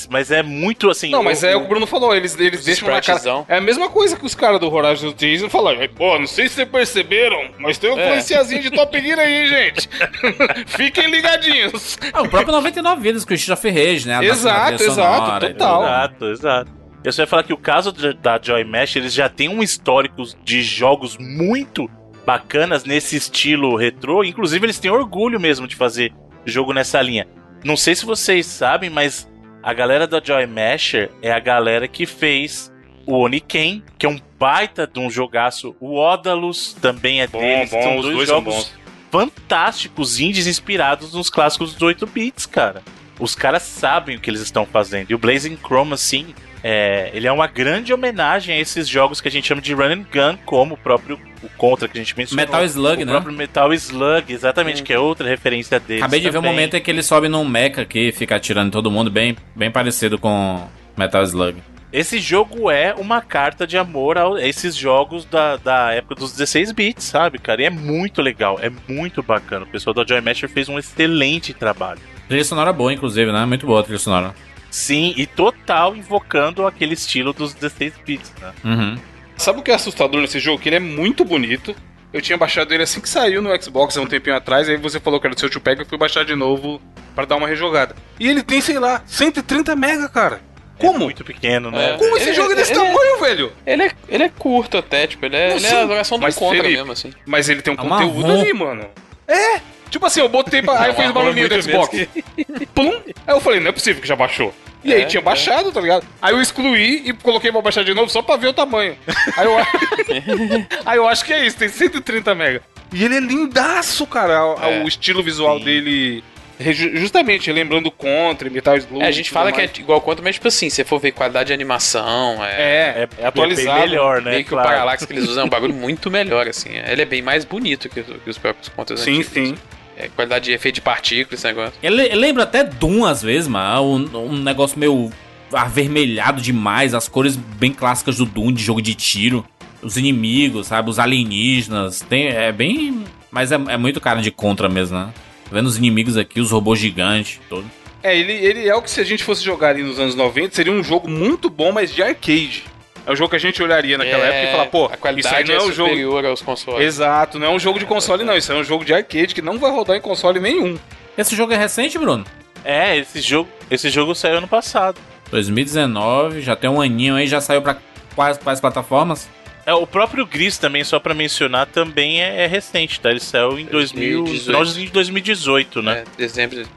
Mas 0.10 0.32
é 0.32 0.42
muito 0.42 0.90
assim. 0.90 1.12
Não, 1.12 1.22
mas 1.24 1.44
é 1.44 1.56
o 1.56 1.60
que 1.60 1.66
o 1.66 1.70
Bruno 1.70 1.86
falou, 1.86 2.16
eles, 2.16 2.38
eles 2.40 2.66
deixam 2.66 2.90
na 2.90 3.00
cara. 3.02 3.46
É 3.48 3.58
a 3.58 3.62
mesma 3.62 3.90
coisa 3.90 4.18
que 4.18 4.26
os 4.26 4.34
caras 4.34 4.60
do 4.60 4.74
Horizon 4.74 5.14
Zero 5.18 5.40
Dawn 5.42 5.50
falaram. 5.50 5.88
Pô, 5.90 6.18
não 6.18 6.26
sei 6.28 6.48
se 6.50 6.56
vocês 6.56 6.68
perceberam, 6.70 7.52
mas 7.60 7.78
tem 7.78 7.92
uma 7.92 8.02
É. 8.02 8.10
policiazinha 8.10 8.62
de 8.62 8.72
Top 8.72 9.00
Gear 9.00 9.20
aí, 9.20 9.48
gente. 9.48 9.90
Fiquem 10.68 11.10
ligadinhos. 11.12 11.98
Ah, 12.12 12.24
o 12.24 12.30
próprio 12.30 12.54
99 12.54 13.02
Vidas 13.02 13.24
com 13.24 13.28
o 13.34 13.36
Christopher 13.36 13.74
Reis, 13.74 14.06
né? 14.06 14.16
A 14.18 14.24
Exato, 14.24 14.84
exato, 14.84 14.94
sonora 14.96 15.50
total. 15.52 15.84
Exato, 15.84 16.26
exato. 16.26 16.72
Eu 17.04 17.12
só 17.12 17.22
ia 17.24 17.28
falar 17.28 17.44
que 17.44 17.54
o 17.54 17.58
caso 17.58 17.92
da 17.92 18.40
Joy 18.42 18.64
Mesh, 18.64 18.96
eles 18.96 19.14
já 19.14 19.28
têm 19.30 19.50
um 19.50 19.62
histórico 19.62 20.24
de 20.44 20.62
jogos 20.64 21.18
muito 21.20 21.90
bacanas 22.26 22.86
nesse 22.86 23.18
estilo 23.18 23.76
retrô. 23.76 24.24
Inclusive, 24.24 24.66
eles 24.66 24.80
têm 24.80 24.90
orgulho 24.90 25.40
mesmo 25.40 25.68
de 25.68 25.76
fazer 25.76 26.14
jogo 26.46 26.74
nessa 26.74 27.02
linha. 27.02 27.28
Não 27.64 27.78
sei 27.78 27.96
se 27.96 28.06
vocês 28.06 28.46
sabem, 28.46 28.90
mas 28.90 29.28
a 29.62 29.74
galera 29.74 30.06
da 30.06 30.22
Joy 30.24 30.46
Masher 30.46 31.10
é 31.22 31.32
a 31.32 31.40
galera 31.40 31.88
que 31.88 32.06
fez 32.06 32.72
o 33.06 33.14
Oniken, 33.18 33.84
que 33.98 34.06
é 34.06 34.10
um 34.10 34.20
baita 34.40 34.86
de 34.86 35.00
um 35.00 35.10
jogaço. 35.10 35.76
O 35.80 35.98
Odalus 35.98 36.74
também 36.82 37.22
é 37.22 37.28
Bom, 37.28 37.40
deles. 37.40 37.70
bom, 37.72 37.82
São 37.82 38.02
dois 38.02 38.16
dois 38.16 38.28
são 38.30 38.36
jogos 38.38 38.56
bons. 38.56 38.74
fantásticos 39.12 40.20
indies 40.20 40.48
inspirados 40.48 41.14
nos 41.14 41.30
clássicos 41.30 41.74
dos 41.74 41.82
8 41.82 42.06
bits, 42.08 42.46
cara. 42.46 42.82
Os 43.20 43.36
caras 43.36 43.62
sabem 43.64 44.18
o 44.18 44.20
que 44.20 44.30
eles 44.30 44.42
estão 44.42 44.66
fazendo. 44.66 45.12
E 45.12 45.16
o 45.16 45.18
Blazing 45.20 45.58
Chrome, 45.58 45.94
assim, 45.94 46.34
é, 46.64 47.12
ele 47.14 47.28
é 47.28 47.32
uma 47.32 47.46
grande 47.48 47.94
homenagem 47.94 48.56
a 48.56 48.60
esses 48.60 48.88
jogos 48.88 49.20
que 49.20 49.28
a 49.28 49.32
gente 49.32 49.48
chama 49.48 49.62
de 49.62 49.74
run 49.74 49.84
and 49.84 50.06
gun, 50.12 50.38
como 50.46 50.76
o 50.76 50.78
próprio 50.78 51.20
o 51.44 51.50
Contra 51.58 51.90
que 51.90 51.98
a 51.98 52.02
gente 52.02 52.18
mencionou. 52.18 52.46
Metal 52.46 52.64
Slug, 52.64 53.04
o 53.04 53.06
né? 53.06 53.12
próprio 53.12 53.34
Metal 53.34 53.74
Slug, 53.74 54.32
exatamente, 54.32 54.82
que 54.82 54.94
é 54.94 54.98
outra 54.98 55.28
referência 55.28 55.78
deles. 55.78 56.02
Acabei 56.02 56.22
de 56.22 56.30
ver 56.30 56.38
um 56.38 56.42
também. 56.42 56.52
momento 56.52 56.78
em 56.78 56.82
que 56.82 56.90
ele 56.90 57.04
sobe 57.04 57.28
num 57.28 57.44
mecha 57.44 57.82
aqui 57.82 58.08
e 58.08 58.12
fica 58.14 58.38
atirando 58.38 58.70
em 58.70 58.72
todo 58.72 58.90
mundo, 58.90 59.12
bem, 59.12 59.36
bem 59.54 59.70
parecido 59.70 60.18
com 60.18 60.66
Metal 60.96 61.22
Slug. 61.24 61.62
Esse 61.92 62.18
jogo 62.20 62.72
é 62.72 62.96
uma 62.98 63.22
carta 63.22 63.68
de 63.68 63.78
amor 63.78 64.18
a 64.18 64.42
esses 64.42 64.76
jogos 64.76 65.26
da, 65.26 65.58
da 65.58 65.92
época 65.92 66.16
dos 66.16 66.32
16 66.32 66.72
bits, 66.72 67.04
sabe, 67.04 67.38
cara? 67.38 67.62
E 67.62 67.66
é 67.66 67.70
muito 67.70 68.22
legal, 68.22 68.58
é 68.62 68.72
muito 68.88 69.22
bacana. 69.22 69.66
O 69.66 69.68
pessoal 69.68 69.94
da 69.94 70.04
Joy 70.04 70.22
Masher 70.22 70.50
fez 70.50 70.70
um 70.70 70.80
excelente 70.80 71.54
trabalho. 71.54 72.00
Trilha 72.28 72.44
sonora 72.44 72.74
boa, 72.74 72.92
inclusive, 72.92 73.32
né? 73.32 73.46
Muito 73.46 73.68
boa 73.68 73.82
a 73.82 73.84
trilha 73.84 74.00
sonora. 74.00 74.34
Sim, 74.74 75.14
e 75.16 75.28
total 75.28 75.96
invocando 75.96 76.66
aquele 76.66 76.96
estilo 76.96 77.32
dos 77.32 77.54
16 77.54 77.94
bits, 78.04 78.34
né? 78.42 78.52
Uhum. 78.66 78.98
Sabe 79.38 79.60
o 79.60 79.62
que 79.62 79.70
é 79.70 79.76
assustador 79.76 80.20
nesse 80.20 80.40
jogo? 80.40 80.60
Que 80.60 80.68
ele 80.70 80.78
é 80.78 80.80
muito 80.80 81.24
bonito. 81.24 81.76
Eu 82.12 82.20
tinha 82.24 82.36
baixado 82.36 82.74
ele 82.74 82.82
assim 82.82 83.00
que 83.00 83.08
saiu 83.08 83.40
no 83.40 83.50
Xbox 83.62 83.96
há 83.96 84.02
um 84.02 84.08
tempinho 84.08 84.36
atrás, 84.36 84.68
aí 84.68 84.76
você 84.78 85.00
falou 85.00 85.20
que 85.20 85.28
era 85.28 85.36
do 85.36 85.40
seu 85.40 85.48
tio 85.48 85.62
Pega, 85.62 85.84
eu 85.84 85.86
fui 85.86 85.96
baixar 85.98 86.26
de 86.26 86.34
novo 86.36 86.82
pra 87.14 87.24
dar 87.26 87.36
uma 87.36 87.48
rejogada. 87.48 87.96
E 88.20 88.28
ele 88.28 88.42
tem, 88.42 88.62
sei 88.62 88.80
lá, 88.80 89.04
130 89.06 89.76
mega, 89.76 90.10
cara. 90.10 90.42
É 90.80 90.82
Como? 90.88 90.98
muito 91.00 91.24
pequeno, 91.24 91.70
né? 91.70 91.92
É. 91.94 91.98
Como 91.98 92.18
esse 92.18 92.30
Ele- 92.30 92.36
jogo 92.36 92.52
é 92.54 92.56
desse 92.56 92.72
ele- 92.74 92.80
tamanho, 92.80 93.20
velho? 93.20 93.54
Ele 93.66 93.84
é, 93.84 93.92
ele 94.10 94.24
é 94.24 94.30
curto 94.30 94.76
até, 94.80 95.06
tipo, 95.06 95.24
ele 95.24 95.36
é, 95.36 95.50
Não, 95.50 95.56
ele 95.58 95.68
é 95.68 95.70
a 95.70 95.82
jogação 95.88 96.18
do 96.18 96.24
mas, 96.24 96.36
contra 96.36 96.58
Felipe, 96.64 96.78
mesmo, 96.78 96.92
assim. 96.92 97.14
Mas 97.28 97.48
ele 97.48 97.62
tem 97.62 97.72
um 97.72 97.78
É 97.78 97.80
conteúdo 97.80 98.32
ali, 98.32 98.54
mano. 98.54 98.88
É! 99.28 99.62
Tipo 99.94 100.08
assim, 100.08 100.22
eu 100.22 100.28
botei 100.28 100.60
pra. 100.64 100.74
Aí 100.82 100.94
fez 100.96 100.98
marrom 101.10 101.10
é 101.10 101.14
barulhinho 101.14 101.48
do 101.50 101.62
Xbox. 101.62 102.08
Plum! 102.74 103.00
Aí 103.28 103.36
eu 103.36 103.40
falei, 103.40 103.60
não 103.60 103.68
é 103.70 103.72
possível 103.72 104.02
que 104.02 104.08
já 104.08 104.16
baixou. 104.16 104.52
E 104.84 104.92
aí 104.92 105.04
É, 105.04 105.06
tinha 105.06 105.22
é. 105.22 105.24
baixado, 105.24 105.72
tá 105.72 105.80
ligado? 105.80 106.04
Aí 106.20 106.34
eu 106.34 106.42
excluí 106.42 107.04
e 107.06 107.14
coloquei 107.14 107.52
pra 107.52 107.62
baixar 107.62 107.84
de 107.84 107.94
novo 107.94 108.10
só 108.10 108.24
pra 108.24 108.36
ver 108.36 108.48
o 108.48 108.54
tamanho. 108.54 108.98
Aí 109.38 109.46
eu, 109.46 109.56
aí 110.84 110.98
eu 110.98 111.08
acho 111.08 111.24
que 111.24 111.32
é 111.32 111.46
isso, 111.46 111.56
tem 111.58 111.70
130 111.70 112.34
mega. 112.34 112.62
E 112.92 113.04
ele 113.06 113.16
é 113.18 113.20
lindaço, 113.20 114.06
cara. 114.08 114.44
O, 114.46 114.60
É. 114.64 114.84
o 114.84 114.88
estilo 114.88 115.22
visual 115.22 115.60
Sim. 115.60 115.66
dele. 115.66 116.24
Justamente, 116.60 117.52
lembrando 117.52 117.90
Contra, 117.92 118.50
Metal 118.50 118.76
Slug. 118.78 119.04
É, 119.04 119.08
a 119.08 119.12
gente 119.12 119.30
fala 119.32 119.52
mais. 119.52 119.72
que 119.72 119.80
é 119.80 119.84
igual 119.84 120.02
quanto, 120.02 120.24
mas 120.24 120.36
tipo 120.36 120.48
assim, 120.48 120.70
se 120.70 120.78
você 120.78 120.84
for 120.84 121.00
ver 121.00 121.12
qualidade 121.12 121.48
de 121.48 121.54
animação, 121.54 122.44
é. 122.44 122.52
É, 122.52 123.10
é, 123.20 123.26
atualizado. 123.28 123.80
bem 123.80 123.90
melhor, 123.90 124.22
né? 124.24 124.32
Meio 124.32 124.44
que 124.44 124.50
Claro. 124.50 124.68
o 124.68 124.72
Parallax 124.72 125.06
que 125.06 125.14
eles 125.14 125.28
usam 125.30 125.44
é 125.44 125.46
um 125.46 125.50
bagulho 125.50 125.74
muito 125.74 126.10
melhor, 126.12 126.48
assim. 126.48 126.70
Ele 126.74 127.02
é 127.02 127.06
bem 127.06 127.22
mais 127.22 127.44
bonito 127.46 127.90
que, 127.90 128.00
os- 128.02 128.08
que 128.24 128.30
os 128.30 128.38
próprios 128.38 128.70
contas 128.70 129.00
Sim, 129.02 129.20
antigos. 129.20 129.34
sim. 129.34 129.56
É, 129.98 130.08
qualidade 130.08 130.46
de 130.46 130.52
efeito 130.52 130.76
de 130.76 130.82
partículas, 130.82 131.40
esse 131.40 131.48
negócio. 131.48 131.74
Ele, 131.82 132.02
ele 132.02 132.16
lembra 132.16 132.44
até 132.44 132.64
Doom 132.64 133.06
às 133.06 133.22
vezes, 133.22 133.48
mano. 133.48 134.10
Um, 134.14 134.32
um 134.32 134.38
negócio 134.38 134.78
meio 134.80 135.12
avermelhado 135.52 136.42
demais. 136.42 136.94
As 136.94 137.08
cores 137.08 137.36
bem 137.36 137.72
clássicas 137.72 138.18
do 138.18 138.26
Doom, 138.26 138.52
de 138.52 138.64
jogo 138.64 138.82
de 138.82 138.96
tiro. 138.96 139.46
Os 139.82 139.98
inimigos, 139.98 140.68
sabe? 140.68 140.90
Os 140.90 141.00
alienígenas. 141.00 142.02
Tem, 142.02 142.28
é 142.28 142.52
bem. 142.52 143.04
Mas 143.30 143.52
é, 143.52 143.56
é 143.56 143.78
muito 143.78 144.00
cara 144.00 144.22
de 144.22 144.32
contra 144.32 144.70
mesmo, 144.70 144.98
né? 144.98 145.14
Tá 145.46 145.52
vendo 145.52 145.68
os 145.68 145.78
inimigos 145.78 146.18
aqui, 146.18 146.40
os 146.40 146.52
robôs 146.52 146.80
gigantes, 146.80 147.40
todo. 147.50 147.66
É, 148.02 148.18
ele, 148.18 148.34
ele 148.34 148.68
é 148.68 148.76
o 148.76 148.82
que 148.82 148.92
se 148.92 149.00
a 149.00 149.04
gente 149.04 149.24
fosse 149.24 149.44
jogar 149.44 149.70
ali 149.70 149.82
nos 149.82 149.98
anos 149.98 150.14
90, 150.14 150.54
seria 150.54 150.74
um 150.74 150.84
jogo 150.84 151.10
muito 151.10 151.50
bom, 151.50 151.72
mas 151.72 151.94
de 151.94 152.04
arcade. 152.04 152.66
É 153.06 153.12
o 153.12 153.16
jogo 153.16 153.30
que 153.32 153.36
a 153.36 153.40
gente 153.40 153.62
olharia 153.62 153.98
naquela 153.98 154.26
É, 154.26 154.30
época 154.30 154.44
e 154.48 154.52
falar, 154.52 154.66
pô, 154.68 154.80
a 154.80 154.86
isso 154.86 154.94
aí 154.94 155.00
qualidade 155.00 155.48
não 155.52 155.56
é 155.56 155.58
é 155.58 155.62
um 155.68 155.72
jogo. 155.72 156.28
aos 156.28 156.42
consoles. 156.42 156.86
Exato, 156.88 157.38
não 157.40 157.48
é 157.48 157.50
um 157.50 157.60
jogo 157.60 157.78
de 157.80 157.86
console, 157.86 158.24
não. 158.24 158.36
Isso 158.38 158.52
é 158.52 158.56
um 158.56 158.64
jogo 158.64 158.86
de 158.86 158.94
arcade 158.94 159.36
que 159.36 159.42
não 159.42 159.58
vai 159.60 159.72
rodar 159.72 159.98
em 159.98 160.02
console 160.02 160.40
nenhum. 160.40 160.78
Esse 161.18 161.36
jogo 161.36 161.52
é 161.54 161.58
recente, 161.58 161.98
Bruno? 161.98 162.26
É, 162.64 162.96
esse 162.98 163.20
jogo, 163.20 163.50
esse 163.70 163.90
jogo 163.90 164.16
saiu 164.16 164.38
ano 164.38 164.48
passado. 164.48 164.98
2019, 165.30 166.42
já 166.42 166.56
tem 166.56 166.70
um 166.70 166.80
aninho 166.82 167.16
aí, 167.16 167.28
já 167.28 167.42
saiu 167.42 167.62
pra 167.62 167.78
quais, 168.16 168.38
quais 168.38 168.60
plataformas? 168.62 169.30
É, 169.66 169.74
o 169.74 169.88
próprio 169.88 170.26
Gris 170.26 170.58
também, 170.58 170.84
só 170.84 171.00
pra 171.00 171.14
mencionar, 171.14 171.66
também 171.68 172.22
é, 172.22 172.44
é 172.44 172.48
recente, 172.48 173.00
tá? 173.00 173.10
Ele 173.12 173.20
saiu 173.20 173.58
em 173.60 173.66
2000, 173.66 174.24
2018. 174.24 174.46
finalzinho 174.46 174.86
de 174.88 174.92
2018, 174.94 175.82
né? 175.82 176.00
É, 176.00 176.04
dezembro. 176.18 176.64
de- 176.64 176.70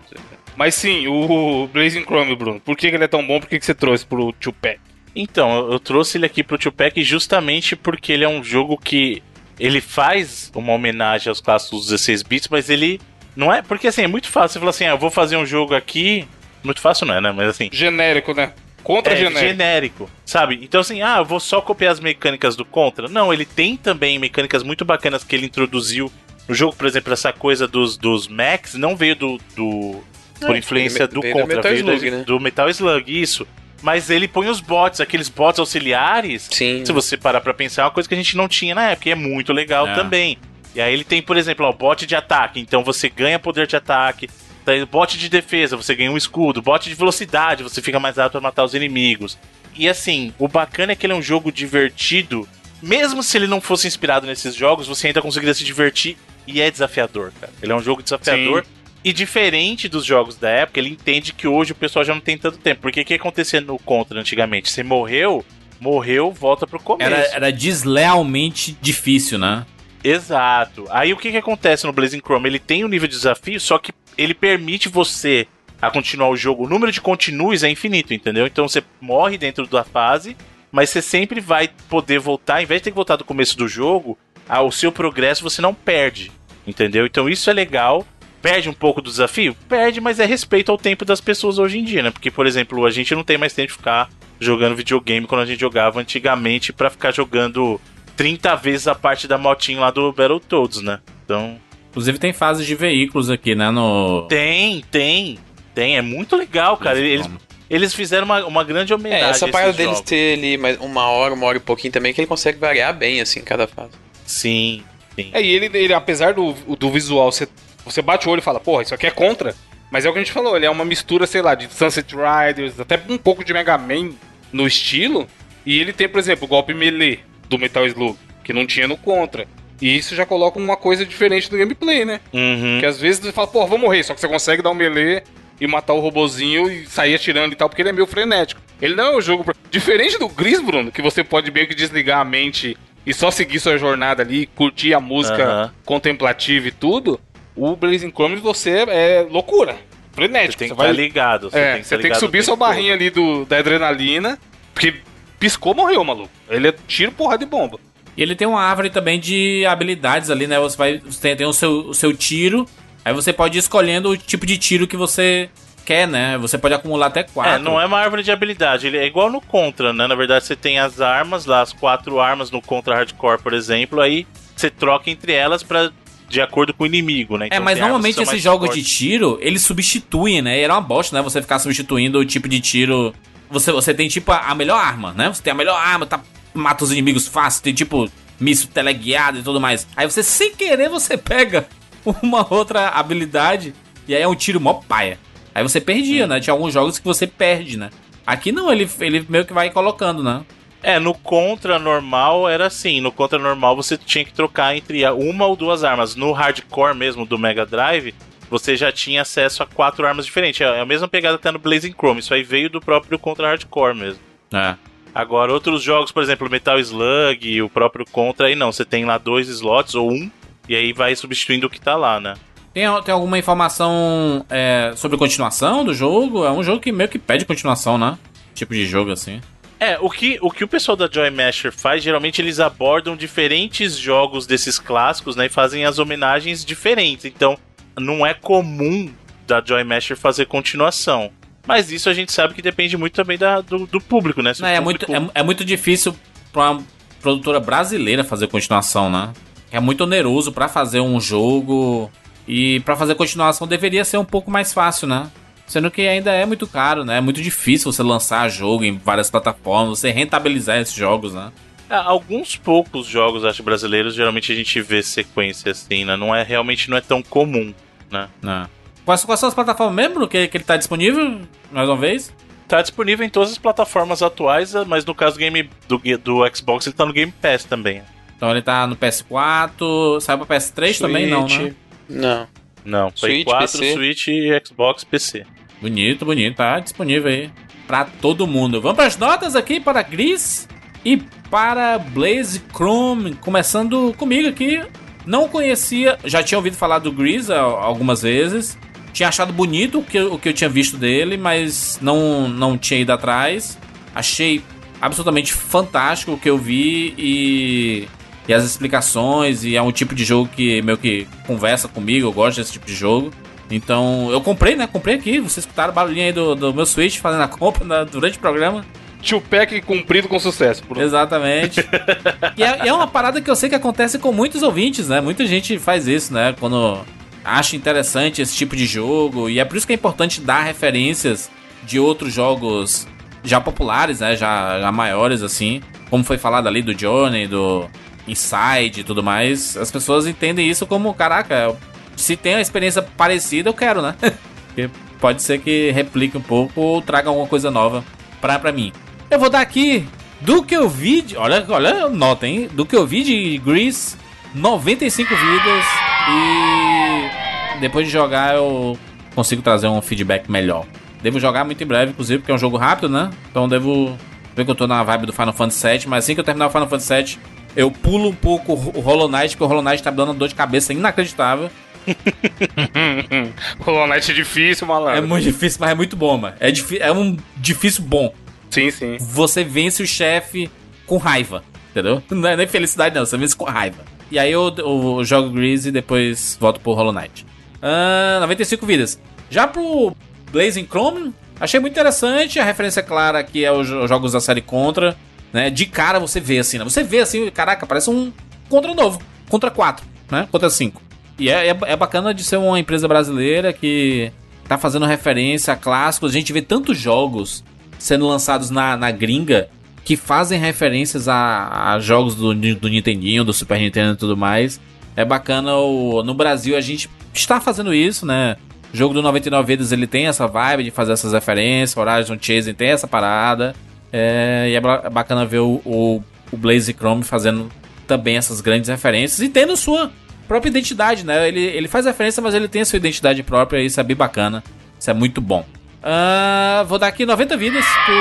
Mas 0.57 0.74
sim, 0.74 1.07
o 1.09 1.68
Blazing 1.72 2.03
Chrome, 2.05 2.35
Bruno, 2.37 2.61
por 2.61 2.77
que, 2.77 2.89
que 2.89 2.97
ele 2.97 3.05
é 3.05 3.09
tão 3.09 3.27
bom? 3.27 3.41
Por 3.41 3.49
que, 3.49 3.59
que 3.59 3.66
você 3.66 3.74
trouxe 3.74 4.05
pro 4.07 4.33
Tupac? 4.33 4.79
Então, 5.17 5.73
eu- 5.73 5.79
trouxe 5.81 6.19
ele 6.19 6.27
aqui 6.27 6.43
pro 6.45 6.59
Tupac 6.59 7.03
justamente 7.03 7.75
porque 7.75 8.12
ele 8.12 8.23
é 8.25 8.29
um 8.29 8.45
jogo 8.45 8.77
que 8.77 9.23
ele 9.59 9.81
faz 9.81 10.53
uma 10.55 10.73
homenagem 10.75 11.31
aos 11.31 11.41
clássicos 11.41 11.87
16 11.87 12.23
bits, 12.23 12.49
mas 12.51 12.69
ele 12.69 13.01
não 13.35 13.53
é, 13.53 13.62
porque 13.62 13.89
assim, 13.89 14.03
é 14.03 14.07
muito 14.07 14.29
fácil 14.29 14.55
você 14.55 14.59
falar 14.61 14.71
assim, 14.71 14.85
ah, 14.85 14.91
eu 14.91 14.99
vou 14.99 15.11
fazer 15.11 15.37
um 15.37 15.47
jogo 15.47 15.75
aqui, 15.75 16.27
muito 16.62 16.81
fácil 16.81 17.07
não 17.07 17.14
é, 17.14 17.21
né? 17.21 17.33
Mas 17.33 17.49
assim, 17.49 17.71
Genérico, 17.73 18.35
né? 18.35 18.53
Contra 18.85 19.14
é 19.14 19.17
genérico. 19.17 19.41
genérico, 19.41 20.11
sabe? 20.25 20.61
Então 20.62 20.81
assim, 20.81 21.01
ah, 21.03 21.17
eu 21.19 21.25
vou 21.25 21.41
só 21.41 21.61
copiar 21.61 21.93
as 21.93 21.99
mecânicas 22.01 22.55
do 22.55 22.64
Contra. 22.64 23.09
Não, 23.09 23.33
ele 23.33 23.45
tem 23.45 23.77
também 23.77 24.19
mecânicas 24.19 24.62
muito 24.62 24.85
bacanas 24.85 25.25
que 25.25 25.35
ele 25.35 25.47
introduziu 25.47 26.12
no 26.47 26.55
jogo, 26.55 26.77
por 26.77 26.87
exemplo, 26.87 27.12
essa 27.12 27.33
coisa 27.33 27.67
dos, 27.67 27.97
dos 27.97 28.29
Max 28.29 28.75
não 28.75 28.95
veio 28.95 29.17
do, 29.17 29.41
do 29.57 30.01
por 30.41 30.57
influência 30.57 31.09
do 31.09 31.14
do 31.14 31.23
Contra, 31.23 31.47
Metal 31.47 31.73
veio 31.73 31.85
do- 31.85 31.93
Slug, 31.95 32.11
né? 32.11 32.25
do 32.25 32.39
Metal 32.39 32.69
Slug, 32.71 33.21
isso. 33.23 33.47
Mas 33.83 34.11
ele 34.11 34.27
põe 34.27 34.49
os 34.49 34.61
bots, 34.61 35.01
aqueles 35.01 35.29
bots 35.29 35.59
auxiliares. 35.59 36.49
Sim. 36.51 36.85
Se 36.85 36.93
você 36.93 37.16
parar 37.16 37.41
pra 37.41 37.55
pensar, 37.55 37.83
é 37.83 37.85
uma 37.85 37.91
coisa 37.91 38.09
que 38.09 38.14
a 38.14 38.18
gente 38.18 38.37
não 38.37 38.49
tinha 38.49 38.74
na 38.74 38.91
época, 38.91 39.09
e 39.09 39.12
é 39.12 39.14
muito 39.14 39.53
legal 39.53 39.87
É. 39.87 39.95
também. 39.95 40.39
E 40.74 40.81
aí 40.81 40.93
ele 40.93 41.05
tem, 41.05 41.22
por 41.22 41.37
exemplo, 41.37 41.64
ó, 41.66 41.70
o 41.70 41.72
bot 41.72 42.05
de 42.07 42.14
ataque, 42.14 42.61
então 42.61 42.83
você 42.85 43.09
ganha 43.09 43.39
poder 43.39 43.66
de 43.66 43.77
ataque. 43.77 44.29
Daí, 44.64 44.85
bot 44.85 45.16
de 45.16 45.29
defesa, 45.29 45.77
você 45.77 45.95
ganha 45.95 46.11
um 46.11 46.16
escudo. 46.16 46.61
Bot 46.61 46.89
de 46.89 46.95
velocidade, 46.95 47.62
você 47.62 47.81
fica 47.81 48.01
mais 48.01 48.16
rápido 48.16 48.33
pra 48.33 48.41
matar 48.41 48.64
os 48.64 48.74
inimigos. 48.74 49.39
E 49.77 49.89
assim, 49.89 50.33
o 50.39 50.49
bacana 50.49 50.93
é 50.93 50.97
que 50.97 51.07
ele 51.07 51.12
é 51.12 51.16
um 51.16 51.22
jogo 51.22 51.53
divertido. 51.53 52.49
Mesmo 52.83 53.22
se 53.22 53.37
ele 53.39 53.47
não 53.47 53.61
fosse 53.61 53.87
inspirado 53.87 54.27
nesses 54.27 54.55
jogos, 54.55 54.87
você 54.89 55.07
ainda 55.07 55.22
conseguiria 55.22 55.55
se 55.55 55.64
divertir. 55.64 56.16
E 56.47 56.61
é 56.61 56.70
desafiador, 56.70 57.33
cara. 57.41 57.53
Ele 57.62 57.72
é 57.72 57.74
um 57.74 57.81
jogo 57.83 58.03
desafiador. 58.03 58.64
E 59.07 59.12
diferente 59.12 59.88
dos 59.88 60.04
jogos 60.04 60.34
da 60.34 60.50
época, 60.50 60.80
ele 60.80 60.88
entende 60.88 61.32
que 61.32 61.46
hoje 61.46 61.70
o 61.70 61.76
pessoal 61.76 62.04
já 62.04 62.12
não 62.12 62.20
tem 62.20 62.36
tanto 62.36 62.59
tempo. 62.59 62.80
Porque 62.80 63.02
o 63.02 63.04
que 63.04 63.14
acontecia 63.14 63.61
no 63.61 63.78
Contra 63.78 64.18
antigamente? 64.18 64.68
Você 64.68 64.82
morreu, 64.82 65.44
morreu, 65.78 66.32
volta 66.32 66.66
pro 66.66 66.80
começo. 66.80 67.09
Era, 67.09 67.24
era 67.32 67.52
deslealmente 67.52 68.76
difícil, 68.82 69.38
né? 69.38 69.64
Exato. 70.02 70.86
Aí 70.90 71.12
o 71.12 71.16
que, 71.16 71.30
que 71.30 71.36
acontece 71.36 71.86
no 71.86 71.92
Blazing 71.92 72.18
Chrome? 72.18 72.48
Ele 72.48 72.59
tem 72.59 72.84
um 72.84 72.88
nível 72.88 73.07
de 73.07 73.14
desafio, 73.14 73.61
só 73.61 73.78
que 73.78 73.92
ele 74.18 74.34
permite 74.34 74.88
você 74.88 75.46
a 75.80 75.88
continuar 75.88 76.30
o 76.30 76.36
jogo. 76.36 76.64
O 76.64 76.68
número 76.68 76.90
de 76.90 77.00
continues 77.00 77.62
é 77.62 77.70
infinito, 77.70 78.12
entendeu? 78.12 78.44
Então 78.44 78.66
você 78.66 78.82
morre 79.00 79.38
dentro 79.38 79.68
da 79.68 79.84
fase, 79.84 80.36
mas 80.72 80.90
você 80.90 81.00
sempre 81.00 81.38
vai 81.38 81.70
poder 81.88 82.18
voltar, 82.18 82.61
em 82.61 82.66
vez 82.66 82.80
de 82.80 82.86
ter 82.86 82.90
que 82.90 82.96
voltar 82.96 83.14
do 83.14 83.24
começo 83.24 83.57
do 83.57 83.68
jogo, 83.68 84.18
ao 84.48 84.72
seu 84.72 84.90
progresso 84.90 85.44
você 85.44 85.62
não 85.62 85.72
perde, 85.72 86.32
entendeu? 86.66 87.07
Então 87.07 87.28
isso 87.28 87.48
é 87.48 87.52
legal. 87.52 88.04
Perde 88.47 88.68
um 88.68 88.72
pouco 88.72 89.03
do 89.03 89.11
desafio? 89.11 89.57
Perde, 89.68 90.01
mas 90.01 90.20
é 90.20 90.24
respeito 90.24 90.70
ao 90.70 90.78
tempo 90.78 91.05
das 91.05 91.20
pessoas 91.20 91.59
hoje 91.59 91.80
em 91.80 91.84
dia, 91.84 92.01
né? 92.01 92.12
Porque, 92.12 92.30
por 92.30 92.47
exemplo, 92.47 92.86
a 92.86 92.90
gente 92.90 93.12
não 93.12 93.24
tem 93.24 93.36
mais 93.36 93.53
tempo 93.53 93.68
de 93.68 93.74
ficar 93.74 94.09
jogando 94.38 94.76
videogame 94.76 95.26
quando 95.26 95.40
a 95.40 95.47
gente 95.47 95.59
jogava 95.59 95.99
antigamente 96.01 96.72
pra 96.72 96.88
ficar 96.88 97.12
jogando 97.12 97.80
30 98.16 98.55
vezes 98.55 98.86
a 98.86 98.94
parte 98.94 99.26
da 99.26 99.36
motinha 99.36 99.80
lá 99.80 99.90
do 99.90 100.12
Battletoads, 100.12 100.80
né? 100.80 101.01
Então, 101.24 101.59
Inclusive 101.90 102.18
tem 102.18 102.32
fases 102.32 102.64
de 102.64 102.76
veículos 102.76 103.30
aqui, 103.30 103.57
né? 103.57 103.70
No. 103.70 104.26
tem, 104.28 104.84
tem, 104.92 105.38
tem. 105.74 105.97
É 105.97 106.03
muito 106.03 106.36
legal, 106.36 106.76
cara. 106.76 107.01
Eles, 107.01 107.28
eles 107.68 107.94
fizeram 107.94 108.26
uma, 108.26 108.47
uma 108.47 108.62
grande 108.62 108.92
É, 108.92 108.97
homenagem 108.97 109.30
essa 109.30 109.47
a 109.47 109.49
parada 109.51 109.70
esses 109.70 109.78
deles 109.78 109.94
jogos. 109.94 110.09
ter 110.09 110.38
ali 110.38 110.57
mais 110.57 110.78
uma 110.78 111.09
hora, 111.09 111.34
uma 111.34 111.47
hora 111.47 111.57
e 111.57 111.61
pouquinho 111.61 111.92
também, 111.92 112.14
que 112.14 112.20
ele 112.20 112.28
consegue 112.28 112.59
variar 112.59 112.94
bem, 112.94 113.20
assim, 113.20 113.40
cada 113.40 113.66
fase. 113.66 113.92
Sim, 114.24 114.84
sim. 115.16 115.30
É, 115.32 115.42
e 115.42 115.49
ele, 115.49 115.70
ele 115.76 115.94
apesar 115.94 116.34
do, 116.34 116.53
do 116.53 116.90
visual, 116.90 117.32
você, 117.32 117.49
você 117.87 118.03
bate 118.03 118.28
o 118.28 118.32
olho 118.32 118.41
e 118.41 118.43
fala, 118.43 118.61
porra, 118.61 118.82
isso 118.82 118.95
aqui 118.95 119.07
é 119.07 119.11
contra. 119.11 119.55
Mas 119.91 120.05
é 120.05 120.11
o 120.11 120.12
que 120.12 120.18
a 120.18 120.22
gente 120.22 120.32
falou, 120.32 120.57
ele 120.57 120.66
é 120.66 120.70
uma 120.70 120.84
mistura, 120.84 121.26
sei 121.26 121.41
lá, 121.41 121.55
de 121.55 121.72
Sunset 121.72 122.14
Riders, 122.14 122.78
até 122.78 123.01
um 123.09 123.16
pouco 123.16 123.45
de 123.45 123.53
Mega 123.53 123.78
Man 123.78 124.11
no 124.53 124.66
estilo. 124.66 125.26
E 125.64 125.78
ele 125.78 125.93
tem, 125.93 126.09
por 126.09 126.18
exemplo, 126.18 126.45
o 126.45 126.49
golpe 126.49 126.74
melee 126.74 127.20
do 127.49 127.59
Metal 127.59 127.87
Slug, 127.87 128.18
que 128.43 128.53
não 128.53 128.66
tinha 128.66 128.89
no 128.89 128.97
Contra. 128.97 129.47
E 129.80 129.97
isso 129.97 130.14
já 130.14 130.26
coloca 130.26 130.59
uma 130.59 130.76
coisa 130.76 131.05
diferente 131.05 131.51
do 131.51 131.57
gameplay, 131.57 132.05
né? 132.05 132.20
Uhum. 132.32 132.72
Porque 132.72 132.87
às 132.87 133.01
vezes 133.01 133.20
você 133.20 133.32
fala, 133.32 133.47
porra, 133.47 133.66
vou 133.66 133.78
morrer, 133.78 134.03
só 134.03 134.14
que 134.14 134.20
você 134.20 134.28
consegue 134.28 134.62
dar 134.62 134.70
um 134.70 134.74
melee 134.74 135.22
e 135.61 135.66
matar 135.66 135.95
o 135.95 136.01
robozinho 136.01 136.70
e 136.70 136.87
sair 136.87 137.14
atirando 137.14 137.53
e 137.53 137.57
tal, 137.57 137.68
porque 137.68 137.82
ele 137.82 137.91
é 137.91 137.93
meio 137.93 138.07
frenético. 138.07 138.61
Ele 138.80 138.95
não 138.95 139.05
é 139.05 139.16
um 139.16 139.20
jogo. 139.20 139.45
Diferente 139.70 140.18
do 140.18 140.28
Gris, 140.28 140.61
Bruno, 140.61 140.91
que 140.91 141.03
você 141.03 141.22
pode 141.22 141.51
meio 141.51 141.66
que 141.66 141.74
desligar 141.74 142.20
a 142.20 142.24
mente 142.24 142.76
e 143.05 143.14
só 143.14 143.30
seguir 143.30 143.61
sua 143.61 143.78
jornada 143.78 144.22
ali, 144.22 144.47
curtir 144.47 144.93
a 144.93 145.01
música 145.01 145.45
Aham. 145.45 145.74
contemplativa 145.84 146.68
e 146.68 146.72
tudo. 146.72 147.20
O 147.57 147.74
Blazing 147.74 148.11
Chrome 148.11 148.36
você 148.36 148.84
é 148.88 149.26
loucura. 149.30 149.72
Você 149.72 149.78
Frenético. 150.14 150.59
tem 150.59 150.68
que 150.68 150.74
Você 150.74 150.78
vai- 150.78 150.90
estar 150.90 151.02
ligado. 151.02 151.50
Você 151.50 151.59
é, 151.59 151.72
tem 151.72 151.82
que, 151.82 151.88
você 151.88 151.94
estar 151.94 152.02
tem 152.02 152.12
que 152.12 152.18
subir 152.18 152.42
sua 152.42 152.54
tempo 152.54 152.64
todo. 152.64 152.74
barrinha 152.74 152.94
ali 152.94 153.11
do, 153.11 153.44
da 153.44 153.59
adrenalina, 153.59 154.38
porque 154.72 154.95
piscou, 155.38 155.74
morreu, 155.74 156.03
maluco. 156.04 156.30
Ele 156.49 156.68
é 156.68 156.74
tiro, 156.87 157.12
porra 157.12 157.37
de 157.37 157.45
bomba. 157.46 157.78
E 158.16 158.22
ele 158.22 158.34
tem 158.34 158.46
uma 158.49 158.62
árvore 158.62 158.88
também 158.88 159.20
de 159.20 159.64
habilidades 159.66 160.30
ali, 160.30 160.46
né? 160.46 160.58
Você 160.58 160.76
vai. 160.76 160.99
Você 160.99 161.20
tem, 161.20 161.37
tem 161.37 161.46
o, 161.46 161.53
seu, 161.53 161.70
o 161.88 161.95
seu 161.95 162.14
tiro. 162.16 162.66
Aí 163.04 163.12
você 163.12 163.33
pode 163.33 163.57
ir 163.57 163.61
escolhendo 163.61 164.08
o 164.11 164.16
tipo 164.16 164.46
de 164.46 164.57
tiro 164.58 164.87
que 164.87 164.96
você 164.96 165.50
quer, 165.84 166.08
né? 166.08 166.37
Você 166.38 166.57
pode 166.58 166.74
acumular 166.74 167.07
até 167.07 167.22
quatro. 167.22 167.53
É, 167.53 167.58
não 167.58 167.80
é 167.80 167.84
uma 167.87 167.99
árvore 167.99 168.22
de 168.22 168.33
habilidade, 168.33 168.87
ele 168.88 168.96
é 168.99 169.07
igual 169.07 169.30
no 169.30 169.41
Contra, 169.41 169.92
né? 169.92 170.07
Na 170.08 170.14
verdade, 170.16 170.45
você 170.45 170.57
tem 170.57 170.78
as 170.80 171.00
armas 171.00 171.46
lá, 171.46 171.61
as 171.61 171.72
quatro 171.72 172.18
armas 172.18 172.50
no 172.50 172.61
Contra 172.61 172.96
Hardcore, 172.96 173.41
por 173.41 173.53
exemplo, 173.53 174.00
aí 174.00 174.26
você 174.57 174.68
troca 174.70 175.08
entre 175.11 175.33
elas 175.33 175.62
para 175.62 175.92
de 176.28 176.40
acordo 176.40 176.74
com 176.74 176.84
o 176.84 176.86
inimigo, 176.86 177.36
né? 177.36 177.48
É, 177.50 177.61
mas 177.61 177.74
tem 177.74 177.82
armas 177.82 178.03
normalmente 178.03 178.20
esses 178.20 178.42
jogos 178.42 178.74
de 178.74 178.82
tiro, 178.82 179.38
eles 179.40 179.62
substituem, 179.62 180.42
né? 180.42 180.58
E 180.58 180.62
era 180.62 180.74
uma 180.74 180.80
bosta, 180.80 181.16
né? 181.16 181.22
Você 181.22 181.40
ficar 181.40 181.58
substituindo 181.58 182.18
o 182.18 182.24
tipo 182.24 182.48
de 182.48 182.61
tiro. 182.61 183.14
Você, 183.50 183.70
você 183.70 183.94
tem 183.94 184.08
tipo 184.08 184.32
a, 184.32 184.50
a 184.50 184.54
melhor 184.54 184.78
arma, 184.78 185.12
né? 185.12 185.28
Você 185.28 185.42
tem 185.42 185.53
a 185.53 185.54
melhor 185.54 185.76
arma, 185.76 186.04
tá, 186.04 186.20
mata 186.53 186.84
os 186.84 186.90
inimigos 186.90 187.28
fácil, 187.28 187.62
tem 187.62 187.72
tipo 187.72 188.11
míssil 188.40 188.68
teleguiado 188.72 189.38
e 189.38 189.42
tudo 189.42 189.61
mais. 189.61 189.86
Aí 189.96 190.08
você, 190.08 190.22
sem 190.22 190.54
querer, 190.54 190.88
você 190.88 191.16
pega 191.16 191.68
uma 192.22 192.46
outra 192.53 192.88
habilidade 192.88 193.72
e 194.08 194.14
aí 194.14 194.22
é 194.22 194.28
um 194.28 194.34
tiro 194.34 194.61
mó 194.61 194.74
paia. 194.74 195.18
Aí 195.54 195.62
você 195.62 195.80
perdia, 195.80 196.26
né? 196.26 196.40
Tinha 196.40 196.53
alguns 196.53 196.74
jogos 196.74 196.98
que 196.98 197.04
você 197.04 197.26
perde, 197.26 197.78
né? 197.78 197.90
Aqui 198.26 198.50
não, 198.50 198.70
ele, 198.70 198.88
ele 199.00 199.24
meio 199.28 199.44
que 199.44 199.53
vai 199.53 199.70
colocando, 199.70 200.22
né? 200.22 200.42
É, 200.87 201.00
no 201.00 201.13
Contra 201.13 201.80
normal 201.80 202.49
era 202.49 202.68
assim, 202.68 203.00
no 203.00 203.11
Contra 203.11 203.41
normal 203.41 203.75
você 203.75 203.99
tinha 203.99 204.25
que 204.25 204.33
trocar 204.33 204.76
entre 204.76 205.04
uma 205.11 205.45
ou 205.45 205.57
duas 205.57 205.83
armas. 205.83 206.14
No 206.14 206.30
Hardcore 206.30 206.95
mesmo 206.95 207.26
do 207.26 207.37
Mega 207.37 207.67
Drive, 207.67 208.14
você 208.49 208.76
já 208.76 208.92
tinha 208.92 209.22
acesso 209.22 209.64
a 209.64 209.67
quatro 209.67 210.07
armas 210.07 210.26
diferentes. 210.26 210.61
É 210.61 210.80
a 210.80 210.87
mesma 210.87 211.08
pegada 211.08 211.34
até 211.34 211.50
no 211.50 211.58
Blazing 211.58 211.91
Chrome, 211.91 212.21
isso 212.21 212.33
aí 212.33 212.45
veio 212.45 212.71
do 212.71 212.80
próprio 212.80 213.18
Contra 213.18 213.49
Hardcore 213.49 213.96
mesmo. 213.96 214.21
É. 214.54 214.76
Agora, 215.13 215.53
outros 215.53 215.83
jogos, 215.83 216.13
por 216.13 216.22
exemplo, 216.22 216.49
Metal 216.49 216.79
Slug 216.79 217.63
o 217.63 217.68
próprio 217.68 218.04
Contra, 218.04 218.46
aí 218.46 218.54
não, 218.54 218.71
você 218.71 218.84
tem 218.84 219.04
lá 219.04 219.18
dois 219.18 219.49
slots 219.49 219.96
ou 219.96 220.13
um, 220.13 220.30
e 220.68 220.76
aí 220.76 220.92
vai 220.92 221.17
substituindo 221.17 221.67
o 221.67 221.71
que 221.71 221.80
tá 221.80 221.96
lá, 221.96 222.21
né? 222.21 222.34
Tem, 222.72 222.84
tem 223.03 223.13
alguma 223.13 223.37
informação 223.37 224.46
é, 224.49 224.92
sobre 224.95 225.18
continuação 225.18 225.84
do 225.84 225.92
jogo? 225.92 226.45
É 226.45 226.53
um 226.53 226.63
jogo 226.63 226.79
que 226.79 226.92
meio 226.92 227.08
que 227.08 227.18
pede 227.18 227.45
continuação, 227.45 227.99
né? 227.99 228.17
Tipo 228.54 228.72
de 228.72 228.87
jogo 228.87 229.11
assim. 229.11 229.41
É, 229.78 229.98
o 230.00 230.08
que, 230.08 230.38
o 230.40 230.50
que 230.50 230.64
o 230.64 230.68
pessoal 230.68 230.96
da 230.96 231.08
Joy 231.11 231.30
Masher 231.30 231.70
faz, 231.70 232.03
geralmente 232.03 232.40
eles 232.40 232.61
abordam 232.61 233.14
diferentes 233.14 233.96
jogos 233.96 234.46
desses 234.46 234.78
clássicos, 234.78 235.36
né? 235.36 235.46
E 235.46 235.48
fazem 235.50 235.84
as 235.84 235.98
homenagens 235.98 236.64
diferentes. 236.64 237.26
Então, 237.26 237.58
não 237.98 238.24
é 238.26 238.32
comum 238.32 239.11
da 239.46 239.62
Joy 239.64 239.84
Masher 239.84 240.16
fazer 240.16 240.46
continuação. 240.46 241.30
Mas 241.66 241.90
isso 241.92 242.08
a 242.08 242.14
gente 242.14 242.32
sabe 242.32 242.54
que 242.54 242.62
depende 242.62 242.96
muito 242.96 243.12
também 243.14 243.36
da, 243.36 243.61
do, 243.61 243.86
do 243.86 244.00
público, 244.00 244.40
né? 244.40 244.53
Não, 244.58 244.68
é, 244.68 244.80
público- 244.80 245.11
muito, 245.12 245.30
é, 245.36 245.40
é 245.40 245.42
muito 245.42 245.64
difícil 245.64 246.16
pra 246.53 246.70
uma 246.70 246.82
produtora 247.20 247.61
brasileira 247.61 248.24
fazer 248.24 248.46
continuação, 248.46 249.11
né? 249.11 249.32
É 249.70 249.80
muito 249.80 250.04
oneroso 250.04 250.53
pra 250.53 250.68
fazer 250.68 251.00
um 251.00 251.20
jogo 251.20 252.11
e 252.48 252.80
pra 252.80 252.96
fazer 252.96 253.14
continuação 253.16 253.66
deveria 253.66 254.04
ser 254.04 254.16
um 254.16 254.24
pouco 254.24 254.50
mais 254.50 254.72
fácil, 254.72 255.07
né? 255.08 255.28
Sendo 255.67 255.91
que 255.91 256.03
ainda 256.03 256.33
é 256.33 256.47
muito 256.47 256.67
caro, 256.67 257.05
né? 257.05 257.18
É 257.18 257.21
muito 257.21 257.43
difícil 257.43 257.93
você 257.93 258.03
lançar 258.03 258.49
jogo 258.49 258.84
em 258.84 258.97
várias 258.97 259.30
plataformas, 259.30 259.99
você 259.99 260.11
rentabilizar 260.11 260.79
esses 260.79 260.95
jogos, 260.95 261.34
né? 261.34 261.51
É, 261.91 261.95
alguns 261.95 262.57
poucos 262.57 263.07
jogos, 263.07 263.45
acho, 263.45 263.63
brasileiros, 263.63 264.14
geralmente 264.14 264.53
a 264.53 264.55
gente 264.55 264.80
vê 264.80 265.03
sequência 265.03 265.72
assim, 265.72 266.05
né? 266.05 266.17
Não 266.17 266.34
é, 266.34 266.43
realmente 266.43 266.91
não 266.91 266.97
é 266.97 267.01
tão 267.01 267.22
comum, 267.22 267.72
né? 268.11 268.29
né? 268.43 268.68
Quais, 269.05 269.25
quais 269.25 269.38
são 269.38 269.49
as 269.49 269.55
plataformas 269.55 269.95
mesmo 269.95 270.26
que, 270.26 270.49
que 270.49 270.57
ele 270.57 270.64
tá 270.64 270.76
disponível, 270.76 271.41
mais 271.71 271.88
uma 271.88 271.97
vez? 271.97 272.34
Tá 272.67 272.83
disponível 272.83 273.25
em 273.25 273.30
todas 273.30 273.53
as 273.53 273.59
plataformas 273.59 274.21
atuais, 274.21 274.75
mas 274.87 275.05
no 275.05 275.14
caso 275.14 275.37
do, 275.37 275.38
game, 275.38 275.71
do, 275.87 275.99
do 276.18 276.57
Xbox 276.57 276.87
ele 276.87 276.97
tá 276.97 277.07
no 277.07 277.13
Game 277.13 277.33
Pass 277.41 277.64
também. 277.64 278.03
Então 278.37 278.51
ele 278.51 278.63
tá 278.63 278.87
no 278.87 278.97
PS4, 278.97 280.21
saiu 280.21 280.45
pra 280.45 280.57
PS3 280.57 280.99
também 280.99 281.29
não, 281.29 281.47
né? 281.47 281.75
Não. 282.09 282.49
Não, 282.84 283.11
Play 283.11 283.43
Switch, 283.43 283.45
4, 283.45 283.79
PC. 283.79 283.93
Switch 283.95 284.29
e 284.29 284.63
Xbox 284.64 285.05
PC. 285.05 285.47
Bonito, 285.80 286.24
bonito, 286.24 286.57
tá 286.57 286.78
disponível 286.80 287.30
aí 287.30 287.50
pra 287.86 288.04
todo 288.04 288.46
mundo. 288.46 288.80
Vamos 288.80 288.96
pras 288.96 289.16
notas 289.16 289.54
aqui 289.54 289.78
para 289.78 290.03
Gris 290.03 290.68
e 291.04 291.16
para 291.50 291.98
Blaze 291.98 292.61
Chrome, 292.74 293.34
começando 293.34 294.14
comigo 294.16 294.48
aqui. 294.48 294.82
Não 295.24 295.48
conhecia, 295.48 296.18
já 296.24 296.42
tinha 296.42 296.58
ouvido 296.58 296.76
falar 296.76 296.98
do 296.98 297.12
Gris 297.12 297.50
algumas 297.50 298.22
vezes. 298.22 298.78
Tinha 299.12 299.28
achado 299.28 299.53
bonito 299.53 299.98
o 299.98 300.03
que, 300.03 300.18
eu- 300.18 300.34
o 300.34 300.38
que 300.38 300.48
eu 300.48 300.53
tinha 300.53 300.68
visto 300.68 300.96
dele, 300.96 301.36
mas 301.36 301.98
não, 302.03 302.48
não 302.48 302.76
tinha 302.78 303.00
ido 303.00 303.12
atrás. 303.12 303.78
Achei 304.14 304.62
absolutamente 305.00 305.53
fantástico 305.53 306.32
o 306.32 306.38
que 306.38 306.48
eu 306.48 306.58
vi 306.58 307.14
e, 307.18 308.08
e 308.48 308.53
as 308.54 308.64
explicações. 308.64 309.64
E 309.64 309.74
é 309.76 309.82
um 309.82 309.90
tipo 309.92 310.14
de 310.14 310.24
jogo 310.24 310.48
que 310.54 310.80
meio 310.82 310.98
que 310.98 311.26
conversa 311.46 311.88
comigo. 311.88 312.26
Eu 312.26 312.32
gosto 312.32 312.58
desse 312.58 312.72
tipo 312.72 312.86
de 312.86 312.94
jogo. 312.94 313.30
Então 313.71 314.29
eu 314.30 314.41
comprei, 314.41 314.76
né? 314.76 314.87
Comprei 314.87 315.17
aqui. 315.17 315.38
Vocês 315.41 315.59
escutaram 315.59 315.93
o 315.93 315.95
barulhinho 315.95 316.26
aí 316.26 316.33
do, 316.33 316.55
do 316.55 316.75
meu 316.75 316.87
Switch 316.87 317.18
fazendo 317.18 317.43
a 317.43 317.49
compra 317.49 317.84
na- 317.84 318.05
durante 318.05 318.38
o 318.38 318.41
programa. 318.41 318.84
Tupac 319.22 319.80
cumprido 319.83 320.29
com 320.29 320.38
sucesso. 320.38 320.83
Pronto. 320.84 321.01
Exatamente. 321.03 321.80
e, 322.57 322.63
é, 322.63 322.88
é 322.88 322.93
uma 322.93 323.07
parada 323.09 323.41
que 323.41 323.51
eu 323.51 323.57
sei 323.57 323.68
que 323.68 323.75
acontece 323.75 324.18
com 324.18 324.30
muitos 324.33 324.63
ouvintes, 324.63 325.09
né? 325.09 325.21
Muita 325.21 325.45
gente 325.47 325.79
faz 325.79 326.07
isso, 326.07 326.33
né? 326.33 326.55
Quando 326.59 327.01
acha 327.45 327.75
interessante 327.76 328.41
esse 328.41 328.55
tipo 328.55 328.76
de 328.76 328.87
jogo. 328.87 329.51
E 329.51 329.59
é 329.59 329.64
por 329.64 329.76
isso 329.76 329.87
que 329.87 329.93
é 329.93 329.97
importante 329.97 330.41
dar 330.41 330.63
referências 330.63 331.51
de 331.84 331.99
outros 331.99 332.33
jogos 332.33 333.07
já 333.43 333.61
populares, 333.61 334.21
né? 334.21 334.37
Já, 334.37 334.80
já 334.80 334.93
maiores, 334.93 335.43
assim. 335.43 335.80
Como 336.09 336.22
foi 336.22 336.38
falado 336.38 336.68
ali 336.68 336.83
do 336.83 336.95
Johnny, 336.95 337.49
do 337.49 337.87
Inside 338.29 339.01
e 339.01 339.05
tudo 339.05 339.22
mais. 339.25 339.76
As 339.76 339.91
pessoas 339.91 340.26
entendem 340.26 340.68
isso 340.68 340.87
como, 340.87 341.13
caraca, 341.14 341.75
se 342.17 342.37
tem 342.37 342.55
uma 342.55 342.61
experiência 342.61 343.03
parecida, 343.03 343.68
eu 343.68 343.75
quero, 343.75 344.03
né? 344.03 344.14
Porque 344.67 344.91
pode 345.21 345.43
ser 345.43 345.59
que 345.61 345.91
replique 345.93 346.37
um 346.37 346.43
pouco 346.43 346.80
ou 346.80 347.03
traga 347.03 347.29
alguma 347.29 347.47
coisa 347.47 347.71
nova 347.71 348.05
pra, 348.41 348.59
pra 348.59 348.72
mim. 348.72 348.93
Eu 349.30 349.38
vou 349.38 349.51
dar 349.51 349.61
aqui 349.61 350.07
do 350.41 350.63
que 350.63 350.75
eu 350.76 350.88
vi. 350.88 351.22
De, 351.22 351.37
olha, 351.37 351.64
olha, 351.68 352.09
nota, 352.09 352.47
hein? 352.47 352.68
Do 352.72 352.84
que 352.84 352.97
eu 352.97 353.07
vi 353.07 353.22
de 353.22 353.59
Grease, 353.59 354.17
95 354.55 355.34
vidas. 355.34 355.84
E 356.30 357.80
depois 357.80 358.07
de 358.07 358.13
jogar 358.13 358.55
eu 358.55 358.99
consigo 359.34 359.63
trazer 359.63 359.88
um 359.88 360.01
feedback 360.01 360.51
melhor. 360.51 360.87
Devo 361.22 361.41
jogar 361.41 361.64
muito 361.64 361.83
em 361.83 361.87
breve, 361.87 362.13
inclusive, 362.13 362.38
porque 362.41 362.53
é 362.53 362.55
um 362.55 362.59
jogo 362.59 362.76
rápido, 362.76 363.09
né? 363.09 363.30
Então 363.51 363.68
devo 363.68 364.17
ver 364.55 364.64
que 364.64 364.71
eu 364.71 364.75
tô 364.75 364.87
na 364.87 365.03
vibe 365.03 365.26
do 365.26 365.33
Final 365.33 365.53
Fantasy 365.53 365.87
VII. 365.87 366.07
Mas 366.09 366.25
assim 366.25 366.34
que 366.34 366.41
eu 366.41 366.45
terminar 366.45 366.67
o 366.67 366.71
Final 366.71 366.88
Fantasy 366.88 367.14
VII, 367.14 367.38
eu 367.76 367.91
pulo 367.91 368.29
um 368.30 368.34
pouco 368.34 368.72
o 368.72 369.01
Hollow 369.01 369.29
Knight, 369.29 369.57
porque 369.57 369.64
o 369.64 369.67
Hollow 369.67 369.83
Knight 369.83 370.03
tá 370.03 370.11
me 370.11 370.17
dando 370.17 370.33
dor 370.33 370.49
de 370.49 370.55
cabeça 370.55 370.93
inacreditável. 370.93 371.71
Hollow 373.80 374.07
Knight 374.07 374.30
é 374.30 374.34
difícil, 374.34 374.87
malandro. 374.87 375.18
É 375.18 375.20
muito 375.20 375.45
difícil, 375.45 375.78
mas 375.80 375.91
é 375.91 375.95
muito 375.95 376.16
bom, 376.16 376.37
mano. 376.38 376.54
É, 376.61 376.70
é 377.00 377.12
um 377.12 377.37
difícil 377.57 378.03
bom. 378.04 378.33
Sim, 378.70 378.91
sim. 378.91 379.16
você 379.20 379.62
vence 379.64 380.03
o 380.03 380.07
chefe 380.07 380.70
com 381.07 381.16
raiva, 381.16 381.62
entendeu? 381.91 382.22
Não 382.30 382.49
é 382.49 382.57
nem 382.57 382.66
felicidade, 382.66 383.14
não, 383.14 383.24
você 383.24 383.37
vence 383.37 383.54
com 383.57 383.64
raiva. 383.64 384.04
E 384.30 384.38
aí 384.38 384.50
eu, 384.50 384.74
eu 384.76 385.24
jogo 385.24 385.50
Grease 385.50 385.88
e 385.88 385.92
depois 385.92 386.57
volto 386.61 386.80
pro 386.80 386.92
Hollow 386.92 387.12
Knight. 387.12 387.46
Ah, 387.80 388.38
95 388.41 388.84
vidas. 388.84 389.20
Já 389.49 389.68
pro 389.68 390.14
Blazing 390.50 390.84
Chrome, 390.87 391.33
achei 391.61 391.78
muito 391.78 391.92
interessante. 391.92 392.58
A 392.58 392.64
referência 392.64 393.03
clara 393.03 393.38
aqui 393.38 393.64
é 393.64 393.70
os 393.70 393.87
jo- 393.87 394.07
jogos 394.08 394.33
da 394.33 394.41
série 394.41 394.61
Contra. 394.61 395.16
Né? 395.53 395.70
De 395.70 395.87
cara 395.87 396.18
você 396.18 396.41
vê 396.41 396.58
assim, 396.58 396.76
né? 396.78 396.84
Você 396.84 397.04
vê 397.04 397.20
assim, 397.20 397.49
caraca, 397.50 397.87
parece 397.87 398.11
um 398.11 398.33
Contra 398.68 398.92
novo. 398.92 399.22
Contra 399.49 399.70
4, 399.70 400.04
né? 400.28 400.49
Contra 400.50 400.68
5. 400.68 401.00
E 401.38 401.50
é, 401.50 401.68
é, 401.68 401.76
é 401.83 401.96
bacana 401.96 402.33
de 402.33 402.42
ser 402.42 402.57
uma 402.57 402.79
empresa 402.79 403.07
brasileira 403.07 403.72
que 403.72 404.33
tá 404.68 404.79
fazendo 404.79 405.04
referência 405.07 405.72
a 405.72 405.76
clássicos. 405.76 406.30
A 406.30 406.34
gente 406.34 406.53
vê 406.53 406.63
tantos 406.63 406.99
jogos 406.99 407.63
sendo 407.99 408.26
lançados 408.26 408.71
na, 408.71 408.96
na 408.96 409.11
gringa 409.11 409.68
que 410.04 410.17
fazem 410.17 410.58
referências 410.58 411.29
a, 411.29 411.92
a 411.95 411.99
jogos 411.99 412.34
do, 412.34 412.54
do 412.54 412.88
Nintendinho, 412.88 413.45
do 413.45 413.53
Super 413.53 413.79
Nintendo 413.79 414.14
e 414.14 414.17
tudo 414.17 414.37
mais. 414.37 414.80
É 415.17 415.25
bacana 415.25 415.76
o, 415.76 416.22
no 416.22 416.33
Brasil 416.34 416.76
a 416.76 416.80
gente 416.80 417.08
está 417.34 417.61
fazendo 417.61 417.92
isso, 417.92 418.25
né? 418.25 418.57
O 418.92 418.96
jogo 418.96 419.13
do 419.13 419.21
99 419.21 419.67
Vidas 419.67 419.92
ele 419.92 420.07
tem 420.07 420.26
essa 420.26 420.46
vibe 420.46 420.84
de 420.84 420.91
fazer 420.91 421.13
essas 421.13 421.33
referências, 421.33 421.96
Horizon 421.96 422.38
Chasing 422.41 422.75
tem 422.75 422.88
essa 422.91 423.07
parada. 423.08 423.75
É, 424.13 424.68
e 424.71 424.75
é 424.75 424.80
ba- 424.80 425.11
bacana 425.11 425.45
ver 425.45 425.58
o, 425.58 425.83
o, 425.84 426.22
o 426.53 426.57
Blaze 426.57 426.92
Chrome 426.95 427.25
fazendo 427.25 427.68
também 428.07 428.37
essas 428.37 428.61
grandes 428.61 428.88
referências 428.88 429.41
e 429.41 429.49
tendo 429.49 429.76
sua 429.76 430.11
própria 430.47 430.71
identidade, 430.71 431.25
né? 431.25 431.49
Ele, 431.49 431.61
ele 431.61 431.89
faz 431.89 432.07
referência, 432.07 432.43
mas 432.43 432.55
ele 432.55 432.68
tem 432.68 432.83
a 432.83 432.85
sua 432.85 432.97
identidade 432.97 433.43
própria 433.43 433.81
e 433.81 433.87
isso 433.87 434.01
é 434.01 434.03
bem 434.03 434.17
bacana. 434.17 434.63
Isso 434.99 435.11
é 435.11 435.14
muito 435.14 435.41
bom. 435.41 435.64
Ah, 436.03 436.85
vou 436.89 436.99
dar 436.99 437.09
aqui 437.09 437.27
90 437.27 437.57
vidas 437.57 437.85
pro 438.05 438.14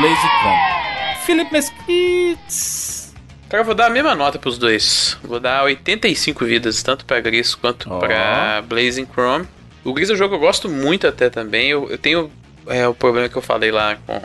Blaze 0.00 0.20
Chrome. 0.40 0.80
Felipe 1.26 1.52
Mesquites. 1.52 3.14
Cara, 3.48 3.62
eu 3.62 3.66
vou 3.66 3.74
dar 3.74 3.86
a 3.86 3.90
mesma 3.90 4.14
nota 4.14 4.38
pros 4.38 4.56
dois. 4.58 5.18
Vou 5.22 5.40
dar 5.40 5.64
85 5.64 6.44
vidas, 6.44 6.82
tanto 6.82 7.04
pra 7.04 7.20
Gris 7.20 7.54
quanto 7.54 7.92
Ó. 7.92 7.98
pra 7.98 8.62
Blazing 8.66 9.06
Chrome. 9.12 9.46
O 9.84 9.92
Gris 9.92 10.08
é 10.10 10.12
um 10.12 10.16
jogo 10.16 10.30
que 10.30 10.36
eu 10.36 10.46
gosto 10.46 10.68
muito 10.68 11.06
até 11.06 11.28
também. 11.28 11.68
Eu, 11.68 11.90
eu 11.90 11.98
tenho 11.98 12.30
é, 12.66 12.86
o 12.86 12.94
problema 12.94 13.28
que 13.28 13.36
eu 13.36 13.42
falei 13.42 13.70
lá 13.70 13.96
com. 14.06 14.20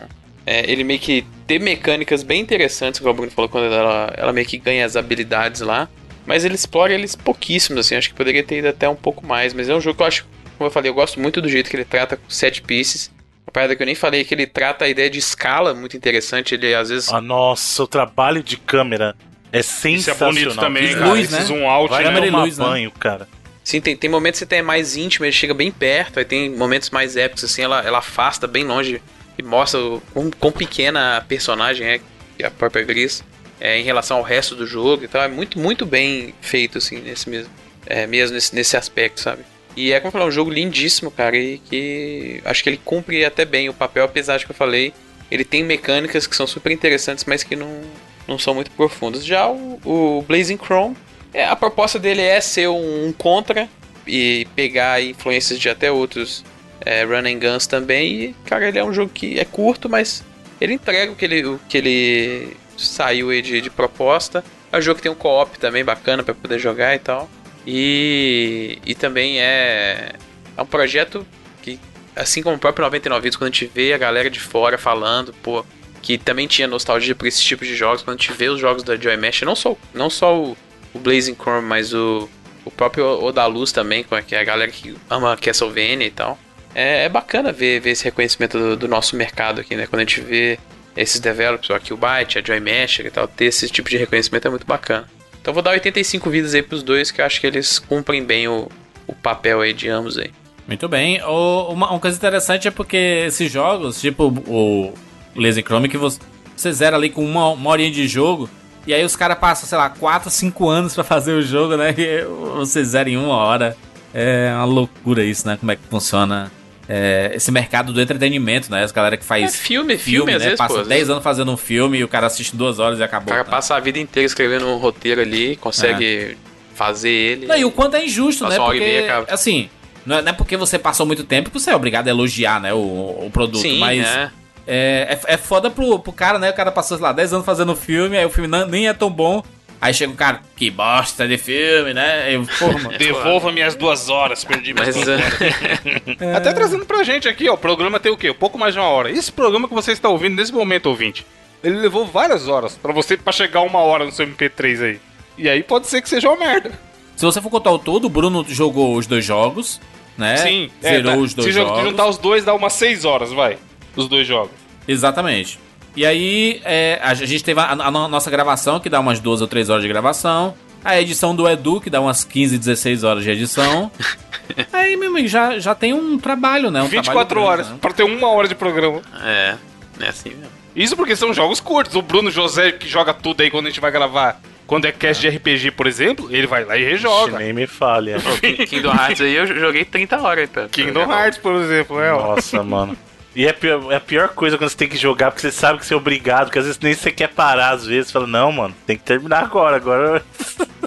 é, 0.46 0.70
ele 0.70 0.84
meio 0.84 1.00
que 1.00 1.24
ter 1.46 1.58
mecânicas 1.58 2.22
bem 2.22 2.40
interessantes, 2.40 3.00
como 3.00 3.10
a 3.10 3.14
Bruno 3.14 3.30
falou, 3.30 3.48
quando 3.48 3.72
ela, 3.72 4.12
ela 4.16 4.32
meio 4.32 4.46
que 4.46 4.58
ganha 4.58 4.86
as 4.86 4.96
habilidades 4.96 5.60
lá. 5.60 5.88
Mas 6.26 6.44
ele 6.44 6.54
explora 6.54 6.92
eles 6.92 7.14
pouquíssimos, 7.14 7.86
assim. 7.86 7.94
Acho 7.96 8.08
que 8.08 8.14
poderia 8.14 8.42
ter 8.42 8.58
ido 8.58 8.68
até 8.68 8.88
um 8.88 8.96
pouco 8.96 9.24
mais. 9.26 9.54
Mas 9.54 9.68
é 9.68 9.74
um 9.74 9.80
jogo 9.80 9.96
que 9.96 10.02
eu 10.02 10.06
acho, 10.06 10.26
como 10.58 10.66
eu 10.68 10.72
falei, 10.72 10.90
eu 10.90 10.94
gosto 10.94 11.20
muito 11.20 11.40
do 11.40 11.48
jeito 11.48 11.70
que 11.70 11.76
ele 11.76 11.84
trata 11.84 12.16
com 12.16 12.28
set 12.28 12.60
pieces. 12.62 13.10
Uma 13.46 13.52
parada 13.52 13.76
que 13.76 13.82
eu 13.82 13.86
nem 13.86 13.94
falei 13.94 14.22
é 14.22 14.24
que 14.24 14.34
ele 14.34 14.46
trata 14.46 14.84
a 14.84 14.88
ideia 14.88 15.08
de 15.08 15.18
escala 15.18 15.72
muito 15.72 15.96
interessante. 15.96 16.54
Ele 16.54 16.74
às 16.74 16.88
vezes 16.88 17.12
Ah, 17.12 17.20
nossa, 17.20 17.82
o 17.84 17.86
trabalho 17.86 18.42
de 18.42 18.56
câmera 18.56 19.14
é 19.52 19.60
Isso 19.60 19.70
é 19.86 19.90
sensacional. 19.92 20.34
bonito 20.34 20.56
também, 20.56 20.86
Fiz 20.88 20.94
cara. 20.96 21.06
luz, 21.08 21.30
né? 21.30 21.40
zoom 21.42 21.68
out, 21.70 21.88
Vai 21.90 22.02
né? 22.02 22.08
Câmera 22.08 22.26
e 22.26 22.30
tomar 22.30 22.42
luz, 22.44 22.58
né? 22.58 22.64
banho, 22.64 22.90
cara. 22.90 23.28
Sim, 23.62 23.80
tem, 23.80 23.96
tem 23.96 24.10
momentos 24.10 24.38
que 24.38 24.44
você 24.44 24.48
tem 24.48 24.62
mais 24.62 24.96
íntimo, 24.96 25.24
ele 25.24 25.32
chega 25.32 25.52
bem 25.54 25.72
perto, 25.72 26.18
aí 26.20 26.24
tem 26.24 26.48
momentos 26.50 26.90
mais 26.90 27.16
épicos, 27.16 27.42
assim, 27.44 27.62
ela, 27.62 27.80
ela 27.82 27.98
afasta 27.98 28.46
bem 28.46 28.64
longe 28.64 29.02
e 29.36 29.42
mostra 29.42 29.80
o 29.80 30.00
quão, 30.12 30.30
quão 30.30 30.52
pequena 30.52 31.16
a 31.16 31.20
personagem 31.20 31.84
é, 31.84 31.98
que 32.36 32.44
é 32.44 32.46
a 32.46 32.50
própria 32.50 32.84
Gris, 32.84 33.24
é, 33.60 33.78
em 33.78 33.82
relação 33.82 34.18
ao 34.18 34.22
resto 34.22 34.54
do 34.54 34.66
jogo 34.66 35.04
e 35.04 35.08
tal. 35.08 35.22
É 35.22 35.28
muito, 35.28 35.58
muito 35.58 35.86
bem 35.86 36.34
feito, 36.40 36.78
assim, 36.78 37.00
nesse 37.00 37.28
mesmo, 37.28 37.50
é, 37.86 38.06
mesmo 38.06 38.34
nesse, 38.34 38.54
nesse 38.54 38.76
aspecto, 38.76 39.20
sabe? 39.20 39.44
E 39.76 39.92
é 39.92 40.00
como 40.00 40.08
eu 40.08 40.12
falei, 40.12 40.28
um 40.28 40.32
jogo 40.32 40.50
lindíssimo, 40.50 41.10
cara, 41.10 41.36
e 41.36 41.58
que 41.58 42.40
acho 42.44 42.62
que 42.62 42.70
ele 42.70 42.80
cumpre 42.82 43.24
até 43.24 43.44
bem 43.44 43.68
o 43.68 43.74
papel, 43.74 44.04
apesar 44.04 44.38
de 44.38 44.46
que 44.46 44.50
eu 44.50 44.56
falei, 44.56 44.94
ele 45.30 45.44
tem 45.44 45.62
mecânicas 45.62 46.26
que 46.26 46.34
são 46.34 46.46
super 46.46 46.72
interessantes, 46.72 47.24
mas 47.26 47.42
que 47.42 47.54
não, 47.54 47.82
não 48.26 48.38
são 48.38 48.54
muito 48.54 48.70
profundas. 48.70 49.24
Já 49.24 49.48
o, 49.48 49.78
o 49.84 50.24
Blazing 50.26 50.58
Chrome, 50.58 50.96
é, 51.34 51.44
a 51.44 51.54
proposta 51.54 51.98
dele 51.98 52.22
é 52.22 52.40
ser 52.40 52.68
um, 52.68 53.08
um 53.08 53.12
contra 53.12 53.68
e 54.06 54.46
pegar 54.54 55.02
influências 55.02 55.58
de 55.58 55.68
até 55.68 55.92
outros 55.92 56.42
é, 56.80 57.04
run 57.04 57.26
and 57.26 57.38
guns 57.38 57.66
também. 57.66 58.22
E, 58.22 58.34
cara, 58.46 58.68
ele 58.68 58.78
é 58.78 58.84
um 58.84 58.92
jogo 58.92 59.10
que 59.12 59.38
é 59.38 59.44
curto, 59.44 59.90
mas 59.90 60.24
ele 60.58 60.72
entrega 60.72 61.12
o 61.12 61.16
que 61.16 61.24
ele, 61.24 61.44
o 61.44 61.60
que 61.68 61.76
ele 61.76 62.56
saiu 62.84 63.30
aí 63.30 63.42
de, 63.42 63.60
de 63.60 63.70
proposta. 63.70 64.44
É 64.72 64.78
um 64.78 64.80
jogo 64.80 64.96
que 64.96 65.02
tem 65.02 65.12
um 65.12 65.16
co-op 65.16 65.58
também 65.58 65.84
bacana 65.84 66.22
pra 66.22 66.34
poder 66.34 66.58
jogar 66.58 66.94
e 66.94 66.98
tal. 66.98 67.30
E, 67.66 68.78
e 68.84 68.94
também 68.94 69.40
é, 69.40 70.12
é 70.56 70.62
um 70.62 70.66
projeto 70.66 71.26
que, 71.62 71.80
assim 72.14 72.42
como 72.42 72.56
o 72.56 72.58
próprio 72.58 72.84
99 72.84 73.22
Vidas, 73.22 73.36
quando 73.36 73.50
a 73.50 73.52
gente 73.52 73.70
vê 73.74 73.92
a 73.92 73.98
galera 73.98 74.30
de 74.30 74.38
fora 74.38 74.78
falando, 74.78 75.32
pô, 75.42 75.64
que 76.00 76.16
também 76.16 76.46
tinha 76.46 76.68
nostalgia 76.68 77.14
por 77.14 77.26
esse 77.26 77.42
tipo 77.42 77.64
de 77.64 77.74
jogos, 77.74 78.02
quando 78.02 78.18
a 78.18 78.22
gente 78.22 78.32
vê 78.32 78.48
os 78.48 78.60
jogos 78.60 78.84
da 78.84 78.96
Joy 78.96 79.16
Mesh, 79.16 79.42
não 79.42 79.56
só, 79.56 79.76
não 79.92 80.08
só 80.08 80.36
o, 80.36 80.56
o 80.94 80.98
Blazing 80.98 81.34
Chrome, 81.34 81.66
mas 81.66 81.92
o, 81.92 82.28
o 82.64 82.70
próprio 82.70 83.04
Odaluz 83.24 83.72
também, 83.72 84.04
que 84.26 84.34
é 84.34 84.40
a 84.40 84.44
galera 84.44 84.70
que 84.70 84.96
ama 85.10 85.36
Castlevania 85.36 86.06
e 86.06 86.10
tal. 86.10 86.38
É, 86.74 87.06
é 87.06 87.08
bacana 87.08 87.52
ver, 87.52 87.80
ver 87.80 87.90
esse 87.90 88.04
reconhecimento 88.04 88.58
do, 88.58 88.76
do 88.76 88.88
nosso 88.88 89.16
mercado 89.16 89.60
aqui, 89.60 89.74
né? 89.74 89.86
Quando 89.86 90.00
a 90.00 90.04
gente 90.04 90.20
vê 90.20 90.58
esses 90.96 91.20
developers, 91.20 91.70
o 91.70 91.78
Killbyte, 91.80 92.38
a 92.38 92.42
Joy 92.42 92.60
Mesh 92.60 93.00
e 93.00 93.10
tal, 93.10 93.28
ter 93.28 93.46
esse 93.46 93.68
tipo 93.68 93.88
de 93.90 93.96
reconhecimento 93.96 94.46
é 94.46 94.50
muito 94.50 94.66
bacana. 94.66 95.06
Então 95.40 95.52
vou 95.54 95.62
dar 95.62 95.70
85 95.72 96.28
vidas 96.30 96.54
aí 96.54 96.62
pros 96.62 96.82
dois, 96.82 97.10
que 97.10 97.20
eu 97.20 97.24
acho 97.24 97.40
que 97.40 97.46
eles 97.46 97.78
cumprem 97.78 98.24
bem 98.24 98.48
o, 98.48 98.68
o 99.06 99.14
papel 99.14 99.60
aí 99.60 99.72
de 99.72 99.88
ambos 99.88 100.18
aí. 100.18 100.30
Muito 100.66 100.88
bem. 100.88 101.22
O- 101.22 101.68
uma, 101.72 101.90
uma 101.90 102.00
coisa 102.00 102.16
interessante 102.16 102.66
é 102.66 102.70
porque 102.70 102.96
esses 103.26 103.52
jogos, 103.52 104.00
tipo 104.00 104.24
o 104.48 104.92
Laser 105.36 105.62
Chrome, 105.64 105.88
que 105.88 105.96
você, 105.96 106.18
você 106.56 106.72
zera 106.72 106.96
ali 106.96 107.10
com 107.10 107.24
uma, 107.24 107.48
uma 107.50 107.70
horinha 107.70 107.90
de 107.90 108.08
jogo, 108.08 108.50
e 108.86 108.92
aí 108.94 109.04
os 109.04 109.14
caras 109.14 109.38
passam, 109.38 109.68
sei 109.68 109.78
lá, 109.78 109.88
4, 109.90 110.28
5 110.30 110.68
anos 110.68 110.94
pra 110.94 111.04
fazer 111.04 111.32
o 111.34 111.42
jogo, 111.42 111.76
né? 111.76 111.94
E 111.96 112.24
você 112.56 112.82
zera 112.84 113.08
em 113.08 113.16
uma 113.16 113.36
hora. 113.36 113.76
É 114.14 114.50
uma 114.54 114.64
loucura 114.64 115.22
isso, 115.22 115.46
né? 115.46 115.56
Como 115.58 115.70
é 115.70 115.76
que 115.76 115.82
funciona 115.90 116.50
é, 116.88 117.32
esse 117.34 117.50
mercado 117.50 117.92
do 117.92 118.00
entretenimento, 118.00 118.70
né? 118.70 118.84
As 118.84 118.92
galera 118.92 119.16
que 119.16 119.24
É 119.24 119.26
faz 119.26 119.56
filme, 119.56 119.96
filme, 119.98 120.32
às 120.32 120.38
né? 120.38 120.44
vezes, 120.46 120.58
Passa 120.58 120.74
pô. 120.74 120.80
às 120.80 120.86
10 120.88 120.98
vezes 121.00 121.10
anos 121.10 121.24
fazendo 121.24 121.50
um 121.52 121.56
filme 121.56 121.98
e 121.98 122.04
o 122.04 122.08
cara 122.08 122.26
assiste 122.26 122.54
duas 122.56 122.78
horas 122.78 122.98
e 122.98 123.02
O 123.02 123.04
acabou. 123.04 123.28
cara 123.34 123.44
né? 123.44 123.50
passa 123.50 123.74
a 123.74 123.80
vida 123.80 123.98
inteira 123.98 124.26
escrevendo 124.26 124.66
um 124.66 124.76
roteiro 124.76 125.20
ali, 125.20 125.56
consegue 125.56 126.36
fazer 126.74 127.08
ele. 127.10 127.46
Não, 127.46 127.56
e 127.56 127.64
o 127.64 127.70
quanto 127.70 127.96
é 127.96 128.04
injusto, 128.04 128.46
né? 128.48 128.56
Porque, 128.56 128.78
meia, 128.80 129.24
assim, 129.28 129.68
não 130.04 130.18
é, 130.18 130.22
não 130.22 130.28
é 130.30 130.32
porque 130.32 130.56
você 130.56 130.78
passou 130.78 131.06
muito 131.06 131.24
tempo 131.24 131.50
que 131.50 131.58
você 131.58 131.70
é 131.70 131.74
obrigado 131.76 132.06
a 132.06 132.10
elogiar, 132.10 132.60
né? 132.60 132.72
O, 132.72 132.78
o 133.26 133.30
produto. 133.32 133.62
Sim, 133.62 133.78
mas 133.78 133.98
né? 134.02 134.30
é, 134.66 135.18
é, 135.26 135.34
é 135.34 135.36
foda 135.36 135.70
pro, 135.70 135.98
pro 135.98 136.12
cara, 136.12 136.38
né? 136.38 136.50
O 136.50 136.54
cara 136.54 136.70
passou, 136.70 136.96
sei 136.96 137.04
lá, 137.04 137.12
10 137.12 137.32
anos 137.32 137.46
fazendo 137.46 137.74
filme, 137.74 138.16
aí 138.16 138.24
o 138.26 138.30
filme 138.30 138.48
não- 138.48 138.66
nem 138.66 138.88
é 138.88 138.92
tão 138.92 139.10
bom. 139.10 139.42
Aí 139.86 139.94
chega 139.94 140.12
o 140.12 140.16
cara, 140.16 140.40
que 140.56 140.68
bosta 140.68 141.28
de 141.28 141.38
filme, 141.38 141.94
né? 141.94 142.34
Eu, 142.34 142.40
mano. 142.40 142.88
Devolva 142.98 143.52
minhas 143.52 143.76
duas 143.76 144.08
horas, 144.08 144.42
perdi 144.42 144.74
minhas 144.74 144.96
Mas 144.96 145.06
duas 145.06 145.20
é. 145.20 146.34
Até 146.36 146.52
trazendo 146.52 146.84
pra 146.84 147.04
gente 147.04 147.28
aqui, 147.28 147.48
ó, 147.48 147.54
o 147.54 147.56
programa 147.56 148.00
tem 148.00 148.10
o 148.10 148.16
quê? 148.16 148.30
Um 148.30 148.34
pouco 148.34 148.58
mais 148.58 148.74
de 148.74 148.80
uma 148.80 148.88
hora. 148.88 149.12
Esse 149.12 149.30
programa 149.30 149.68
que 149.68 149.74
você 149.74 149.92
está 149.92 150.08
ouvindo 150.08 150.34
nesse 150.34 150.52
momento, 150.52 150.86
ouvinte, 150.86 151.24
ele 151.62 151.76
levou 151.76 152.04
várias 152.04 152.48
horas 152.48 152.74
pra 152.74 152.92
você 152.92 153.16
pra 153.16 153.32
chegar 153.32 153.60
uma 153.60 153.78
hora 153.78 154.04
no 154.04 154.10
seu 154.10 154.26
MP3 154.26 154.82
aí. 154.82 155.00
E 155.38 155.48
aí 155.48 155.62
pode 155.62 155.86
ser 155.86 156.02
que 156.02 156.08
seja 156.08 156.28
uma 156.28 156.36
merda. 156.36 156.72
Se 157.14 157.24
você 157.24 157.40
for 157.40 157.48
contar 157.48 157.70
o 157.70 157.78
todo, 157.78 158.06
o 158.06 158.10
Bruno 158.10 158.44
jogou 158.48 158.96
os 158.96 159.06
dois 159.06 159.24
jogos, 159.24 159.80
né? 160.18 160.36
Sim, 160.38 160.68
é, 160.82 160.94
Zerou 160.96 161.12
tá. 161.12 161.18
os 161.18 161.32
dois 161.32 161.46
Se 161.46 161.52
jogos. 161.52 161.84
juntar 161.84 162.06
os 162.06 162.18
dois 162.18 162.44
dá 162.44 162.52
umas 162.54 162.72
seis 162.72 163.04
horas, 163.04 163.32
vai. 163.32 163.56
Os 163.94 164.08
dois 164.08 164.26
jogos. 164.26 164.50
Exatamente. 164.88 165.60
E 165.96 166.04
aí, 166.04 166.60
é, 166.64 167.00
a 167.02 167.14
gente 167.14 167.42
teve 167.42 167.58
a, 167.58 167.70
a 167.72 167.90
no- 167.90 168.06
nossa 168.08 168.30
gravação, 168.30 168.78
que 168.78 168.88
dá 168.90 169.00
umas 169.00 169.18
duas 169.18 169.40
ou 169.40 169.48
três 169.48 169.70
horas 169.70 169.82
de 169.82 169.88
gravação. 169.88 170.54
A 170.84 171.00
edição 171.00 171.34
do 171.34 171.48
Edu, 171.48 171.80
que 171.80 171.90
dá 171.90 172.00
umas 172.00 172.22
15, 172.22 172.58
16 172.58 173.02
horas 173.02 173.24
de 173.24 173.30
edição. 173.30 173.90
aí, 174.72 174.96
meu 174.96 175.10
amigo, 175.10 175.26
já, 175.26 175.58
já 175.58 175.74
tem 175.74 175.92
um 175.92 176.18
trabalho, 176.18 176.70
né? 176.70 176.80
Um 176.82 176.86
24 176.86 177.26
trabalho 177.26 177.46
horas, 177.48 177.66
grande, 177.66 177.72
né? 177.74 177.78
pra 177.80 177.92
ter 177.92 178.02
uma 178.04 178.28
hora 178.28 178.46
de 178.46 178.54
programa. 178.54 179.00
é, 179.24 179.54
é 180.00 180.08
assim 180.08 180.28
mesmo. 180.30 180.54
Isso 180.76 180.94
porque 180.94 181.16
são 181.16 181.32
jogos 181.32 181.58
curtos. 181.58 181.96
O 181.96 182.02
Bruno 182.02 182.30
José, 182.30 182.70
que 182.72 182.86
joga 182.86 183.14
tudo 183.14 183.40
aí 183.40 183.50
quando 183.50 183.66
a 183.66 183.70
gente 183.70 183.80
vai 183.80 183.90
gravar, 183.90 184.38
quando 184.66 184.84
é 184.84 184.92
cast 184.92 185.20
de 185.28 185.34
RPG, 185.34 185.70
por 185.70 185.86
exemplo, 185.86 186.28
ele 186.30 186.46
vai 186.46 186.64
lá 186.64 186.76
e 186.76 186.84
rejoga. 186.84 187.38
Nem 187.38 187.52
me 187.54 187.66
fale. 187.66 188.12
é. 188.12 188.18
Pô, 188.20 188.30
King- 188.36 188.66
Kingdom 188.66 188.92
Hearts 188.94 189.20
aí 189.22 189.34
eu 189.34 189.46
joguei 189.46 189.84
30 189.86 190.20
horas 190.20 190.50
pra- 190.50 190.68
Kingdom 190.68 191.10
Hearts, 191.10 191.38
por 191.38 191.54
exemplo, 191.54 191.98
é, 191.98 192.12
ó. 192.12 192.34
Nossa, 192.36 192.62
mano. 192.62 192.94
E 193.36 193.46
é, 193.46 193.52
pior- 193.52 193.92
é 193.92 193.96
a 193.96 194.00
pior 194.00 194.28
coisa 194.30 194.56
quando 194.56 194.70
você 194.70 194.76
tem 194.76 194.88
que 194.88 194.96
jogar, 194.96 195.30
porque 195.30 195.42
você 195.42 195.52
sabe 195.52 195.78
que 195.78 195.84
você 195.84 195.92
é 195.92 195.96
obrigado, 195.96 196.46
porque 196.46 196.58
às 196.58 196.64
vezes 196.64 196.80
nem 196.80 196.94
você 196.94 197.12
quer 197.12 197.28
parar, 197.28 197.74
às 197.74 197.84
vezes. 197.84 198.06
Você 198.06 198.12
fala, 198.14 198.26
não, 198.26 198.50
mano, 198.50 198.74
tem 198.86 198.96
que 198.96 199.04
terminar 199.04 199.44
agora, 199.44 199.76
agora. 199.76 200.24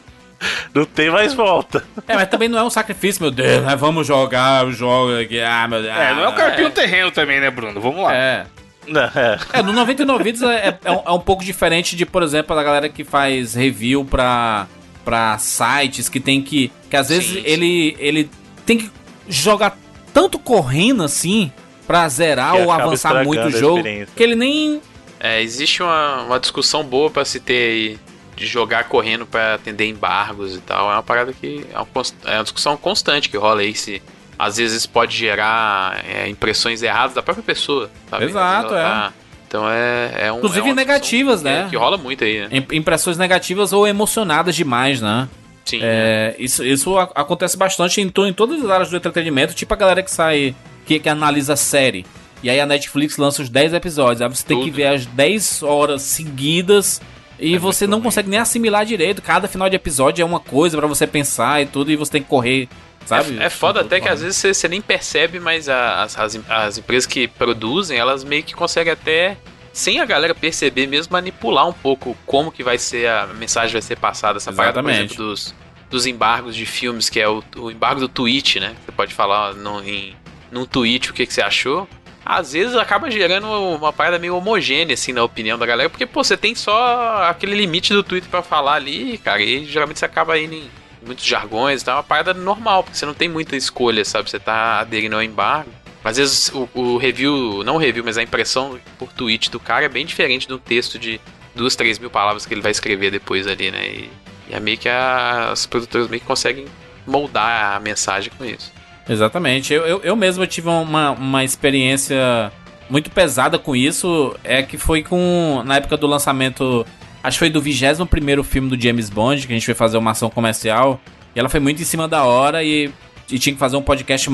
não 0.74 0.84
tem 0.84 1.12
mais 1.12 1.32
volta. 1.36 1.84
É, 2.08 2.16
mas 2.16 2.28
também 2.28 2.50
não 2.50 2.58
é 2.58 2.64
um 2.64 2.70
sacrifício, 2.72 3.22
meu 3.22 3.30
Deus, 3.30 3.64
né? 3.64 3.76
Vamos 3.76 4.08
jogar 4.08 4.66
o 4.66 4.72
jogo 4.72 5.20
aqui. 5.22 5.40
Ah, 5.40 5.68
meu 5.68 5.80
Deus. 5.80 5.96
É, 5.96 6.16
não 6.16 6.24
é 6.24 6.28
o 6.28 6.32
ah, 6.32 6.34
carpinho 6.34 6.72
terreno 6.72 7.12
também, 7.12 7.40
né, 7.40 7.52
Bruno? 7.52 7.80
Vamos 7.80 8.02
lá. 8.02 8.16
É. 8.16 8.48
Não, 8.88 9.04
é. 9.04 9.38
É, 9.54 9.62
no 9.62 9.72
99 9.72 10.24
Vidas 10.24 10.42
é, 10.42 10.76
é, 10.84 10.92
um, 10.92 11.02
é 11.06 11.12
um 11.12 11.20
pouco 11.20 11.44
diferente 11.44 11.96
de, 11.96 12.04
por 12.04 12.24
exemplo, 12.24 12.58
a 12.58 12.64
galera 12.64 12.90
que 12.90 13.04
faz 13.04 13.54
review 13.54 14.04
pra, 14.04 14.66
pra 15.06 15.38
sites 15.38 16.10
que 16.10 16.20
tem 16.20 16.42
que. 16.42 16.72
Que 16.90 16.98
às 16.98 17.10
vezes 17.10 17.28
Sim, 17.28 17.34
sim. 17.36 17.44
ele, 17.46 17.96
ele 18.00 18.32
tem 18.66 18.80
que 18.80 18.92
jogar 19.28 19.78
tanto 20.12 20.40
correndo 20.40 21.04
assim 21.04 21.52
pra 21.90 22.08
zerar 22.08 22.54
Que 22.56 22.62
ou 22.62 22.72
avançar 22.72 23.24
muito 23.26 23.48
o 23.48 23.50
jogo 23.52 23.82
que 24.16 24.22
ele 24.24 24.36
nem. 24.36 24.80
É, 25.20 25.42
existe 25.42 25.82
uma, 25.82 26.22
uma 26.22 26.40
discussão 26.40 26.84
boa 26.84 27.10
pra 27.10 27.26
se 27.26 27.40
ter 27.40 27.54
aí 27.72 28.00
de 28.38 28.46
jogar 28.46 28.84
correndo 28.84 29.26
pra 29.26 29.56
atender 29.56 29.88
embargos 29.88 30.56
e 30.56 30.60
tal. 30.60 30.88
É 30.92 30.94
uma 30.94 31.02
parada 31.04 31.34
que 31.34 31.66
é 31.74 31.78
uma, 31.80 31.88
é 32.26 32.36
uma 32.36 32.44
discussão 32.44 32.78
constante 32.78 33.28
que 33.28 33.36
rola 33.38 33.62
aí 33.62 33.74
se 33.74 34.02
às 34.38 34.58
vezes 34.58 34.86
pode 34.86 35.18
gerar 35.18 36.06
é, 36.08 36.30
impressões 36.30 36.84
erradas 36.84 37.16
da 37.16 37.24
própria 37.24 37.44
pessoa. 37.44 37.90
Sabe? 38.10 38.26
Exato, 38.26 38.76
é. 38.76 38.82
tá- 38.84 39.14
Então 39.48 39.68
é, 39.68 40.12
é 40.28 40.32
um. 40.32 40.38
Inclusive 40.38 40.70
é 40.70 40.74
negativas, 40.76 41.42
né? 41.42 41.68
Que 41.72 41.76
rola 41.76 41.98
muito 41.98 42.24
aí, 42.24 42.42
né? 42.42 42.48
im- 42.52 42.78
Impressões 42.78 43.18
negativas 43.18 43.74
ou 43.74 43.88
emocionadas 43.88 44.56
demais, 44.56 45.02
né? 45.02 45.28
Sim. 45.66 45.80
É, 45.84 46.36
isso 46.40 46.64
isso 46.64 46.98
a- 46.98 47.10
acontece 47.16 47.58
bastante 47.58 48.00
em, 48.00 48.06
em 48.26 48.34
todas 48.34 48.64
as 48.64 48.70
áreas 48.70 48.90
do 48.92 48.96
entretenimento, 48.96 49.54
tipo 49.54 49.74
a 49.74 49.78
galera 49.78 50.02
que 50.02 50.10
sai, 50.12 50.56
que, 50.90 51.00
que 51.00 51.08
analisa 51.10 51.56
série. 51.56 52.04
E 52.42 52.50
aí 52.50 52.60
a 52.60 52.66
Netflix 52.66 53.18
lança 53.18 53.42
os 53.44 53.50
10 53.50 53.74
episódios. 53.74 54.22
Aí 54.22 54.28
você 54.30 54.44
tem 54.46 54.58
que 54.60 54.66
Tudo. 54.66 54.76
ver 54.76 54.88
as 54.88 55.06
10 55.06 55.62
horas 55.64 56.02
seguidas 56.02 57.00
e 57.38 57.58
você 57.58 57.86
não 57.86 58.02
consegue 58.02 58.30
nem 58.30 58.40
assimilar 58.40 58.86
direito. 58.86 59.22
Cada 59.22 59.48
final 59.48 59.70
de 59.70 59.76
episódio 59.76 60.22
é 60.24 60.26
uma 60.26 60.40
coisa 60.40 60.78
pra 60.78 60.88
você 60.88 61.06
pensar 61.06 61.62
e 61.62 61.66
tudo, 61.66 61.92
e 61.92 61.96
você 61.96 62.14
tem 62.14 62.24
que 62.24 62.28
correr, 62.30 62.68
sabe? 63.06 63.38
É, 63.40 63.44
é 63.46 63.50
foda 63.50 63.82
até 63.82 64.00
que 64.02 64.10
às 64.10 64.22
vezes 64.22 64.38
você, 64.38 64.54
você 64.54 64.68
nem 64.68 64.82
percebe, 64.82 65.40
mas 65.40 65.70
a- 65.70 66.04
as, 66.04 66.18
as, 66.18 66.40
as 66.50 66.78
empresas 66.78 67.06
que 67.06 67.28
produzem, 67.28 67.98
elas 67.98 68.24
meio 68.24 68.42
que 68.44 68.54
conseguem 68.54 68.92
até, 68.94 69.38
sem 69.72 70.00
a 70.00 70.06
galera 70.06 70.34
perceber 70.34 70.88
mesmo, 70.88 71.14
manipular 71.14 71.68
um 71.68 71.74
pouco 71.74 72.18
como 72.26 72.52
que 72.52 72.64
vai 72.64 72.78
ser 72.78 73.08
a 73.10 73.28
mensagem 73.28 73.74
vai 73.74 73.82
ser 73.82 73.98
passada. 73.98 74.38
Essa 74.38 74.52
parada, 74.52 74.82
por 74.82 74.90
Exatamente. 74.90 75.14
exemplo, 75.14 75.26
dos, 75.28 75.54
dos 75.90 76.06
embargos 76.06 76.56
de 76.56 76.66
filmes, 76.66 77.10
que 77.10 77.20
é 77.20 77.28
o, 77.30 77.44
o 77.58 77.70
embargo 77.70 78.00
do 78.02 78.08
tweet, 78.10 78.60
né? 78.60 78.76
Você 78.86 78.92
pode 78.92 79.14
falar 79.14 79.54
no, 79.54 79.82
em, 79.84 80.14
num 80.52 80.66
tweet 80.66 81.12
o 81.12 81.14
que, 81.14 81.26
que 81.26 81.34
você 81.34 81.42
achou. 81.42 81.88
Às 82.26 82.54
vezes 82.54 82.76
acaba 82.76 83.10
gerando 83.10 83.48
uma 83.48 83.92
parada 83.92 84.20
meio 84.20 84.36
homogênea, 84.36 84.94
assim, 84.94 85.12
na 85.12 85.24
opinião 85.24 85.58
da 85.58 85.66
galera, 85.66 85.90
porque, 85.90 86.06
pô, 86.06 86.24
você 86.24 86.38
tem 86.38 86.54
só 86.54 87.24
aquele 87.24 87.56
limite 87.56 87.94
do 87.94 88.04
Twitter 88.04 88.30
pra 88.30 88.44
falar 88.44 88.74
ali, 88.74 89.18
cara, 89.18 89.42
e 89.42 89.66
geralmente 89.66 90.00
você 90.00 90.06
acaba 90.06 90.38
indo 90.38 90.54
em 90.54 90.70
muitos 91.02 91.26
jargões 91.26 91.88
é 91.88 91.92
uma 91.92 92.04
parada 92.04 92.34
normal, 92.34 92.84
porque 92.84 92.98
você 92.98 93.06
não 93.06 93.14
tem 93.14 93.30
muita 93.30 93.56
escolha, 93.56 94.04
sabe? 94.06 94.30
Você 94.30 94.40
tá 94.40 94.80
aderindo 94.80 95.16
ao 95.16 95.24
embargo. 95.24 95.72
Às 96.04 96.18
vezes 96.18 96.50
o, 96.50 96.70
o 96.74 96.98
review, 96.98 97.64
não 97.64 97.76
o 97.76 97.78
review, 97.78 98.04
mas 98.04 98.18
a 98.18 98.24
impressão 98.24 98.80
por 98.98 99.12
tweet 99.12 99.52
do 99.52 99.60
cara 99.60 99.86
é 99.86 99.90
bem 99.90 100.06
diferente 100.06 100.48
do 100.48 100.58
texto 100.58 100.98
de 100.98 101.20
duas, 101.54 101.76
três 101.76 102.00
mil 102.00 102.10
palavras 102.10 102.46
que 102.46 102.54
ele 102.54 102.62
vai 102.62 102.72
escrever 102.72 103.12
depois 103.12 103.48
ali, 103.48 103.70
né? 103.72 103.86
E, 103.88 104.10
e 104.50 104.54
é 104.54 104.60
meio 104.60 104.78
que 104.78 104.88
as 104.88 105.66
produtoras 105.66 106.08
meio 106.08 106.22
que 106.22 106.28
conseguem 106.28 106.66
moldar 107.06 107.76
a 107.76 107.80
mensagem 107.80 108.32
com 108.38 108.46
isso. 108.46 108.72
Exatamente. 109.10 109.74
Eu, 109.74 109.86
eu, 109.86 110.02
eu 110.04 110.16
mesmo 110.16 110.46
tive 110.46 110.70
uma, 110.70 111.12
uma 111.12 111.44
experiência 111.44 112.52
muito 112.90 113.10
pesada 113.10 113.58
com 113.58 113.76
isso. 113.76 114.36
É 114.44 114.62
que 114.62 114.78
foi 114.78 115.04
com. 115.04 115.64
Na 115.66 115.78
época 115.78 115.98
do 115.98 116.08
lançamento. 116.08 116.86
Acho 117.22 117.36
que 117.36 117.40
foi 117.40 117.50
do 117.50 117.62
21 117.62 118.44
filme 118.44 118.70
do 118.70 118.82
James 118.82 119.10
Bond, 119.10 119.46
que 119.46 119.52
a 119.52 119.56
gente 119.56 119.66
foi 119.66 119.74
fazer 119.74 119.98
uma 119.98 120.12
ação 120.12 120.30
comercial. 120.30 121.02
E 121.36 121.40
ela 121.40 121.50
foi 121.50 121.60
muito 121.60 121.82
em 121.82 121.86
cima 121.86 122.08
da 122.08 122.24
hora 122.24 122.64
e, 122.64 122.90
e 123.30 123.38
tinha 123.38 123.54
que 123.54 123.60
fazer 123.60 123.76
um 123.76 123.82
podcast 123.82 124.30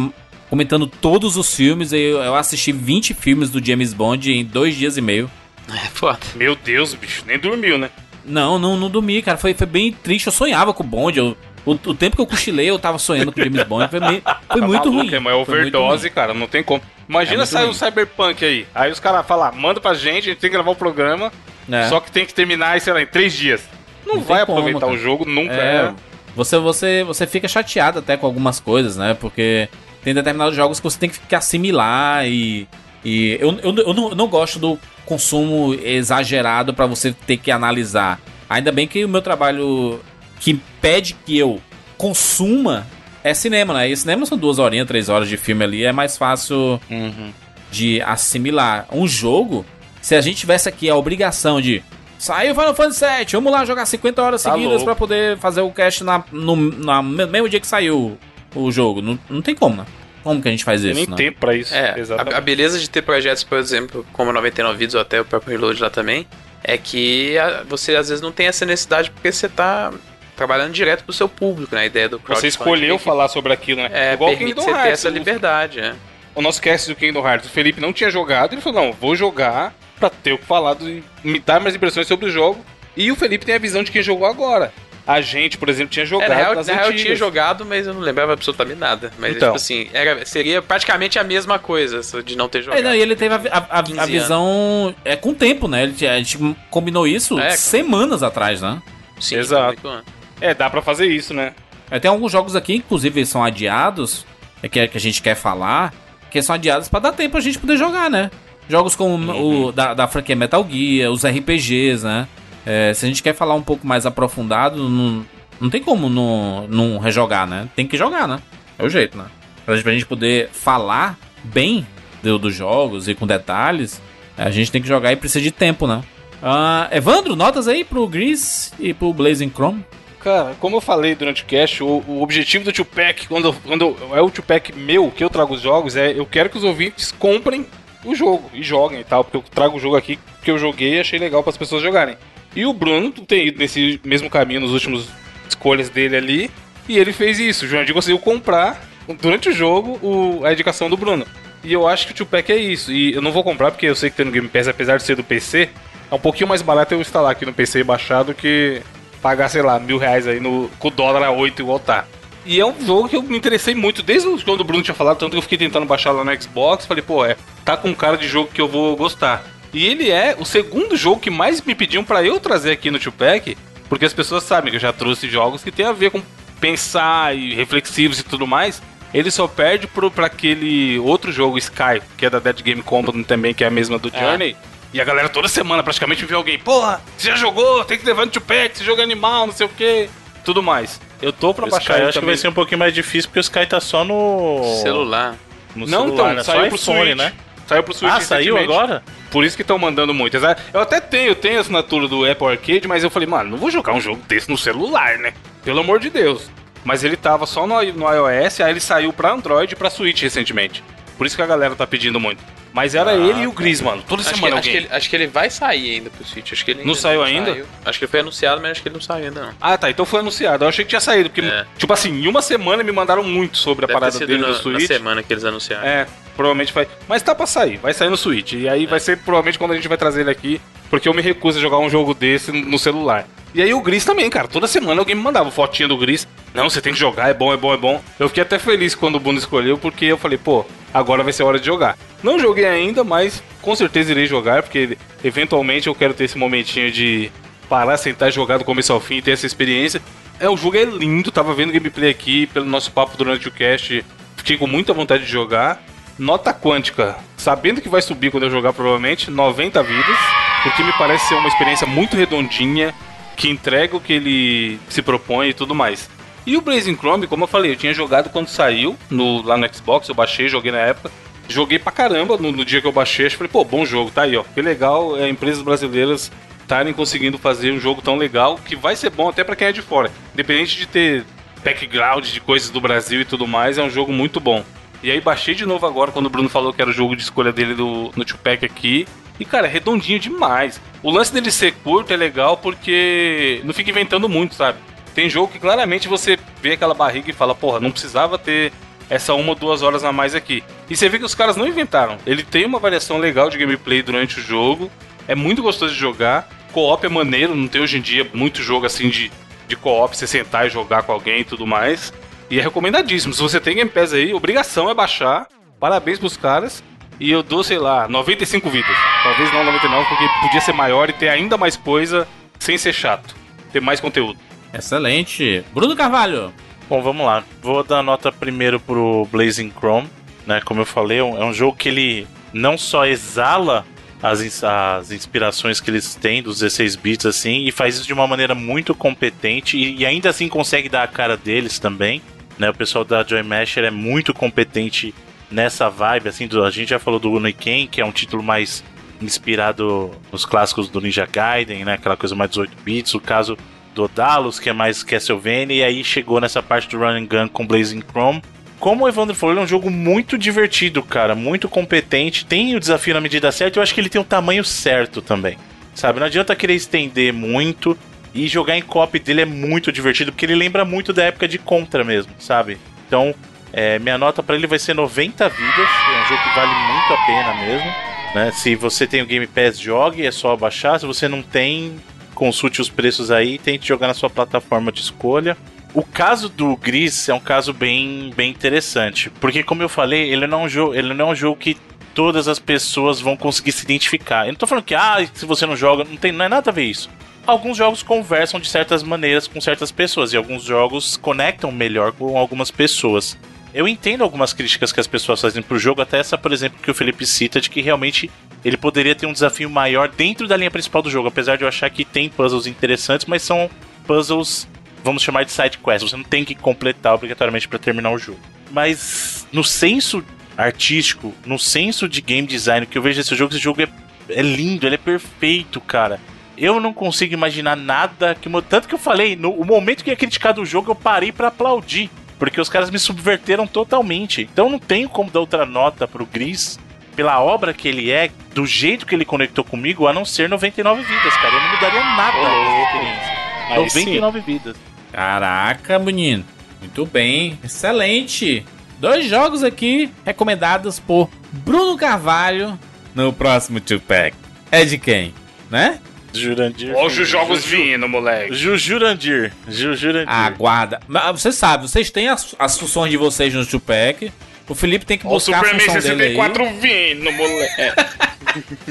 comentando 0.49 0.85
todos 0.85 1.35
os 1.35 1.55
filmes. 1.55 1.91
E 1.91 1.97
eu, 1.97 2.21
eu 2.21 2.35
assisti 2.35 2.71
20 2.71 3.13
filmes 3.13 3.49
do 3.49 3.63
James 3.63 3.93
Bond 3.93 4.31
em 4.31 4.43
dois 4.43 4.75
dias 4.75 4.97
e 4.97 5.01
meio. 5.01 5.29
É 5.67 5.87
foda. 5.87 6.19
Meu 6.35 6.55
Deus, 6.55 6.93
bicho, 6.93 7.23
nem 7.25 7.39
dormiu, 7.39 7.75
né? 7.79 7.89
Não, 8.23 8.59
não, 8.59 8.77
não 8.77 8.87
dormi, 8.87 9.19
cara. 9.23 9.35
Foi, 9.35 9.51
foi 9.55 9.65
bem 9.65 9.91
triste. 9.91 10.27
Eu 10.27 10.31
sonhava 10.31 10.75
com 10.75 10.83
o 10.83 10.85
Bond. 10.85 11.17
Eu, 11.17 11.35
o, 11.65 11.71
o 11.71 11.93
tempo 11.95 12.15
que 12.15 12.21
eu 12.21 12.27
cochilei, 12.27 12.69
eu 12.69 12.77
tava 12.79 12.97
sonhando 12.99 13.31
com 13.31 13.39
o 13.39 13.43
James 13.43 13.63
Bond. 13.63 13.89
Foi, 13.89 13.99
meio- 13.99 14.21
foi 14.21 14.61
Tá 14.61 14.67
muito 14.67 14.89
maluco, 14.89 14.89
ruim. 14.91 15.13
É, 15.15 15.19
mas 15.19 15.33
é 15.33 15.35
overdose, 15.35 16.09
cara, 16.09 16.33
não 16.33 16.47
tem 16.47 16.63
como. 16.63 16.81
Imagina 17.09 17.43
É 17.43 17.45
sair 17.45 17.63
um 17.63 17.67
ruim. 17.67 17.73
Cyberpunk 17.75 18.43
aí. 18.45 18.65
Aí 18.73 18.91
os 18.91 18.99
caras 18.99 19.25
falam, 19.25 19.51
manda 19.53 19.79
pra 19.81 19.93
gente, 19.93 20.29
a 20.29 20.31
gente 20.33 20.39
tem 20.39 20.49
que 20.49 20.55
gravar 20.55 20.71
o 20.71 20.75
programa, 20.75 21.31
É. 21.71 21.87
só 21.89 21.99
que 21.99 22.11
tem 22.11 22.25
que 22.25 22.33
terminar, 22.33 22.79
sei 22.81 22.93
lá, 22.93 23.01
em 23.01 23.05
três 23.07 23.33
dias. 23.33 23.63
Não, 24.05 24.15
Não 24.15 24.21
vai 24.21 24.45
como, 24.45 24.59
aproveitar 24.59 24.87
o 24.87 24.97
jogo 24.97 25.25
nunca. 25.25 25.53
É, 25.53 25.75
É. 25.87 25.93
você, 26.35 26.57
você, 26.59 27.03
você 27.03 27.25
fica 27.25 27.47
chateado 27.47 27.99
até 27.99 28.15
com 28.17 28.25
algumas 28.25 28.59
coisas, 28.59 28.95
né? 28.97 29.15
Porque 29.19 29.67
tem 30.03 30.13
determinados 30.13 30.55
jogos 30.55 30.79
que 30.79 30.83
você 30.83 30.99
tem 30.99 31.09
que 31.09 31.15
ficar 31.15 31.39
assimilar 31.39 32.25
e. 32.27 32.67
E 33.03 33.37
eu, 33.39 33.51
eu, 33.63 33.75
eu, 33.75 33.93
não, 33.93 34.09
eu 34.09 34.15
não 34.15 34.27
gosto 34.27 34.57
do 34.57 34.79
consumo 35.05 35.75
exagerado 35.75 36.73
pra 36.73 36.87
você 36.87 37.11
ter 37.25 37.37
que 37.37 37.51
analisar. 37.51 38.19
Ainda 38.49 38.71
bem 38.71 38.87
que 38.87 39.05
o 39.05 39.09
meu 39.09 39.21
trabalho 39.21 39.99
que 40.39 40.59
pede 40.81 41.13
que 41.25 41.37
eu 41.37 41.61
consuma 41.97 42.85
é 43.23 43.33
cinema, 43.33 43.73
né? 43.73 43.89
E 43.89 43.97
cinema 43.97 44.25
são 44.25 44.37
duas 44.37 44.59
horinhas, 44.59 44.87
três 44.87 45.09
horas 45.09 45.27
de 45.27 45.35
filme 45.37 45.63
ali, 45.63 45.83
é 45.83 45.91
mais 45.91 46.15
fácil 46.17 46.79
Uhum. 46.89 47.31
de 47.71 48.01
assimilar. 48.03 48.85
Um 48.91 49.07
jogo, 49.07 49.65
se 50.01 50.13
a 50.15 50.21
gente 50.21 50.37
tivesse 50.37 50.69
aqui 50.69 50.89
a 50.89 50.95
obrigação 50.95 51.59
de 51.59 51.81
saiu 52.19 52.53
Final 52.53 52.75
Fantasy 52.75 53.03
VII, 53.03 53.25
vamos 53.33 53.51
lá 53.51 53.65
jogar 53.65 53.85
50 53.85 54.21
horas 54.21 54.43
Tá 54.43 54.51
seguidas 54.53 54.83
pra 54.83 54.95
poder 54.95 55.37
fazer 55.39 55.61
o 55.61 55.71
cast 55.71 56.03
na, 56.03 56.23
no 56.31 56.55
na 56.55 57.01
me- 57.01 57.25
mesmo 57.25 57.49
dia 57.49 57.59
que 57.59 57.67
saiu 57.67 58.17
o 58.53 58.71
jogo. 58.71 59.01
Não, 59.01 59.17
não 59.29 59.41
tem 59.41 59.55
como, 59.55 59.77
né? 59.77 59.85
Como 60.23 60.41
que 60.41 60.47
a 60.47 60.51
gente 60.51 60.63
faz 60.63 60.81
Tem 60.81 60.91
isso, 60.91 60.99
nem 61.01 61.09
né? 61.09 61.15
tempo 61.15 61.39
pra 61.39 61.55
isso. 61.55 61.73
É, 61.73 61.95
a, 62.17 62.37
a 62.37 62.41
beleza 62.41 62.79
de 62.79 62.89
ter 62.89 63.01
projetos, 63.01 63.43
por 63.43 63.57
exemplo, 63.57 64.05
como 64.13 64.31
99 64.31 64.77
Vídeos 64.77 64.95
ou 64.95 65.01
até 65.01 65.19
o 65.21 65.25
próprio 65.25 65.51
Reload 65.51 65.79
lá 65.81 65.89
também, 65.89 66.25
é 66.63 66.77
que 66.77 67.37
a- 67.39 67.63
você 67.67 67.95
às 67.95 68.09
vezes 68.09 68.21
não 68.21 68.31
tem 68.31 68.47
essa 68.47 68.65
necessidade 68.65 69.09
porque 69.11 69.31
você 69.31 69.49
tá 69.49 69.91
trabalhando 70.35 70.73
direto 70.73 71.03
pro 71.03 71.13
seu 71.13 71.27
público, 71.29 71.73
né? 71.75 71.81
A 71.81 71.85
ideia 71.85 72.09
do 72.09 72.17
Você 72.17 72.23
crowdfunding 72.23 72.47
escolheu 72.49 72.95
é 72.95 72.97
que- 72.97 73.03
falar 73.03 73.27
sobre 73.29 73.53
aquilo, 73.53 73.81
né? 73.81 73.89
É, 73.93 74.13
Igual 74.13 74.31
o 74.31 74.37
permite 74.37 74.55
Kingdom 74.55 74.61
você 74.65 74.71
ter 74.73 74.77
Hearts. 74.87 74.99
essa 74.99 75.09
o- 75.09 75.11
liberdade, 75.11 75.79
é. 75.79 75.93
O 76.33 76.41
nosso 76.41 76.61
cast 76.61 76.89
do 76.89 76.95
Kingdom 76.95 77.25
Hearts, 77.25 77.47
o 77.49 77.51
Felipe 77.51 77.79
não 77.79 77.93
tinha 77.93 78.09
jogado, 78.09 78.53
ele 78.53 78.61
falou, 78.61 78.83
não, 78.85 78.91
vou 78.93 79.15
jogar 79.15 79.73
pra 79.99 80.09
ter 80.09 80.33
o 80.33 80.37
que 80.37 80.45
falar, 80.45 80.73
do, 80.73 80.85
me 81.23 81.39
dar 81.39 81.59
mais 81.61 81.75
impressões 81.75 82.07
sobre 82.07 82.25
o 82.25 82.29
jogo. 82.29 82.63
E 82.97 83.11
o 83.11 83.15
Felipe 83.15 83.45
tem 83.45 83.55
a 83.55 83.59
visão 83.59 83.83
de 83.83 83.91
quem 83.91 84.01
jogou 84.03 84.27
agora. 84.27 84.73
A 85.07 85.21
gente, 85.21 85.57
por 85.57 85.69
exemplo, 85.69 85.91
tinha 85.91 86.01
É, 86.03 86.05
jogado 86.07 86.29
na 86.29 86.35
real, 86.35 86.55
nas 86.55 86.65
na 86.67 86.73
real 86.73 86.87
eu 86.87 86.95
tinha 86.95 87.15
jogado, 87.15 87.63
mas 87.63 87.85
eu 87.85 87.93
não 87.93 88.01
lembrava 88.01 88.33
absolutamente 88.33 88.79
nada. 88.79 89.11
Mas, 89.19 89.35
Então. 89.35 89.49
tipo 89.49 89.55
assim, 89.57 89.87
era, 89.93 90.25
seria 90.25 90.63
praticamente 90.63 91.19
a 91.19 91.23
mesma 91.23 91.59
coisa 91.59 92.01
de 92.23 92.35
não 92.35 92.49
ter 92.49 92.57
É, 92.57 92.61
jogado. 92.63 92.83
não, 92.83 92.95
e 92.95 92.99
ele 92.99 93.15
teve 93.15 93.35
a, 93.35 93.41
a- 93.51 93.79
a- 93.79 93.83
15 93.83 93.99
a 93.99 94.05
visão 94.05 94.95
é, 95.05 95.15
com 95.15 95.29
o 95.29 95.35
tempo, 95.35 95.67
né? 95.67 95.83
Ele, 95.83 96.07
a 96.07 96.17
gente 96.17 96.37
combinou 96.71 97.05
isso 97.07 97.39
É. 97.39 97.51
semanas 97.51 98.23
atrás, 98.23 98.61
né? 98.61 98.81
Sim, 99.19 99.37
Exato. 99.37 100.03
É, 100.41 100.53
dá 100.53 100.69
pra 100.69 100.81
fazer 100.81 101.07
isso, 101.07 101.33
né? 101.33 101.53
É, 101.89 101.99
tem 101.99 102.09
alguns 102.09 102.31
jogos 102.31 102.55
aqui, 102.55 102.75
inclusive, 102.75 103.25
são 103.25 103.43
adiados, 103.43 104.25
é 104.61 104.67
que, 104.67 104.87
que 104.87 104.97
a 104.97 105.01
gente 105.01 105.21
quer 105.21 105.35
falar, 105.35 105.93
que 106.31 106.41
são 106.41 106.55
adiados 106.55 106.87
pra 106.89 106.99
dar 106.99 107.11
tempo 107.13 107.37
a 107.37 107.41
gente 107.41 107.59
poder 107.59 107.77
jogar, 107.77 108.09
né? 108.09 108.29
Jogos 108.67 108.95
como 108.95 109.31
Uhum. 109.31 109.67
o 109.67 109.71
da, 109.71 109.93
da 109.93 110.07
franquia 110.07 110.35
Metal 110.35 110.65
Gear, 110.69 111.11
os 111.11 111.23
RPGs, 111.25 112.03
né? 112.03 112.27
É, 112.65 112.91
se 112.93 113.05
a 113.05 113.07
gente 113.07 113.21
quer 113.21 113.33
falar 113.35 113.53
um 113.53 113.61
pouco 113.61 113.85
mais 113.85 114.05
aprofundado, 114.07 114.89
não, 114.89 115.23
não 115.61 115.69
tem 115.69 115.81
como 115.83 116.09
não, 116.09 116.67
não 116.67 116.97
rejogar, 116.97 117.45
né? 117.47 117.69
Tem 117.75 117.85
que 117.85 117.95
jogar, 117.95 118.27
né? 118.27 118.39
É 118.79 118.83
o 118.83 118.89
jeito, 118.89 119.15
né? 119.17 119.25
Pra 119.65 119.75
gente, 119.75 119.83
pra 119.83 119.93
gente 119.93 120.05
poder 120.07 120.49
falar 120.51 121.17
bem 121.43 121.85
do- 122.23 122.39
dos 122.39 122.55
jogos 122.55 123.07
e 123.07 123.13
com 123.13 123.27
detalhes, 123.27 124.01
a 124.35 124.49
gente 124.49 124.71
tem 124.71 124.81
que 124.81 124.87
jogar 124.87 125.11
e 125.13 125.15
precisa 125.15 125.41
de 125.43 125.51
tempo, 125.51 125.85
né? 125.85 126.01
Ah, 126.41 126.87
Evandro, 126.91 127.35
notas 127.35 127.67
aí 127.67 127.83
pro 127.83 128.07
Gris 128.07 128.73
e 128.79 128.93
pro 128.95 129.13
Blazing 129.13 129.51
Chrome? 129.53 129.85
Cara, 130.25 130.55
como 130.59 130.77
eu 130.77 130.81
falei 130.81 131.13
durante 131.13 131.43
o 131.43 131.45
cast, 131.45 131.83
o, 131.83 132.03
o 132.07 132.23
objetivo 132.23 132.65
do 132.65 132.73
Tupac, 132.73 133.27
quando, 133.27 133.53
quando 133.63 133.95
é 134.11 134.19
o 134.19 134.31
Tupac 134.31 134.73
meu 134.75 135.11
que 135.11 135.23
eu 135.23 135.29
trago 135.29 135.53
os 135.53 135.61
jogos, 135.61 135.95
é 135.95 136.13
eu 136.17 136.25
quero 136.25 136.49
que 136.49 136.57
os 136.57 136.63
ouvintes 136.63 137.11
comprem 137.11 137.67
o 138.03 138.15
jogo 138.15 138.49
e 138.51 138.63
joguem 138.63 139.01
e 139.01 139.03
tal, 139.03 139.23
porque 139.23 139.37
eu 139.37 139.43
trago 139.43 139.77
o 139.77 139.79
jogo 139.79 139.95
aqui 139.95 140.17
que 140.41 140.49
eu 140.49 140.57
joguei 140.57 140.95
e 140.95 140.99
achei 140.99 141.19
legal 141.19 141.43
para 141.43 141.51
as 141.51 141.57
pessoas 141.57 141.83
jogarem. 141.83 142.17
E 142.55 142.65
o 142.65 142.73
Bruno 142.73 143.11
tem 143.11 143.49
ido 143.49 143.59
nesse 143.59 144.01
mesmo 144.03 144.27
caminho 144.27 144.61
nos 144.61 144.71
últimos 144.73 145.07
escolhas 145.47 145.89
dele 145.89 146.15
ali, 146.17 146.51
e 146.89 146.97
ele 146.97 147.13
fez 147.13 147.39
isso. 147.39 147.65
O 147.65 147.67
Jurandir 147.67 147.93
conseguiu 147.93 148.17
comprar 148.17 148.83
durante 149.21 149.49
o 149.49 149.53
jogo 149.53 149.99
o- 150.01 150.43
a 150.43 150.51
indicação 150.53 150.89
do 150.89 150.97
Bruno. 150.97 151.27
E 151.63 151.71
eu 151.71 151.87
acho 151.87 152.07
que 152.07 152.13
o 152.13 152.15
Tupac 152.15 152.51
é 152.51 152.57
isso. 152.57 152.91
E 152.91 153.13
eu 153.13 153.21
não 153.21 153.31
vou 153.31 153.43
comprar 153.43 153.69
porque 153.69 153.85
eu 153.85 153.95
sei 153.95 154.09
que 154.09 154.15
tem 154.15 154.25
no 154.25 154.31
Game 154.31 154.47
Pass, 154.47 154.67
apesar 154.67 154.97
de 154.97 155.03
ser 155.03 155.15
do 155.15 155.23
PC, 155.23 155.69
é 156.09 156.15
um 156.15 156.19
pouquinho 156.19 156.47
mais 156.49 156.63
barato 156.63 156.95
eu 156.95 157.01
instalar 157.01 157.31
aqui 157.31 157.45
no 157.45 157.53
PC 157.53 157.79
e 157.81 157.83
baixar 157.83 158.23
do 158.23 158.33
que 158.33 158.81
pagar, 159.25 159.49
sei 159.49 159.63
lá, 159.63 159.79
mil 159.79 159.97
reais 159.97 160.27
aí 160.27 160.39
no, 160.39 160.69
com 160.77 160.89
o 160.89 160.91
dólar 160.91 161.23
a 161.23 161.31
8 161.31 161.59
igual 161.63 161.79
tá. 161.79 162.05
E 162.45 162.59
é 162.59 162.65
um 162.65 162.79
jogo 162.85 163.09
que 163.09 163.15
eu 163.15 163.23
me 163.23 163.35
interessei 163.35 163.73
muito, 163.73 164.03
desde 164.03 164.27
o- 164.27 164.39
quando 164.45 164.61
o 164.61 164.63
Bruno 164.63 164.83
tinha 164.83 164.93
falado, 164.93 165.17
tanto 165.17 165.31
que 165.31 165.37
eu 165.37 165.41
fiquei 165.41 165.57
tentando 165.57 165.83
baixar 165.87 166.11
lá 166.11 166.23
no 166.23 166.41
Xbox, 166.41 166.85
falei, 166.85 167.01
pô, 167.01 167.25
é, 167.25 167.35
tá 167.65 167.75
com 167.75 167.91
cara 167.95 168.17
de 168.19 168.27
jogo 168.27 168.51
que 168.53 168.61
eu 168.61 168.67
vou 168.67 168.95
gostar. 168.95 169.43
E 169.73 169.83
ele 169.83 170.11
é 170.11 170.35
o 170.39 170.45
segundo 170.45 170.95
jogo 170.95 171.19
que 171.19 171.31
mais 171.31 171.59
me 171.59 171.73
pediam 171.73 172.03
pra 172.03 172.23
eu 172.23 172.39
trazer 172.39 172.71
aqui 172.73 172.91
no 172.91 172.99
Tupac, 172.99 173.57
porque 173.89 174.05
as 174.05 174.13
pessoas 174.13 174.43
sabem 174.43 174.69
que 174.69 174.75
eu 174.77 174.79
já 174.81 174.93
trouxe 174.93 175.27
jogos 175.27 175.63
que 175.63 175.71
tem 175.71 175.87
a 175.87 175.91
ver 175.91 176.11
com 176.11 176.21
pensar 176.61 177.35
e 177.35 177.55
reflexivos 177.55 178.19
e 178.19 178.23
tudo 178.23 178.45
mais. 178.45 178.79
Ele 179.11 179.31
só 179.31 179.47
perde 179.47 179.87
pro, 179.87 180.11
pra 180.11 180.27
aquele 180.27 180.99
outro 180.99 181.31
jogo, 181.31 181.57
Sky, 181.57 181.99
que 182.15 182.27
é 182.27 182.29
da 182.29 182.37
Dead 182.37 182.61
Game 182.61 182.83
Company 182.83 183.23
também, 183.23 183.55
que 183.55 183.63
é 183.63 183.67
a 183.67 183.71
mesma 183.71 183.97
do 183.97 184.11
Journey. 184.19 184.55
E 184.95 185.01
a 185.01 185.03
galera 185.03 185.27
toda 185.27 185.49
semana 185.49 185.83
praticamente 185.83 186.21
me 186.21 186.27
vê 186.29 186.35
alguém, 186.35 186.57
porra, 186.57 187.01
você 187.17 187.27
já 187.27 187.35
jogou, 187.35 187.83
tem 187.83 187.97
que 187.97 188.05
levar 188.05 188.23
no 188.25 188.31
Tupac, 188.31 188.81
jogo 188.81 189.01
é 189.01 189.03
animal, 189.03 189.45
não 189.45 189.53
sei 189.53 189.65
o 189.65 189.69
que, 189.69 190.09
tudo 190.45 190.63
mais. 190.63 191.01
Eu 191.21 191.33
tô 191.33 191.53
pra 191.53 191.65
O 191.65 191.69
baixar 191.69 191.91
Sky 191.95 192.01
eu 192.01 192.07
acho 192.07 192.13
que 192.13 192.19
também. 192.21 192.27
vai 192.33 192.37
ser 192.37 192.47
um 192.47 192.53
pouquinho 192.53 192.79
mais 192.79 192.93
difícil 192.93 193.29
porque 193.29 193.39
o 193.39 193.41
Sky 193.41 193.65
tá 193.65 193.81
só 193.81 194.05
no. 194.05 194.61
Celular. 194.81 195.35
No 195.75 195.85
Não, 195.85 196.03
celular, 196.05 196.13
então, 196.13 196.33
né? 196.35 196.43
saiu 196.43 196.61
só 196.61 196.67
pro 196.67 196.75
iPhone, 196.77 196.97
Switch. 197.07 197.17
né? 197.17 197.33
Saiu 197.67 197.83
pro 197.83 197.93
Switch 197.93 198.09
Ah, 198.13 198.21
saiu 198.21 198.57
agora? 198.57 199.03
Por 199.31 199.43
isso 199.43 199.57
que 199.57 199.63
estão 199.63 199.77
mandando 199.77 200.13
muito. 200.13 200.37
Eu 200.73 200.79
até 200.79 201.01
tenho, 201.01 201.31
eu 201.31 201.35
tenho 201.35 201.57
a 201.57 201.61
assinatura 201.61 202.07
do 202.07 202.23
Apple 202.23 202.47
Arcade, 202.47 202.87
mas 202.87 203.03
eu 203.03 203.09
falei, 203.09 203.27
mano, 203.27 203.49
não 203.49 203.57
vou 203.57 203.69
jogar 203.69 203.91
um 203.91 203.99
jogo 203.99 204.21
desse 204.29 204.49
no 204.49 204.57
celular, 204.57 205.17
né? 205.17 205.33
Pelo 205.61 205.81
amor 205.81 205.99
de 205.99 206.09
Deus. 206.09 206.49
Mas 206.85 207.03
ele 207.03 207.17
tava 207.17 207.45
só 207.45 207.67
no, 207.67 207.81
no 207.91 208.05
iOS, 208.13 208.61
aí 208.61 208.71
ele 208.71 208.79
saiu 208.79 209.11
pra 209.11 209.33
Android 209.33 209.73
e 209.73 209.75
pra 209.75 209.89
Switch 209.89 210.21
recentemente. 210.21 210.81
Por 211.17 211.27
isso 211.27 211.35
que 211.35 211.41
a 211.41 211.45
galera 211.47 211.75
tá 211.75 211.85
pedindo 211.85 212.17
muito. 212.17 212.41
Mas 212.75 212.93
era 212.93 213.11
Ah, 213.11 213.15
ele 213.15 213.43
e 213.43 213.47
o 213.47 213.53
Gris, 213.53 213.79
mano. 213.79 214.03
Toda 214.05 214.21
Acho 214.21 214.31
que, 214.31 214.35
semana 214.35 214.59
acho, 214.59 214.69
que 214.69 214.75
ele, 214.75 214.87
acho 214.91 215.09
que 215.09 215.15
ele 215.15 215.27
vai 215.27 215.49
sair 215.49 215.91
ainda 215.95 216.09
pro 216.09 216.25
Switch. 216.25 216.51
Acho 216.51 216.65
que 216.65 216.71
ele 216.71 216.83
Não 216.83 216.93
saiu 216.93 217.23
ainda? 217.23 217.51
saiu. 217.53 217.65
Acho 217.85 217.97
que 217.99 218.03
ele 218.03 218.11
foi 218.11 218.19
anunciado, 218.19 218.61
mas 218.61 218.71
acho 218.71 218.81
que 218.81 218.89
ele 218.89 218.95
não 218.95 219.01
saiu 219.01 219.27
ainda 219.27 219.41
não. 219.43 219.53
Ah, 219.61 219.77
tá. 219.77 219.89
Então 219.89 220.05
foi 220.05 220.19
anunciado. 220.19 220.65
Eu 220.65 220.67
achei 220.67 220.83
que 220.83 220.89
tinha 220.89 220.99
saído. 220.99 221.29
Porque, 221.29 221.39
É. 221.47 221.65
tipo 221.77 221.93
assim, 221.93 222.09
em 222.09 222.27
uma 222.27 222.41
semana 222.41 222.83
me 222.83 222.91
mandaram 222.91 223.23
muito 223.23 223.57
sobre 223.57 223.85
a 223.85 223.87
Deve 223.87 223.97
parada 223.97 224.19
dele 224.19 224.39
na, 224.41 224.47
do 224.47 224.53
na 224.53 224.59
Switch. 224.59 224.87
semana 224.87 225.23
que 225.23 225.31
eles 225.31 225.45
anunciaram. 225.45 225.87
É, 225.87 226.05
provavelmente 226.35 226.73
vai. 226.73 226.85
Mas 227.07 227.21
tá 227.21 227.33
pra 227.33 227.45
sair, 227.47 227.77
vai 227.77 227.93
sair 227.93 228.09
no 228.09 228.17
Switch. 228.17 228.51
E 228.51 228.67
aí 228.67 228.83
É. 228.83 228.87
vai 228.87 228.99
ser 228.99 229.19
provavelmente 229.19 229.57
quando 229.57 229.71
a 229.71 229.75
gente 229.75 229.87
vai 229.87 229.97
trazer 229.97 230.19
ele 230.21 230.31
aqui, 230.31 230.59
porque 230.89 231.07
eu 231.07 231.13
me 231.13 231.21
recuso 231.21 231.57
a 231.59 231.61
jogar 231.61 231.77
um 231.79 231.89
jogo 231.89 232.13
desse 232.13 232.51
no 232.51 232.77
celular. 232.77 233.25
E 233.53 233.61
aí 233.61 233.73
o 233.73 233.79
Gris 233.79 234.03
também, 234.03 234.29
cara. 234.29 234.49
Toda 234.49 234.67
semana 234.67 234.99
alguém 234.99 235.15
me 235.15 235.21
mandava 235.21 235.49
fotinha 235.49 235.87
do 235.87 235.97
Gris. 235.97 236.27
Não, 236.55 236.69
você 236.69 236.79
tem 236.79 236.93
que 236.93 236.99
jogar, 236.99 237.29
é 237.29 237.33
bom, 237.33 237.53
é 237.53 237.57
bom, 237.57 237.73
é 237.73 237.77
bom. 237.77 238.01
Eu 238.17 238.29
fiquei 238.29 238.41
até 238.41 238.57
feliz 238.57 238.95
quando 238.95 239.15
o 239.15 239.19
Bruno 239.19 239.37
escolheu, 239.37 239.77
porque 239.77 240.05
eu 240.05 240.17
falei, 240.17 240.37
pô, 240.37 240.65
agora 240.93 241.21
vai 241.21 241.33
ser 241.33 241.43
hora 241.43 241.59
de 241.59 241.65
jogar. 241.65 241.97
Não 242.23 242.39
joguei 242.39 242.65
ainda, 242.65 243.03
mas 243.03 243.43
com 243.61 243.75
certeza 243.75 244.11
irei 244.11 244.25
jogar, 244.25 244.63
porque 244.63 244.97
eventualmente 245.21 245.87
eu 245.87 245.93
quero 245.93 246.13
ter 246.13 246.23
esse 246.23 246.37
momentinho 246.37 246.89
de 246.89 247.29
parar, 247.67 247.97
sentar 247.97 248.31
jogar 248.31 248.57
do 248.57 248.63
começo 248.63 248.93
ao 248.93 249.01
fim 249.01 249.17
e 249.17 249.21
ter 249.21 249.31
essa 249.31 249.45
experiência. 249.45 250.01
É, 250.39 250.49
o 250.49 250.55
jogo 250.55 250.77
é 250.77 250.85
lindo, 250.85 251.29
tava 251.29 251.53
vendo 251.53 251.73
gameplay 251.73 252.09
aqui, 252.09 252.47
pelo 252.47 252.65
nosso 252.65 252.89
papo 252.89 253.17
durante 253.17 253.49
o 253.49 253.51
cast, 253.51 254.05
fiquei 254.37 254.57
com 254.57 254.65
muita 254.65 254.93
vontade 254.93 255.25
de 255.25 255.31
jogar. 255.31 255.83
Nota 256.17 256.53
quântica, 256.53 257.17
sabendo 257.35 257.81
que 257.81 257.89
vai 257.89 258.01
subir 258.01 258.31
quando 258.31 258.43
eu 258.43 258.49
jogar 258.49 258.71
provavelmente, 258.71 259.29
90 259.29 259.83
vidas, 259.83 260.17
porque 260.63 260.81
me 260.81 260.93
parece 260.93 261.27
ser 261.27 261.35
uma 261.35 261.49
experiência 261.49 261.85
muito 261.85 262.15
redondinha, 262.15 262.93
que 263.35 263.49
entrega 263.49 263.97
o 263.97 263.99
que 263.99 264.13
ele 264.13 264.79
se 264.87 265.01
propõe 265.01 265.49
e 265.49 265.53
tudo 265.53 265.75
mais. 265.75 266.09
E 266.45 266.55
o 266.55 266.61
Blazing 266.61 266.95
Chrome, 266.95 267.27
como 267.27 267.43
eu 267.43 267.47
falei, 267.47 267.71
eu 267.71 267.75
tinha 267.75 267.93
jogado 267.93 268.29
quando 268.29 268.47
saiu 268.47 268.95
no, 269.09 269.41
lá 269.41 269.57
no 269.57 269.67
Xbox, 269.73 270.07
eu 270.07 270.15
baixei, 270.15 270.47
joguei 270.47 270.71
na 270.71 270.79
época. 270.79 271.11
Joguei 271.47 271.79
pra 271.79 271.91
caramba 271.91 272.37
no, 272.37 272.51
no 272.51 272.65
dia 272.65 272.81
que 272.81 272.87
eu 272.87 272.91
baixei, 272.91 273.29
que 273.29 273.35
falei, 273.35 273.51
pô, 273.51 273.63
bom 273.63 273.85
jogo, 273.85 274.11
tá 274.11 274.23
aí, 274.23 274.35
ó. 274.35 274.43
Que 274.43 274.61
legal 274.61 275.17
é, 275.17 275.27
empresas 275.27 275.61
brasileiras 275.61 276.31
estarem 276.61 276.93
conseguindo 276.93 277.37
fazer 277.37 277.71
um 277.71 277.79
jogo 277.79 278.01
tão 278.01 278.15
legal, 278.15 278.59
que 278.63 278.75
vai 278.75 278.95
ser 278.95 279.09
bom 279.11 279.29
até 279.29 279.43
pra 279.43 279.55
quem 279.55 279.67
é 279.67 279.71
de 279.71 279.81
fora. 279.81 280.11
Independente 280.33 280.77
de 280.77 280.87
ter 280.87 281.25
background 281.63 282.25
de 282.25 282.39
coisas 282.41 282.69
do 282.69 282.81
Brasil 282.81 283.21
e 283.21 283.25
tudo 283.25 283.47
mais, 283.47 283.77
é 283.77 283.83
um 283.83 283.89
jogo 283.89 284.11
muito 284.11 284.39
bom. 284.39 284.63
E 285.03 285.11
aí 285.11 285.21
baixei 285.21 285.53
de 285.53 285.65
novo 285.65 285.85
agora 285.85 286.11
quando 286.11 286.25
o 286.25 286.29
Bruno 286.29 286.49
falou 286.49 286.73
que 286.73 286.81
era 286.81 286.89
o 286.89 286.93
jogo 286.93 287.15
de 287.15 287.21
escolha 287.21 287.51
dele 287.51 287.75
do, 287.75 288.11
no 288.15 288.25
Tupac 288.25 288.65
aqui. 288.65 289.07
E 289.39 289.45
cara, 289.45 289.67
é 289.67 289.69
redondinho 289.69 290.19
demais. 290.19 290.81
O 291.03 291.11
lance 291.11 291.33
dele 291.33 291.51
ser 291.51 291.73
curto 291.83 292.13
é 292.13 292.15
legal 292.15 292.57
porque 292.57 293.61
não 293.63 293.73
fica 293.73 293.91
inventando 293.91 294.29
muito, 294.29 294.55
sabe? 294.55 294.79
Tem 295.15 295.29
jogo 295.29 295.51
que 295.51 295.59
claramente 295.59 296.09
você 296.09 296.37
vê 296.61 296.73
aquela 296.73 296.93
barriga 296.93 297.29
e 297.29 297.33
fala, 297.33 297.55
porra, 297.55 297.79
não 297.79 297.89
precisava 297.89 298.37
ter 298.37 298.73
essa 299.09 299.33
uma 299.33 299.49
ou 299.49 299.55
duas 299.55 299.81
horas 299.81 300.03
a 300.03 300.11
mais 300.11 300.35
aqui. 300.35 300.61
E 300.89 300.95
você 300.95 301.07
vê 301.07 301.17
que 301.17 301.25
os 301.25 301.33
caras 301.33 301.55
não 301.55 301.65
inventaram. 301.65 302.17
Ele 302.25 302.43
tem 302.43 302.65
uma 302.65 302.79
variação 302.79 303.17
legal 303.17 303.49
de 303.49 303.57
gameplay 303.57 304.03
durante 304.03 304.39
o 304.39 304.41
jogo. 304.41 304.91
É 305.25 305.33
muito 305.33 305.63
gostoso 305.63 305.93
de 305.93 305.99
jogar. 305.99 306.49
Co-op 306.73 307.05
é 307.05 307.09
maneiro, 307.09 307.55
não 307.55 307.67
tem 307.67 307.81
hoje 307.81 307.97
em 307.97 308.01
dia 308.01 308.29
muito 308.33 308.61
jogo 308.61 308.85
assim 308.85 309.09
de, 309.09 309.31
de 309.65 309.75
co-op, 309.77 310.15
você 310.15 310.27
sentar 310.27 310.67
e 310.67 310.69
jogar 310.69 311.03
com 311.03 311.13
alguém 311.13 311.39
e 311.39 311.45
tudo 311.45 311.65
mais. 311.65 312.11
E 312.49 312.59
é 312.59 312.61
recomendadíssimo. 312.61 313.33
Se 313.33 313.41
você 313.41 313.59
tem 313.59 313.75
Game 313.75 313.89
Pass 313.89 314.11
aí, 314.11 314.33
obrigação 314.33 314.89
é 314.89 314.93
baixar. 314.93 315.47
Parabéns 315.79 316.19
pros 316.19 316.35
caras. 316.35 316.83
E 317.17 317.31
eu 317.31 317.41
dou, 317.41 317.63
sei 317.63 317.79
lá, 317.79 318.07
95 318.09 318.69
vidas. 318.69 318.95
Talvez 319.23 319.51
não 319.53 319.63
99, 319.63 320.05
porque 320.09 320.27
podia 320.41 320.59
ser 320.59 320.73
maior 320.73 321.09
e 321.09 321.13
ter 321.13 321.29
ainda 321.29 321.57
mais 321.57 321.77
coisa 321.77 322.27
sem 322.59 322.77
ser 322.77 322.91
chato. 322.91 323.33
Ter 323.71 323.79
mais 323.79 324.01
conteúdo. 324.01 324.37
Excelente. 324.77 325.63
Bruno 325.73 325.95
Carvalho. 325.95 326.53
Bom, 326.89 327.01
vamos 327.01 327.25
lá. 327.25 327.43
Vou 327.61 327.83
dar 327.83 328.03
nota 328.03 328.31
primeiro 328.31 328.79
pro 328.79 329.27
Blazing 329.31 329.71
Chrome, 329.71 330.07
né? 330.45 330.61
Como 330.63 330.81
eu 330.81 330.85
falei, 330.85 331.19
é 331.19 331.23
um 331.23 331.49
é 331.49 331.53
jogo 331.53 331.77
que 331.77 331.89
ele 331.89 332.27
não 332.53 332.77
só 332.77 333.05
exala 333.05 333.85
as, 334.21 334.63
as 334.63 335.11
inspirações 335.11 335.79
que 335.79 335.89
eles 335.89 336.15
têm 336.15 336.41
dos 336.41 336.59
16 336.59 336.95
bits 336.95 337.25
assim 337.25 337.65
e 337.65 337.71
faz 337.71 337.95
isso 337.95 338.07
de 338.07 338.13
uma 338.13 338.27
maneira 338.27 338.55
muito 338.55 338.93
competente 338.93 339.77
e, 339.77 339.97
e 339.97 340.05
ainda 340.05 340.29
assim 340.29 340.47
consegue 340.47 340.89
dar 340.89 341.03
a 341.03 341.07
cara 341.07 341.35
deles 341.37 341.79
também. 341.79 342.21
Né? 342.57 342.69
O 342.69 342.73
pessoal 342.73 343.03
da 343.03 343.23
Joy 343.23 343.43
Masher 343.43 343.83
é 343.83 343.91
muito 343.91 344.33
competente 344.33 345.13
nessa 345.49 345.89
vibe 345.89 346.29
assim, 346.29 346.47
do, 346.47 346.63
a 346.63 346.71
gente 346.71 346.89
já 346.89 346.99
falou 346.99 347.19
do 347.19 347.31
Uniken, 347.31 347.87
que 347.87 348.01
é 348.01 348.05
um 348.05 348.11
título 348.11 348.43
mais 348.43 348.83
inspirado 349.21 350.11
nos 350.31 350.45
clássicos 350.45 350.89
do 350.89 350.99
Ninja 351.01 351.25
Gaiden, 351.25 351.85
né? 351.85 351.93
Aquela 351.93 352.17
coisa 352.17 352.35
mais 352.35 352.49
18 352.51 352.77
bits, 352.83 353.13
o 353.13 353.19
caso 353.19 353.57
do 353.95 354.03
Odalus, 354.03 354.59
que 354.59 354.69
é 354.69 354.73
mais 354.73 355.01
Castlevania, 355.01 355.77
e 355.77 355.83
aí 355.83 356.03
chegou 356.03 356.39
nessa 356.41 356.61
parte 356.61 356.89
do 356.89 356.99
Run 356.99 357.17
and 357.17 357.25
Gun 357.25 357.47
com 357.47 357.65
Blazing 357.65 358.03
Chrome. 358.07 358.41
Como 358.79 359.05
o 359.05 359.07
Evandro 359.07 359.33
falou, 359.33 359.53
ele 359.53 359.61
é 359.61 359.63
um 359.63 359.67
jogo 359.67 359.89
muito 359.89 360.37
divertido, 360.37 361.01
cara, 361.01 361.33
muito 361.33 361.69
competente, 361.69 362.45
tem 362.45 362.75
o 362.75 362.79
desafio 362.79 363.13
na 363.13 363.21
medida 363.21 363.51
certa, 363.51 363.79
eu 363.79 363.83
acho 363.83 363.93
que 363.93 364.01
ele 364.01 364.09
tem 364.09 364.19
o 364.19 364.25
tamanho 364.25 364.63
certo 364.63 365.21
também. 365.21 365.57
Sabe, 365.95 366.19
não 366.19 366.27
adianta 366.27 366.55
querer 366.55 366.75
estender 366.75 367.31
muito 367.31 367.97
e 368.33 368.47
jogar 368.49 368.77
em 368.77 368.81
copy 368.81 369.17
dele 369.17 369.41
é 369.41 369.45
muito 369.45 369.93
divertido, 369.93 370.33
porque 370.33 370.45
ele 370.45 370.55
lembra 370.55 370.83
muito 370.83 371.13
da 371.13 371.23
época 371.23 371.47
de 371.47 371.57
Contra 371.57 372.03
mesmo, 372.03 372.33
sabe? 372.37 372.77
Então, 373.07 373.33
é, 373.71 373.97
minha 373.97 374.17
nota 374.17 374.43
pra 374.43 374.55
ele 374.55 374.67
vai 374.67 374.77
ser 374.77 374.93
90 374.93 375.47
vidas, 375.47 375.89
é 375.89 376.21
um 376.21 376.27
jogo 376.27 376.43
que 376.43 376.55
vale 376.55 376.73
muito 376.91 377.13
a 377.13 377.25
pena 377.25 377.53
mesmo. 377.65 378.15
Né? 378.35 378.51
Se 378.51 378.75
você 378.75 379.07
tem 379.07 379.21
o 379.21 379.25
Game 379.25 379.47
Pass, 379.47 379.79
jogue, 379.79 380.25
é 380.25 380.31
só 380.31 380.57
baixar. 380.57 380.99
Se 380.99 381.05
você 381.05 381.25
não 381.29 381.41
tem, 381.41 381.95
consulte 382.35 382.81
os 382.81 382.89
preços 382.89 383.31
aí 383.31 383.55
e 383.55 383.57
tente 383.57 383.87
jogar 383.87 384.07
na 384.07 384.13
sua 384.13 384.29
plataforma 384.29 384.91
de 384.91 385.01
escolha. 385.01 385.57
O 385.93 386.03
caso 386.03 386.49
do 386.49 386.75
Gris 386.75 387.29
é 387.29 387.33
um 387.33 387.39
caso 387.39 387.73
bem, 387.73 388.31
bem 388.35 388.51
interessante, 388.51 389.29
porque 389.39 389.63
como 389.63 389.81
eu 389.81 389.89
falei, 389.89 390.29
ele 390.29 390.45
não 390.45 390.61
é 390.61 390.65
um 390.65 390.69
jogo, 390.69 390.93
ele 390.93 391.13
não 391.13 391.29
é 391.29 391.31
um 391.31 391.35
jogo 391.35 391.55
que 391.55 391.77
todas 392.13 392.47
as 392.47 392.59
pessoas 392.59 393.21
vão 393.21 393.37
conseguir 393.37 393.71
se 393.71 393.83
identificar. 393.83 394.45
Eu 394.45 394.51
não 394.51 394.59
tô 394.59 394.67
falando 394.67 394.83
que 394.83 394.93
ah, 394.93 395.25
se 395.33 395.45
você 395.45 395.65
não 395.65 395.75
joga, 395.75 396.03
não 396.03 396.17
tem 396.17 396.31
não 396.31 396.45
é 396.45 396.49
nada 396.49 396.69
a 396.69 396.73
ver 396.73 396.83
isso. 396.83 397.09
Alguns 397.47 397.77
jogos 397.77 398.03
conversam 398.03 398.59
de 398.59 398.67
certas 398.67 399.03
maneiras 399.03 399.47
com 399.47 399.61
certas 399.61 399.91
pessoas 399.91 400.33
e 400.33 400.37
alguns 400.37 400.63
jogos 400.63 401.15
conectam 401.15 401.71
melhor 401.71 402.11
com 402.11 402.37
algumas 402.37 402.71
pessoas. 402.71 403.37
Eu 403.73 403.87
entendo 403.87 404.23
algumas 404.23 404.51
críticas 404.51 404.91
que 404.91 404.99
as 404.99 405.07
pessoas 405.07 405.41
fazem 405.41 405.61
pro 405.61 405.77
jogo, 405.77 406.01
até 406.01 406.17
essa, 406.17 406.37
por 406.37 406.51
exemplo, 406.51 406.79
que 406.81 406.89
o 406.89 406.93
Felipe 406.93 407.25
cita, 407.25 407.61
de 407.61 407.69
que 407.69 407.81
realmente 407.81 408.31
ele 408.65 408.77
poderia 408.77 409.13
ter 409.13 409.27
um 409.27 409.31
desafio 409.31 409.69
maior 409.69 410.09
dentro 410.09 410.47
da 410.47 410.57
linha 410.57 410.71
principal 410.71 411.03
do 411.03 411.09
jogo, 411.09 411.27
apesar 411.27 411.55
de 411.55 411.63
eu 411.63 411.67
achar 411.67 411.87
que 411.91 412.03
tem 412.03 412.27
puzzles 412.27 412.65
interessantes, 412.65 413.27
mas 413.27 413.43
são 413.43 413.69
puzzles, 414.07 414.67
vamos 415.03 415.21
chamar 415.21 415.45
de 415.45 415.51
side 415.51 415.77
quests, 415.77 416.09
você 416.09 416.17
não 416.17 416.23
tem 416.23 416.43
que 416.43 416.55
completar 416.55 417.13
obrigatoriamente 417.13 417.67
para 417.67 417.77
terminar 417.77 418.09
o 418.09 418.17
jogo. 418.17 418.39
Mas 418.71 419.47
no 419.53 419.63
senso 419.63 420.25
artístico, 420.57 421.31
no 421.45 421.59
senso 421.59 422.09
de 422.09 422.21
game 422.21 422.47
design 422.47 422.87
que 422.87 422.97
eu 422.97 423.03
vejo 423.03 423.21
esse 423.21 423.35
jogo, 423.35 423.53
esse 423.53 423.61
jogo 423.61 423.83
é, 423.83 423.87
é 424.29 424.41
lindo, 424.41 424.87
ele 424.87 424.95
é 424.95 424.97
perfeito, 424.97 425.79
cara. 425.79 426.19
Eu 426.57 426.79
não 426.79 426.91
consigo 426.91 427.33
imaginar 427.33 427.75
nada 427.75 428.33
que. 428.33 428.49
Tanto 428.63 428.87
que 428.87 428.95
eu 428.95 428.99
falei, 428.99 429.35
no 429.35 429.51
o 429.51 429.65
momento 429.65 430.03
que 430.03 430.09
ia 430.09 430.15
criticar 430.15 430.53
do 430.53 430.65
jogo, 430.65 430.89
eu 430.89 430.95
parei 430.95 431.31
para 431.31 431.49
aplaudir. 431.49 432.09
Porque 432.39 432.59
os 432.59 432.69
caras 432.69 432.89
me 432.89 432.97
subverteram 432.97 433.67
totalmente. 433.67 434.41
Então 434.41 434.69
não 434.69 434.79
tenho 434.79 435.09
como 435.09 435.29
dar 435.29 435.41
outra 435.41 435.65
nota 435.65 436.07
pro 436.07 436.25
Gris 436.25 436.79
pela 437.15 437.39
obra 437.41 437.73
que 437.73 437.87
ele 437.87 438.11
é, 438.11 438.29
do 438.53 438.65
jeito 438.65 439.05
que 439.05 439.15
ele 439.15 439.25
conectou 439.25 439.63
comigo, 439.63 440.07
a 440.07 440.13
não 440.13 440.25
ser 440.25 440.49
99 440.49 441.01
vidas, 441.03 441.33
cara. 441.37 441.53
Eu 441.55 441.61
não 441.61 441.69
mudaria 441.71 441.99
nada 442.03 442.37
nessa 442.37 442.83
experiência. 442.83 443.35
Aí 443.69 443.89
sim. 443.89 443.99
99 444.19 444.39
vidas. 444.41 444.77
Caraca, 445.11 445.97
menino. 445.97 446.43
Muito 446.79 447.05
bem. 447.05 447.57
Excelente. 447.63 448.65
Dois 448.99 449.25
jogos 449.29 449.63
aqui 449.63 450.11
recomendados 450.25 450.99
por 450.99 451.29
Bruno 451.51 451.97
Carvalho 451.97 452.77
no 453.13 453.31
próximo 453.33 453.79
Tupac. 453.79 454.35
É 454.71 454.83
de 454.85 454.97
quem? 454.97 455.33
Né? 455.69 455.99
Jurandir. 456.33 456.93
Olha 456.95 457.07
os 457.07 457.13
jogos 457.27 457.63
Ju- 457.63 457.77
vindo, 457.77 458.07
moleque. 458.09 458.53
Ju- 458.53 458.77
Jurandir. 458.77 459.53
Ju- 459.67 459.95
Jurandir. 459.95 460.29
Aguarda. 460.33 460.99
Mas 461.07 461.41
Você 461.41 461.51
sabe, 461.51 461.87
vocês 461.87 462.11
têm 462.11 462.27
as, 462.27 462.53
as 462.59 462.77
funções 462.77 463.09
de 463.09 463.17
vocês 463.17 463.53
no 463.53 463.65
Tupac. 463.65 464.31
O 464.67 464.73
Felipe 464.75 465.05
tem 465.05 465.17
que 465.17 465.25
Olha 465.27 465.35
o 465.35 465.37
buscar 465.37 465.59
a 465.63 465.67
função 465.67 465.99
dele 465.99 466.23
aí. 466.23 466.35
64 466.35 466.65
vindo, 466.79 467.31
moleque. 467.31 467.81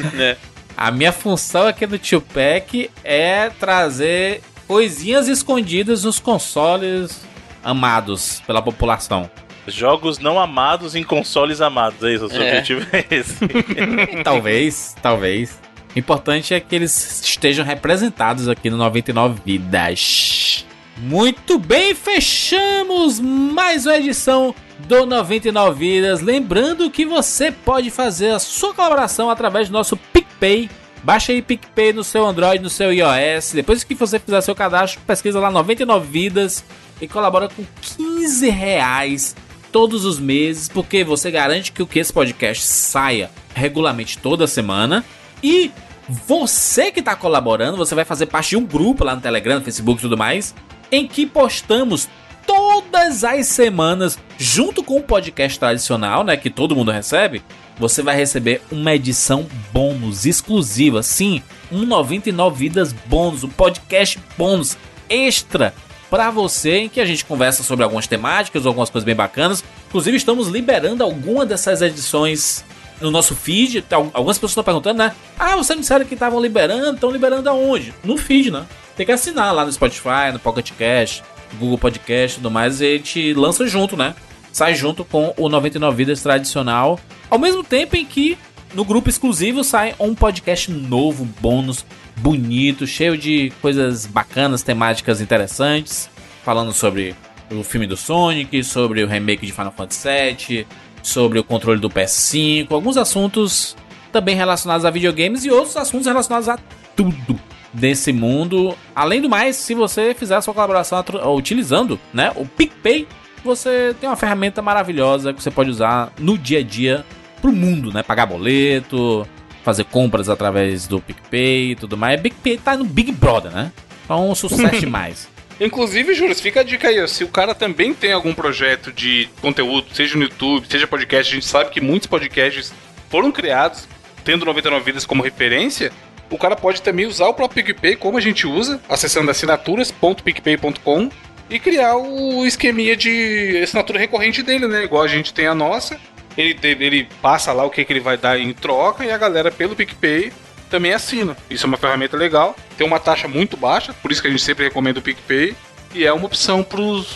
né? 0.16 0.36
A 0.76 0.90
minha 0.90 1.12
função 1.12 1.66
aqui 1.66 1.86
no 1.86 1.98
Tupac 1.98 2.90
é 3.02 3.50
trazer 3.60 4.40
coisinhas 4.66 5.28
escondidas 5.28 6.04
nos 6.04 6.18
consoles 6.18 7.20
amados 7.62 8.42
pela 8.46 8.60
população. 8.62 9.30
Jogos 9.66 10.18
não 10.18 10.38
amados 10.38 10.94
em 10.94 11.02
consoles 11.02 11.60
amados. 11.60 12.02
É 12.02 12.14
isso, 12.14 12.26
o 12.26 12.28
seu 12.30 12.42
É. 12.42 12.48
objetivo 12.50 12.86
é 12.92 13.04
esse. 13.10 13.36
talvez, 14.22 14.94
talvez. 15.00 15.58
O 15.94 15.98
importante 15.98 16.52
é 16.52 16.60
que 16.60 16.74
eles 16.74 17.20
estejam 17.22 17.64
representados 17.64 18.48
aqui 18.48 18.68
no 18.68 18.76
99 18.76 19.40
Vidas. 19.44 20.66
Muito 20.96 21.58
bem, 21.58 21.92
fechamos 21.92 23.18
mais 23.18 23.84
uma 23.84 23.96
edição 23.96 24.54
do 24.86 25.04
99 25.04 25.76
Vidas. 25.76 26.20
Lembrando 26.20 26.88
que 26.88 27.04
você 27.04 27.50
pode 27.50 27.90
fazer 27.90 28.30
a 28.30 28.38
sua 28.38 28.72
colaboração 28.72 29.28
através 29.28 29.68
do 29.68 29.72
nosso 29.72 29.96
PicPay. 29.96 30.70
Baixa 31.02 31.32
aí 31.32 31.42
PicPay 31.42 31.92
no 31.92 32.04
seu 32.04 32.24
Android, 32.24 32.62
no 32.62 32.70
seu 32.70 32.92
iOS. 32.92 33.52
Depois 33.52 33.82
que 33.82 33.94
você 33.96 34.20
fizer 34.20 34.40
seu 34.40 34.54
cadastro, 34.54 35.00
pesquisa 35.04 35.40
lá 35.40 35.50
99 35.50 36.06
Vidas 36.06 36.64
e 37.00 37.08
colabora 37.08 37.48
com 37.48 37.64
15 37.80 38.48
reais 38.50 39.34
todos 39.72 40.04
os 40.04 40.20
meses, 40.20 40.68
porque 40.68 41.02
você 41.02 41.28
garante 41.28 41.72
que 41.72 41.82
o 41.82 41.86
que 41.88 41.98
esse 41.98 42.12
podcast 42.12 42.64
saia 42.64 43.32
regularmente 43.52 44.16
toda 44.16 44.46
semana. 44.46 45.04
E 45.42 45.72
você 46.08 46.92
que 46.92 47.00
está 47.00 47.16
colaborando, 47.16 47.76
você 47.76 47.96
vai 47.96 48.04
fazer 48.04 48.26
parte 48.26 48.50
de 48.50 48.56
um 48.56 48.64
grupo 48.64 49.02
lá 49.02 49.16
no 49.16 49.20
Telegram, 49.20 49.56
no 49.56 49.64
Facebook 49.64 49.98
e 49.98 50.02
tudo 50.02 50.16
mais, 50.16 50.54
em 50.94 51.06
que 51.06 51.26
postamos 51.26 52.08
todas 52.46 53.24
as 53.24 53.46
semanas, 53.46 54.18
junto 54.38 54.82
com 54.82 54.98
o 54.98 55.02
podcast 55.02 55.58
tradicional, 55.58 56.22
né, 56.22 56.36
que 56.36 56.50
todo 56.50 56.76
mundo 56.76 56.90
recebe, 56.90 57.42
você 57.78 58.02
vai 58.02 58.16
receber 58.16 58.62
uma 58.70 58.94
edição 58.94 59.46
bônus 59.72 60.26
exclusiva, 60.26 61.02
sim, 61.02 61.42
um 61.72 61.84
99 61.84 62.56
vidas 62.56 62.92
bônus, 62.92 63.42
um 63.42 63.48
podcast 63.48 64.18
bônus 64.38 64.76
extra 65.08 65.74
para 66.08 66.30
você, 66.30 66.76
em 66.76 66.88
que 66.88 67.00
a 67.00 67.04
gente 67.04 67.24
conversa 67.24 67.64
sobre 67.64 67.82
algumas 67.82 68.06
temáticas, 68.06 68.66
algumas 68.66 68.88
coisas 68.88 69.04
bem 69.04 69.16
bacanas. 69.16 69.64
Inclusive, 69.88 70.16
estamos 70.16 70.46
liberando 70.46 71.02
alguma 71.02 71.44
dessas 71.44 71.82
edições 71.82 72.64
no 73.00 73.10
nosso 73.10 73.34
feed. 73.34 73.84
Algumas 73.90 74.36
pessoas 74.36 74.52
estão 74.52 74.62
perguntando, 74.62 74.98
né? 74.98 75.12
Ah, 75.36 75.56
vocês 75.56 75.80
disseram 75.80 76.04
que 76.04 76.14
estavam 76.14 76.40
liberando, 76.40 76.94
estão 76.94 77.10
liberando 77.10 77.50
aonde? 77.50 77.92
No 78.04 78.16
feed, 78.16 78.52
né? 78.52 78.64
Tem 78.96 79.04
que 79.04 79.12
assinar 79.12 79.52
lá 79.52 79.64
no 79.64 79.72
Spotify, 79.72 80.32
no 80.32 80.38
Pocket 80.38 80.70
Cast, 80.72 81.22
Google 81.58 81.78
Podcast 81.78 82.36
e 82.36 82.40
tudo 82.40 82.50
mais, 82.50 82.80
e 82.80 82.86
a 82.86 82.96
gente 82.96 83.34
lança 83.34 83.66
junto, 83.66 83.96
né? 83.96 84.14
Sai 84.52 84.74
junto 84.74 85.04
com 85.04 85.34
o 85.36 85.48
99 85.48 85.96
Vidas 85.96 86.22
tradicional, 86.22 86.98
ao 87.28 87.38
mesmo 87.38 87.64
tempo 87.64 87.96
em 87.96 88.04
que 88.04 88.38
no 88.72 88.84
grupo 88.84 89.08
exclusivo 89.08 89.64
sai 89.64 89.94
um 89.98 90.14
podcast 90.14 90.70
novo, 90.70 91.24
bônus, 91.40 91.84
bonito, 92.16 92.86
cheio 92.86 93.18
de 93.18 93.52
coisas 93.60 94.06
bacanas, 94.06 94.62
temáticas 94.62 95.20
interessantes, 95.20 96.08
falando 96.44 96.72
sobre 96.72 97.16
o 97.50 97.64
filme 97.64 97.86
do 97.86 97.96
Sonic, 97.96 98.62
sobre 98.62 99.02
o 99.02 99.08
remake 99.08 99.46
de 99.46 99.52
Final 99.52 99.72
Fantasy 99.72 100.08
VII, 100.08 100.66
sobre 101.02 101.38
o 101.38 101.44
controle 101.44 101.80
do 101.80 101.90
PS5, 101.90 102.70
alguns 102.70 102.96
assuntos 102.96 103.76
também 104.12 104.36
relacionados 104.36 104.84
a 104.84 104.90
videogames 104.90 105.44
e 105.44 105.50
outros 105.50 105.76
assuntos 105.76 106.06
relacionados 106.06 106.48
a 106.48 106.56
tudo 106.94 107.53
desse 107.74 108.12
mundo. 108.12 108.76
Além 108.94 109.20
do 109.20 109.28
mais, 109.28 109.56
se 109.56 109.74
você 109.74 110.14
fizer 110.14 110.36
a 110.36 110.40
sua 110.40 110.54
colaboração 110.54 111.04
utilizando 111.36 111.98
né, 112.12 112.32
o 112.36 112.46
PicPay, 112.46 113.06
você 113.44 113.94
tem 114.00 114.08
uma 114.08 114.16
ferramenta 114.16 114.62
maravilhosa 114.62 115.34
que 115.34 115.42
você 115.42 115.50
pode 115.50 115.68
usar 115.68 116.12
no 116.18 116.38
dia 116.38 116.60
a 116.60 116.62
dia 116.62 117.04
pro 117.42 117.52
mundo, 117.52 117.92
né? 117.92 118.02
Pagar 118.02 118.24
boleto, 118.24 119.28
fazer 119.62 119.84
compras 119.84 120.30
através 120.30 120.86
do 120.86 121.00
PicPay 121.00 121.72
e 121.72 121.76
tudo 121.76 121.96
mais. 121.96 122.20
PicPay 122.20 122.56
tá 122.56 122.76
no 122.76 122.84
Big 122.84 123.12
Brother, 123.12 123.52
né? 123.52 123.72
Então, 124.04 124.30
um 124.30 124.34
sucesso 124.34 124.76
demais. 124.80 125.28
Inclusive, 125.60 126.14
Júlio, 126.14 126.34
fica 126.34 126.60
a 126.60 126.64
dica 126.64 126.88
aí, 126.88 127.00
ó, 127.00 127.06
se 127.06 127.22
o 127.22 127.28
cara 127.28 127.54
também 127.54 127.94
tem 127.94 128.12
algum 128.12 128.34
projeto 128.34 128.90
de 128.90 129.28
conteúdo, 129.40 129.86
seja 129.92 130.16
no 130.16 130.24
YouTube, 130.24 130.66
seja 130.68 130.86
podcast, 130.86 131.32
a 131.32 131.34
gente 131.34 131.46
sabe 131.46 131.70
que 131.70 131.80
muitos 131.80 132.08
podcasts 132.08 132.72
foram 133.08 133.30
criados 133.30 133.86
tendo 134.24 134.44
99 134.44 134.84
vidas 134.84 135.06
como 135.06 135.22
referência, 135.22 135.92
o 136.30 136.38
cara 136.38 136.56
pode 136.56 136.82
também 136.82 137.06
usar 137.06 137.28
o 137.28 137.34
próprio 137.34 137.64
PicPay, 137.64 137.96
como 137.96 138.18
a 138.18 138.20
gente 138.20 138.46
usa, 138.46 138.80
acessando 138.88 139.30
assinaturas.picpay.com 139.30 141.10
e 141.50 141.58
criar 141.58 141.96
o 141.96 142.46
esqueminha 142.46 142.96
de 142.96 143.60
assinatura 143.62 143.98
recorrente 143.98 144.42
dele, 144.42 144.66
né? 144.66 144.84
Igual 144.84 145.02
a 145.02 145.08
gente 145.08 145.32
tem 145.32 145.46
a 145.46 145.54
nossa. 145.54 145.98
Ele, 146.36 146.58
ele 146.62 147.08
passa 147.22 147.52
lá 147.52 147.64
o 147.64 147.70
que, 147.70 147.84
que 147.84 147.92
ele 147.92 148.00
vai 148.00 148.16
dar 148.16 148.38
em 148.38 148.52
troca 148.52 149.04
e 149.04 149.10
a 149.10 149.18
galera 149.18 149.50
pelo 149.50 149.76
PicPay 149.76 150.32
também 150.68 150.92
assina. 150.92 151.36
Isso 151.48 151.66
é 151.66 151.68
uma 151.68 151.76
ferramenta 151.76 152.16
legal. 152.16 152.56
Tem 152.76 152.86
uma 152.86 152.98
taxa 152.98 153.28
muito 153.28 153.56
baixa, 153.56 153.94
por 153.94 154.10
isso 154.10 154.20
que 154.20 154.28
a 154.28 154.30
gente 154.30 154.42
sempre 154.42 154.64
recomenda 154.64 154.98
o 154.98 155.02
PicPay. 155.02 155.54
E 155.94 156.04
é 156.04 156.12
uma 156.12 156.26
opção 156.26 156.66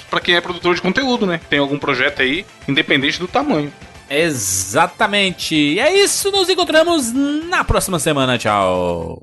para 0.09 0.21
quem 0.21 0.37
é 0.37 0.41
produtor 0.41 0.73
de 0.73 0.81
conteúdo, 0.81 1.27
né? 1.27 1.41
Tem 1.51 1.59
algum 1.59 1.79
projeto 1.79 2.23
aí, 2.23 2.47
independente 2.69 3.19
do 3.19 3.27
tamanho. 3.27 3.73
Exatamente. 4.11 5.79
É 5.79 5.93
isso, 6.03 6.31
nos 6.31 6.49
encontramos 6.49 7.13
na 7.13 7.65
próxima 7.65 7.99
semana. 7.99 8.39
Tchau. 8.39 9.21